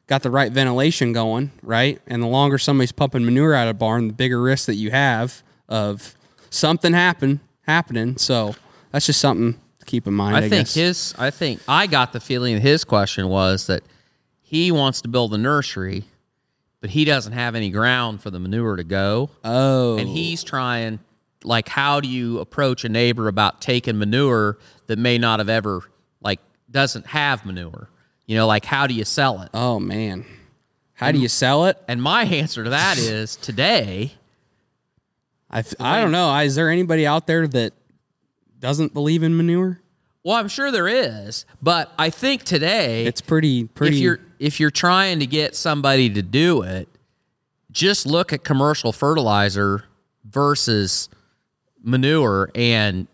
got 0.07 0.23
the 0.23 0.29
right 0.29 0.51
ventilation 0.51 1.13
going, 1.13 1.51
right? 1.63 1.99
And 2.07 2.21
the 2.21 2.27
longer 2.27 2.57
somebody's 2.57 2.91
pumping 2.91 3.25
manure 3.25 3.53
out 3.53 3.67
of 3.67 3.75
a 3.75 3.77
barn, 3.77 4.07
the 4.07 4.13
bigger 4.13 4.41
risk 4.41 4.67
that 4.67 4.75
you 4.75 4.91
have 4.91 5.41
of 5.67 6.15
something 6.49 6.93
happen 6.93 7.39
happening. 7.61 8.17
So 8.17 8.55
that's 8.91 9.07
just 9.07 9.19
something 9.19 9.59
to 9.79 9.85
keep 9.85 10.07
in 10.07 10.13
mind. 10.13 10.35
I, 10.35 10.39
I, 10.39 10.41
think 10.49 10.67
guess. 10.67 10.73
his. 10.75 11.15
I 11.17 11.31
think 11.31 11.61
I 11.67 11.87
got 11.87 12.13
the 12.13 12.19
feeling 12.19 12.59
his 12.61 12.83
question 12.83 13.27
was 13.29 13.67
that 13.67 13.83
he 14.41 14.71
wants 14.71 15.01
to 15.01 15.07
build 15.07 15.33
a 15.33 15.37
nursery, 15.37 16.05
but 16.81 16.91
he 16.91 17.05
doesn't 17.05 17.33
have 17.33 17.55
any 17.55 17.71
ground 17.71 18.21
for 18.21 18.29
the 18.29 18.39
manure 18.39 18.75
to 18.75 18.83
go, 18.83 19.31
oh, 19.43 19.97
and 19.97 20.07
he's 20.07 20.43
trying. 20.43 20.99
Like, 21.43 21.69
how 21.69 21.99
do 21.99 22.07
you 22.07 22.39
approach 22.39 22.85
a 22.85 22.89
neighbor 22.89 23.27
about 23.27 23.61
taking 23.61 23.99
manure 23.99 24.57
that 24.87 24.97
may 24.97 25.19
not 25.19 25.39
have 25.39 25.49
ever 25.49 25.83
doesn't 26.75 27.07
have 27.07 27.45
manure? 27.45 27.89
You 28.27 28.35
know, 28.35 28.45
like 28.45 28.65
how 28.65 28.85
do 28.85 28.93
you 28.93 29.05
sell 29.05 29.41
it? 29.41 29.49
oh 29.53 29.79
man, 29.79 30.25
how 30.93 31.11
do 31.11 31.17
you 31.19 31.27
sell 31.27 31.65
it? 31.65 31.81
And 31.87 32.01
my 32.03 32.23
answer 32.23 32.63
to 32.63 32.69
that 32.69 32.97
is 32.99 33.35
today. 33.37 34.13
I 35.49 35.61
th- 35.61 35.75
I 35.79 36.01
don't 36.01 36.11
know. 36.11 36.37
Is 36.39 36.55
there 36.55 36.69
anybody 36.69 37.07
out 37.07 37.27
there 37.27 37.47
that 37.47 37.73
doesn't 38.59 38.93
believe 38.93 39.23
in 39.23 39.37
manure? 39.37 39.79
Well, 40.23 40.35
I'm 40.35 40.47
sure 40.47 40.71
there 40.71 40.87
is, 40.87 41.45
but 41.61 41.91
I 41.99 42.09
think 42.09 42.43
today 42.43 43.05
It's 43.05 43.21
pretty 43.21 43.65
pretty. 43.65 43.95
if 43.97 44.01
you're 44.01 44.19
if 44.39 44.59
you're 44.59 44.71
trying 44.71 45.19
to 45.19 45.25
get 45.27 45.55
somebody 45.55 46.09
to 46.09 46.21
do 46.21 46.61
it, 46.63 46.89
just 47.71 48.05
look 48.05 48.33
at 48.33 48.43
commercial 48.43 48.91
fertilizer 48.91 49.85
versus 50.25 51.09
manure 51.83 52.49
and 52.55 53.07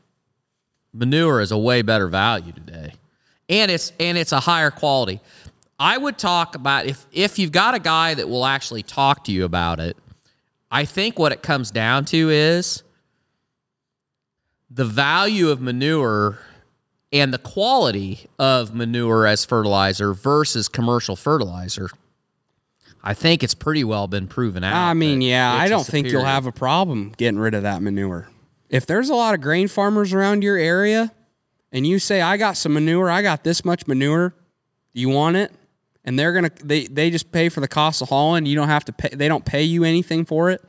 manure 0.93 1.41
is 1.41 1.51
a 1.51 1.57
way 1.57 1.81
better 1.81 2.07
value 2.07 2.53
today. 2.53 2.93
And 3.51 3.69
it's 3.69 3.91
and 3.99 4.17
it's 4.17 4.31
a 4.31 4.39
higher 4.39 4.71
quality. 4.71 5.19
I 5.77 5.97
would 5.97 6.17
talk 6.17 6.55
about 6.55 6.85
if 6.87 7.05
if 7.11 7.37
you've 7.37 7.51
got 7.51 7.75
a 7.75 7.79
guy 7.79 8.13
that 8.15 8.27
will 8.27 8.45
actually 8.45 8.81
talk 8.81 9.25
to 9.25 9.31
you 9.31 9.45
about 9.45 9.79
it, 9.79 9.97
I 10.71 10.85
think 10.85 11.19
what 11.19 11.31
it 11.31 11.43
comes 11.43 11.69
down 11.69 12.05
to 12.05 12.29
is 12.29 12.81
the 14.69 14.85
value 14.85 15.49
of 15.49 15.59
manure 15.59 16.39
and 17.11 17.33
the 17.33 17.37
quality 17.37 18.21
of 18.39 18.73
manure 18.73 19.27
as 19.27 19.43
fertilizer 19.43 20.13
versus 20.13 20.69
commercial 20.69 21.17
fertilizer. 21.17 21.89
I 23.03 23.13
think 23.13 23.43
it's 23.43 23.55
pretty 23.55 23.83
well 23.83 24.07
been 24.07 24.27
proven 24.27 24.63
out. 24.63 24.75
I 24.75 24.93
mean, 24.93 25.21
yeah, 25.21 25.51
I 25.51 25.67
don't 25.67 25.85
think 25.85 26.07
you'll 26.07 26.23
have 26.23 26.45
a 26.45 26.51
problem 26.51 27.13
getting 27.17 27.39
rid 27.39 27.53
of 27.53 27.63
that 27.63 27.81
manure. 27.81 28.29
If 28.69 28.85
there's 28.85 29.09
a 29.09 29.15
lot 29.15 29.33
of 29.33 29.41
grain 29.41 29.67
farmers 29.67 30.13
around 30.13 30.43
your 30.43 30.55
area 30.55 31.11
and 31.71 31.85
you 31.87 31.99
say, 31.99 32.21
I 32.21 32.37
got 32.37 32.57
some 32.57 32.73
manure, 32.73 33.09
I 33.09 33.21
got 33.21 33.43
this 33.43 33.63
much 33.65 33.87
manure, 33.87 34.33
do 34.93 35.01
you 35.01 35.09
want 35.09 35.35
it? 35.37 35.51
And 36.03 36.17
they're 36.17 36.33
gonna 36.33 36.49
they 36.63 36.85
they 36.87 37.09
just 37.11 37.31
pay 37.31 37.49
for 37.49 37.59
the 37.61 37.67
cost 37.67 38.01
of 38.01 38.09
hauling. 38.09 38.45
You 38.47 38.55
don't 38.55 38.67
have 38.69 38.85
to 38.85 38.91
pay 38.93 39.09
they 39.09 39.27
don't 39.27 39.45
pay 39.45 39.63
you 39.63 39.83
anything 39.83 40.25
for 40.25 40.49
it. 40.49 40.61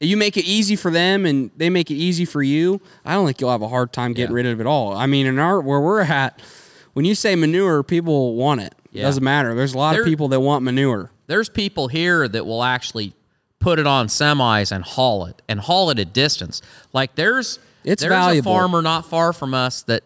You 0.00 0.18
make 0.18 0.36
it 0.36 0.44
easy 0.44 0.76
for 0.76 0.90
them 0.90 1.24
and 1.24 1.50
they 1.56 1.70
make 1.70 1.90
it 1.90 1.94
easy 1.94 2.26
for 2.26 2.42
you. 2.42 2.82
I 3.04 3.14
don't 3.14 3.24
think 3.24 3.40
you'll 3.40 3.50
have 3.50 3.62
a 3.62 3.68
hard 3.68 3.94
time 3.94 4.12
getting 4.12 4.32
Yeah. 4.32 4.42
rid 4.42 4.46
of 4.46 4.60
it 4.60 4.66
all. 4.66 4.94
I 4.94 5.06
mean, 5.06 5.24
in 5.26 5.38
our 5.38 5.60
where 5.62 5.80
we're 5.80 6.02
at, 6.02 6.42
when 6.92 7.06
you 7.06 7.14
say 7.14 7.34
manure, 7.36 7.82
people 7.82 8.34
want 8.34 8.60
it. 8.60 8.74
It 8.92 8.98
Yeah. 8.98 9.02
doesn't 9.04 9.24
matter. 9.24 9.54
There's 9.54 9.72
a 9.72 9.78
lot 9.78 9.92
There- 9.92 10.02
of 10.02 10.06
people 10.06 10.28
that 10.28 10.40
want 10.40 10.62
manure. 10.62 11.10
There's 11.26 11.48
people 11.48 11.88
here 11.88 12.28
that 12.28 12.44
will 12.44 12.62
actually 12.62 13.14
put 13.58 13.78
it 13.78 13.86
on 13.86 14.08
semis 14.08 14.70
and 14.70 14.84
haul 14.84 15.24
it 15.24 15.40
and 15.48 15.58
haul 15.60 15.88
it 15.88 15.98
a 15.98 16.04
distance. 16.04 16.60
Like 16.92 17.14
there's 17.14 17.58
It's 17.82 18.02
there's 18.02 18.10
valuable. 18.12 18.52
a 18.52 18.54
farmer 18.58 18.82
not 18.82 19.06
far 19.08 19.32
from 19.32 19.54
us 19.54 19.80
that 19.84 20.04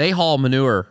they 0.00 0.10
haul 0.10 0.38
manure 0.38 0.88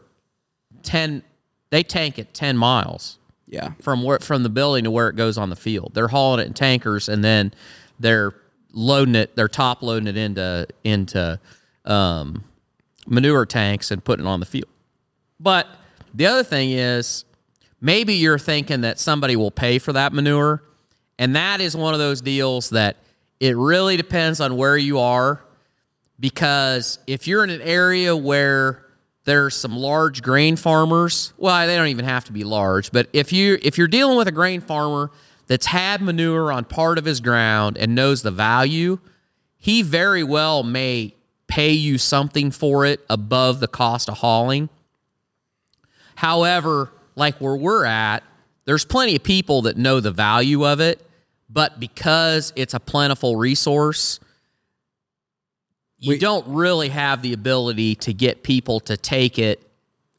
ten 0.83 1.23
they 1.71 1.83
tank 1.83 2.19
it 2.19 2.33
ten 2.33 2.55
miles. 2.55 3.17
Yeah. 3.51 3.71
from 3.81 4.03
where 4.03 4.19
from 4.19 4.43
the 4.43 4.49
building 4.49 4.83
to 4.83 4.91
where 4.91 5.09
it 5.09 5.15
goes 5.15 5.35
on 5.35 5.49
the 5.49 5.55
field. 5.55 5.93
They're 5.95 6.07
hauling 6.07 6.41
it 6.41 6.45
in 6.45 6.53
tankers 6.53 7.09
and 7.09 7.23
then 7.23 7.51
they're 7.99 8.35
loading 8.73 9.15
it. 9.15 9.35
They're 9.35 9.47
top 9.47 9.81
loading 9.81 10.07
it 10.07 10.15
into 10.15 10.67
into 10.83 11.39
um, 11.83 12.43
manure 13.07 13.47
tanks 13.47 13.89
and 13.89 14.03
putting 14.03 14.27
it 14.27 14.29
on 14.29 14.39
the 14.39 14.45
field. 14.45 14.69
But 15.39 15.65
the 16.13 16.27
other 16.27 16.43
thing 16.43 16.69
is, 16.71 17.25
maybe 17.81 18.13
you're 18.13 18.37
thinking 18.37 18.81
that 18.81 18.99
somebody 18.99 19.35
will 19.35 19.49
pay 19.49 19.79
for 19.79 19.93
that 19.93 20.13
manure, 20.13 20.61
and 21.17 21.35
that 21.35 21.59
is 21.59 21.75
one 21.75 21.93
of 21.95 21.99
those 21.99 22.21
deals 22.21 22.69
that 22.69 22.97
it 23.39 23.57
really 23.57 23.97
depends 23.97 24.39
on 24.39 24.57
where 24.57 24.77
you 24.77 24.99
are. 24.99 25.43
Because 26.19 26.99
if 27.07 27.25
you're 27.25 27.43
in 27.43 27.49
an 27.49 27.61
area 27.61 28.15
where 28.15 28.85
there's 29.29 29.55
some 29.55 29.77
large 29.77 30.21
grain 30.23 30.55
farmers, 30.55 31.33
well, 31.37 31.67
they 31.67 31.75
don't 31.75 31.87
even 31.87 32.05
have 32.05 32.25
to 32.25 32.31
be 32.31 32.43
large, 32.43 32.91
but 32.91 33.07
if 33.13 33.31
you 33.31 33.59
if 33.61 33.77
you're 33.77 33.87
dealing 33.87 34.17
with 34.17 34.27
a 34.27 34.31
grain 34.31 34.59
farmer 34.59 35.11
that's 35.45 35.67
had 35.67 36.01
manure 36.01 36.51
on 36.51 36.65
part 36.65 36.97
of 36.97 37.05
his 37.05 37.19
ground 37.19 37.77
and 37.77 37.93
knows 37.93 38.23
the 38.23 38.31
value, 38.31 38.97
he 39.57 39.83
very 39.83 40.23
well 40.23 40.63
may 40.63 41.13
pay 41.47 41.71
you 41.71 41.97
something 41.97 42.49
for 42.49 42.85
it 42.85 43.05
above 43.09 43.59
the 43.59 43.67
cost 43.67 44.09
of 44.09 44.17
hauling. 44.17 44.69
However, 46.15 46.91
like 47.15 47.39
where 47.39 47.55
we're 47.55 47.85
at, 47.85 48.23
there's 48.65 48.85
plenty 48.85 49.15
of 49.15 49.23
people 49.23 49.63
that 49.63 49.77
know 49.77 49.99
the 49.99 50.11
value 50.11 50.65
of 50.67 50.79
it, 50.79 51.05
but 51.49 51.79
because 51.79 52.51
it's 52.55 52.73
a 52.73 52.79
plentiful 52.79 53.35
resource, 53.35 54.19
you 55.99 56.17
don't 56.17 56.47
really 56.47 56.89
have 56.89 57.21
the 57.21 57.33
ability 57.33 57.95
to 57.95 58.13
get 58.13 58.43
people 58.43 58.79
to 58.81 58.95
take 58.97 59.37
it 59.37 59.61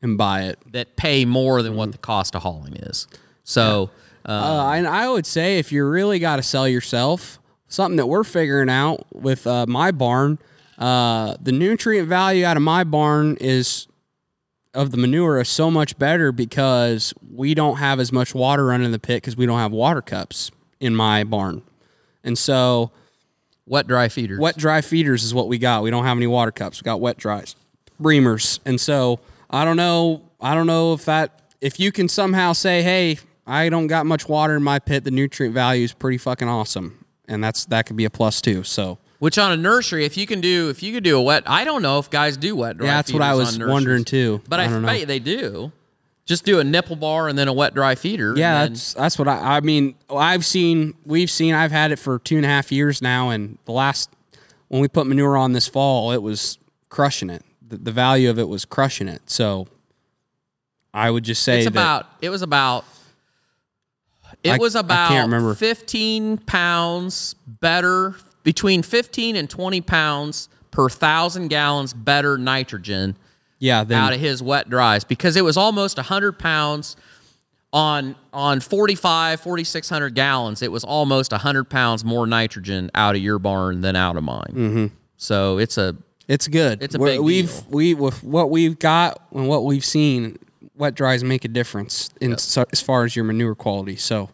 And 0.03 0.17
buy 0.19 0.43
it. 0.43 0.59
that 0.73 0.97
pay 0.97 1.25
more 1.25 1.63
than 1.63 1.75
what 1.77 1.93
the 1.93 1.99
cost 1.99 2.35
of 2.35 2.43
hauling 2.43 2.75
is. 2.77 3.07
So, 3.45 3.91
uh, 4.25 4.31
Uh, 4.31 4.73
and 4.75 4.87
I 4.87 5.09
would 5.09 5.27
say 5.27 5.59
if 5.59 5.73
you 5.73 5.85
really 5.87 6.19
got 6.19 6.37
to 6.37 6.43
sell 6.43 6.69
yourself, 6.69 7.39
something 7.69 7.97
that 7.97 8.07
we're 8.07 8.25
figuring 8.25 8.69
out 8.71 9.07
with 9.15 9.47
uh, 9.47 9.65
my 9.67 9.91
barn, 9.91 10.39
uh, 10.79 11.37
the 11.41 11.53
nutrient 11.53 12.09
value 12.09 12.45
out 12.45 12.57
of 12.57 12.63
my 12.63 12.85
barn 12.85 13.37
is 13.41 13.87
of 14.73 14.93
the 14.93 14.97
manure 14.97 15.41
is 15.41 15.49
so 15.49 15.71
much 15.71 15.99
better 15.99 16.31
because 16.33 17.13
we 17.35 17.55
don't 17.55 17.77
have 17.79 17.99
as 17.99 18.13
much 18.13 18.35
water 18.35 18.67
running 18.67 18.87
in 18.87 18.93
the 18.93 18.99
pit 19.01 19.17
because 19.23 19.37
we 19.37 19.45
don't 19.45 19.59
have 19.59 19.73
water 19.73 20.01
cups 20.01 20.51
in 20.79 20.95
my 20.95 21.25
barn, 21.25 21.63
and 22.23 22.39
so 22.39 22.91
wet 23.71 23.87
dry 23.87 24.09
feeders. 24.09 24.39
wet 24.39 24.59
dry 24.59 24.83
feeders 24.83 25.25
is 25.25 25.33
what 25.33 25.49
we 25.49 25.57
got. 25.57 25.83
We 25.83 25.91
don't 25.91 26.05
have 26.05 26.19
any 26.19 26.27
water 26.27 26.51
cups. 26.51 26.83
We 26.83 26.85
got 26.85 27.01
wet 27.01 27.17
dries, 27.17 27.57
breamers, 28.03 28.59
and 28.67 28.79
so 28.79 29.21
I 29.49 29.65
don't 29.65 29.79
know. 29.79 30.23
I 30.41 30.55
don't 30.55 30.67
know 30.67 30.93
if 30.93 31.07
that 31.07 31.41
if 31.61 31.81
you 31.81 31.93
can 31.93 32.09
somehow 32.09 32.53
say, 32.53 32.83
hey, 32.83 33.19
I 33.47 33.69
don't 33.69 33.87
got 33.87 34.05
much 34.05 34.29
water 34.29 34.57
in 34.57 34.63
my 34.63 34.79
pit. 34.79 35.05
The 35.05 35.11
nutrient 35.11 35.55
value 35.55 35.85
is 35.85 35.93
pretty 35.95 36.19
fucking 36.19 36.49
awesome, 36.49 37.05
and 37.29 37.43
that's 37.43 37.65
that 37.67 37.87
could 37.87 37.97
be 37.97 38.05
a 38.05 38.11
plus 38.11 38.41
too. 38.41 38.65
So 38.65 38.99
Which 39.21 39.39
on 39.39 39.53
a 39.53 39.57
nursery, 39.57 40.05
if 40.05 40.17
you 40.17 40.27
can 40.27 40.41
do, 40.41 40.69
if 40.71 40.83
you 40.83 40.93
could 40.93 41.05
do 41.05 41.19
a 41.19 41.23
wet, 41.23 41.45
I 41.47 41.65
don't 41.65 41.83
know 41.83 41.99
if 41.99 42.11
guys 42.11 42.37
do 42.37 42.57
wet 42.57 42.79
dry. 42.79 42.87
Yeah, 42.87 42.97
that's 42.97 43.13
what 43.13 43.23
I 43.23 43.35
was 43.35 43.59
wondering, 43.59 44.05
too. 44.05 44.41
But 44.49 44.61
I 44.61 44.65
I, 44.65 44.81
bet 44.81 45.09
they 45.09 45.19
do. 45.19 45.73
Just 46.31 46.45
do 46.45 46.61
a 46.61 46.65
nipple 46.65 46.95
bar 46.95 47.27
and 47.27 47.37
then 47.37 47.49
a 47.49 47.53
wet 47.53 47.75
dry 47.75 47.97
feeder. 47.97 48.35
yeah, 48.37 48.61
then- 48.63 48.73
that's 48.75 48.95
that's 48.95 49.19
what 49.19 49.27
I. 49.27 49.57
I 49.57 49.61
mean, 49.63 49.97
I've 50.09 50.47
seen, 50.47 50.95
we've 51.05 51.29
seen, 51.29 51.55
I've 51.55 51.73
had 51.73 51.91
it 51.91 51.97
for 51.99 52.21
two 52.21 52.37
and 52.37 52.45
a 52.47 52.49
half 52.49 52.71
years 52.71 53.03
now, 53.03 53.31
and 53.31 53.59
the 53.65 53.73
last 53.73 54.11
when 54.69 54.81
we 54.81 54.87
put 54.87 55.09
manure 55.09 55.37
on 55.37 55.55
this 55.55 55.67
fall, 55.67 56.13
it 56.13 56.23
was 56.23 56.57
crushing 56.89 57.31
it. 57.31 57.43
The, 57.67 57.79
the 57.79 57.91
value 57.91 58.31
of 58.31 58.39
it 58.39 58.49
was 58.49 58.65
crushing 58.65 59.09
it. 59.09 59.29
So 59.29 59.67
I 60.95 61.11
would 61.11 61.25
just 61.25 61.43
say 61.43 61.57
it's 61.59 61.65
that 61.65 61.73
about. 61.73 62.07
It 62.23 62.31
was 62.31 62.43
about. 62.43 62.85
It 64.45 64.53
I- 64.53 64.59
was 64.59 64.77
about 64.77 65.57
fifteen 65.59 66.39
pounds 66.39 67.35
better 67.45 68.15
between 68.45 68.83
15 68.83 69.35
and 69.35 69.51
20 69.51 69.81
pounds 69.81 70.49
per 70.71 70.89
thousand 70.89 71.49
gallons 71.49 71.93
better 71.93 72.39
nitrogen 72.39 73.17
Yeah, 73.61 73.85
then 73.85 73.99
out 73.99 74.13
of 74.13 74.19
his 74.21 74.43
wet 74.43 74.69
dries 74.69 75.05
because 75.05 75.37
it 75.37 75.45
was 75.45 75.57
almost 75.57 75.97
100 75.97 76.39
pounds 76.39 76.97
on 77.73 78.17
on 78.33 78.59
45 78.59 79.41
4600 79.43 80.13
gallons 80.13 80.61
it 80.61 80.73
was 80.73 80.83
almost 80.83 81.31
100 81.31 81.71
pounds 81.71 82.05
more 82.05 82.27
nitrogen 82.27 82.91
out 82.97 83.15
of 83.15 83.23
your 83.23 83.39
barn 83.39 83.81
than 83.81 83.95
out 83.95 84.17
of 84.17 84.25
mine 84.25 84.53
mm-hmm. 84.53 84.87
so 85.17 85.57
it's 85.59 85.79
a 85.79 85.97
it's 86.31 86.47
good. 86.47 86.81
It's 86.81 86.95
a 86.95 86.99
We're- 86.99 87.17
big 87.17 87.23
we've 87.23 87.53
deal. 87.53 87.67
we 87.71 87.95
with 87.95 88.23
what 88.23 88.51
we've 88.51 88.79
got 88.79 89.21
and 89.33 89.49
what 89.49 89.65
we've 89.65 89.85
seen, 89.85 90.39
wet 90.77 90.95
dries 90.95 91.25
make 91.25 91.45
a 91.45 91.49
difference 91.49 92.09
in 92.21 92.39
so, 92.39 92.65
as 92.71 92.81
far 92.81 93.03
as 93.03 93.17
your 93.17 93.25
manure 93.25 93.57
quality. 93.57 93.97
So, 93.97 94.31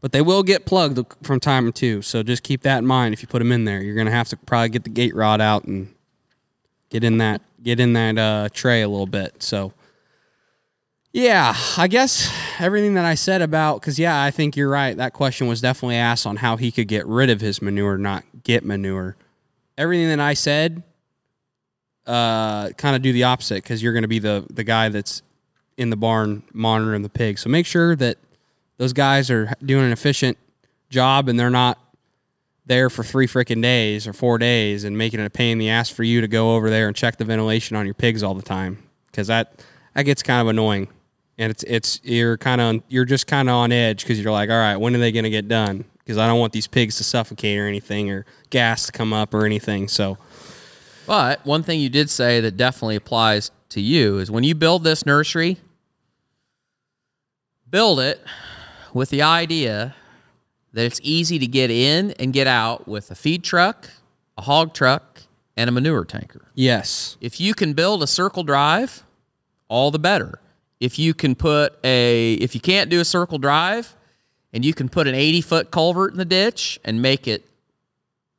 but 0.00 0.12
they 0.12 0.22
will 0.22 0.42
get 0.42 0.64
plugged 0.64 0.98
from 1.22 1.38
time 1.38 1.70
to. 1.70 2.00
So 2.00 2.22
just 2.22 2.42
keep 2.42 2.62
that 2.62 2.78
in 2.78 2.86
mind 2.86 3.12
if 3.12 3.20
you 3.20 3.28
put 3.28 3.40
them 3.40 3.52
in 3.52 3.66
there. 3.66 3.82
You're 3.82 3.94
gonna 3.94 4.10
have 4.10 4.28
to 4.28 4.38
probably 4.38 4.70
get 4.70 4.84
the 4.84 4.90
gate 4.90 5.14
rod 5.14 5.42
out 5.42 5.64
and 5.64 5.94
get 6.90 7.04
in 7.04 7.18
that 7.18 7.42
get 7.62 7.80
in 7.80 7.92
that 7.94 8.18
uh, 8.18 8.48
tray 8.52 8.82
a 8.82 8.88
little 8.88 9.06
bit. 9.06 9.42
So. 9.42 9.72
Yeah, 11.10 11.56
I 11.78 11.88
guess 11.88 12.30
everything 12.60 12.94
that 12.94 13.06
I 13.06 13.14
said 13.14 13.40
about 13.40 13.80
because 13.80 13.98
yeah, 13.98 14.22
I 14.22 14.30
think 14.30 14.56
you're 14.56 14.68
right. 14.68 14.94
That 14.94 15.14
question 15.14 15.48
was 15.48 15.62
definitely 15.62 15.96
asked 15.96 16.26
on 16.26 16.36
how 16.36 16.58
he 16.58 16.70
could 16.70 16.86
get 16.86 17.06
rid 17.06 17.30
of 17.30 17.40
his 17.40 17.62
manure, 17.62 17.96
not 17.96 18.24
get 18.44 18.62
manure. 18.62 19.16
Everything 19.78 20.08
that 20.08 20.20
I 20.20 20.34
said, 20.34 20.82
uh, 22.06 22.70
kind 22.70 22.94
of 22.94 23.00
do 23.00 23.12
the 23.12 23.24
opposite 23.24 23.62
because 23.62 23.82
you're 23.82 23.94
going 23.94 24.02
to 24.02 24.08
be 24.08 24.18
the 24.18 24.46
the 24.50 24.64
guy 24.64 24.90
that's 24.90 25.22
in 25.78 25.90
the 25.90 25.96
barn 25.96 26.42
monitoring 26.52 27.02
the 27.02 27.08
pigs. 27.08 27.40
So 27.40 27.48
make 27.48 27.66
sure 27.66 27.96
that 27.96 28.18
those 28.76 28.92
guys 28.92 29.30
are 29.30 29.52
doing 29.64 29.84
an 29.84 29.92
efficient 29.92 30.36
job 30.90 31.28
and 31.28 31.38
they're 31.38 31.50
not 31.50 31.78
there 32.68 32.88
for 32.90 33.02
three 33.02 33.26
freaking 33.26 33.62
days 33.62 34.06
or 34.06 34.12
four 34.12 34.38
days 34.38 34.84
and 34.84 34.96
making 34.96 35.20
it 35.20 35.26
a 35.26 35.30
pain 35.30 35.52
in 35.52 35.58
the 35.58 35.70
ass 35.70 35.90
for 35.90 36.04
you 36.04 36.20
to 36.20 36.28
go 36.28 36.54
over 36.54 36.70
there 36.70 36.86
and 36.86 36.94
check 36.94 37.16
the 37.16 37.24
ventilation 37.24 37.76
on 37.76 37.84
your 37.84 37.94
pigs 37.94 38.22
all 38.22 38.34
the 38.34 38.42
time 38.42 38.78
because 39.10 39.26
that 39.26 39.64
that 39.94 40.04
gets 40.04 40.22
kind 40.22 40.40
of 40.40 40.48
annoying. 40.48 40.88
And 41.38 41.50
it's 41.50 41.64
it's 41.64 42.00
you're 42.04 42.36
kind 42.36 42.60
of 42.60 42.82
you're 42.88 43.04
just 43.04 43.26
kind 43.26 43.48
of 43.48 43.54
on 43.54 43.72
edge 43.72 44.02
because 44.02 44.20
you're 44.20 44.32
like 44.32 44.50
all 44.50 44.56
right 44.56 44.76
when 44.76 44.94
are 44.94 44.98
they 44.98 45.12
going 45.12 45.24
to 45.24 45.30
get 45.30 45.48
done? 45.48 45.84
Because 45.98 46.18
I 46.18 46.26
don't 46.26 46.38
want 46.38 46.52
these 46.52 46.66
pigs 46.66 46.96
to 46.96 47.04
suffocate 47.04 47.58
or 47.58 47.66
anything 47.66 48.10
or 48.10 48.24
gas 48.50 48.86
to 48.86 48.92
come 48.92 49.12
up 49.12 49.34
or 49.34 49.44
anything 49.44 49.88
so. 49.88 50.18
But 51.06 51.44
one 51.44 51.62
thing 51.62 51.80
you 51.80 51.88
did 51.88 52.10
say 52.10 52.40
that 52.40 52.56
definitely 52.56 52.96
applies 52.96 53.50
to 53.70 53.80
you 53.80 54.18
is 54.18 54.30
when 54.30 54.44
you 54.44 54.54
build 54.54 54.84
this 54.84 55.06
nursery, 55.06 55.58
build 57.68 58.00
it 58.00 58.22
with 58.92 59.10
the 59.10 59.22
idea 59.22 59.94
that 60.72 60.84
it's 60.84 61.00
easy 61.02 61.38
to 61.38 61.46
get 61.46 61.70
in 61.70 62.12
and 62.12 62.32
get 62.32 62.46
out 62.46 62.86
with 62.86 63.10
a 63.10 63.14
feed 63.14 63.42
truck, 63.42 63.88
a 64.36 64.42
hog 64.42 64.74
truck, 64.74 65.22
and 65.56 65.68
a 65.68 65.72
manure 65.72 66.04
tanker. 66.04 66.46
yes 66.54 67.16
If 67.20 67.40
you 67.40 67.54
can 67.54 67.72
build 67.72 68.02
a 68.02 68.06
circle 68.06 68.44
drive, 68.44 69.02
all 69.68 69.90
the 69.90 69.98
better. 69.98 70.40
If 70.80 70.98
you 70.98 71.14
can 71.14 71.34
put 71.34 71.78
a 71.84 72.34
if 72.34 72.54
you 72.54 72.60
can't 72.60 72.88
do 72.90 73.00
a 73.00 73.04
circle 73.04 73.38
drive 73.38 73.94
and 74.52 74.64
you 74.64 74.72
can 74.72 74.88
put 74.88 75.06
an 75.06 75.14
80 75.14 75.40
foot 75.40 75.70
culvert 75.70 76.12
in 76.12 76.18
the 76.18 76.24
ditch 76.24 76.78
and 76.84 77.02
make 77.02 77.26
it 77.26 77.44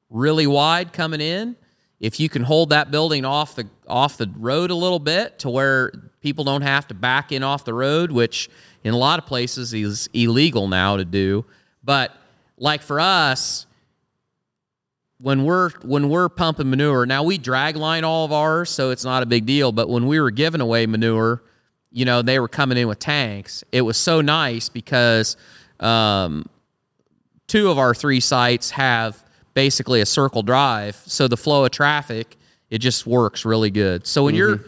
really 0.10 0.48
wide 0.48 0.94
coming 0.94 1.22
in, 1.22 1.56
if 2.00 2.20
you 2.20 2.30
can 2.30 2.44
hold 2.44 2.70
that 2.70 2.92
building 2.92 3.26
off 3.26 3.56
the 3.56 3.68
off 3.88 4.18
the 4.18 4.32
road 4.38 4.72
a 4.72 4.76
little 4.76 5.00
bit 5.00 5.40
to 5.40 5.50
where 5.50 5.92
people 6.22 6.44
don't 6.44 6.62
have 6.62 6.88
to 6.88 6.94
back 6.94 7.32
in 7.32 7.44
off 7.44 7.66
the 7.66 7.74
road, 7.74 8.12
which 8.12 8.50
in 8.84 8.94
a 8.94 8.98
lot 8.98 9.20
of 9.20 9.26
places 9.26 9.74
is 9.74 10.10
illegal 10.14 10.68
now 10.68 10.96
to 10.96 11.06
do. 11.06 11.46
But 11.84 12.16
like 12.60 12.82
for 12.82 13.00
us, 13.00 13.66
when 15.20 15.44
we're 15.44 15.72
when 15.84 16.10
we're 16.10 16.30
pumping 16.30 16.70
manure, 16.70 17.06
now 17.06 17.24
we 17.24 17.38
drag 17.38 17.76
line 17.76 18.04
all 18.04 18.26
of 18.26 18.32
ours, 18.32 18.70
so 18.70 18.92
it's 18.92 19.04
not 19.04 19.24
a 19.24 19.26
big 19.26 19.46
deal. 19.46 19.72
But 19.72 19.90
when 19.90 20.08
we 20.08 20.20
were 20.20 20.32
giving 20.32 20.62
away 20.62 20.86
manure, 20.86 21.44
you 21.92 22.06
know, 22.06 22.22
they 22.22 22.40
were 22.40 22.48
coming 22.48 22.78
in 22.78 22.88
with 22.88 23.00
tanks. 23.00 23.64
It 23.72 23.82
was 23.82 23.98
so 23.98 24.22
nice 24.22 24.70
because 24.70 25.36
um, 25.80 26.46
two 27.48 27.70
of 27.70 27.78
our 27.78 27.94
three 27.94 28.20
sites 28.20 28.72
have 28.72 29.24
basically 29.54 30.00
a 30.00 30.06
circle 30.06 30.44
drive, 30.44 30.96
so 31.06 31.28
the 31.28 31.38
flow 31.38 31.66
of 31.66 31.72
traffic 31.72 32.38
it 32.70 32.80
just 32.80 33.08
works 33.08 33.46
really 33.46 33.72
good. 33.72 34.06
So 34.06 34.24
when 34.24 34.36
you're 34.36 34.66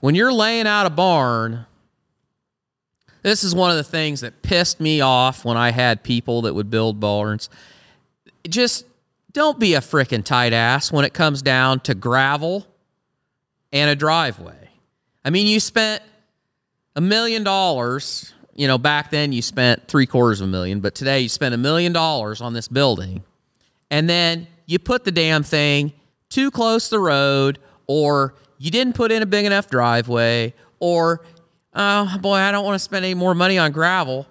when 0.00 0.14
you're 0.14 0.32
laying 0.32 0.66
out 0.66 0.86
a 0.86 0.90
barn, 0.90 1.66
this 3.26 3.42
is 3.42 3.56
one 3.56 3.72
of 3.72 3.76
the 3.76 3.82
things 3.82 4.20
that 4.20 4.40
pissed 4.42 4.78
me 4.78 5.00
off 5.00 5.44
when 5.44 5.56
I 5.56 5.72
had 5.72 6.04
people 6.04 6.42
that 6.42 6.54
would 6.54 6.70
build 6.70 7.00
barns. 7.00 7.48
Just 8.48 8.86
don't 9.32 9.58
be 9.58 9.74
a 9.74 9.80
frickin' 9.80 10.22
tight 10.22 10.52
ass 10.52 10.92
when 10.92 11.04
it 11.04 11.12
comes 11.12 11.42
down 11.42 11.80
to 11.80 11.94
gravel 11.96 12.68
and 13.72 13.90
a 13.90 13.96
driveway. 13.96 14.70
I 15.24 15.30
mean, 15.30 15.48
you 15.48 15.58
spent 15.58 16.04
a 16.94 17.00
million 17.00 17.42
dollars. 17.42 18.32
You 18.54 18.68
know, 18.68 18.78
back 18.78 19.10
then 19.10 19.32
you 19.32 19.42
spent 19.42 19.88
three 19.88 20.06
quarters 20.06 20.40
of 20.40 20.46
a 20.46 20.50
million, 20.52 20.78
but 20.78 20.94
today 20.94 21.18
you 21.18 21.28
spent 21.28 21.52
a 21.52 21.58
million 21.58 21.92
dollars 21.92 22.40
on 22.40 22.52
this 22.52 22.68
building. 22.68 23.24
And 23.90 24.08
then 24.08 24.46
you 24.66 24.78
put 24.78 25.02
the 25.02 25.10
damn 25.10 25.42
thing 25.42 25.92
too 26.28 26.52
close 26.52 26.90
to 26.90 26.94
the 26.94 27.00
road, 27.00 27.58
or 27.88 28.36
you 28.58 28.70
didn't 28.70 28.94
put 28.94 29.10
in 29.10 29.20
a 29.20 29.26
big 29.26 29.46
enough 29.46 29.68
driveway, 29.68 30.54
or, 30.78 31.24
oh 31.76 32.18
boy, 32.20 32.34
I 32.36 32.50
don't 32.50 32.64
want 32.64 32.74
to 32.74 32.78
spend 32.80 33.04
any 33.04 33.14
more 33.14 33.34
money 33.34 33.58
on 33.58 33.70
gravel. 33.72 34.26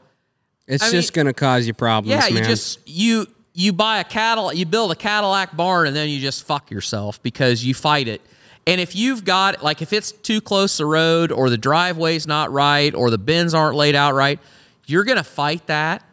it's 0.67 0.83
I 0.83 0.91
just 0.91 1.13
going 1.13 1.27
to 1.27 1.33
cause 1.33 1.65
you 1.67 1.73
problems 1.73 2.09
Yeah, 2.09 2.27
you 2.27 2.35
man. 2.41 2.43
just 2.43 2.79
you 2.87 3.27
you 3.53 3.71
buy 3.71 3.99
a 3.99 4.03
Cadillac, 4.03 4.57
you 4.57 4.65
build 4.65 4.91
a 4.91 4.95
Cadillac 4.95 5.55
barn, 5.55 5.87
and 5.87 5.95
then 5.95 6.09
you 6.09 6.19
just 6.19 6.43
fuck 6.43 6.69
yourself 6.71 7.21
because 7.23 7.63
you 7.63 7.73
fight 7.73 8.07
it. 8.09 8.21
And 8.67 8.81
if 8.81 8.95
you've 8.95 9.23
got 9.23 9.63
like 9.63 9.81
if 9.81 9.93
it's 9.93 10.11
too 10.11 10.41
close 10.41 10.75
to 10.77 10.83
the 10.83 10.87
road, 10.87 11.31
or 11.31 11.49
the 11.49 11.57
driveway's 11.57 12.25
not 12.27 12.51
right, 12.51 12.93
or 12.93 13.09
the 13.09 13.17
bins 13.19 13.53
aren't 13.53 13.75
laid 13.77 13.95
out 13.95 14.13
right, 14.15 14.39
you're 14.87 15.03
gonna 15.05 15.23
fight 15.23 15.67
that 15.67 16.03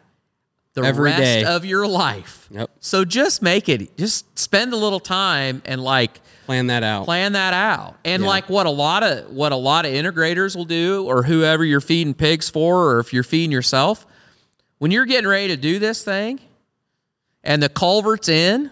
the 0.73 0.81
Every 0.83 1.05
rest 1.11 1.19
day. 1.21 1.43
of 1.43 1.65
your 1.65 1.87
life. 1.87 2.47
Yep. 2.51 2.69
So 2.79 3.05
just 3.05 3.41
make 3.41 3.69
it. 3.69 3.95
Just 3.97 4.37
spend 4.37 4.73
a 4.73 4.77
little 4.77 4.99
time 4.99 5.61
and 5.65 5.81
like 5.83 6.19
plan 6.45 6.67
that 6.67 6.83
out 6.83 7.05
plan 7.05 7.33
that 7.33 7.53
out. 7.53 7.95
And 8.03 8.23
Yeah. 8.23 8.29
like 8.29 8.49
what 8.49 8.65
a 8.65 8.69
lot 8.71 9.03
of 9.03 9.29
what 9.31 9.51
a 9.51 9.55
lot 9.55 9.85
of 9.85 9.91
integrators 9.91 10.55
will 10.55 10.65
do, 10.65 11.05
or 11.05 11.23
whoever 11.23 11.63
you're 11.63 11.79
feeding 11.81 12.13
pigs 12.13 12.49
for, 12.49 12.91
or 12.93 12.99
if 12.99 13.13
you're 13.13 13.23
feeding 13.23 13.51
yourself, 13.51 14.05
when 14.79 14.91
you're 14.91 15.05
getting 15.05 15.27
ready 15.29 15.47
to 15.49 15.57
do 15.57 15.77
this 15.79 16.03
thing, 16.03 16.39
and 17.43 17.61
the 17.61 17.69
culvert's 17.69 18.27
in, 18.29 18.71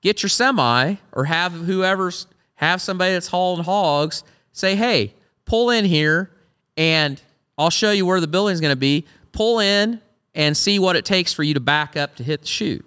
get 0.00 0.22
your 0.22 0.30
semi 0.30 0.96
or 1.12 1.24
have 1.24 1.52
whoever's 1.52 2.26
have 2.56 2.80
somebody 2.80 3.12
that's 3.12 3.28
hauling 3.28 3.64
hogs 3.64 4.22
say, 4.52 4.74
hey, 4.76 5.14
pull 5.46 5.70
in 5.70 5.84
here, 5.84 6.30
and 6.76 7.20
I'll 7.56 7.70
show 7.70 7.90
you 7.92 8.06
where 8.06 8.20
the 8.20 8.26
building's 8.26 8.60
going 8.60 8.72
to 8.72 8.76
be. 8.76 9.04
Pull 9.32 9.60
in 9.60 10.00
and 10.34 10.56
see 10.56 10.78
what 10.78 10.96
it 10.96 11.04
takes 11.04 11.32
for 11.32 11.42
you 11.42 11.54
to 11.54 11.60
back 11.60 11.96
up 11.96 12.16
to 12.16 12.22
hit 12.22 12.42
the 12.42 12.46
chute. 12.46 12.84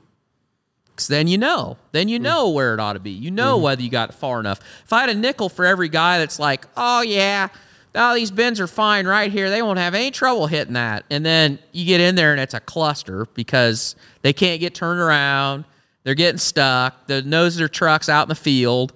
Because 0.96 1.08
then 1.08 1.28
you 1.28 1.38
know. 1.38 1.78
Then 1.92 2.08
you 2.08 2.20
know 2.20 2.50
where 2.50 2.74
it 2.74 2.80
ought 2.80 2.94
to 2.94 3.00
be. 3.00 3.12
You 3.12 3.30
know 3.30 3.56
mm-hmm. 3.56 3.64
whether 3.64 3.82
you 3.82 3.90
got 3.90 4.14
far 4.14 4.40
enough. 4.40 4.62
If 4.86 4.94
I 4.94 5.02
had 5.02 5.10
a 5.10 5.14
nickel 5.16 5.50
for 5.50 5.66
every 5.66 5.90
guy 5.90 6.20
that's 6.20 6.40
like, 6.40 6.66
oh, 6.78 7.02
yeah, 7.02 7.50
oh, 7.96 8.16
these 8.16 8.32
bins 8.32 8.62
are 8.62 8.68
fine 8.68 9.06
right 9.06 9.32
here. 9.32 9.50
They 9.50 9.62
won't 9.62 9.78
have 9.78 9.94
any 9.94 10.12
trouble 10.12 10.48
hitting 10.48 10.74
that. 10.76 11.04
And 11.10 11.26
then 11.26 11.60
you 11.74 11.86
get 11.86 12.00
in 12.00 12.16
there 12.16 12.32
and 12.32 12.40
it's 12.40 12.54
a 12.54 12.62
cluster 12.62 13.26
because 13.34 13.96
they 14.22 14.32
can't 14.32 14.62
get 14.62 14.74
turned 14.74 15.02
around. 15.02 15.66
They're 16.04 16.16
getting 16.16 16.38
stuck. 16.38 17.08
The 17.08 17.22
nose 17.24 17.56
of 17.56 17.60
their 17.60 17.68
truck's 17.68 18.08
out 18.08 18.24
in 18.24 18.30
the 18.30 18.36
field. 18.36 18.94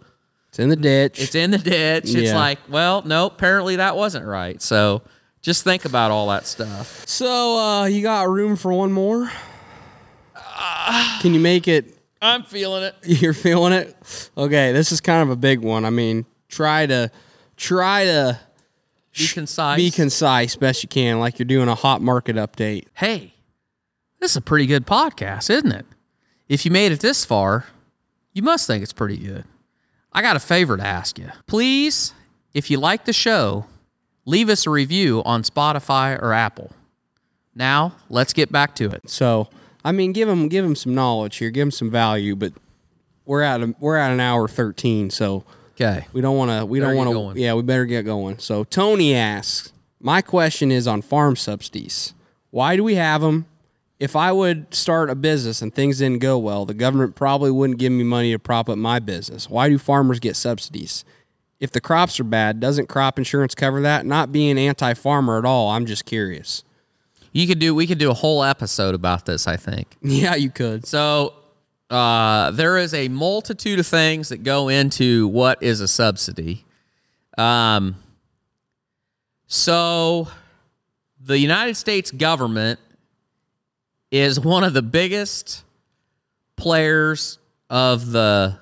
it's 0.50 0.60
in 0.60 0.70
the 0.70 0.76
ditch 0.76 1.20
It's 1.20 1.36
in 1.36 1.52
the 1.52 1.58
ditch. 1.58 2.14
It's 2.14 2.34
like, 2.34 2.60
well, 2.70 3.02
no, 3.02 3.26
apparently 3.26 3.78
that 3.78 3.98
wasn't 3.98 4.26
right. 4.26 4.62
So 4.62 5.02
just 5.42 5.64
think 5.64 5.86
about 5.86 6.12
all 6.12 6.28
that 6.28 6.46
stuff. 6.46 7.08
so 7.08 7.58
uh 7.58 7.86
you 7.86 8.02
got 8.02 8.28
room 8.30 8.56
for 8.56 8.74
one 8.74 8.92
more 8.92 9.30
can 11.22 11.34
you 11.34 11.40
make 11.40 11.68
it 11.68 11.96
I'm 12.22 12.44
feeling 12.44 12.84
it. 12.84 12.96
You're 13.22 13.32
feeling 13.34 13.72
it? 13.72 13.96
Okay, 14.38 14.74
this 14.74 14.92
is 14.92 15.00
kind 15.00 15.24
of 15.24 15.30
a 15.30 15.38
big 15.38 15.60
one. 15.62 15.86
I 15.86 15.90
mean, 15.90 16.26
try 16.50 16.86
to 16.86 17.10
try 17.56 18.04
to 18.04 18.38
Be 19.18 19.28
concise. 19.30 19.78
be 19.78 19.90
concise 19.90 20.58
best 20.58 20.84
you 20.84 20.90
can, 20.90 21.22
like 21.22 21.40
you're 21.40 21.46
doing 21.46 21.70
a 21.70 21.76
hot 21.76 22.02
market 22.02 22.36
update. 22.36 22.88
hey, 22.96 23.36
this 24.20 24.32
is 24.32 24.36
a 24.38 24.42
pretty 24.42 24.66
good 24.66 24.86
podcast, 24.86 25.50
isn't 25.50 25.72
it? 25.72 25.86
If 26.50 26.66
you 26.66 26.72
made 26.72 26.92
it 26.92 27.00
this 27.00 27.24
far, 27.24 27.68
you 28.34 28.42
must 28.42 28.68
think 28.68 28.84
it's 28.84 28.92
pretty 28.92 29.16
good. 29.18 29.46
I 30.12 30.22
got 30.22 30.36
a 30.36 30.42
favor 30.42 30.76
to 30.76 30.86
ask 30.86 31.18
you. 31.18 31.30
Please, 31.48 32.14
if 32.54 32.70
you 32.70 32.80
like 32.80 33.06
the 33.06 33.14
show, 33.14 33.66
leave 34.30 34.50
us 34.50 34.68
a 34.68 34.70
review 34.70 35.22
on 35.26 35.42
Spotify 35.44 36.22
or 36.22 36.34
Apple. 36.34 36.72
Now, 37.56 37.96
let's 38.10 38.32
get 38.32 38.52
back 38.52 38.76
to 38.76 38.90
it. 38.92 39.10
So, 39.10 39.50
I 39.84 39.92
mean, 39.92 40.14
give 40.14 40.28
them 40.28 40.48
give 40.48 40.64
them 40.64 40.76
some 40.76 40.94
knowledge 40.94 41.38
here, 41.38 41.50
give 41.50 41.64
them 41.64 41.72
some 41.72 41.90
value. 41.90 42.36
But 42.36 42.54
we're 43.26 43.42
at 43.42 43.62
a, 43.62 43.76
we're 43.80 43.98
at 43.98 44.12
an 44.12 44.20
hour 44.20 44.48
thirteen, 44.48 45.10
so 45.10 45.44
Okay. 45.82 46.06
we 46.14 46.22
don't 46.22 46.38
want 46.38 46.52
to 46.52 46.66
we 46.66 46.80
Better 46.80 46.94
don't 46.94 47.16
want 47.16 47.36
to 47.36 47.42
yeah 47.42 47.54
we 47.54 47.64
better 47.64 47.86
get 47.86 48.04
going. 48.06 48.38
So 48.38 48.64
Tony 48.64 49.16
asks, 49.16 49.74
my 50.00 50.22
question 50.22 50.72
is 50.72 50.88
on 50.88 51.02
farm 51.02 51.36
subsidies. 51.36 52.14
Why 52.52 52.76
do 52.76 52.84
we 52.84 52.96
have 52.96 53.22
them, 53.22 53.46
if 54.00 54.16
I 54.16 54.32
would 54.32 54.74
start 54.74 55.10
a 55.10 55.16
business 55.16 55.62
and 55.62 55.74
things 55.74 56.00
didn't 56.00 56.20
go 56.20 56.38
well, 56.38 56.66
the 56.66 56.74
government 56.74 57.16
probably 57.16 57.52
wouldn't 57.52 57.80
give 57.80 57.92
me 57.92 58.04
money 58.04 58.32
to 58.32 58.40
prop 58.40 58.70
up 58.70 58.78
my 58.78 59.00
business. 59.00 59.50
Why 59.50 59.70
do 59.70 59.78
farmers 59.78 60.20
get 60.20 60.36
subsidies? 60.36 61.04
If 61.60 61.72
the 61.72 61.82
crops 61.82 62.20
are 62.20 62.24
bad, 62.26 62.60
doesn't 62.60 62.88
crop 62.88 63.18
insurance 63.18 63.54
cover 63.54 63.82
that? 63.82 64.06
Not 64.06 64.32
being 64.32 64.58
anti 64.58 64.94
farmer 64.94 65.38
at 65.38 65.46
all, 65.46 65.70
I'm 65.70 65.86
just 65.86 66.06
curious. 66.06 66.64
You 67.32 67.48
could 67.48 67.60
do 67.60 67.76
we 67.76 67.86
could 67.86 67.98
do 67.98 68.10
a 68.10 68.14
whole 68.14 68.44
episode 68.44 68.96
about 68.96 69.26
this, 69.26 69.48
I 69.48 69.58
think. 69.58 69.96
Yeah, 70.02 70.36
you 70.36 70.50
could. 70.50 70.86
So 70.86 71.34
uh, 71.90 72.52
there 72.52 72.78
is 72.78 72.94
a 72.94 73.08
multitude 73.10 73.80
of 73.80 73.88
things 73.88 74.30
that 74.30 74.44
go 74.44 74.70
into 74.70 75.28
what 75.28 75.62
is 75.62 75.82
a 75.82 75.88
subsidy. 75.88 76.66
Um, 77.38 77.96
so 79.48 80.28
the 81.20 81.38
United 81.38 81.76
States 81.76 82.12
government 82.12 82.80
is 84.12 84.40
one 84.40 84.64
of 84.64 84.74
the 84.74 84.82
biggest 84.82 85.64
players 86.56 87.38
of 87.70 88.12
the 88.12 88.58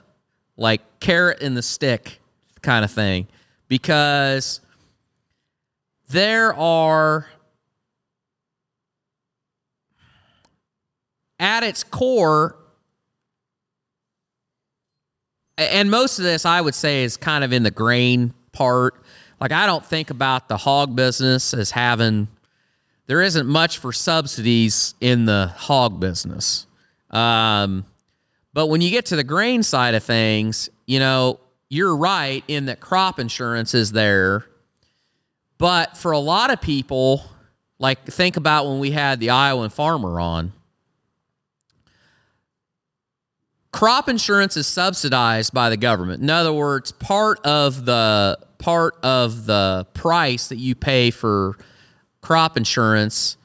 like 0.57 0.81
carrot 0.99 1.41
and 1.41 1.55
the 1.55 1.61
stick 1.61 2.19
kind 2.67 2.83
of 2.83 2.91
thing 2.91 3.25
because 3.69 4.59
there 6.09 6.53
are 6.53 7.25
at 11.39 11.63
its 11.63 11.85
core 11.85 12.57
and 15.57 15.89
most 15.89 16.19
of 16.19 16.25
this 16.25 16.45
I 16.45 16.59
would 16.59 16.75
say 16.75 17.05
is 17.05 17.15
kind 17.15 17.45
of 17.45 17.53
in 17.53 17.63
the 17.63 17.71
grain 17.71 18.33
part. 18.51 18.95
Like 19.39 19.53
I 19.53 19.65
don't 19.65 19.85
think 19.85 20.09
about 20.09 20.49
the 20.49 20.57
hog 20.57 20.93
business 20.93 21.53
as 21.53 21.71
having 21.71 22.27
there 23.05 23.21
isn't 23.21 23.47
much 23.47 23.77
for 23.77 23.93
subsidies 23.93 24.93
in 24.99 25.23
the 25.23 25.53
hog 25.55 26.01
business. 26.01 26.67
Um, 27.11 27.85
but 28.53 28.67
when 28.67 28.81
you 28.81 28.89
get 28.89 29.05
to 29.05 29.15
the 29.15 29.23
grain 29.23 29.63
side 29.63 29.95
of 29.95 30.03
things, 30.03 30.69
you 30.85 30.99
know, 30.99 31.39
you're 31.69 31.95
right 31.95 32.43
in 32.47 32.65
that 32.65 32.79
crop 32.79 33.19
insurance 33.19 33.73
is 33.73 33.91
there. 33.91 34.45
But 35.57 35.97
for 35.97 36.11
a 36.11 36.19
lot 36.19 36.51
of 36.51 36.61
people, 36.61 37.23
like 37.79 38.05
think 38.05 38.37
about 38.37 38.67
when 38.67 38.79
we 38.79 38.91
had 38.91 39.19
the 39.19 39.31
Iowan 39.31 39.69
farmer 39.69 40.19
on, 40.19 40.53
crop 43.71 44.07
insurance 44.07 44.55
is 44.55 44.67
subsidized 44.67 45.53
by 45.53 45.69
the 45.69 45.77
government. 45.77 46.21
In 46.21 46.29
other 46.29 46.53
words, 46.53 46.91
part 46.91 47.39
of 47.45 47.85
the 47.85 48.37
part 48.59 48.95
of 49.03 49.45
the 49.45 49.85
price 49.93 50.47
that 50.49 50.57
you 50.57 50.73
pay 50.73 51.11
for 51.11 51.57
crop 52.21 52.57
insurance, 52.57 53.37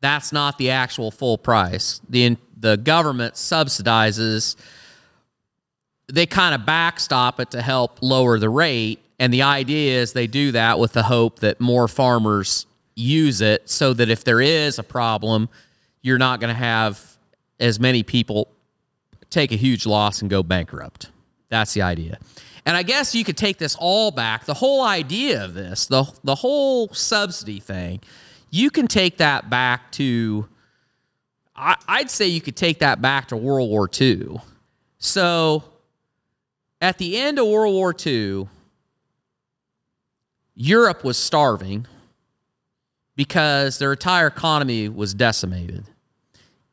that's 0.00 0.32
not 0.32 0.58
the 0.58 0.70
actual 0.70 1.10
full 1.10 1.38
price. 1.38 2.00
The 2.08 2.36
the 2.56 2.76
government 2.76 3.34
subsidizes 3.34 4.56
they 6.12 6.26
kind 6.26 6.54
of 6.54 6.64
backstop 6.64 7.40
it 7.40 7.50
to 7.50 7.62
help 7.62 7.98
lower 8.00 8.38
the 8.38 8.48
rate 8.48 9.00
and 9.18 9.32
the 9.32 9.42
idea 9.42 10.00
is 10.00 10.12
they 10.12 10.26
do 10.26 10.52
that 10.52 10.78
with 10.78 10.92
the 10.92 11.02
hope 11.02 11.40
that 11.40 11.60
more 11.60 11.88
farmers 11.88 12.66
use 12.94 13.40
it 13.40 13.68
so 13.68 13.92
that 13.94 14.08
if 14.08 14.24
there 14.24 14.40
is 14.40 14.78
a 14.78 14.82
problem, 14.82 15.48
you're 16.02 16.18
not 16.18 16.40
going 16.40 16.54
to 16.54 16.58
have 16.58 17.18
as 17.58 17.80
many 17.80 18.02
people 18.02 18.48
take 19.30 19.50
a 19.50 19.56
huge 19.56 19.86
loss 19.86 20.20
and 20.20 20.30
go 20.30 20.42
bankrupt. 20.42 21.10
That's 21.48 21.74
the 21.74 21.82
idea. 21.82 22.18
And 22.64 22.76
I 22.76 22.82
guess 22.82 23.14
you 23.14 23.24
could 23.24 23.36
take 23.36 23.58
this 23.58 23.76
all 23.78 24.10
back. 24.10 24.44
The 24.44 24.54
whole 24.54 24.82
idea 24.84 25.44
of 25.44 25.54
this, 25.54 25.86
the 25.86 26.04
the 26.22 26.34
whole 26.34 26.88
subsidy 26.88 27.60
thing, 27.60 28.00
you 28.50 28.70
can 28.70 28.86
take 28.86 29.16
that 29.18 29.48
back 29.48 29.90
to 29.92 30.46
I, 31.56 31.76
I'd 31.88 32.10
say 32.10 32.26
you 32.26 32.42
could 32.42 32.56
take 32.56 32.80
that 32.80 33.00
back 33.00 33.28
to 33.28 33.36
World 33.36 33.70
War 33.70 33.88
II. 33.98 34.40
So 34.98 35.64
at 36.80 36.98
the 36.98 37.16
end 37.18 37.38
of 37.38 37.46
World 37.46 37.74
War 37.74 37.94
II, 38.06 38.48
Europe 40.54 41.04
was 41.04 41.16
starving 41.16 41.86
because 43.16 43.78
their 43.78 43.92
entire 43.92 44.26
economy 44.28 44.88
was 44.88 45.14
decimated. 45.14 45.84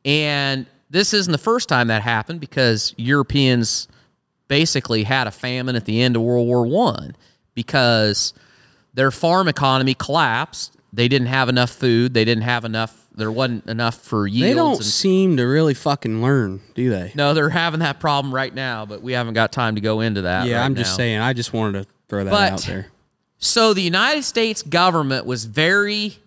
And 0.04 0.66
this 0.90 1.12
isn't 1.12 1.32
the 1.32 1.38
first 1.38 1.68
time 1.68 1.88
that 1.88 2.02
happened 2.02 2.40
because 2.40 2.94
Europeans 2.96 3.88
basically 4.48 5.02
had 5.02 5.26
a 5.26 5.30
famine 5.32 5.74
at 5.74 5.84
the 5.84 6.00
end 6.00 6.16
of 6.16 6.22
World 6.22 6.46
War 6.46 6.66
One 6.66 7.16
because 7.54 8.32
their 8.94 9.10
farm 9.10 9.48
economy 9.48 9.94
collapsed. 9.94 10.76
They 10.92 11.08
didn't 11.08 11.28
have 11.28 11.48
enough 11.48 11.70
food. 11.70 12.14
They 12.14 12.24
didn't 12.24 12.44
have 12.44 12.64
enough. 12.64 13.05
There 13.16 13.32
wasn't 13.32 13.66
enough 13.66 13.96
for 14.02 14.26
yields. 14.26 14.48
They 14.50 14.54
don't 14.54 14.74
and- 14.76 14.84
seem 14.84 15.36
to 15.38 15.44
really 15.44 15.72
fucking 15.74 16.22
learn, 16.22 16.60
do 16.74 16.90
they? 16.90 17.12
no, 17.14 17.32
they're 17.34 17.48
having 17.48 17.80
that 17.80 17.98
problem 17.98 18.34
right 18.34 18.54
now, 18.54 18.84
but 18.84 19.02
we 19.02 19.12
haven't 19.14 19.34
got 19.34 19.52
time 19.52 19.74
to 19.76 19.80
go 19.80 20.00
into 20.00 20.22
that. 20.22 20.46
yeah, 20.46 20.58
right 20.58 20.64
I'm 20.64 20.74
just 20.74 20.92
now. 20.92 20.96
saying. 20.98 21.20
I 21.20 21.32
just 21.32 21.52
wanted 21.52 21.84
to 21.84 21.90
throw 22.08 22.24
that 22.24 22.30
But- 22.30 22.52
out 22.52 22.62
there. 22.62 22.86
So 23.38 23.74
the 23.74 23.82
United 23.82 24.22
States 24.24 24.62
government 24.62 25.26
was 25.26 25.44
very 25.44 26.18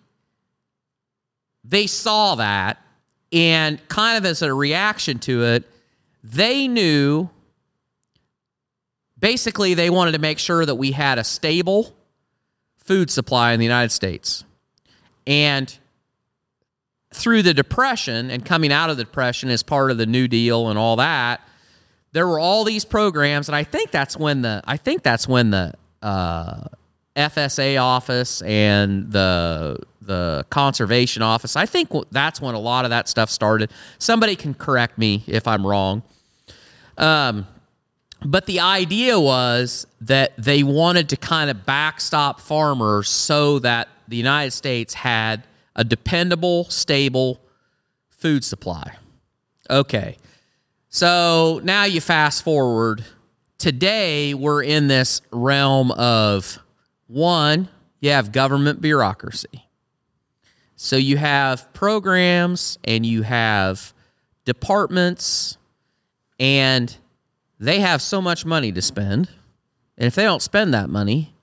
they 1.64 1.86
saw 1.86 2.36
that 2.36 2.78
and 3.32 3.86
kind 3.88 4.16
of 4.16 4.24
as 4.24 4.42
a 4.42 4.52
reaction 4.52 5.18
to 5.20 5.44
it, 5.44 5.64
they 6.24 6.66
knew 6.66 7.28
basically 9.18 9.74
they 9.74 9.90
wanted 9.90 10.12
to 10.12 10.18
make 10.18 10.38
sure 10.38 10.64
that 10.64 10.74
we 10.76 10.92
had 10.92 11.18
a 11.18 11.24
stable 11.24 11.94
food 12.78 13.10
supply 13.10 13.52
in 13.52 13.60
the 13.60 13.66
United 13.66 13.90
States. 13.90 14.44
And 15.26 15.76
through 17.12 17.42
the 17.42 17.54
depression 17.54 18.30
and 18.30 18.44
coming 18.44 18.72
out 18.72 18.90
of 18.90 18.96
the 18.96 19.04
depression 19.04 19.50
as 19.50 19.62
part 19.62 19.90
of 19.90 19.98
the 19.98 20.06
New 20.06 20.28
Deal 20.28 20.68
and 20.68 20.78
all 20.78 20.96
that, 20.96 21.40
there 22.12 22.26
were 22.26 22.38
all 22.38 22.64
these 22.64 22.84
programs, 22.84 23.48
and 23.48 23.54
I 23.54 23.64
think 23.64 23.90
that's 23.90 24.16
when 24.16 24.42
the 24.42 24.62
I 24.64 24.76
think 24.76 25.02
that's 25.02 25.28
when 25.28 25.50
the 25.50 25.74
uh, 26.02 26.64
FSA 27.16 27.80
office 27.80 28.42
and 28.42 29.12
the 29.12 29.78
the 30.00 30.44
conservation 30.50 31.22
office. 31.22 31.54
I 31.54 31.66
think 31.66 31.90
that's 32.10 32.40
when 32.40 32.54
a 32.54 32.58
lot 32.58 32.84
of 32.84 32.90
that 32.90 33.08
stuff 33.08 33.30
started. 33.30 33.70
Somebody 33.98 34.34
can 34.34 34.54
correct 34.54 34.98
me 34.98 35.22
if 35.26 35.46
I'm 35.46 35.64
wrong. 35.64 36.02
Um, 36.98 37.46
but 38.24 38.46
the 38.46 38.60
idea 38.60 39.18
was 39.18 39.86
that 40.02 40.32
they 40.36 40.62
wanted 40.62 41.08
to 41.10 41.16
kind 41.16 41.48
of 41.48 41.64
backstop 41.64 42.40
farmers 42.40 43.08
so 43.08 43.60
that 43.60 43.88
the 44.08 44.16
United 44.16 44.50
States 44.50 44.94
had 44.94 45.44
a 45.76 45.84
dependable, 45.84 46.64
stable 46.64 47.40
food 48.08 48.44
supply. 48.44 48.94
Okay. 49.68 50.16
So 50.88 51.60
now 51.62 51.84
you 51.84 52.00
fast 52.00 52.42
forward. 52.42 53.04
Today, 53.58 54.34
we're 54.34 54.62
in 54.62 54.88
this 54.88 55.20
realm 55.30 55.90
of 55.92 56.58
one, 57.06 57.68
you 58.00 58.10
have 58.10 58.32
government 58.32 58.80
bureaucracy. 58.80 59.66
So 60.76 60.96
you 60.96 61.18
have 61.18 61.72
programs 61.72 62.78
and 62.84 63.04
you 63.04 63.22
have 63.22 63.92
departments, 64.44 65.58
and 66.38 66.96
they 67.58 67.80
have 67.80 68.00
so 68.00 68.22
much 68.22 68.46
money 68.46 68.72
to 68.72 68.80
spend. 68.80 69.28
And 69.98 70.06
if 70.06 70.14
they 70.14 70.24
don't 70.24 70.40
spend 70.40 70.72
that 70.72 70.88
money, 70.88 71.34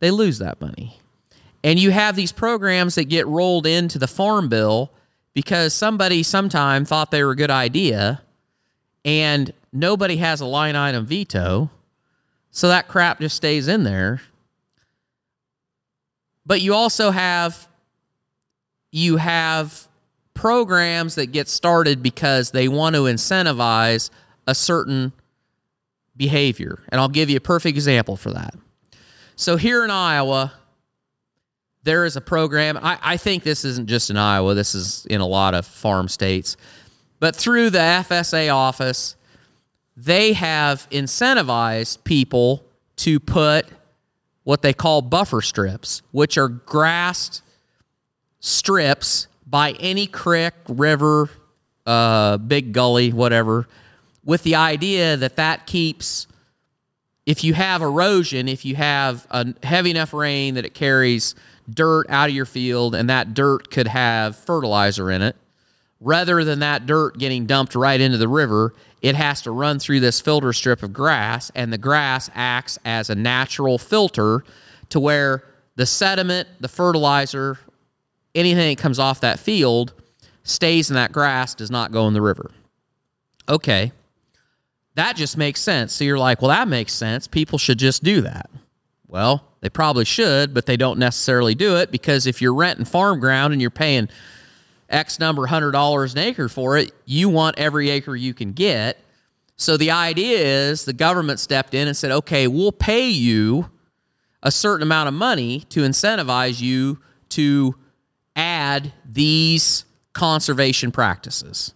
they 0.00 0.10
lose 0.10 0.38
that 0.38 0.60
money. 0.60 0.98
And 1.64 1.78
you 1.78 1.90
have 1.90 2.14
these 2.14 2.30
programs 2.30 2.94
that 2.94 3.04
get 3.04 3.26
rolled 3.26 3.66
into 3.66 3.98
the 3.98 4.06
farm 4.06 4.50
bill 4.50 4.92
because 5.32 5.72
somebody 5.72 6.22
sometime 6.22 6.84
thought 6.84 7.10
they 7.10 7.24
were 7.24 7.32
a 7.32 7.36
good 7.36 7.50
idea 7.50 8.22
and 9.02 9.50
nobody 9.72 10.18
has 10.18 10.42
a 10.42 10.46
line 10.46 10.76
item 10.76 11.06
veto. 11.06 11.70
So 12.50 12.68
that 12.68 12.86
crap 12.86 13.18
just 13.18 13.34
stays 13.34 13.66
in 13.66 13.82
there. 13.82 14.20
But 16.46 16.60
you 16.60 16.74
also 16.74 17.10
have 17.10 17.66
you 18.92 19.16
have 19.16 19.88
programs 20.34 21.14
that 21.14 21.26
get 21.26 21.48
started 21.48 22.02
because 22.02 22.50
they 22.50 22.68
want 22.68 22.94
to 22.94 23.02
incentivize 23.02 24.10
a 24.46 24.54
certain 24.54 25.12
behavior. 26.16 26.78
And 26.90 27.00
I'll 27.00 27.08
give 27.08 27.30
you 27.30 27.38
a 27.38 27.40
perfect 27.40 27.76
example 27.76 28.16
for 28.16 28.30
that. 28.32 28.54
So 29.34 29.56
here 29.56 29.82
in 29.82 29.90
Iowa, 29.90 30.52
there 31.84 32.04
is 32.04 32.16
a 32.16 32.20
program. 32.20 32.78
I, 32.82 32.98
I 33.02 33.16
think 33.16 33.44
this 33.44 33.64
isn't 33.64 33.88
just 33.88 34.10
in 34.10 34.16
Iowa, 34.16 34.54
this 34.54 34.74
is 34.74 35.06
in 35.06 35.20
a 35.20 35.26
lot 35.26 35.54
of 35.54 35.66
farm 35.66 36.08
states. 36.08 36.56
But 37.20 37.36
through 37.36 37.70
the 37.70 37.78
FSA 37.78 38.52
office, 38.52 39.16
they 39.96 40.32
have 40.32 40.88
incentivized 40.90 42.02
people 42.04 42.64
to 42.96 43.20
put 43.20 43.66
what 44.42 44.62
they 44.62 44.72
call 44.72 45.02
buffer 45.02 45.40
strips, 45.40 46.02
which 46.10 46.36
are 46.36 46.48
grassed 46.48 47.42
strips 48.40 49.26
by 49.46 49.72
any 49.72 50.06
creek, 50.06 50.52
river, 50.68 51.30
uh, 51.86 52.38
big 52.38 52.72
gully, 52.72 53.12
whatever, 53.12 53.66
with 54.24 54.42
the 54.42 54.54
idea 54.54 55.16
that 55.16 55.36
that 55.36 55.66
keeps, 55.66 56.26
if 57.26 57.44
you 57.44 57.54
have 57.54 57.82
erosion, 57.82 58.48
if 58.48 58.64
you 58.64 58.74
have 58.74 59.26
a 59.30 59.54
heavy 59.62 59.90
enough 59.90 60.12
rain 60.12 60.54
that 60.54 60.64
it 60.64 60.74
carries 60.74 61.34
dirt 61.68 62.06
out 62.08 62.28
of 62.28 62.34
your 62.34 62.46
field 62.46 62.94
and 62.94 63.08
that 63.08 63.34
dirt 63.34 63.70
could 63.70 63.88
have 63.88 64.36
fertilizer 64.36 65.10
in 65.10 65.22
it, 65.22 65.36
rather 66.00 66.44
than 66.44 66.58
that 66.60 66.86
dirt 66.86 67.18
getting 67.18 67.46
dumped 67.46 67.74
right 67.74 68.00
into 68.00 68.18
the 68.18 68.28
river, 68.28 68.74
it 69.00 69.14
has 69.14 69.42
to 69.42 69.50
run 69.50 69.78
through 69.78 70.00
this 70.00 70.20
filter 70.20 70.52
strip 70.52 70.82
of 70.82 70.92
grass, 70.92 71.50
and 71.54 71.72
the 71.72 71.78
grass 71.78 72.30
acts 72.34 72.78
as 72.84 73.10
a 73.10 73.14
natural 73.14 73.78
filter 73.78 74.44
to 74.88 74.98
where 74.98 75.44
the 75.76 75.86
sediment, 75.86 76.48
the 76.60 76.68
fertilizer, 76.68 77.58
anything 78.34 78.74
that 78.74 78.82
comes 78.82 78.98
off 78.98 79.20
that 79.20 79.38
field 79.38 79.92
stays 80.42 80.90
in 80.90 80.96
that 80.96 81.12
grass, 81.12 81.54
does 81.54 81.70
not 81.70 81.92
go 81.92 82.06
in 82.06 82.14
the 82.14 82.22
river. 82.22 82.50
Okay. 83.48 83.92
That 84.94 85.16
just 85.16 85.36
makes 85.36 85.60
sense. 85.60 85.92
So 85.92 86.04
you're 86.04 86.18
like, 86.18 86.40
well, 86.40 86.50
that 86.50 86.68
makes 86.68 86.92
sense. 86.92 87.26
People 87.26 87.58
should 87.58 87.78
just 87.78 88.04
do 88.04 88.20
that. 88.20 88.48
Well, 89.14 89.44
they 89.60 89.70
probably 89.70 90.04
should, 90.04 90.52
but 90.52 90.66
they 90.66 90.76
don't 90.76 90.98
necessarily 90.98 91.54
do 91.54 91.76
it 91.76 91.92
because 91.92 92.26
if 92.26 92.42
you're 92.42 92.52
renting 92.52 92.84
farm 92.84 93.20
ground 93.20 93.52
and 93.52 93.62
you're 93.62 93.70
paying 93.70 94.08
X 94.88 95.20
number 95.20 95.46
hundred 95.46 95.70
dollars 95.70 96.14
an 96.14 96.18
acre 96.18 96.48
for 96.48 96.76
it, 96.76 96.90
you 97.04 97.28
want 97.28 97.56
every 97.56 97.90
acre 97.90 98.16
you 98.16 98.34
can 98.34 98.50
get. 98.50 98.98
So 99.54 99.76
the 99.76 99.92
idea 99.92 100.38
is 100.38 100.84
the 100.84 100.92
government 100.92 101.38
stepped 101.38 101.74
in 101.74 101.86
and 101.86 101.96
said, 101.96 102.10
okay, 102.10 102.48
we'll 102.48 102.72
pay 102.72 103.08
you 103.08 103.70
a 104.42 104.50
certain 104.50 104.82
amount 104.82 105.06
of 105.06 105.14
money 105.14 105.60
to 105.68 105.82
incentivize 105.82 106.60
you 106.60 106.98
to 107.28 107.76
add 108.34 108.92
these 109.08 109.84
conservation 110.12 110.90
practices. 110.90 111.72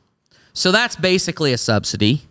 So 0.55 0.73
that's 0.73 0.97
basically 0.97 1.53
a 1.53 1.59
subsidy. 1.59 2.23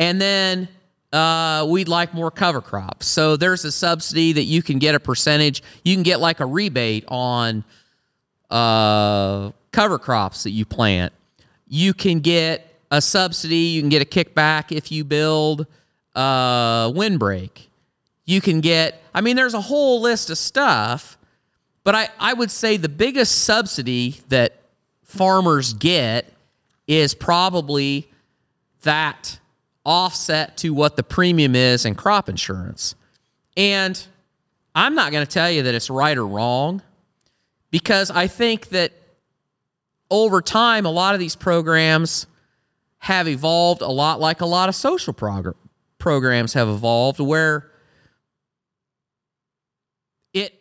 And 0.00 0.20
then 0.20 0.66
uh, 1.12 1.66
we'd 1.68 1.88
like 1.88 2.14
more 2.14 2.30
cover 2.30 2.60
crops. 2.60 3.06
So 3.06 3.36
there's 3.36 3.64
a 3.64 3.72
subsidy 3.72 4.32
that 4.32 4.44
you 4.44 4.62
can 4.62 4.78
get 4.78 4.94
a 4.94 5.00
percentage. 5.00 5.62
You 5.84 5.94
can 5.94 6.02
get 6.02 6.20
like 6.20 6.40
a 6.40 6.46
rebate 6.46 7.04
on 7.08 7.64
uh, 8.50 9.50
cover 9.72 9.98
crops 9.98 10.44
that 10.44 10.50
you 10.50 10.64
plant. 10.64 11.12
You 11.68 11.94
can 11.94 12.20
get 12.20 12.80
a 12.90 13.00
subsidy. 13.00 13.56
You 13.56 13.82
can 13.82 13.88
get 13.88 14.02
a 14.02 14.06
kickback 14.06 14.74
if 14.74 14.90
you 14.90 15.04
build 15.04 15.66
a 16.14 16.92
windbreak. 16.94 17.68
You 18.24 18.40
can 18.40 18.60
get, 18.60 19.02
I 19.14 19.20
mean, 19.20 19.36
there's 19.36 19.54
a 19.54 19.60
whole 19.60 20.00
list 20.00 20.30
of 20.30 20.38
stuff, 20.38 21.18
but 21.84 21.94
I, 21.94 22.08
I 22.18 22.34
would 22.34 22.50
say 22.50 22.76
the 22.76 22.88
biggest 22.88 23.42
subsidy 23.42 24.20
that 24.28 24.62
farmers 25.02 25.72
get 25.72 26.32
is 26.86 27.14
probably 27.14 28.08
that 28.82 29.38
offset 29.84 30.56
to 30.58 30.72
what 30.72 30.96
the 30.96 31.02
premium 31.02 31.54
is 31.54 31.84
in 31.84 31.94
crop 31.94 32.28
insurance. 32.28 32.94
And 33.56 34.00
I'm 34.74 34.94
not 34.94 35.12
going 35.12 35.26
to 35.26 35.30
tell 35.30 35.50
you 35.50 35.62
that 35.64 35.74
it's 35.74 35.90
right 35.90 36.16
or 36.16 36.26
wrong 36.26 36.82
because 37.70 38.10
I 38.10 38.26
think 38.26 38.68
that 38.68 38.92
over 40.10 40.42
time, 40.42 40.86
a 40.86 40.90
lot 40.90 41.14
of 41.14 41.20
these 41.20 41.34
programs 41.34 42.26
have 42.98 43.26
evolved 43.26 43.82
a 43.82 43.88
lot 43.88 44.20
like 44.20 44.40
a 44.40 44.46
lot 44.46 44.68
of 44.68 44.74
social 44.76 45.12
prog- 45.12 45.56
programs 45.98 46.52
have 46.52 46.68
evolved, 46.68 47.18
where 47.18 47.70
it 50.32 50.52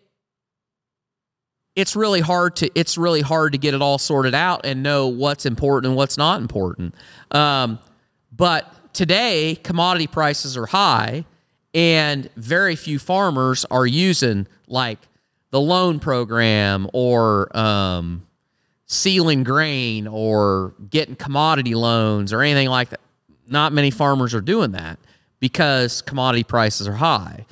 it's 1.76 1.96
really 1.96 2.22
hard 2.22 2.56
to 2.56 2.72
it's 2.76 2.98
really 2.98 3.22
hard 3.22 3.52
to 3.52 3.58
get 3.58 3.74
it 3.74 3.82
all 3.82 3.98
sorted 3.98 4.34
out 4.34 4.66
and 4.66 4.82
know 4.82 5.08
what's 5.08 5.46
important 5.46 5.90
and 5.90 5.96
what's 5.98 6.18
not 6.18 6.42
important. 6.42 6.96
Um, 7.32 7.78
but 8.32 8.74
today, 8.94 9.56
commodity 9.64 10.08
prices 10.08 10.58
are 10.58 10.66
high, 10.66 11.26
and 11.74 12.30
very 12.36 12.76
few 12.76 13.00
farmers 13.00 13.66
are 13.72 13.86
using 13.86 14.48
like 14.68 15.00
the 15.52 15.60
loan 15.62 16.00
program 16.00 16.88
or 16.94 17.56
um, 17.58 18.26
sealing 18.86 19.44
grain 19.44 20.08
or 20.08 20.74
getting 20.90 21.16
commodity 21.16 21.76
loans 21.76 22.34
or 22.34 22.42
anything 22.42 22.70
like 22.70 22.90
that. 22.90 23.00
Not 23.48 23.74
many 23.74 23.92
farmers 23.92 24.34
are 24.34 24.42
doing 24.42 24.72
that 24.72 25.00
because 25.40 26.02
commodity 26.02 26.44
prices 26.44 26.88
are 26.88 26.96
high. 26.96 27.46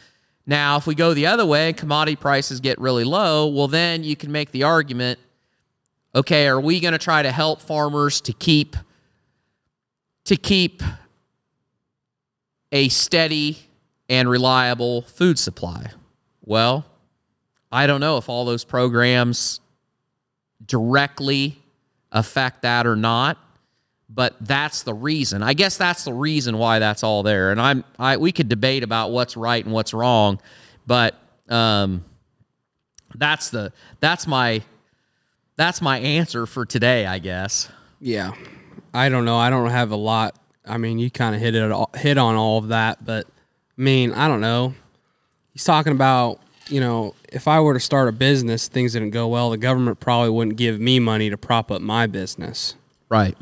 Now, 0.46 0.78
if 0.78 0.88
we 0.88 0.96
go 0.96 1.14
the 1.14 1.28
other 1.28 1.46
way 1.46 1.68
and 1.68 1.78
commodity 1.78 2.16
prices 2.16 2.60
get 2.60 2.80
really 2.80 3.04
low, 3.04 3.48
well, 3.48 3.68
then 3.68 4.04
you 4.04 4.16
can 4.16 4.32
make 4.32 4.52
the 4.52 4.64
argument 4.64 5.20
okay, 6.16 6.48
are 6.48 6.60
we 6.60 6.80
going 6.80 6.92
to 6.92 6.98
try 6.98 7.22
to 7.22 7.32
help 7.32 7.62
farmers 7.62 8.22
to 8.22 8.34
keep 8.34 8.76
to 10.26 10.36
keep 10.36 10.84
a 12.72 12.90
steady 12.90 13.58
and 14.10 14.30
reliable 14.30 15.04
food 15.04 15.38
supply? 15.40 15.92
Well, 16.44 16.86
I 17.72 17.88
don't 17.88 18.02
know 18.02 18.18
if 18.18 18.30
all 18.30 18.46
those 18.46 18.64
programs 18.64 19.60
directly 20.66 21.58
affect 22.12 22.64
that 22.64 22.88
or 22.88 22.96
not, 22.96 23.38
but 24.10 24.36
that's 24.42 24.84
the 24.84 24.94
reason. 24.94 25.44
I 25.44 25.54
guess 25.54 25.78
that's 25.78 26.04
the 26.04 26.14
reason 26.14 26.58
why 26.58 26.80
that's 26.80 27.04
all 27.04 27.22
there. 27.24 27.52
And 27.52 27.62
I'm 27.62 27.84
I 28.00 28.18
we 28.18 28.32
could 28.32 28.50
debate 28.50 28.84
about 28.84 29.12
what's 29.12 29.38
right 29.38 29.64
and 29.64 29.74
what's 29.74 29.94
wrong, 29.94 30.42
but 30.88 31.16
um 31.48 32.04
that's 33.16 33.50
the 33.50 33.72
that's 34.00 34.26
my 34.26 34.62
that's 35.56 35.82
my 35.82 36.00
answer 36.00 36.46
for 36.46 36.66
today, 36.66 37.06
I 37.06 37.20
guess. 37.20 37.70
Yeah, 38.00 38.32
I 38.94 39.10
don't 39.10 39.26
know. 39.26 39.38
I 39.38 39.50
don't 39.50 39.70
have 39.70 39.92
a 39.92 39.96
lot. 39.96 40.36
I 40.70 40.78
mean, 40.78 41.00
you 41.00 41.10
kind 41.10 41.36
of 41.36 41.42
hit 41.42 41.56
it 41.56 41.72
all, 41.72 41.90
hit 41.96 42.18
on 42.18 42.36
all 42.36 42.58
of 42.60 42.70
that, 42.70 43.04
but 43.04 43.26
I 43.78 43.82
mean, 43.82 44.12
I 44.14 44.28
don't 44.28 44.42
know. 44.42 44.74
He's 45.54 45.64
talking 45.64 45.92
about 45.94 46.40
you 46.70 46.80
know, 46.80 47.16
if 47.32 47.48
I 47.48 47.60
were 47.60 47.74
to 47.74 47.80
start 47.80 48.08
a 48.10 48.12
business, 48.12 48.68
things 48.68 48.94
didn't 48.94 49.10
go 49.12 49.28
well, 49.28 49.50
the 49.50 49.58
government 49.58 50.00
probably 50.00 50.30
wouldn't 50.30 50.56
give 50.58 50.80
me 50.80 51.00
money 51.00 51.30
to 51.30 51.38
prop 51.38 51.72
up 51.72 51.82
my 51.82 52.08
business. 52.08 52.76
Right. 53.10 53.36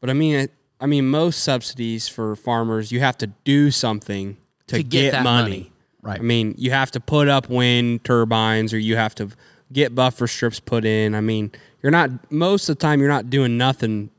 But 0.00 0.10
I 0.10 0.12
mean, 0.12 0.48
I 0.80 0.86
mean, 0.86 1.06
most 1.08 1.42
subsidies 1.42 2.06
for 2.06 2.36
farmers, 2.36 2.92
you 2.92 3.00
have 3.00 3.16
to 3.18 3.28
do 3.44 3.70
something 3.70 4.36
to, 4.66 4.76
To 4.76 4.82
get 4.82 4.90
get, 4.90 5.12
that 5.12 5.24
money. 5.24 5.50
money. 5.50 5.72
Right. 6.02 6.20
I 6.20 6.22
mean, 6.22 6.54
you 6.58 6.70
have 6.70 6.90
to 6.92 7.00
put 7.00 7.28
up 7.28 7.48
wind 7.48 8.04
turbines, 8.04 8.72
or 8.72 8.78
you 8.78 8.96
have 8.96 9.14
to 9.16 9.30
get 9.72 9.94
buffer 9.94 10.26
strips 10.26 10.60
put 10.60 10.84
in. 10.84 11.14
I 11.14 11.20
mean, 11.20 11.50
you're 11.82 11.90
not 11.90 12.30
most 12.30 12.68
of 12.68 12.76
the 12.76 12.80
time 12.80 13.00
you're 13.00 13.08
not 13.08 13.30
doing 13.30 13.56
nothing. 13.56 14.10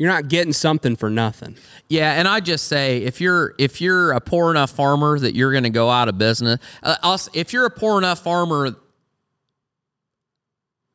You're 0.00 0.08
not 0.08 0.28
getting 0.28 0.54
something 0.54 0.96
for 0.96 1.10
nothing. 1.10 1.56
Yeah, 1.90 2.14
and 2.14 2.26
I 2.26 2.40
just 2.40 2.68
say 2.68 3.02
if 3.02 3.20
you're 3.20 3.54
if 3.58 3.82
you're 3.82 4.12
a 4.12 4.20
poor 4.20 4.50
enough 4.50 4.70
farmer 4.70 5.18
that 5.18 5.34
you're 5.34 5.50
going 5.50 5.64
to 5.64 5.68
go 5.68 5.90
out 5.90 6.08
of 6.08 6.16
business, 6.16 6.58
uh, 6.82 6.96
also, 7.02 7.30
if 7.34 7.52
you're 7.52 7.66
a 7.66 7.70
poor 7.70 7.98
enough 7.98 8.20
farmer, 8.20 8.74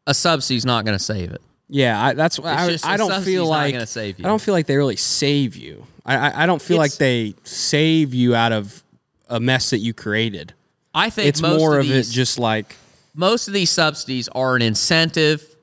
a 0.08 0.14
subsidy's 0.16 0.66
not 0.66 0.86
going 0.86 0.98
to 0.98 1.04
save 1.04 1.30
it. 1.32 1.42
Yeah, 1.70 2.04
I, 2.04 2.14
that's 2.14 2.40
why 2.40 2.50
I, 2.50 2.78
I 2.84 2.98
don't 2.98 3.24
feel 3.24 3.46
like 3.46 3.74
gonna 3.76 3.86
save 3.86 4.18
you. 4.18 4.26
I 4.26 4.28
don't 4.28 4.42
feel 4.42 4.56
like 4.56 4.66
they 4.66 4.76
really 4.76 4.96
save 4.96 5.56
you. 5.56 5.86
I 6.04 6.16
I, 6.16 6.44
I 6.44 6.46
don't 6.48 6.62
feel 6.62 6.78
like 6.78 6.94
they 6.94 7.36
save 7.44 8.12
you 8.16 8.34
out 8.34 8.54
of 8.54 8.84
a 9.30 9.40
mess 9.40 9.70
that 9.70 9.80
you 9.80 9.94
created. 9.94 10.56
I 10.96 11.12
think 11.12 11.28
It's 11.28 11.44
more 11.44 11.78
of, 11.78 11.86
of, 11.86 11.92
it 11.92 12.08
just 12.08 12.40
like 12.40 12.76
most 13.14 13.48
of 13.48 13.54
these 13.54 13.70
subsidies 13.70 14.30
are 14.30 14.56
an 14.56 14.64
incentive 14.64 15.56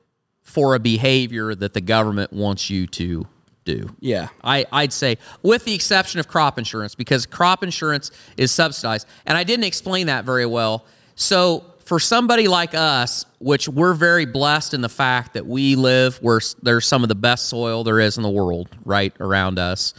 for 0.43 0.75
a 0.75 0.79
behavior 0.79 1.53
that 1.55 1.73
the 1.73 1.81
government 1.81 2.31
wants 2.31 2.69
you 2.69 2.87
to 2.87 3.27
do. 3.63 3.89
yeah. 3.99 4.27
I, 4.43 4.65
I'd 4.71 4.93
say, 4.93 5.17
with 5.41 5.65
the 5.65 5.73
exception 5.73 6.19
of 6.19 6.27
crop 6.27 6.57
insurance, 6.57 6.95
because 6.95 7.25
crop 7.25 7.63
insurance 7.63 8.11
is 8.37 8.51
subsidized. 8.51 9.07
And 9.25 9.37
I 9.37 9.43
didn't 9.43 9.65
explain 9.65 10.07
that 10.07 10.25
very 10.25 10.45
well. 10.45 10.85
So, 11.15 11.65
for 11.85 11.99
somebody 11.99 12.47
like 12.47 12.73
us, 12.73 13.25
which 13.39 13.67
we're 13.67 13.93
very 13.93 14.25
blessed 14.25 14.73
in 14.73 14.79
the 14.79 14.89
fact 14.89 15.33
that 15.33 15.45
we 15.45 15.75
live 15.75 16.17
where 16.21 16.39
there's 16.61 16.85
some 16.85 17.03
of 17.03 17.09
the 17.09 17.15
best 17.15 17.49
soil 17.49 17.83
there 17.83 17.99
is 17.99 18.15
in 18.15 18.23
the 18.23 18.29
world 18.29 18.69
right 18.85 19.13
around 19.19 19.59
us, 19.59 19.93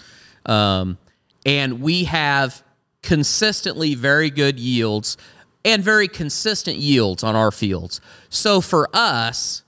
um, 0.47 0.97
and 1.45 1.81
we 1.83 2.05
have 2.05 2.63
consistently 3.03 3.95
very 3.95 4.31
good 4.31 4.59
yields 4.59 5.19
and 5.63 5.85
very 5.85 6.09
consistent 6.09 6.79
yields 6.79 7.23
on 7.23 7.37
our 7.37 7.51
fields. 7.51 8.01
So, 8.31 8.61
for 8.61 8.89
us, 8.95 9.63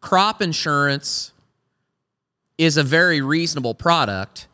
crop 0.00 0.40
insurance 0.40 1.32
is 2.58 2.76
a 2.76 2.82
very 2.82 3.20
reasonable 3.20 3.74
product 3.74 4.46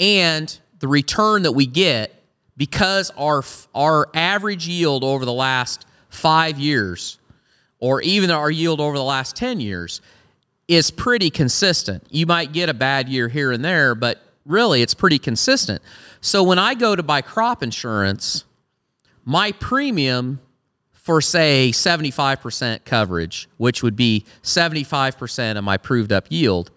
and 0.00 0.58
the 0.80 0.88
return 0.88 1.42
that 1.42 1.52
we 1.52 1.66
get 1.66 2.22
because 2.56 3.10
our 3.16 3.42
our 3.74 4.08
average 4.14 4.66
yield 4.66 5.04
over 5.04 5.24
the 5.24 5.32
last 5.32 5.86
5 6.10 6.58
years 6.58 7.18
or 7.80 8.02
even 8.02 8.30
our 8.30 8.50
yield 8.50 8.80
over 8.80 8.96
the 8.96 9.04
last 9.04 9.36
10 9.36 9.60
years 9.60 10.00
is 10.66 10.90
pretty 10.90 11.30
consistent. 11.30 12.04
You 12.10 12.26
might 12.26 12.52
get 12.52 12.68
a 12.68 12.74
bad 12.74 13.08
year 13.08 13.28
here 13.28 13.52
and 13.52 13.64
there, 13.64 13.94
but 13.94 14.20
really 14.44 14.82
it's 14.82 14.94
pretty 14.94 15.18
consistent. 15.18 15.80
So 16.20 16.42
when 16.42 16.58
I 16.58 16.74
go 16.74 16.96
to 16.96 17.02
buy 17.02 17.22
crop 17.22 17.62
insurance, 17.62 18.44
my 19.24 19.52
premium 19.52 20.40
for 20.92 21.20
say 21.20 21.70
75% 21.72 22.84
coverage, 22.84 23.48
which 23.56 23.82
would 23.82 23.96
be 23.96 24.24
75% 24.42 25.56
of 25.56 25.64
my 25.64 25.76
proved 25.76 26.12
up 26.12 26.26
yield, 26.28 26.70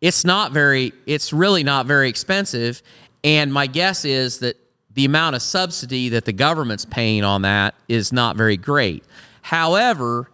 it's 0.00 0.24
not 0.24 0.52
very 0.52 0.92
it's 1.06 1.32
really 1.32 1.62
not 1.62 1.86
very 1.86 2.08
expensive 2.08 2.82
and 3.24 3.52
my 3.52 3.66
guess 3.66 4.04
is 4.04 4.38
that 4.38 4.56
the 4.98 5.04
amount 5.04 5.36
of 5.36 5.42
subsidy 5.42 6.08
that 6.10 6.24
the 6.24 6.32
government's 6.32 6.84
paying 6.84 7.24
on 7.24 7.42
that 7.42 7.74
is 7.88 8.12
not 8.12 8.36
very 8.36 8.56
great. 8.56 9.04
However, 9.42 10.30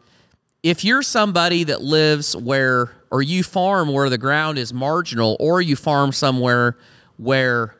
if 0.62 0.85
you're 0.85 1.03
somebody 1.03 1.65
that 1.65 1.82
lives 1.82 2.36
where, 2.36 2.93
or 3.11 3.20
you 3.20 3.43
farm 3.43 3.93
where 3.93 4.09
the 4.09 4.19
ground 4.19 4.59
is 4.59 4.73
marginal, 4.73 5.36
or 5.39 5.61
you 5.61 5.77
farm 5.77 6.12
somewhere 6.12 6.77
where 7.19 7.77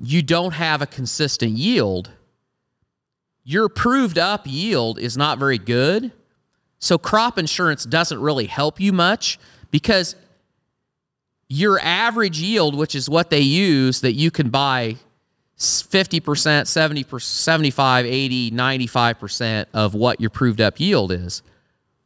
you 0.00 0.22
don't 0.22 0.54
have 0.54 0.82
a 0.82 0.86
consistent 0.86 1.52
yield, 1.52 2.10
your 3.44 3.68
proved 3.68 4.18
up 4.18 4.42
yield 4.46 4.98
is 4.98 5.16
not 5.16 5.38
very 5.38 5.58
good. 5.58 6.10
So 6.80 6.98
crop 6.98 7.38
insurance 7.38 7.84
doesn't 7.84 8.20
really 8.20 8.46
help 8.46 8.80
you 8.80 8.92
much 8.92 9.38
because 9.70 10.16
your 11.48 11.78
average 11.80 12.40
yield, 12.40 12.74
which 12.74 12.94
is 12.94 13.08
what 13.08 13.30
they 13.30 13.40
use 13.40 14.00
that 14.00 14.14
you 14.14 14.30
can 14.30 14.50
buy 14.50 14.96
50%, 15.58 16.20
70%, 16.20 17.22
75, 17.22 18.06
80, 18.06 18.50
95% 18.50 19.66
of 19.72 19.94
what 19.94 20.20
your 20.20 20.30
proved 20.30 20.60
up 20.60 20.80
yield 20.80 21.12
is. 21.12 21.42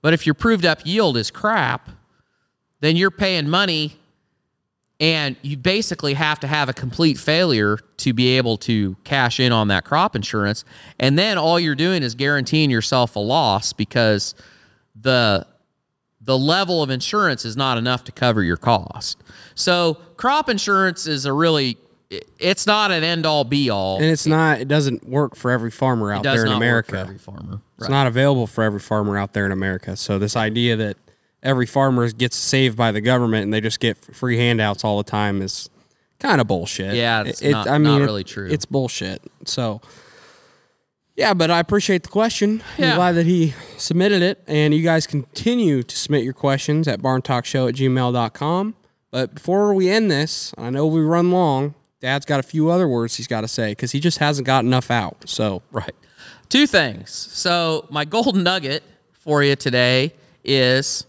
But 0.02 0.12
if 0.12 0.26
your 0.26 0.34
proved 0.34 0.64
up 0.64 0.80
yield 0.84 1.16
is 1.16 1.30
crap, 1.30 1.88
then 2.80 2.96
you're 2.96 3.10
paying 3.10 3.48
money 3.48 3.96
and 5.00 5.36
you 5.42 5.56
basically 5.56 6.14
have 6.14 6.40
to 6.40 6.46
have 6.46 6.68
a 6.68 6.72
complete 6.72 7.18
failure 7.18 7.78
to 7.98 8.12
be 8.12 8.36
able 8.36 8.56
to 8.56 8.96
cash 9.04 9.38
in 9.38 9.52
on 9.52 9.68
that 9.68 9.84
crop 9.84 10.16
insurance. 10.16 10.64
And 10.98 11.16
then 11.18 11.38
all 11.38 11.60
you're 11.60 11.76
doing 11.76 12.02
is 12.02 12.14
guaranteeing 12.14 12.70
yourself 12.70 13.14
a 13.14 13.20
loss 13.20 13.72
because 13.72 14.34
the 15.00 15.46
the 16.28 16.36
level 16.38 16.82
of 16.82 16.90
insurance 16.90 17.46
is 17.46 17.56
not 17.56 17.78
enough 17.78 18.04
to 18.04 18.12
cover 18.12 18.42
your 18.42 18.58
cost. 18.58 19.16
So 19.54 19.94
crop 20.18 20.50
insurance 20.50 21.06
is 21.06 21.24
a 21.24 21.32
really 21.32 21.78
it's 22.38 22.66
not 22.66 22.90
an 22.90 23.02
end 23.02 23.24
all 23.24 23.44
be 23.44 23.70
all. 23.70 23.96
And 23.96 24.04
it's 24.04 24.26
not. 24.26 24.60
It 24.60 24.68
doesn't 24.68 25.08
work 25.08 25.34
for 25.36 25.50
every 25.50 25.70
farmer 25.70 26.12
out 26.12 26.20
It 26.26 26.28
there 26.28 26.42
in 26.44 26.50
not 26.50 26.56
work 26.56 26.60
America. 26.60 26.90
for 26.92 26.96
every 26.98 27.18
farmer. 27.18 27.60
It's 27.78 27.88
not 27.88 28.06
available 28.06 28.46
for 28.46 28.62
every 28.62 28.80
farmer 28.80 29.16
out 29.16 29.32
there 29.32 29.46
in 29.46 29.52
America. 29.52 29.96
So 29.96 30.18
this 30.18 30.36
idea 30.36 30.76
that 30.76 30.98
every 31.42 31.64
farmer 31.66 32.10
gets 32.10 32.36
saved 32.36 32.76
by 32.76 32.92
the 32.92 33.00
government 33.00 33.44
and 33.44 33.54
they 33.54 33.60
just 33.62 33.80
get 33.80 33.96
free 33.96 34.36
handouts 34.36 34.84
all 34.84 34.98
the 34.98 35.10
time 35.10 35.40
is 35.40 35.70
kind 36.18 36.42
of 36.42 36.46
bullshit. 36.46 36.94
Yeah, 36.94 37.24
it's 37.24 37.40
not- 37.42 37.66
not 37.80 38.00
it- 38.02 38.04
really 38.04 38.24
true. 38.24 38.48
It's 38.50 38.66
bullshit. 38.66 39.22
So 39.46 39.80
yeah, 41.18 41.34
but 41.34 41.50
I 41.50 41.58
appreciate 41.58 42.04
the 42.04 42.10
question. 42.10 42.62
Yeah. 42.78 42.90
I'm 42.90 42.96
glad 42.96 43.12
that 43.12 43.26
he 43.26 43.52
submitted 43.76 44.22
it. 44.22 44.40
And 44.46 44.72
you 44.72 44.84
guys 44.84 45.04
continue 45.04 45.82
to 45.82 45.96
submit 45.96 46.22
your 46.22 46.32
questions 46.32 46.86
at 46.86 47.02
barntalkshow 47.02 47.68
at 47.68 47.74
gmail.com. 47.74 48.76
But 49.10 49.34
before 49.34 49.74
we 49.74 49.90
end 49.90 50.12
this, 50.12 50.54
I 50.56 50.70
know 50.70 50.86
we 50.86 51.00
run 51.00 51.32
long. 51.32 51.74
Dad's 52.00 52.24
got 52.24 52.38
a 52.38 52.44
few 52.44 52.70
other 52.70 52.86
words 52.86 53.16
he's 53.16 53.26
got 53.26 53.40
to 53.40 53.48
say 53.48 53.72
because 53.72 53.90
he 53.90 53.98
just 53.98 54.18
hasn't 54.18 54.46
got 54.46 54.64
enough 54.64 54.92
out. 54.92 55.28
So 55.28 55.62
Right. 55.72 55.94
Two 56.48 56.68
things. 56.68 57.10
So 57.10 57.88
my 57.90 58.04
gold 58.04 58.36
nugget 58.36 58.84
for 59.12 59.42
you 59.42 59.56
today 59.56 60.14
is 60.44 61.04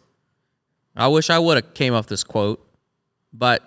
I 0.95 1.07
wish 1.07 1.29
I 1.29 1.37
would 1.37 1.63
have 1.63 1.75
came 1.75 1.93
up 1.93 2.05
with 2.05 2.09
this 2.09 2.23
quote, 2.23 2.65
but 3.31 3.61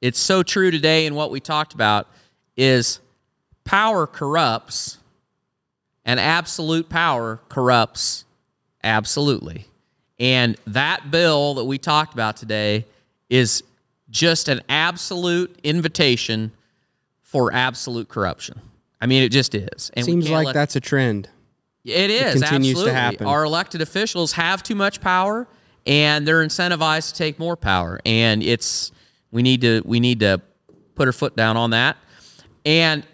it's 0.00 0.18
so 0.18 0.42
true 0.42 0.72
today 0.72 1.06
in 1.06 1.14
what 1.14 1.30
we 1.30 1.38
talked 1.38 1.72
about 1.72 2.08
is 2.56 2.98
power 3.64 4.08
corrupts 4.08 4.98
and 6.04 6.20
absolute 6.20 6.88
power 6.88 7.40
corrupts 7.48 8.24
absolutely. 8.82 9.66
And 10.18 10.56
that 10.66 11.10
bill 11.10 11.54
that 11.54 11.64
we 11.64 11.78
talked 11.78 12.14
about 12.14 12.36
today 12.36 12.86
is 13.28 13.62
just 14.10 14.48
an 14.48 14.60
absolute 14.68 15.58
invitation 15.64 16.52
for 17.22 17.52
absolute 17.52 18.08
corruption. 18.08 18.60
I 19.00 19.06
mean, 19.06 19.22
it 19.22 19.30
just 19.30 19.54
is. 19.54 19.90
And 19.94 20.04
seems 20.06 20.30
like 20.30 20.46
let- 20.46 20.54
that's 20.54 20.76
a 20.76 20.80
trend. 20.80 21.28
it 21.84 22.10
is 22.10 22.40
continues 22.40 22.74
to 22.74 22.90
absolutely. 22.90 22.92
happen. 22.92 23.26
Our 23.26 23.44
elected 23.44 23.82
officials 23.82 24.32
have 24.32 24.62
too 24.62 24.74
much 24.74 25.00
power, 25.00 25.46
and 25.86 26.26
they're 26.26 26.46
incentivized 26.46 27.10
to 27.12 27.18
take 27.18 27.38
more 27.38 27.56
power. 27.56 28.00
And 28.06 28.42
it's 28.42 28.92
we 29.32 29.42
need 29.42 29.62
to 29.62 29.82
we 29.84 30.00
need 30.00 30.20
to 30.20 30.40
put 30.94 31.08
our 31.08 31.12
foot 31.12 31.34
down 31.36 31.56
on 31.56 31.70
that. 31.70 31.96
And 32.64 33.04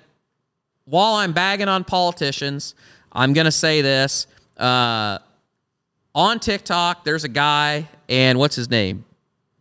while 0.90 1.14
I'm 1.14 1.32
bagging 1.32 1.68
on 1.68 1.84
politicians, 1.84 2.74
I'm 3.12 3.32
going 3.32 3.46
to 3.46 3.52
say 3.52 3.80
this: 3.80 4.26
uh, 4.58 5.18
on 6.14 6.40
TikTok, 6.40 7.04
there's 7.04 7.24
a 7.24 7.28
guy, 7.28 7.88
and 8.08 8.38
what's 8.38 8.56
his 8.56 8.68
name? 8.70 9.04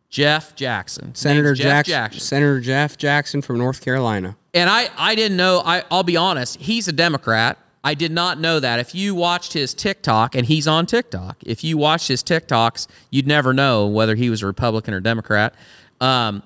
Jeff 0.10 0.56
Jackson. 0.56 1.12
His 1.12 1.20
Senator 1.20 1.54
Jeff 1.54 1.86
Jackson, 1.86 2.20
Senator 2.20 2.60
Jeff 2.60 2.98
Jackson 2.98 3.42
from 3.44 3.60
North 3.60 3.82
Carolina. 3.82 4.36
and 4.56 4.68
I, 4.70 4.90
I 4.98 5.14
didn't 5.14 5.38
know. 5.38 5.62
I, 5.64 5.84
I'll 5.92 6.04
be 6.04 6.18
honest. 6.18 6.58
He's 6.58 6.88
a 6.88 6.92
Democrat. 6.92 7.60
I 7.84 7.94
did 7.94 8.12
not 8.12 8.40
know 8.40 8.60
that. 8.60 8.80
If 8.80 8.94
you 8.96 9.14
watched 9.16 9.54
his 9.54 9.74
TikTok, 9.74 10.36
and 10.36 10.46
he's 10.48 10.68
on 10.68 10.86
TikTok, 10.88 11.38
if 11.46 11.64
you 11.64 11.78
watched 11.78 12.08
his 12.08 12.24
TikToks, 12.24 12.88
you'd 13.12 13.28
never 13.28 13.54
know 13.54 13.86
whether 13.88 14.16
he 14.16 14.30
was 14.30 14.42
a 14.42 14.48
Republican 14.48 14.94
or 14.96 15.00
Democrat. 15.00 15.54
Um, 16.02 16.44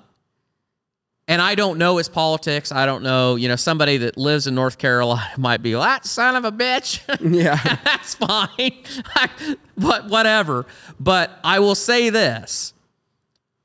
and 1.26 1.40
I 1.40 1.54
don't 1.54 1.78
know 1.78 1.96
his 1.96 2.08
politics. 2.08 2.70
I 2.70 2.84
don't 2.86 3.02
know. 3.02 3.36
You 3.36 3.48
know, 3.48 3.56
somebody 3.56 3.96
that 3.98 4.16
lives 4.16 4.46
in 4.46 4.54
North 4.54 4.78
Carolina 4.78 5.26
might 5.38 5.62
be 5.62 5.76
like, 5.76 6.02
that 6.02 6.08
son 6.08 6.36
of 6.36 6.44
a 6.44 6.52
bitch. 6.52 7.00
Yeah. 7.34 7.58
That's 7.84 8.14
fine. 8.14 8.72
but 9.76 10.08
whatever. 10.08 10.66
But 11.00 11.38
I 11.42 11.60
will 11.60 11.74
say 11.74 12.10
this 12.10 12.74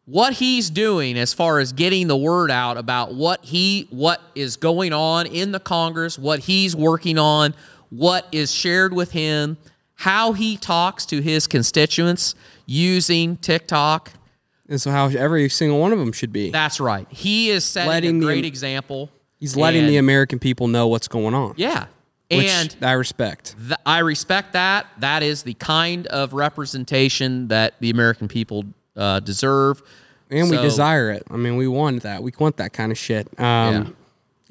what 0.05 0.33
he's 0.33 0.71
doing 0.71 1.19
as 1.19 1.35
far 1.35 1.59
as 1.59 1.71
getting 1.71 2.07
the 2.07 2.17
word 2.17 2.49
out 2.49 2.77
about 2.77 3.13
what 3.13 3.45
he 3.45 3.87
what 3.91 4.19
is 4.33 4.57
going 4.57 4.91
on 4.91 5.27
in 5.27 5.51
the 5.51 5.59
Congress, 5.59 6.17
what 6.17 6.39
he's 6.39 6.75
working 6.75 7.19
on, 7.19 7.53
what 7.89 8.25
is 8.31 8.51
shared 8.51 8.91
with 8.93 9.11
him, 9.11 9.57
how 9.95 10.31
he 10.31 10.57
talks 10.57 11.05
to 11.05 11.21
his 11.21 11.45
constituents 11.45 12.33
using 12.65 13.37
TikTok. 13.37 14.13
And 14.69 14.79
so 14.79 14.91
how 14.91 15.07
every 15.09 15.49
single 15.49 15.79
one 15.79 15.91
of 15.91 15.99
them 15.99 16.11
should 16.11 16.31
be. 16.31 16.51
That's 16.51 16.79
right. 16.79 17.07
He 17.09 17.49
is 17.49 17.65
setting 17.65 17.89
Letting 17.89 18.17
a 18.17 18.19
the- 18.19 18.25
great 18.25 18.45
example. 18.45 19.09
He's 19.39 19.55
letting 19.57 19.81
And- 19.81 19.89
the 19.89 19.97
American 19.97 20.37
people 20.39 20.67
know 20.67 20.87
what's 20.87 21.07
going 21.07 21.33
on. 21.33 21.53
Yeah. 21.57 21.85
Which 22.31 22.45
and 22.47 22.75
I 22.83 22.91
respect. 22.91 23.55
Th- 23.57 23.79
I 23.85 23.99
respect 23.99 24.53
that. 24.53 24.85
That 24.99 25.23
is 25.23 25.41
the 25.43 25.55
kind 25.55 26.05
of 26.07 26.33
representation 26.33 27.47
that 27.47 27.73
the 27.79 27.89
American 27.89 28.27
people 28.27 28.65
uh, 28.95 29.19
deserve. 29.19 29.81
And 30.29 30.49
we 30.51 30.57
desire 30.57 31.09
it. 31.09 31.23
I 31.31 31.37
mean, 31.37 31.55
we 31.57 31.67
want 31.67 32.03
that. 32.03 32.21
We 32.21 32.31
want 32.37 32.57
that 32.57 32.71
kind 32.73 32.91
of 32.91 32.97
shit. 32.99 33.27
Um, 33.39 33.73
Yeah. 33.73 33.85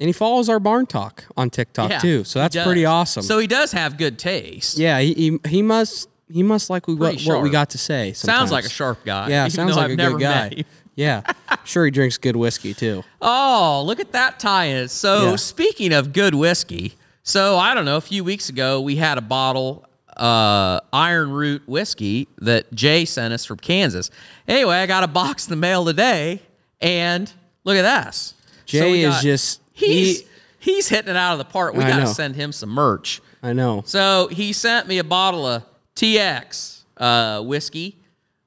And 0.01 0.07
he 0.07 0.13
follows 0.13 0.47
our 0.49 0.59
barn 0.61 0.85
talk 0.85 1.25
on 1.37 1.49
TikTok 1.49 1.89
Yeah, 1.91 1.99
too. 1.99 2.23
So 2.23 2.39
that's 2.39 2.55
pretty 2.55 2.85
awesome. 2.85 3.21
So 3.23 3.37
he 3.37 3.47
does 3.47 3.73
have 3.73 3.97
good 3.97 4.17
taste. 4.17 4.77
yeah, 4.77 4.99
he, 4.99 5.13
he 5.13 5.39
he 5.49 5.61
must 5.61 6.07
he 6.31 6.43
must 6.43 6.69
like 6.69 6.87
we, 6.87 6.95
what, 6.95 7.19
what 7.21 7.41
we 7.41 7.49
got 7.49 7.71
to 7.71 7.77
say. 7.77 8.13
Sounds 8.13 8.51
like 8.51 8.65
a 8.65 8.69
sharp 8.69 9.03
guy. 9.05 9.29
Yeah, 9.29 9.45
even 9.45 9.51
sounds 9.51 9.75
like 9.75 9.85
I've 9.85 9.91
a 9.91 9.95
never 9.95 10.17
good 10.17 10.23
guy. 10.23 10.63
Yeah, 10.95 11.21
sure 11.63 11.85
he 11.85 11.91
drinks 11.91 12.17
good 12.17 12.35
whiskey 12.35 12.73
too. 12.73 13.05
Oh, 13.21 13.83
look 13.85 14.01
at 14.01 14.11
that 14.11 14.37
tie-in. 14.37 14.89
So 14.89 15.29
Yeah. 15.29 15.35
speaking 15.37 15.93
of 15.93 16.11
good 16.11 16.35
whiskey, 16.35 16.95
so 17.23 17.57
I 17.57 17.73
don't 17.73 17.85
know, 17.85 17.95
a 17.95 18.01
few 18.01 18.21
weeks 18.21 18.49
ago 18.49 18.81
we 18.81 18.97
had 18.97 19.17
a 19.17 19.21
bottle 19.21 19.85
uh, 20.17 20.81
Iron 20.91 21.31
Root 21.31 21.61
whiskey 21.69 22.27
that 22.39 22.73
Jay 22.73 23.05
sent 23.05 23.33
us 23.33 23.45
from 23.45 23.59
Kansas. 23.59 24.09
Anyway, 24.45 24.75
I 24.75 24.87
got 24.87 25.05
a 25.05 25.07
box 25.07 25.45
in 25.47 25.51
the 25.51 25.55
mail 25.55 25.85
today, 25.85 26.41
and 26.81 27.31
look 27.63 27.77
at 27.77 28.03
this. 28.05 28.33
So 28.65 28.79
Jay 28.79 29.01
is 29.03 29.13
got- 29.15 29.23
just 29.23 29.61
he's 29.71 30.19
he- 30.21 30.27
he's 30.59 30.89
hitting 30.89 31.11
it 31.11 31.15
out 31.15 31.31
of 31.31 31.37
the 31.37 31.45
park. 31.45 31.75
We 31.75 31.85
got 31.85 31.99
to 32.01 32.07
send 32.07 32.35
him 32.35 32.51
some 32.51 32.71
merch. 32.71 33.21
I 33.41 33.53
know. 33.53 33.83
So 33.85 34.27
he 34.27 34.51
sent 34.51 34.89
me 34.89 34.97
a 34.97 35.05
bottle 35.05 35.45
of 35.47 35.63
TX 35.99 36.83
uh, 36.97 37.41
whiskey, 37.41 37.97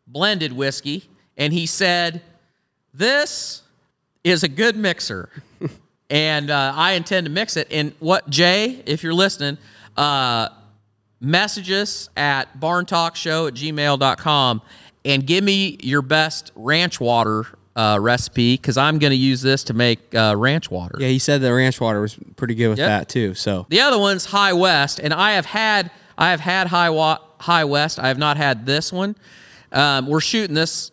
blended 0.06 0.52
whiskey, 0.54 1.04
and 1.36 1.52
he 1.52 1.66
said, 1.66 2.22
"This 2.94 3.62
is 4.24 4.42
a 4.42 4.48
good 4.48 4.74
mixer, 4.76 5.28
and 6.10 6.50
uh, 6.50 6.72
I 6.74 6.92
intend 6.92 7.26
to 7.26 7.30
mix 7.30 7.56
it." 7.58 7.68
And 7.70 7.92
what 7.98 8.28
Jay, 8.30 8.82
if 8.86 9.02
you're 9.02 9.12
listening, 9.14 9.58
uh, 9.98 10.48
message 11.20 11.70
us 11.70 12.08
at 12.16 12.58
barntalkshow 12.58 13.48
at 13.48 13.54
gmail.com 13.54 14.62
and 15.04 15.26
give 15.26 15.44
me 15.44 15.76
your 15.82 16.00
best 16.02 16.52
ranch 16.54 17.00
water 17.00 17.44
uh, 17.76 17.98
recipe 18.00 18.54
because 18.54 18.78
I'm 18.78 18.98
going 18.98 19.10
to 19.10 19.16
use 19.16 19.42
this 19.42 19.64
to 19.64 19.74
make 19.74 20.14
uh, 20.14 20.34
ranch 20.38 20.70
water. 20.70 20.96
Yeah, 20.98 21.08
he 21.08 21.18
said 21.18 21.42
the 21.42 21.52
ranch 21.52 21.80
water 21.80 22.00
was 22.00 22.16
pretty 22.36 22.54
good 22.54 22.68
with 22.68 22.78
Yep. 22.78 22.88
that 22.88 23.08
too. 23.10 23.34
So 23.34 23.66
The 23.68 23.80
other 23.82 23.98
one's 23.98 24.24
High 24.24 24.54
West, 24.54 25.00
and 25.00 25.12
I 25.12 25.32
have 25.32 25.44
had 25.46 25.90
I 26.16 26.30
have 26.30 26.40
had 26.40 26.66
High 26.68 26.90
Wa- 26.90 27.18
High 27.43 27.64
West. 27.64 27.98
I 27.98 28.09
have 28.09 28.19
not 28.19 28.36
had 28.36 28.66
this 28.66 28.93
one. 28.93 29.16
Um, 29.73 30.06
we're 30.06 30.20
shooting 30.20 30.55
this 30.55 30.90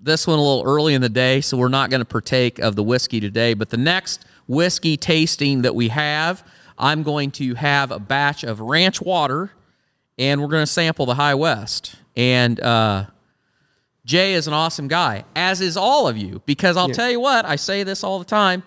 this 0.00 0.26
one 0.26 0.38
a 0.38 0.42
little 0.42 0.64
early 0.66 0.94
in 0.94 1.00
the 1.00 1.08
day, 1.08 1.40
so 1.40 1.56
we're 1.56 1.68
not 1.68 1.88
going 1.90 2.00
to 2.00 2.04
partake 2.04 2.58
of 2.58 2.74
the 2.74 2.82
whiskey 2.82 3.20
today. 3.20 3.54
But 3.54 3.70
the 3.70 3.76
next 3.76 4.24
whiskey 4.48 4.96
tasting 4.96 5.62
that 5.62 5.74
we 5.76 5.88
have, 5.88 6.44
I'm 6.76 7.04
going 7.04 7.30
to 7.32 7.54
have 7.54 7.92
a 7.92 8.00
batch 8.00 8.42
of 8.42 8.60
ranch 8.60 9.00
water, 9.00 9.52
and 10.18 10.40
we're 10.42 10.48
going 10.48 10.64
to 10.64 10.72
sample 10.72 11.06
the 11.06 11.14
High 11.14 11.34
West. 11.36 11.94
And 12.16 12.58
uh, 12.58 13.06
Jay 14.04 14.34
is 14.34 14.48
an 14.48 14.54
awesome 14.54 14.88
guy, 14.88 15.24
as 15.36 15.60
is 15.60 15.76
all 15.76 16.08
of 16.08 16.16
you. 16.18 16.42
Because 16.46 16.76
I'll 16.76 16.88
tell 16.88 17.10
you 17.10 17.20
what, 17.20 17.44
I 17.44 17.54
say 17.56 17.84
this 17.84 18.02
all 18.02 18.18
the 18.18 18.24
time. 18.24 18.64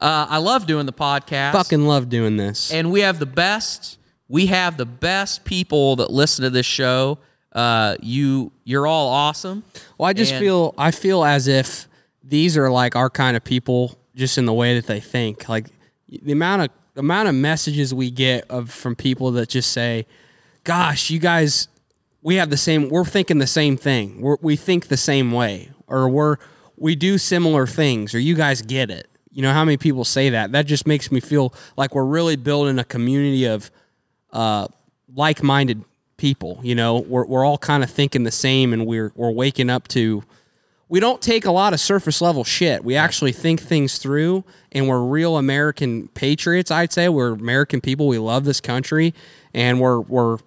Uh, 0.00 0.26
I 0.28 0.38
love 0.38 0.66
doing 0.66 0.86
the 0.86 0.92
podcast 0.92 1.52
fucking 1.52 1.86
love 1.86 2.08
doing 2.08 2.36
this. 2.36 2.72
and 2.72 2.90
we 2.90 3.02
have 3.02 3.20
the 3.20 3.26
best 3.26 3.98
we 4.32 4.46
have 4.46 4.76
the 4.78 4.86
best 4.86 5.44
people 5.44 5.96
that 5.96 6.10
listen 6.10 6.42
to 6.42 6.50
this 6.50 6.66
show 6.66 7.18
Uh, 7.54 7.96
you 8.00 8.50
you're 8.64 8.86
all 8.86 9.08
awesome. 9.08 9.62
Well, 9.98 10.08
I 10.08 10.14
just 10.14 10.32
And- 10.32 10.40
feel 10.40 10.74
I 10.78 10.90
feel 10.90 11.22
as 11.22 11.46
if 11.48 11.86
these 12.24 12.56
are 12.56 12.70
like 12.70 12.96
our 12.96 13.10
kind 13.10 13.36
of 13.36 13.44
people, 13.44 13.98
just 14.16 14.38
in 14.38 14.46
the 14.46 14.54
way 14.54 14.74
that 14.76 14.86
they 14.86 15.00
think. 15.00 15.50
Like 15.50 15.66
the 16.08 16.32
amount 16.32 16.62
of 16.62 16.68
amount 16.96 17.28
of 17.28 17.34
messages 17.34 17.92
we 17.92 18.10
get 18.10 18.46
of 18.48 18.70
from 18.70 18.96
people 18.96 19.32
that 19.32 19.50
just 19.50 19.70
say, 19.70 20.06
"Gosh, 20.64 21.10
you 21.10 21.18
guys, 21.18 21.68
we 22.22 22.36
have 22.36 22.48
the 22.48 22.56
same. 22.56 22.88
We're 22.88 23.04
thinking 23.04 23.38
the 23.38 23.46
same 23.46 23.76
thing. 23.76 24.22
We're, 24.22 24.38
we 24.40 24.56
think 24.56 24.86
the 24.88 24.96
same 24.96 25.30
way, 25.30 25.68
or 25.86 26.08
we're 26.08 26.36
we 26.78 26.96
do 26.96 27.18
similar 27.18 27.66
things, 27.66 28.14
or 28.14 28.18
you 28.18 28.34
guys 28.34 28.62
get 28.62 28.90
it." 28.90 29.08
You 29.30 29.42
know 29.42 29.52
how 29.52 29.64
many 29.66 29.76
people 29.76 30.04
say 30.06 30.30
that? 30.30 30.52
That 30.52 30.64
just 30.66 30.86
makes 30.86 31.12
me 31.12 31.20
feel 31.20 31.52
like 31.76 31.94
we're 31.94 32.06
really 32.18 32.36
building 32.36 32.78
a 32.78 32.84
community 32.84 33.44
of 33.44 33.70
uh, 34.32 34.68
like-minded 35.14 35.84
people. 36.16 36.60
You 36.62 36.74
know, 36.74 36.98
we're 36.98 37.26
we're 37.26 37.44
all 37.44 37.58
kind 37.58 37.82
of 37.82 37.90
thinking 37.90 38.24
the 38.24 38.30
same, 38.30 38.72
and 38.72 38.86
we're 38.86 39.12
we're 39.14 39.30
waking 39.30 39.70
up 39.70 39.88
to. 39.88 40.22
We 40.88 41.00
don't 41.00 41.22
take 41.22 41.46
a 41.46 41.50
lot 41.50 41.72
of 41.72 41.80
surface 41.80 42.20
level 42.20 42.44
shit. 42.44 42.84
We 42.84 42.96
actually 42.96 43.32
think 43.32 43.60
things 43.60 43.96
through, 43.96 44.44
and 44.72 44.88
we're 44.88 45.02
real 45.02 45.38
American 45.38 46.08
patriots. 46.08 46.70
I'd 46.70 46.92
say 46.92 47.08
we're 47.08 47.32
American 47.32 47.80
people. 47.80 48.08
We 48.08 48.18
love 48.18 48.44
this 48.44 48.60
country, 48.60 49.14
and 49.54 49.80
we're 49.80 50.00
we're 50.00 50.38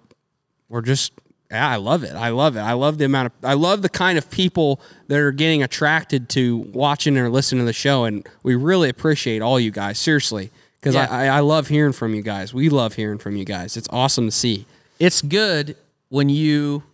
we're 0.68 0.82
just 0.82 1.12
yeah, 1.50 1.68
I 1.68 1.76
love 1.76 2.02
it. 2.02 2.14
I 2.14 2.30
love 2.30 2.56
it. 2.56 2.60
I 2.60 2.72
love 2.72 2.98
the 2.98 3.04
amount 3.04 3.26
of 3.26 3.32
I 3.44 3.54
love 3.54 3.82
the 3.82 3.88
kind 3.88 4.18
of 4.18 4.30
people 4.30 4.80
that 5.08 5.18
are 5.18 5.32
getting 5.32 5.62
attracted 5.62 6.28
to 6.30 6.58
watching 6.72 7.16
or 7.18 7.28
listening 7.28 7.60
to 7.60 7.66
the 7.66 7.72
show, 7.72 8.04
and 8.04 8.26
we 8.42 8.54
really 8.54 8.88
appreciate 8.88 9.42
all 9.42 9.60
you 9.60 9.70
guys. 9.70 9.98
Seriously, 9.98 10.50
because 10.86 10.94
Yeah. 10.94 11.08
I, 11.10 11.26
I 11.26 11.36
I 11.38 11.40
love 11.40 11.66
hearing 11.68 11.92
from 11.92 12.14
you 12.14 12.22
guys. 12.22 12.54
We 12.54 12.68
love 12.68 12.94
hearing 12.94 13.18
from 13.18 13.36
you 13.36 13.44
guys. 13.44 13.76
It's 13.76 13.88
awesome 13.90 14.26
to 14.26 14.30
see. 14.32 14.66
it's 15.00 15.20
good 15.20 15.76
when 16.08 16.28
you 16.28 16.84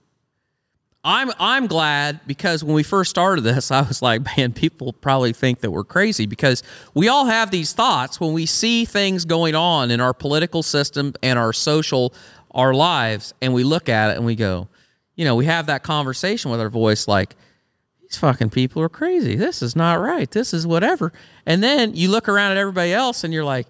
I'm 1.04 1.30
I'm 1.38 1.66
glad 1.66 2.20
because 2.26 2.64
when 2.64 2.74
we 2.74 2.82
first 2.82 3.10
started 3.10 3.42
this, 3.42 3.70
I 3.70 3.82
was 3.82 4.00
like, 4.00 4.22
man, 4.36 4.52
people 4.52 4.92
probably 4.94 5.32
think 5.32 5.60
that 5.60 5.70
we're 5.70 5.84
crazy 5.84 6.26
because 6.26 6.62
we 6.94 7.08
all 7.08 7.26
have 7.26 7.50
these 7.50 7.72
thoughts 7.72 8.18
when 8.20 8.32
we 8.32 8.46
see 8.46 8.84
things 8.84 9.24
going 9.24 9.54
on 9.54 9.90
in 9.90 10.00
our 10.00 10.14
political 10.14 10.62
system 10.62 11.12
and 11.22 11.38
our 11.38 11.52
social 11.52 12.14
our 12.52 12.74
lives 12.74 13.32
and 13.40 13.52
we 13.54 13.64
look 13.64 13.88
at 13.88 14.10
it 14.10 14.16
and 14.16 14.26
we 14.26 14.36
go, 14.36 14.68
you 15.16 15.24
know, 15.24 15.34
we 15.34 15.46
have 15.46 15.66
that 15.66 15.82
conversation 15.82 16.50
with 16.50 16.60
our 16.60 16.68
voice 16.70 17.08
like 17.08 17.34
these 18.02 18.16
fucking 18.16 18.50
people 18.50 18.82
are 18.82 18.88
crazy. 18.90 19.36
This 19.36 19.62
is 19.62 19.74
not 19.74 19.94
right. 20.00 20.30
This 20.30 20.52
is 20.54 20.66
whatever. 20.66 21.12
And 21.46 21.62
then 21.62 21.94
you 21.94 22.10
look 22.10 22.28
around 22.28 22.52
at 22.52 22.58
everybody 22.58 22.92
else 22.92 23.24
and 23.24 23.32
you're 23.34 23.44
like, 23.44 23.66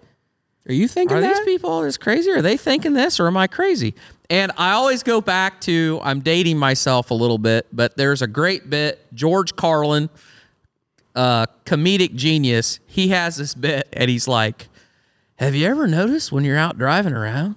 Are 0.68 0.72
you 0.72 0.86
thinking 0.86 1.16
are 1.16 1.20
that? 1.20 1.36
these 1.36 1.44
people 1.44 1.82
as 1.82 1.96
crazy? 1.96 2.30
Are 2.30 2.42
they 2.42 2.56
thinking 2.56 2.92
this 2.92 3.18
or 3.18 3.26
am 3.26 3.36
I 3.36 3.46
crazy? 3.46 3.94
And 4.30 4.52
I 4.56 4.72
always 4.72 5.02
go 5.02 5.20
back 5.20 5.60
to 5.62 6.00
I'm 6.02 6.20
dating 6.20 6.56
myself 6.56 7.10
a 7.10 7.14
little 7.14 7.38
bit, 7.38 7.66
but 7.72 7.96
there's 7.96 8.22
a 8.22 8.26
great 8.26 8.70
bit. 8.70 9.04
George 9.12 9.56
Carlin, 9.56 10.08
uh, 11.14 11.46
comedic 11.64 12.14
genius, 12.14 12.78
he 12.86 13.08
has 13.08 13.36
this 13.36 13.54
bit 13.54 13.88
and 13.92 14.08
he's 14.08 14.28
like, 14.28 14.68
Have 15.36 15.54
you 15.54 15.66
ever 15.66 15.86
noticed 15.86 16.30
when 16.30 16.44
you're 16.44 16.56
out 16.56 16.78
driving 16.78 17.12
around 17.12 17.56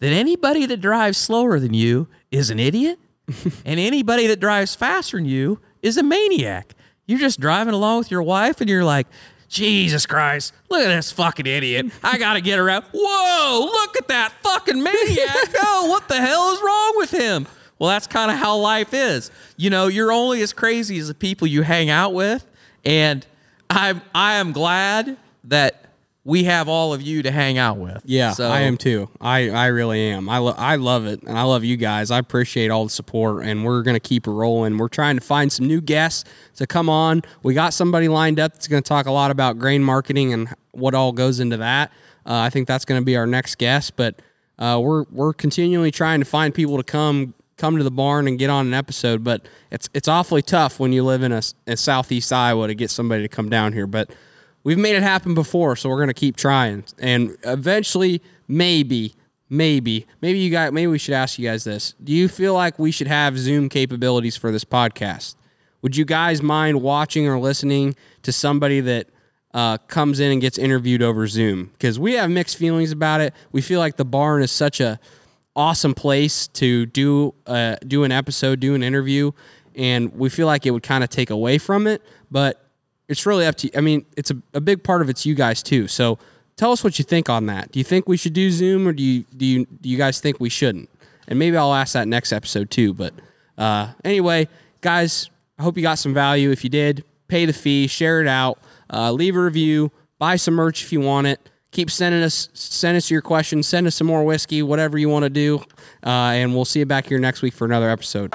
that 0.00 0.12
anybody 0.12 0.66
that 0.66 0.80
drives 0.80 1.18
slower 1.18 1.60
than 1.60 1.72
you 1.72 2.08
is 2.30 2.50
an 2.50 2.58
idiot? 2.58 2.98
and 3.64 3.78
anybody 3.78 4.26
that 4.26 4.40
drives 4.40 4.74
faster 4.74 5.16
than 5.18 5.26
you 5.26 5.60
is 5.82 5.96
a 5.96 6.02
maniac. 6.02 6.74
You're 7.06 7.18
just 7.18 7.40
driving 7.40 7.74
along 7.74 7.98
with 7.98 8.10
your 8.10 8.22
wife 8.22 8.60
and 8.60 8.68
you're 8.68 8.84
like, 8.84 9.06
Jesus 9.50 10.06
Christ, 10.06 10.54
look 10.68 10.80
at 10.80 10.88
this 10.88 11.10
fucking 11.10 11.44
idiot. 11.44 11.86
I 12.04 12.18
got 12.18 12.34
to 12.34 12.40
get 12.40 12.60
around. 12.60 12.84
Whoa, 12.94 13.64
look 13.64 13.96
at 13.96 14.06
that 14.06 14.32
fucking 14.42 14.80
maniac. 14.80 15.36
Oh, 15.60 15.88
what 15.90 16.06
the 16.06 16.14
hell 16.16 16.52
is 16.52 16.62
wrong 16.62 16.92
with 16.96 17.10
him? 17.10 17.48
Well, 17.78 17.90
that's 17.90 18.06
kind 18.06 18.30
of 18.30 18.36
how 18.36 18.56
life 18.58 18.94
is. 18.94 19.32
You 19.56 19.70
know, 19.70 19.88
you're 19.88 20.12
only 20.12 20.40
as 20.42 20.52
crazy 20.52 20.98
as 20.98 21.08
the 21.08 21.14
people 21.14 21.48
you 21.48 21.62
hang 21.62 21.90
out 21.90 22.14
with. 22.14 22.46
And 22.84 23.26
I'm, 23.68 24.00
I 24.14 24.34
am 24.34 24.52
glad 24.52 25.16
that 25.44 25.79
we 26.24 26.44
have 26.44 26.68
all 26.68 26.92
of 26.92 27.00
you 27.00 27.22
to 27.22 27.30
hang 27.30 27.56
out 27.56 27.78
with. 27.78 28.02
Yeah, 28.04 28.32
So- 28.32 28.48
I 28.48 28.60
am 28.60 28.76
too. 28.76 29.08
I, 29.20 29.48
I 29.50 29.66
really 29.68 30.00
am. 30.10 30.28
I, 30.28 30.38
lo- 30.38 30.54
I 30.56 30.76
love 30.76 31.06
it, 31.06 31.22
and 31.22 31.38
I 31.38 31.42
love 31.44 31.64
you 31.64 31.76
guys. 31.78 32.10
I 32.10 32.18
appreciate 32.18 32.70
all 32.70 32.84
the 32.84 32.90
support, 32.90 33.44
and 33.44 33.64
we're 33.64 33.82
gonna 33.82 34.00
keep 34.00 34.26
it 34.26 34.30
rolling. 34.30 34.76
We're 34.76 34.88
trying 34.88 35.16
to 35.16 35.22
find 35.24 35.50
some 35.50 35.66
new 35.66 35.80
guests 35.80 36.28
to 36.56 36.66
come 36.66 36.88
on. 36.90 37.22
We 37.42 37.54
got 37.54 37.72
somebody 37.72 38.08
lined 38.08 38.38
up 38.38 38.52
that's 38.52 38.68
gonna 38.68 38.82
talk 38.82 39.06
a 39.06 39.10
lot 39.12 39.30
about 39.30 39.58
grain 39.58 39.82
marketing 39.82 40.32
and 40.34 40.48
what 40.72 40.94
all 40.94 41.12
goes 41.12 41.40
into 41.40 41.56
that. 41.56 41.90
Uh, 42.26 42.34
I 42.34 42.50
think 42.50 42.68
that's 42.68 42.84
gonna 42.84 43.02
be 43.02 43.16
our 43.16 43.26
next 43.26 43.56
guest, 43.56 43.96
but 43.96 44.20
uh, 44.58 44.78
we're 44.82 45.04
we're 45.10 45.32
continually 45.32 45.90
trying 45.90 46.20
to 46.20 46.26
find 46.26 46.54
people 46.54 46.76
to 46.76 46.82
come 46.84 47.32
come 47.56 47.78
to 47.78 47.82
the 47.82 47.90
barn 47.90 48.28
and 48.28 48.38
get 48.38 48.50
on 48.50 48.66
an 48.66 48.74
episode. 48.74 49.24
But 49.24 49.46
it's 49.70 49.88
it's 49.94 50.06
awfully 50.06 50.42
tough 50.42 50.78
when 50.78 50.92
you 50.92 51.02
live 51.02 51.22
in 51.22 51.32
a, 51.32 51.40
a 51.66 51.78
southeast 51.78 52.30
Iowa 52.30 52.66
to 52.66 52.74
get 52.74 52.90
somebody 52.90 53.22
to 53.22 53.28
come 53.28 53.48
down 53.48 53.72
here, 53.72 53.86
but 53.86 54.10
we've 54.64 54.78
made 54.78 54.96
it 54.96 55.02
happen 55.02 55.34
before, 55.34 55.76
so 55.76 55.88
we're 55.88 56.00
gonna 56.00 56.14
keep 56.14 56.36
trying. 56.36 56.84
And 56.98 57.36
eventually, 57.44 58.22
maybe, 58.48 59.14
maybe, 59.48 60.06
maybe 60.20 60.38
you 60.38 60.50
guys, 60.50 60.72
maybe 60.72 60.88
we 60.88 60.98
should 60.98 61.14
ask 61.14 61.38
you 61.38 61.48
guys 61.48 61.64
this: 61.64 61.94
Do 62.02 62.12
you 62.12 62.28
feel 62.28 62.54
like 62.54 62.78
we 62.78 62.90
should 62.90 63.08
have 63.08 63.38
Zoom 63.38 63.68
capabilities 63.68 64.36
for 64.36 64.50
this 64.50 64.64
podcast? 64.64 65.36
Would 65.82 65.96
you 65.96 66.04
guys 66.04 66.42
mind 66.42 66.82
watching 66.82 67.26
or 67.26 67.38
listening 67.38 67.96
to 68.22 68.32
somebody 68.32 68.80
that 68.80 69.08
uh, 69.54 69.78
comes 69.78 70.20
in 70.20 70.30
and 70.30 70.40
gets 70.40 70.58
interviewed 70.58 71.02
over 71.02 71.26
Zoom? 71.26 71.70
Because 71.72 71.98
we 71.98 72.14
have 72.14 72.30
mixed 72.30 72.56
feelings 72.56 72.92
about 72.92 73.20
it. 73.20 73.34
We 73.52 73.62
feel 73.62 73.80
like 73.80 73.96
the 73.96 74.04
barn 74.04 74.42
is 74.42 74.50
such 74.50 74.80
a 74.80 75.00
awesome 75.56 75.94
place 75.94 76.48
to 76.48 76.86
do 76.86 77.34
uh, 77.46 77.76
do 77.86 78.04
an 78.04 78.12
episode, 78.12 78.60
do 78.60 78.74
an 78.74 78.82
interview, 78.82 79.32
and 79.74 80.14
we 80.14 80.28
feel 80.28 80.46
like 80.46 80.66
it 80.66 80.70
would 80.70 80.82
kind 80.82 81.02
of 81.02 81.10
take 81.10 81.30
away 81.30 81.58
from 81.58 81.86
it. 81.86 82.02
But 82.30 82.69
it's 83.10 83.26
really 83.26 83.44
up 83.44 83.56
to. 83.56 83.66
You. 83.66 83.72
I 83.76 83.80
mean, 83.82 84.06
it's 84.16 84.30
a, 84.30 84.36
a 84.54 84.60
big 84.60 84.82
part 84.82 85.02
of 85.02 85.10
it's 85.10 85.26
you 85.26 85.34
guys 85.34 85.62
too. 85.62 85.88
So 85.88 86.18
tell 86.56 86.72
us 86.72 86.82
what 86.82 86.98
you 86.98 87.04
think 87.04 87.28
on 87.28 87.46
that. 87.46 87.72
Do 87.72 87.80
you 87.80 87.84
think 87.84 88.08
we 88.08 88.16
should 88.16 88.32
do 88.32 88.50
Zoom, 88.50 88.86
or 88.86 88.92
do 88.92 89.02
you 89.02 89.24
do 89.36 89.44
you 89.44 89.66
do 89.66 89.88
you 89.88 89.98
guys 89.98 90.20
think 90.20 90.40
we 90.40 90.48
shouldn't? 90.48 90.88
And 91.28 91.38
maybe 91.38 91.56
I'll 91.56 91.74
ask 91.74 91.92
that 91.92 92.08
next 92.08 92.32
episode 92.32 92.70
too. 92.70 92.94
But 92.94 93.12
uh, 93.58 93.92
anyway, 94.04 94.48
guys, 94.80 95.28
I 95.58 95.64
hope 95.64 95.76
you 95.76 95.82
got 95.82 95.98
some 95.98 96.14
value. 96.14 96.50
If 96.50 96.64
you 96.64 96.70
did, 96.70 97.04
pay 97.28 97.44
the 97.44 97.52
fee, 97.52 97.88
share 97.88 98.20
it 98.22 98.28
out, 98.28 98.58
uh, 98.92 99.12
leave 99.12 99.36
a 99.36 99.40
review, 99.40 99.90
buy 100.18 100.36
some 100.36 100.54
merch 100.54 100.82
if 100.84 100.92
you 100.92 101.00
want 101.00 101.26
it. 101.26 101.40
Keep 101.72 101.90
sending 101.90 102.22
us 102.22 102.48
send 102.54 102.96
us 102.96 103.10
your 103.10 103.22
questions, 103.22 103.66
send 103.66 103.86
us 103.86 103.96
some 103.96 104.06
more 104.06 104.24
whiskey, 104.24 104.62
whatever 104.62 104.98
you 104.98 105.08
want 105.08 105.24
to 105.24 105.30
do, 105.30 105.58
uh, 106.04 106.32
and 106.34 106.54
we'll 106.54 106.64
see 106.64 106.78
you 106.80 106.86
back 106.86 107.06
here 107.06 107.18
next 107.18 107.42
week 107.42 107.54
for 107.54 107.64
another 107.64 107.90
episode. 107.90 108.34